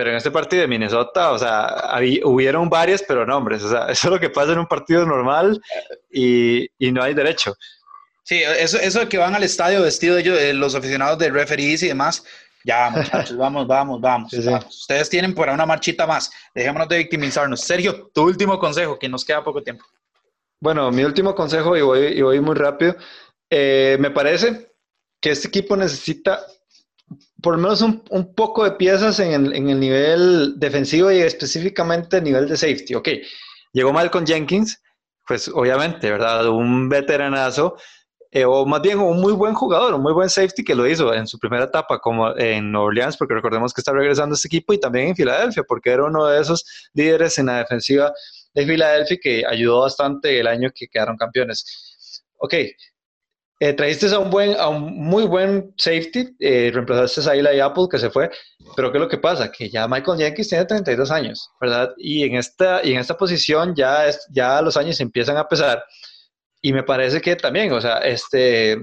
Pero 0.01 0.13
en 0.13 0.17
este 0.17 0.31
partido 0.31 0.63
de 0.63 0.67
Minnesota, 0.67 1.31
o 1.31 1.39
sea, 1.39 1.93
hubieron 2.25 2.71
varias, 2.71 3.05
pero 3.07 3.27
no, 3.27 3.37
hombre, 3.37 3.57
o 3.57 3.69
sea, 3.69 3.85
eso 3.91 4.09
es 4.09 4.11
lo 4.11 4.19
que 4.19 4.31
pasa 4.31 4.53
en 4.53 4.61
un 4.61 4.67
partido 4.67 5.05
normal 5.05 5.61
y, 6.11 6.67
y 6.79 6.91
no 6.91 7.03
hay 7.03 7.13
derecho. 7.13 7.55
Sí, 8.23 8.43
eso, 8.43 8.79
eso 8.79 9.01
de 9.01 9.09
que 9.11 9.19
van 9.19 9.35
al 9.35 9.43
estadio 9.43 9.83
vestidos 9.83 10.21
ellos, 10.21 10.39
eh, 10.39 10.55
los 10.55 10.75
aficionados 10.75 11.19
de 11.19 11.29
referees 11.29 11.83
y 11.83 11.89
demás, 11.89 12.25
ya, 12.65 12.89
muchachos, 12.89 13.37
vamos, 13.37 13.67
vamos, 13.67 14.01
vamos, 14.01 14.33
Ustedes 14.33 15.11
tienen 15.11 15.35
por 15.35 15.51
una 15.51 15.67
marchita 15.67 16.07
más. 16.07 16.31
Dejémonos 16.55 16.89
de 16.89 16.97
victimizarnos. 16.97 17.61
Sergio, 17.61 18.11
tu 18.15 18.23
último 18.23 18.59
consejo, 18.59 18.99
que 18.99 19.07
nos 19.07 19.23
queda 19.23 19.45
poco 19.45 19.63
tiempo. 19.63 19.85
Bueno, 20.61 20.91
mi 20.91 21.05
último 21.05 21.35
consejo, 21.35 21.77
y 21.77 21.83
voy, 21.83 22.07
y 22.07 22.23
voy 22.23 22.41
muy 22.41 22.55
rápido, 22.55 22.97
eh, 23.51 23.99
me 24.01 24.11
parece 24.11 24.73
que 25.21 25.33
este 25.33 25.49
equipo 25.49 25.77
necesita 25.77 26.41
por 27.43 27.55
lo 27.55 27.62
menos 27.62 27.82
un, 27.82 28.03
un 28.11 28.34
poco 28.34 28.64
de 28.64 28.72
piezas 28.72 29.18
en 29.20 29.32
el, 29.32 29.55
en 29.55 29.68
el, 29.70 29.80
nivel 29.80 30.55
defensivo 30.59 31.11
y 31.11 31.18
específicamente 31.18 32.16
a 32.16 32.20
nivel 32.20 32.49
de 32.49 32.57
safety. 32.57 32.95
Ok, 32.95 33.09
llegó 33.72 33.93
Malcolm 33.93 34.26
Jenkins, 34.26 34.82
pues 35.26 35.49
obviamente, 35.49 36.11
¿verdad? 36.11 36.49
Un 36.49 36.88
veteranazo, 36.88 37.76
eh, 38.32 38.45
o 38.45 38.64
más 38.64 38.80
bien 38.80 38.99
un 38.99 39.20
muy 39.20 39.32
buen 39.32 39.55
jugador, 39.55 39.95
un 39.95 40.03
muy 40.03 40.12
buen 40.12 40.30
safety 40.30 40.62
que 40.62 40.74
lo 40.74 40.86
hizo 40.86 41.12
en 41.12 41.26
su 41.26 41.38
primera 41.38 41.64
etapa 41.64 41.99
como 41.99 42.36
en 42.36 42.74
Orleans, 42.74 43.16
porque 43.16 43.34
recordemos 43.34 43.72
que 43.72 43.80
está 43.80 43.93
regresando 43.93 44.34
este 44.34 44.49
equipo 44.49 44.72
y 44.72 44.78
también 44.78 45.09
en 45.09 45.16
Filadelfia, 45.16 45.64
porque 45.64 45.91
era 45.91 46.05
uno 46.05 46.26
de 46.26 46.41
esos 46.41 46.91
líderes 46.95 47.38
en 47.38 47.47
la 47.47 47.59
defensiva 47.59 48.12
de 48.55 48.66
Filadelfia 48.66 49.18
que 49.20 49.45
ayudó 49.47 49.80
bastante 49.80 50.38
el 50.38 50.47
año 50.47 50.70
que 50.74 50.86
quedaron 50.88 51.16
campeones. 51.16 52.24
Ok, 52.38 52.55
eh, 53.63 53.75
trajiste 53.75 54.07
a 54.07 54.19
un, 54.19 54.31
buen, 54.31 54.57
a 54.59 54.69
un 54.69 54.97
muy 54.97 55.25
buen 55.25 55.75
safety, 55.77 56.35
eh, 56.41 56.71
reemplazaste 56.73 57.29
a 57.29 57.35
Eli 57.35 57.61
Apple 57.61 57.89
que 57.91 57.99
se 57.99 58.09
fue, 58.09 58.31
pero 58.75 58.91
¿qué 58.91 58.97
es 58.97 59.03
lo 59.03 59.09
que 59.09 59.19
pasa? 59.19 59.53
Que 59.53 59.69
ya 59.69 59.87
Michael 59.87 60.19
Jenkins 60.19 60.49
tiene 60.49 60.65
32 60.65 61.11
años, 61.11 61.51
¿verdad? 61.61 61.93
Y 61.99 62.25
en 62.25 62.37
esta, 62.37 62.85
y 62.85 62.95
en 62.95 63.01
esta 63.01 63.17
posición 63.17 63.75
ya, 63.77 64.07
es, 64.07 64.27
ya 64.31 64.63
los 64.63 64.77
años 64.79 64.99
empiezan 65.01 65.37
a 65.37 65.47
pesar. 65.47 65.85
Y 66.63 66.73
me 66.73 66.83
parece 66.83 67.21
que 67.21 67.37
también, 67.37 67.71
o 67.73 67.81
sea, 67.81 67.99
este, 67.99 68.79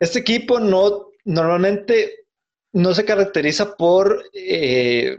este 0.00 0.18
equipo 0.18 0.58
no, 0.58 1.06
normalmente 1.24 2.26
no 2.72 2.92
se 2.92 3.04
caracteriza 3.04 3.76
por 3.76 4.24
eh, 4.32 5.18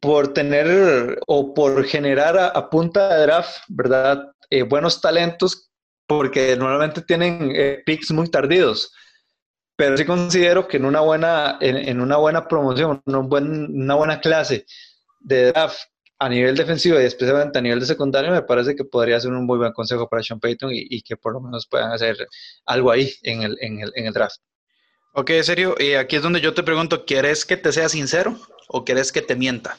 por 0.00 0.32
tener 0.32 1.18
o 1.26 1.54
por 1.54 1.84
generar 1.84 2.38
a, 2.38 2.70
punta 2.70 3.14
de 3.14 3.22
draft, 3.22 3.58
¿verdad? 3.68 4.32
Eh, 4.50 4.62
buenos 4.62 5.00
talentos, 5.00 5.70
porque 6.06 6.56
normalmente 6.56 7.02
tienen 7.02 7.52
eh, 7.54 7.82
picks 7.84 8.10
muy 8.12 8.28
tardíos. 8.28 8.92
Pero 9.76 9.96
sí 9.96 10.04
considero 10.04 10.66
que 10.66 10.78
en 10.78 10.86
una 10.86 11.00
buena, 11.00 11.58
en, 11.60 12.00
una 12.00 12.16
buena 12.16 12.48
promoción, 12.48 13.02
una, 13.04 13.18
una 13.18 13.94
buena 13.94 14.20
clase 14.20 14.64
de 15.20 15.52
draft 15.52 15.78
a 16.18 16.30
nivel 16.30 16.56
defensivo 16.56 16.98
y 16.98 17.04
especialmente 17.04 17.58
a 17.58 17.62
nivel 17.62 17.80
de 17.80 17.86
secundario, 17.86 18.30
me 18.30 18.40
parece 18.40 18.74
que 18.74 18.84
podría 18.84 19.20
ser 19.20 19.32
un 19.32 19.44
muy 19.44 19.58
buen 19.58 19.72
consejo 19.72 20.08
para 20.08 20.22
Sean 20.22 20.40
Payton 20.40 20.70
y, 20.72 21.02
que 21.02 21.18
por 21.18 21.34
lo 21.34 21.42
menos 21.42 21.66
puedan 21.66 21.92
hacer 21.92 22.16
algo 22.64 22.90
ahí 22.90 23.12
en 23.22 23.42
el, 23.42 23.58
en 23.60 23.80
el, 23.80 23.92
en 23.94 24.06
el 24.06 24.14
draft. 24.14 24.36
Ok, 25.12 25.30
serio, 25.42 25.74
y 25.78 25.92
aquí 25.92 26.16
es 26.16 26.22
donde 26.22 26.40
yo 26.40 26.54
te 26.54 26.62
pregunto, 26.62 27.04
¿quieres 27.04 27.44
que 27.44 27.58
te 27.58 27.70
sea 27.70 27.90
sincero? 27.90 28.38
o 28.68 28.84
querés 28.84 29.12
que 29.12 29.22
te 29.22 29.36
mienta? 29.36 29.78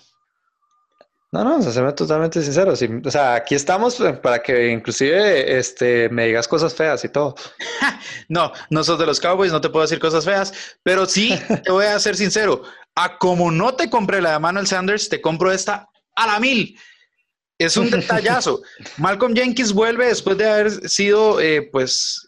No, 1.32 1.44
no, 1.44 1.62
serme 1.62 1.92
totalmente 1.92 2.42
sincero. 2.42 2.72
o 2.72 3.12
sea, 3.12 3.36
aquí 3.36 3.54
estamos 3.54 4.02
para 4.24 4.42
que 4.42 4.70
inclusive 4.70 5.58
este, 5.58 6.08
me 6.08 6.26
digas 6.28 6.48
cosas 6.48 6.74
feas 6.74 7.04
y 7.04 7.10
todo. 7.10 7.36
no, 8.30 8.54
no 8.70 8.84
sos 8.84 8.98
de 8.98 9.06
los 9.06 9.20
Cowboys, 9.20 9.52
no 9.52 9.60
te 9.60 9.70
puedo 9.70 9.84
decir 9.84 10.00
cosas 10.00 10.24
feas, 10.24 10.54
pero 10.84 11.06
sí 11.06 11.38
te 11.66 11.72
voy 11.72 11.86
a 11.86 12.00
ser 12.00 12.16
sincero. 12.16 12.64
a 12.96 13.18
como 13.18 13.52
no 13.52 13.76
te 13.76 13.90
compré 13.90 14.22
la 14.22 14.32
de 14.34 14.40
Manuel 14.40 14.68
Sanders, 14.68 15.10
te 15.10 15.20
compro 15.20 15.52
esta 15.52 15.90
a 16.16 16.28
la 16.28 16.40
mil. 16.40 16.80
Es 17.60 17.76
un 17.76 17.90
detallazo. 17.90 18.62
Malcolm 18.98 19.36
Jenkins 19.36 19.74
vuelve 19.74 20.08
después 20.08 20.38
de 20.38 20.50
haber 20.50 20.90
sido, 20.90 21.42
eh, 21.42 21.68
pues, 21.72 22.26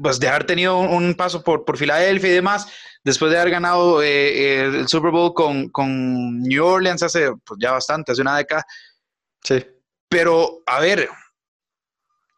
pues 0.00 0.20
de 0.20 0.28
haber 0.28 0.44
tenido 0.44 0.78
un, 0.78 1.14
paso 1.14 1.42
por, 1.42 1.64
por 1.64 1.76
Filadelfia 1.76 2.30
y 2.30 2.34
demás, 2.34 2.68
después 3.04 3.32
de 3.32 3.38
haber 3.38 3.52
ganado 3.52 4.02
eh, 4.02 4.64
el 4.64 4.88
Super 4.88 5.10
Bowl 5.10 5.34
con, 5.34 5.68
con, 5.70 6.40
New 6.42 6.64
Orleans 6.64 7.02
hace 7.02 7.32
pues, 7.44 7.58
ya 7.60 7.72
bastante, 7.72 8.12
hace 8.12 8.22
una 8.22 8.36
década. 8.36 8.64
Sí. 9.42 9.64
Pero, 10.08 10.62
a 10.66 10.80
ver, 10.80 11.08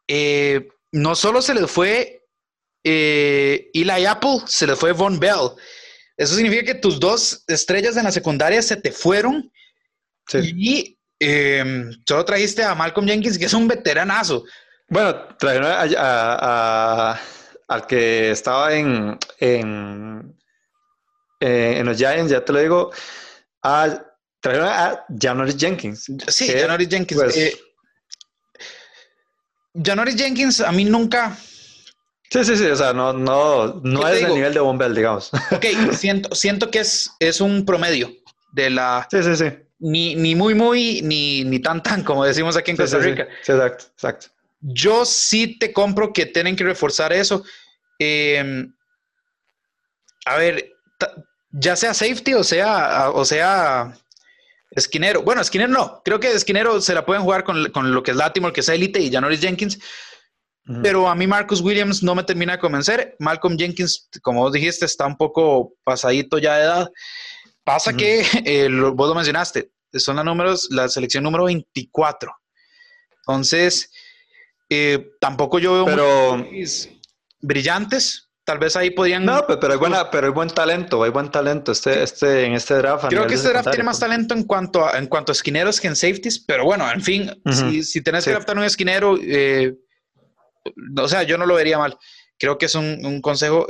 eh, 0.08 0.68
no 0.92 1.14
solo 1.14 1.42
se 1.42 1.54
le 1.54 1.66
fue 1.66 2.22
eh, 2.84 3.70
Eli 3.72 4.06
Apple, 4.06 4.40
se 4.46 4.66
le 4.66 4.76
fue 4.76 4.92
Von 4.92 5.18
Bell. 5.18 5.50
Eso 6.16 6.36
significa 6.36 6.64
que 6.64 6.74
tus 6.74 7.00
dos 7.00 7.44
estrellas 7.48 7.96
en 7.96 8.04
la 8.04 8.12
secundaria 8.12 8.62
se 8.62 8.76
te 8.76 8.92
fueron. 8.92 9.50
Y 10.32 10.98
eh, 11.18 11.90
solo 12.06 12.24
trajiste 12.24 12.62
a 12.62 12.74
Malcolm 12.74 13.06
Jenkins, 13.06 13.38
que 13.38 13.46
es 13.46 13.54
un 13.54 13.66
veteranazo. 13.66 14.44
Bueno, 14.88 15.36
trajeron 15.38 15.68
a, 15.70 17.20
al 17.68 17.86
que 17.86 18.30
estaba 18.30 18.74
en, 18.74 19.18
en, 19.38 20.36
eh, 21.44 21.78
en, 21.78 21.86
los 21.86 21.96
Giants, 21.96 22.30
ya 22.30 22.44
te 22.44 22.52
lo 22.52 22.60
digo, 22.60 22.92
a, 23.62 24.02
trajeron 24.40 24.68
a 24.68 25.04
Janoris 25.20 25.56
Jenkins. 25.56 26.10
Sí, 26.28 26.48
Janoris 26.48 26.88
Jenkins. 26.88 27.20
Pues, 27.20 27.36
eh, 27.36 27.56
Janoris 29.82 30.16
Jenkins 30.16 30.60
a 30.60 30.72
mí 30.72 30.84
nunca... 30.84 31.36
Sí, 32.30 32.44
sí, 32.44 32.56
sí, 32.56 32.66
o 32.66 32.76
sea, 32.76 32.92
no, 32.92 33.12
no, 33.12 33.80
no 33.84 34.08
es 34.08 34.22
el 34.22 34.34
nivel 34.34 34.54
de 34.54 34.60
Bombell, 34.60 34.94
digamos. 34.94 35.30
Ok, 35.52 35.66
siento, 35.92 36.34
siento 36.34 36.70
que 36.70 36.80
es, 36.80 37.10
es 37.20 37.40
un 37.40 37.64
promedio 37.64 38.12
de 38.52 38.70
la... 38.70 39.06
Sí, 39.10 39.22
sí, 39.22 39.36
sí 39.36 39.52
ni, 39.84 40.14
ni 40.14 40.34
muy, 40.34 40.54
muy, 40.54 41.02
ni, 41.02 41.44
ni 41.44 41.58
tan, 41.58 41.82
tan, 41.82 42.02
como 42.02 42.24
decimos 42.24 42.56
aquí 42.56 42.70
en 42.70 42.76
Costa 42.78 42.98
Rica. 42.98 43.28
Sí, 43.42 43.52
exacto, 43.52 43.84
exacto. 43.92 44.26
Yo 44.60 45.04
sí 45.04 45.58
te 45.58 45.72
compro 45.74 46.12
que 46.12 46.24
tienen 46.24 46.56
que 46.56 46.64
reforzar 46.64 47.12
eso. 47.12 47.44
Em, 47.98 48.74
a 50.24 50.36
ver, 50.36 50.72
ya 51.56 51.76
sea 51.76 51.94
safety 51.94 52.34
o 52.34 52.44
sea, 52.44 53.10
o 53.10 53.24
sea 53.24 53.96
esquinero. 54.70 55.22
Bueno, 55.22 55.40
esquinero 55.40 55.70
no. 55.70 56.02
Creo 56.04 56.18
que 56.20 56.32
esquinero 56.32 56.80
se 56.80 56.94
la 56.94 57.06
pueden 57.06 57.22
jugar 57.22 57.44
con, 57.44 57.70
con 57.70 57.94
lo 57.94 58.02
que 58.02 58.10
es 58.10 58.16
Latimore, 58.16 58.52
que 58.52 58.60
es 58.60 58.68
Elite 58.68 59.00
y 59.00 59.10
Janoris 59.10 59.40
Jenkins. 59.40 59.78
Pero 60.82 61.08
a 61.08 61.14
mí 61.14 61.26
Marcus 61.26 61.60
Williams 61.60 62.02
no 62.02 62.14
me 62.14 62.24
termina 62.24 62.54
de 62.54 62.58
convencer. 62.58 63.16
Malcolm 63.18 63.58
Jenkins, 63.58 64.08
como 64.22 64.40
vos 64.40 64.52
dijiste, 64.52 64.86
está 64.86 65.06
un 65.06 65.16
poco 65.16 65.74
pasadito 65.84 66.38
ya 66.38 66.56
de 66.56 66.64
edad. 66.64 66.92
Pasa 67.64 67.92
que, 67.92 68.20
eh, 68.46 68.68
vos 68.94 69.08
lo 69.08 69.14
mencionaste, 69.14 69.70
son 69.92 70.16
los 70.16 70.24
números, 70.24 70.68
la 70.70 70.88
selección 70.88 71.22
número 71.22 71.44
24. 71.44 72.32
Entonces, 73.18 73.90
eh, 74.70 75.10
tampoco 75.20 75.58
yo 75.58 75.84
veo 75.84 75.84
pero, 75.84 76.46
brillantes. 77.40 78.30
Tal 78.44 78.58
vez 78.58 78.76
ahí 78.76 78.90
podían. 78.90 79.24
No, 79.24 79.46
pero, 79.46 79.72
hay, 79.72 79.78
buena, 79.78 80.10
pero 80.10 80.26
hay 80.26 80.32
buen 80.32 80.50
talento, 80.50 81.02
hay 81.02 81.10
buen 81.10 81.30
talento 81.30 81.72
este, 81.72 82.02
este, 82.02 82.44
en 82.44 82.52
este 82.52 82.74
draft. 82.74 83.06
Creo 83.08 83.26
que 83.26 83.34
este 83.34 83.48
draft 83.48 83.70
tiene 83.70 83.84
más 83.84 83.98
talento 83.98 84.34
en 84.34 84.44
cuanto, 84.44 84.86
a, 84.86 84.98
en 84.98 85.06
cuanto 85.06 85.32
a 85.32 85.34
esquineros 85.34 85.80
que 85.80 85.88
en 85.88 85.96
safeties, 85.96 86.38
pero 86.40 86.64
bueno, 86.64 86.90
en 86.90 87.02
fin, 87.02 87.30
si, 87.50 87.82
si, 87.82 88.02
tenés 88.02 88.24
que 88.24 88.30
adaptar 88.30 88.58
un 88.58 88.64
esquinero, 88.64 89.16
eh, 89.20 89.74
o 90.96 91.08
sea, 91.08 91.22
yo 91.22 91.38
no 91.38 91.46
lo 91.46 91.54
vería 91.54 91.78
mal. 91.78 91.96
Creo 92.38 92.58
que 92.58 92.66
es 92.66 92.74
un, 92.74 93.04
un 93.04 93.22
consejo 93.22 93.66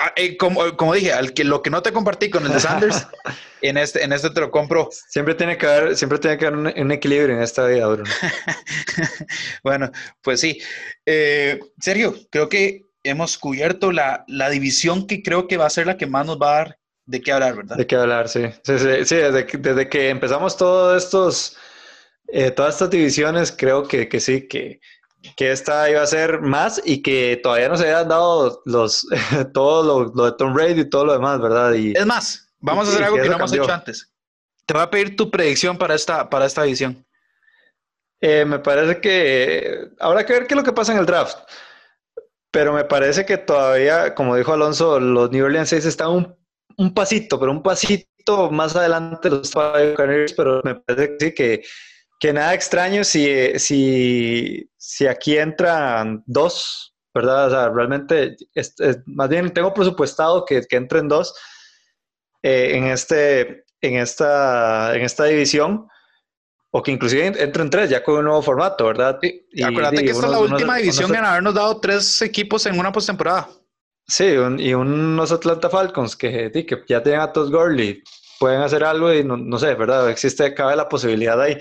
Ah, 0.00 0.12
eh, 0.16 0.36
como, 0.36 0.76
como, 0.76 0.94
dije, 0.94 1.12
al 1.12 1.32
que, 1.32 1.44
lo 1.44 1.62
que 1.62 1.70
no 1.70 1.82
te 1.82 1.92
compartí 1.92 2.28
con 2.28 2.44
el 2.44 2.52
de 2.52 2.60
Sanders, 2.60 3.06
en 3.62 3.78
este, 3.78 4.02
en 4.04 4.12
este 4.12 4.30
te 4.30 4.40
lo 4.40 4.50
compro. 4.50 4.88
Siempre 5.08 5.34
tiene 5.34 5.56
que 5.56 5.66
haber, 5.66 5.96
siempre 5.96 6.18
tiene 6.18 6.36
que 6.38 6.46
haber 6.46 6.58
un, 6.58 6.92
equilibrio 6.92 7.36
en 7.36 7.42
esta 7.42 7.66
vida, 7.66 7.86
Bruno. 7.86 8.10
bueno, 9.62 9.90
pues 10.22 10.40
sí. 10.40 10.60
Eh, 11.04 11.58
Sergio, 11.80 12.14
creo 12.30 12.48
que 12.48 12.85
hemos 13.08 13.38
cubierto 13.38 13.92
la, 13.92 14.24
la, 14.28 14.50
división 14.50 15.06
que 15.06 15.22
creo 15.22 15.48
que 15.48 15.56
va 15.56 15.66
a 15.66 15.70
ser 15.70 15.86
la 15.86 15.96
que 15.96 16.06
más 16.06 16.26
nos 16.26 16.38
va 16.40 16.50
a 16.50 16.56
dar 16.56 16.78
de 17.06 17.20
qué 17.20 17.32
hablar, 17.32 17.56
¿verdad? 17.56 17.76
De 17.76 17.86
qué 17.86 17.96
hablar, 17.96 18.28
sí. 18.28 18.44
Sí, 18.62 18.78
sí, 18.78 19.04
sí 19.04 19.16
desde, 19.16 19.46
que, 19.46 19.58
desde, 19.58 19.88
que 19.88 20.08
empezamos 20.08 20.56
todos 20.56 21.02
estos, 21.02 21.56
eh, 22.28 22.50
todas 22.50 22.74
estas 22.74 22.90
divisiones, 22.90 23.54
creo 23.56 23.84
que, 23.86 24.08
que 24.08 24.20
sí, 24.20 24.48
que 24.48 24.80
que 25.34 25.50
esta 25.50 25.90
iba 25.90 26.02
a 26.02 26.06
ser 26.06 26.40
más 26.40 26.80
y 26.84 27.02
que 27.02 27.40
todavía 27.42 27.68
no 27.68 27.76
se 27.76 27.84
habían 27.84 28.08
dado 28.08 28.62
los 28.64 29.06
todo 29.54 30.10
lo, 30.14 30.24
de 30.26 30.32
Tom 30.36 30.52
Brady 30.54 30.82
y 30.82 30.90
todo 30.90 31.06
lo 31.06 31.12
demás, 31.14 31.40
¿verdad? 31.40 31.72
Y, 31.72 31.92
es 31.96 32.06
más, 32.06 32.48
vamos 32.60 32.86
a 32.86 32.92
hacer 32.92 33.04
algo 33.04 33.16
que, 33.16 33.28
no 33.28 33.36
hemos 33.36 33.52
hecho 33.52 33.72
antes. 33.72 34.12
Te 34.66 34.74
voy 34.74 34.82
a 34.82 34.90
pedir 34.90 35.16
tu 35.16 35.30
predicción 35.30 35.78
para 35.78 35.94
esta, 35.94 36.28
para 36.28 36.46
esta 36.46 36.64
edición. 36.64 37.04
Eh, 38.20 38.44
me 38.44 38.58
parece 38.58 39.00
que 39.00 39.88
habrá 40.00 40.24
que 40.24 40.32
ver 40.32 40.46
qué 40.46 40.54
es 40.54 40.56
lo 40.56 40.64
que 40.64 40.72
pasa 40.72 40.92
en 40.92 40.98
el 40.98 41.06
draft. 41.06 41.38
Pero 42.50 42.72
me 42.72 42.84
parece 42.84 43.26
que 43.26 43.38
todavía, 43.38 44.14
como 44.14 44.36
dijo 44.36 44.52
Alonso, 44.52 44.98
los 44.98 45.30
New 45.30 45.44
Orleans 45.44 45.68
6 45.68 45.84
están 45.84 46.10
un, 46.10 46.36
un 46.76 46.94
pasito, 46.94 47.38
pero 47.38 47.52
un 47.52 47.62
pasito 47.62 48.50
más 48.50 48.74
adelante 48.74 49.30
los 49.30 49.52
Buccaneers, 49.52 50.32
pero 50.32 50.60
me 50.64 50.74
parece 50.76 51.16
que 51.16 51.24
sí 51.26 51.34
que 51.34 51.62
que 52.18 52.32
nada 52.32 52.54
extraño 52.54 53.04
si, 53.04 53.58
si, 53.58 54.70
si 54.76 55.06
aquí 55.06 55.36
entran 55.36 56.22
dos, 56.26 56.94
¿verdad? 57.14 57.46
O 57.46 57.50
sea, 57.50 57.68
realmente, 57.68 58.36
más 59.06 59.28
bien 59.28 59.52
tengo 59.52 59.74
presupuestado 59.74 60.44
que, 60.44 60.62
que 60.62 60.76
entren 60.76 61.08
dos 61.08 61.34
eh, 62.42 62.76
en, 62.76 62.84
este, 62.86 63.64
en, 63.80 63.96
esta, 63.96 64.94
en 64.96 65.02
esta 65.02 65.24
división, 65.24 65.88
o 66.76 66.82
que 66.82 66.92
inclusive 66.92 67.32
entren 67.42 67.70
tres 67.70 67.88
ya 67.88 68.02
con 68.02 68.16
un 68.16 68.24
nuevo 68.26 68.42
formato, 68.42 68.84
¿verdad? 68.84 69.18
Y, 69.22 69.62
acuérdate 69.62 70.04
que 70.04 70.10
esta 70.10 70.26
es 70.26 70.32
la 70.32 70.40
última 70.40 70.76
división 70.76 71.14
en 71.14 71.24
habernos 71.24 71.54
dado 71.54 71.80
tres 71.80 72.20
equipos 72.20 72.66
en 72.66 72.78
una 72.78 72.92
postemporada. 72.92 73.48
Sí, 74.06 74.34
y 74.58 74.74
unos 74.74 75.32
Atlanta 75.32 75.70
Falcons 75.70 76.14
que, 76.14 76.52
que 76.52 76.84
ya 76.86 77.02
tienen 77.02 77.22
a 77.22 77.32
Todd 77.32 77.50
Gurley, 77.50 78.02
pueden 78.38 78.60
hacer 78.60 78.84
algo 78.84 79.10
y 79.10 79.24
no, 79.24 79.38
no 79.38 79.58
sé, 79.58 79.74
¿verdad? 79.74 80.10
Existe, 80.10 80.52
cabe 80.52 80.76
la 80.76 80.86
posibilidad 80.86 81.40
ahí. 81.40 81.56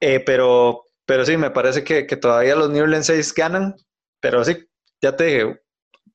Eh, 0.00 0.18
pero, 0.18 0.86
pero 1.06 1.24
sí, 1.24 1.36
me 1.36 1.52
parece 1.52 1.84
que, 1.84 2.04
todavía 2.16 2.56
los 2.56 2.68
New 2.70 2.82
Orleans 2.82 3.06
6 3.06 3.32
ganan, 3.32 3.76
pero 4.18 4.44
sí, 4.44 4.56
ya 5.00 5.14
te 5.14 5.24
dije, 5.24 5.60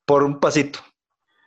por 0.03 0.23
un 0.23 0.41
pasito. 0.41 0.79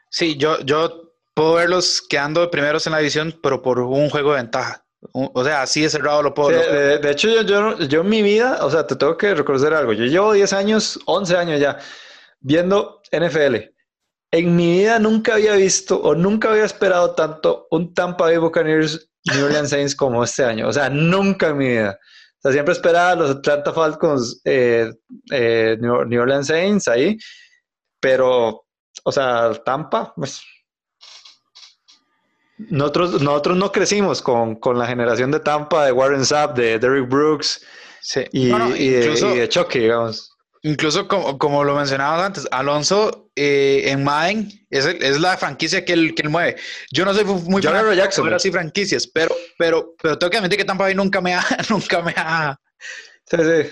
Sí, 0.09 0.39
yo, 0.39 0.59
yo 0.61 1.13
puedo 1.35 1.57
verlos 1.57 2.01
quedando 2.09 2.51
primeros 2.51 2.87
en 2.87 2.93
la 2.95 3.01
división, 3.01 3.39
pero 3.43 3.61
por 3.61 3.81
un 3.81 4.09
juego 4.09 4.31
de 4.31 4.39
ventaja. 4.39 4.84
O 5.13 5.45
sea, 5.45 5.63
así 5.63 5.83
de 5.83 5.91
cerrado 5.91 6.23
lo 6.23 6.35
puedo. 6.35 6.51
de, 6.51 7.11
hecho, 7.11 7.29
yo, 7.29 7.43
yo, 7.43 7.79
yo, 7.79 8.01
en 8.01 8.09
mi 8.09 8.23
vida, 8.23 8.65
o 8.65 8.71
sea, 8.71 8.87
te 8.87 8.97
tengo 8.97 9.17
que 9.17 9.35
reconocer 9.35 9.75
algo. 9.75 9.93
Yo 9.93 10.05
llevo 10.05 10.33
10 10.33 10.53
años, 10.53 10.99
11 11.07 11.37
años 11.37 11.61
ya, 11.61 11.79
viendo 12.41 13.03
NFL. 13.13 13.57
En 14.33 14.57
mi 14.57 14.79
vida 14.79 14.99
nunca 14.99 15.35
había 15.35 15.55
visto 15.55 16.01
o 16.01 16.15
nunca 16.15 16.51
había 16.51 16.65
esperado 16.65 17.15
tanto 17.15 17.69
un 17.71 17.95
Tampa 17.95 18.25
Bay 18.25 18.39
Buccaneers 18.39 19.11
New 19.33 19.45
Orleans 19.45 19.71
Saints 19.71 19.95
como 19.95 20.25
este 20.25 20.45
año. 20.45 20.69
O 20.69 20.73
sea, 20.73 20.89
nunca 20.91 21.49
en 21.49 21.57
mi 21.59 21.69
vida 21.69 21.99
sea, 22.45 22.53
siempre 22.53 22.73
esperaba 22.73 23.15
los 23.15 23.31
Atlanta 23.31 23.73
Falcons, 23.73 24.41
eh, 24.45 24.93
eh, 25.33 25.77
New, 25.81 26.21
Orleans 26.21 26.47
Saints 26.47 26.89
ahí, 26.89 27.17
pero, 28.01 28.67
o 29.05 29.13
sea, 29.13 29.53
Tampa, 29.65 30.13
pues. 30.15 30.43
Nosotros, 32.59 33.21
nosotros 33.23 33.57
no 33.57 33.73
crecimos 33.73 34.23
con, 34.23 34.59
la 34.77 34.87
generación 34.87 35.31
de 35.31 35.41
Tampa, 35.41 35.87
de 35.87 35.93
Warren 35.93 36.25
Sapp, 36.25 36.57
de 36.57 36.79
Derrick 36.79 37.09
Brooks 37.09 37.65
y, 38.33 38.49
de, 38.49 39.49
Chucky, 39.49 39.81
digamos. 39.81 40.31
Incluso 40.63 41.07
como, 41.09 41.37
como 41.39 41.63
lo 41.63 41.75
mencionabas 41.75 42.25
antes, 42.25 42.49
Alonso 42.51 43.29
eh, 43.37 43.83
en 43.87 44.03
Madden 44.03 44.49
es, 44.71 44.87
es, 44.87 45.21
la 45.21 45.37
franquicia 45.37 45.85
que 45.85 45.93
él, 45.93 46.15
que 46.15 46.23
él 46.23 46.31
mueve. 46.31 46.57
Yo 46.91 47.05
no 47.05 47.13
soy 47.13 47.25
muy 47.25 47.61
fan 47.61 47.85
de 47.85 48.35
así 48.35 48.51
franquicias, 48.51 49.07
pero, 49.07 49.35
pero, 49.59 49.95
pero 50.01 50.17
tengo 50.17 50.31
que 50.31 50.39
admitir 50.39 50.59
que 50.59 50.65
Tampa 50.65 50.85
Bay 50.85 50.95
nunca 50.95 51.21
me 51.21 51.35
ha, 51.35 51.45
nunca 51.69 52.01
me 52.01 52.15
ha, 52.17 52.59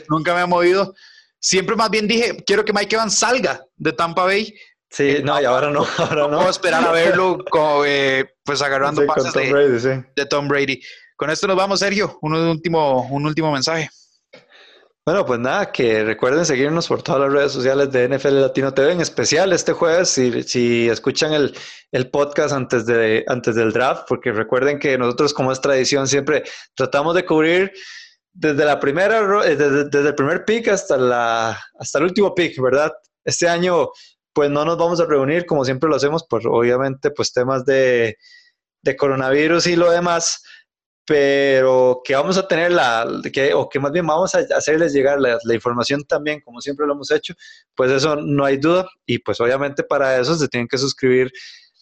nunca 0.09 0.35
me 0.35 0.41
ha 0.41 0.47
movido. 0.47 0.95
Siempre 1.39 1.77
más 1.77 1.89
bien 1.89 2.07
dije, 2.07 2.37
quiero 2.45 2.65
que 2.65 2.73
Mike 2.73 2.95
Evans 2.95 3.19
salga 3.19 3.65
de 3.77 3.93
Tampa 3.93 4.25
Bay. 4.25 4.55
Sí, 4.91 5.21
no, 5.25 5.41
y 5.41 5.45
ahora 5.45 5.71
no, 5.71 5.87
ahora 5.97 6.29
no. 6.29 6.37
Puedo 6.37 6.51
esperar 6.51 6.85
a 6.85 6.93
verlo 6.93 7.39
como, 7.51 7.85
eh, 7.87 8.32
pues 8.45 8.63
agarrando 8.63 9.05
pases 9.07 9.33
de, 9.33 10.05
de 10.15 10.27
Tom 10.27 10.49
Brady. 10.49 10.81
Con 11.17 11.31
esto 11.31 11.47
nos 11.47 11.57
vamos, 11.57 11.81
Sergio. 11.81 12.19
Un 12.23 12.35
último, 12.35 13.09
un 13.11 13.27
último 13.27 13.53
mensaje. 13.53 13.89
Bueno, 15.05 15.27
pues 15.27 15.41
nada, 15.41 15.73
que 15.73 16.05
recuerden 16.05 16.47
seguirnos 16.47 16.87
por 16.87 17.03
todas 17.03 17.23
las 17.23 17.33
redes 17.33 17.51
sociales 17.51 17.91
de 17.91 18.09
NFL 18.09 18.41
Latino 18.41 18.73
TV, 18.73 18.93
en 18.93 19.01
especial 19.01 19.53
este 19.53 19.73
jueves, 19.73 20.11
si, 20.11 20.45
si 20.45 20.89
escuchan 20.89 21.33
el, 21.33 21.57
el, 21.91 22.09
podcast 22.09 22.55
antes, 22.55 22.87
de, 22.87 23.25
antes 23.27 23.57
del 23.57 23.73
draft, 23.73 24.05
porque 24.07 24.31
recuerden 24.31 24.79
que 24.79 24.97
nosotros, 24.97 25.35
como 25.35 25.51
es 25.51 25.61
tradición, 25.61 26.07
siempre 26.07 26.45
tratamos 26.77 27.17
de 27.17 27.27
cubrir 27.27 27.73
desde 28.33 28.65
la 28.65 28.79
primera, 28.79 29.43
desde, 29.43 29.85
desde 29.89 30.09
el 30.09 30.15
primer 30.15 30.45
pick 30.45 30.69
hasta, 30.69 30.97
la, 30.97 31.61
hasta 31.81 31.99
el 31.99 32.05
último 32.05 32.33
pick, 32.33 32.61
¿verdad? 32.63 32.93
Este 33.25 33.49
año, 33.49 33.89
pues 34.33 34.51
no 34.51 34.65
nos 34.65 34.79
vamos 34.79 35.01
a 35.01 35.07
reunir 35.07 35.47
como 35.47 35.65
siempre 35.65 35.89
lo 35.89 35.97
hacemos, 35.97 36.25
por 36.25 36.47
obviamente, 36.47 37.11
pues 37.11 37.33
temas 37.33 37.65
de 37.65 38.17
de 38.83 38.97
coronavirus 38.97 39.67
y 39.69 39.77
lo 39.77 39.91
demás, 39.91 40.43
pero 41.07 42.01
que 42.05 42.15
vamos 42.15 42.37
a 42.37 42.47
tener 42.47 42.73
la, 42.73 43.07
que, 43.33 43.55
o 43.55 43.69
que 43.69 43.81
más 43.81 43.93
bien 43.93 44.07
vamos 44.07 44.35
a 44.35 44.41
hacerles 44.57 44.93
llegar 44.93 45.21
la, 45.21 45.39
información 45.55 46.05
también, 46.05 46.41
como 46.41 46.61
siempre 46.61 46.87
lo 46.87 46.95
hemos 46.95 47.11
hecho, 47.11 47.35
pues 47.75 47.91
eso 47.91 48.17
no 48.17 48.45
hay 48.45 48.59
duda, 48.59 48.89
y 49.07 49.19
pues 49.19 49.41
obviamente 49.41 49.83
para 49.83 50.19
eso 50.19 50.35
se 50.35 50.49
tienen 50.49 50.69
que 50.69 50.79
suscribir 50.79 51.33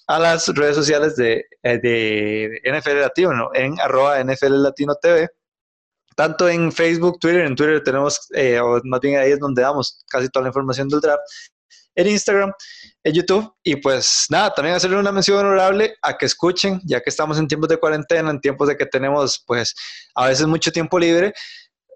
a 0.06 0.18
las 0.18 0.48
redes 0.48 0.76
sociales 0.76 1.16
de, 1.16 1.46
eh, 1.62 1.78
de 1.78 2.60
NFL 2.64 3.00
Latino, 3.00 3.50
en 3.54 3.78
arroba 3.80 4.22
NFL 4.22 4.62
Latino 4.62 4.94
TV, 4.96 5.28
tanto 6.16 6.48
en 6.48 6.72
Facebook, 6.72 7.18
Twitter, 7.20 7.46
en 7.46 7.54
Twitter 7.54 7.82
tenemos, 7.82 8.28
eh, 8.34 8.58
o 8.60 8.80
más 8.84 9.00
bien 9.00 9.18
ahí 9.18 9.32
es 9.32 9.38
donde 9.38 9.62
damos 9.62 10.04
casi 10.08 10.28
toda 10.28 10.44
la 10.44 10.48
información 10.48 10.88
del 10.88 11.00
draft, 11.00 11.22
en 12.00 12.08
Instagram, 12.08 12.52
en 13.04 13.12
YouTube. 13.12 13.52
Y 13.62 13.76
pues 13.76 14.26
nada, 14.28 14.52
también 14.52 14.76
hacerle 14.76 14.96
una 14.96 15.12
mención 15.12 15.38
honorable 15.38 15.94
a 16.02 16.16
que 16.16 16.26
escuchen, 16.26 16.80
ya 16.84 17.00
que 17.00 17.10
estamos 17.10 17.38
en 17.38 17.48
tiempos 17.48 17.68
de 17.68 17.78
cuarentena, 17.78 18.30
en 18.30 18.40
tiempos 18.40 18.68
de 18.68 18.76
que 18.76 18.86
tenemos 18.86 19.42
pues 19.46 19.74
a 20.14 20.26
veces 20.26 20.46
mucho 20.46 20.70
tiempo 20.70 20.98
libre, 20.98 21.32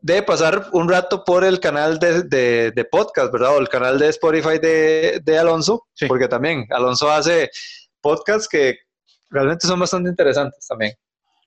de 0.00 0.22
pasar 0.22 0.68
un 0.72 0.88
rato 0.88 1.24
por 1.24 1.44
el 1.44 1.60
canal 1.60 1.98
de, 1.98 2.22
de, 2.70 2.84
podcast, 2.84 3.32
¿verdad? 3.32 3.56
O 3.56 3.58
el 3.58 3.70
canal 3.70 3.98
de 3.98 4.10
Spotify 4.10 4.58
de, 4.58 5.20
de 5.24 5.38
Alonso, 5.38 5.86
porque 6.06 6.28
también 6.28 6.66
Alonso 6.70 7.10
hace 7.10 7.48
podcasts 8.02 8.46
que 8.46 8.76
realmente 9.30 9.66
son 9.66 9.80
bastante 9.80 10.10
interesantes 10.10 10.66
también. 10.66 10.92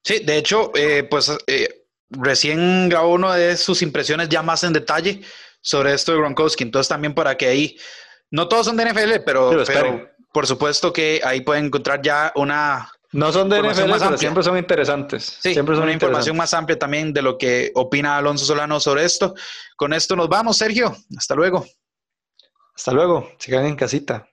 Sí, 0.03 0.19
de 0.19 0.37
hecho, 0.37 0.71
eh, 0.75 1.03
pues 1.03 1.31
eh, 1.45 1.85
recién 2.09 2.89
grabó 2.89 3.13
uno 3.13 3.31
de 3.31 3.55
sus 3.57 3.81
impresiones 3.81 4.29
ya 4.29 4.41
más 4.41 4.63
en 4.63 4.73
detalle 4.73 5.21
sobre 5.61 5.93
esto 5.93 6.11
de 6.11 6.17
Gronkowski, 6.17 6.63
entonces 6.63 6.89
también 6.89 7.13
para 7.13 7.35
que 7.35 7.47
ahí 7.47 7.77
no 8.31 8.47
todos 8.47 8.65
son 8.65 8.77
de 8.77 8.85
NFL, 8.85 9.23
pero, 9.25 9.51
por 10.33 10.47
supuesto 10.47 10.91
que 10.91 11.21
ahí 11.23 11.41
pueden 11.41 11.65
encontrar 11.65 12.01
ya 12.01 12.31
una... 12.35 12.91
No 13.13 13.31
son 13.31 13.49
de 13.49 13.61
NFL, 13.61 13.91
pero 13.99 14.17
siempre 14.17 14.43
son 14.43 14.57
interesantes. 14.57 15.37
Sí, 15.41 15.53
siempre 15.53 15.75
son 15.75 15.85
una 15.85 15.93
información 15.93 16.35
más 16.35 16.53
amplia 16.53 16.77
también 16.77 17.13
de 17.13 17.21
lo 17.21 17.37
que 17.37 17.71
opina 17.73 18.17
Alonso 18.17 18.45
Solano 18.45 18.79
sobre 18.79 19.05
esto. 19.05 19.33
Con 19.77 19.93
esto 19.93 20.15
nos 20.15 20.27
vamos, 20.27 20.57
Sergio. 20.57 20.95
Hasta 21.17 21.33
luego. 21.33 21.65
Hasta 22.75 22.91
luego. 22.91 23.31
Sigan 23.39 23.65
en 23.65 23.75
casita. 23.75 24.27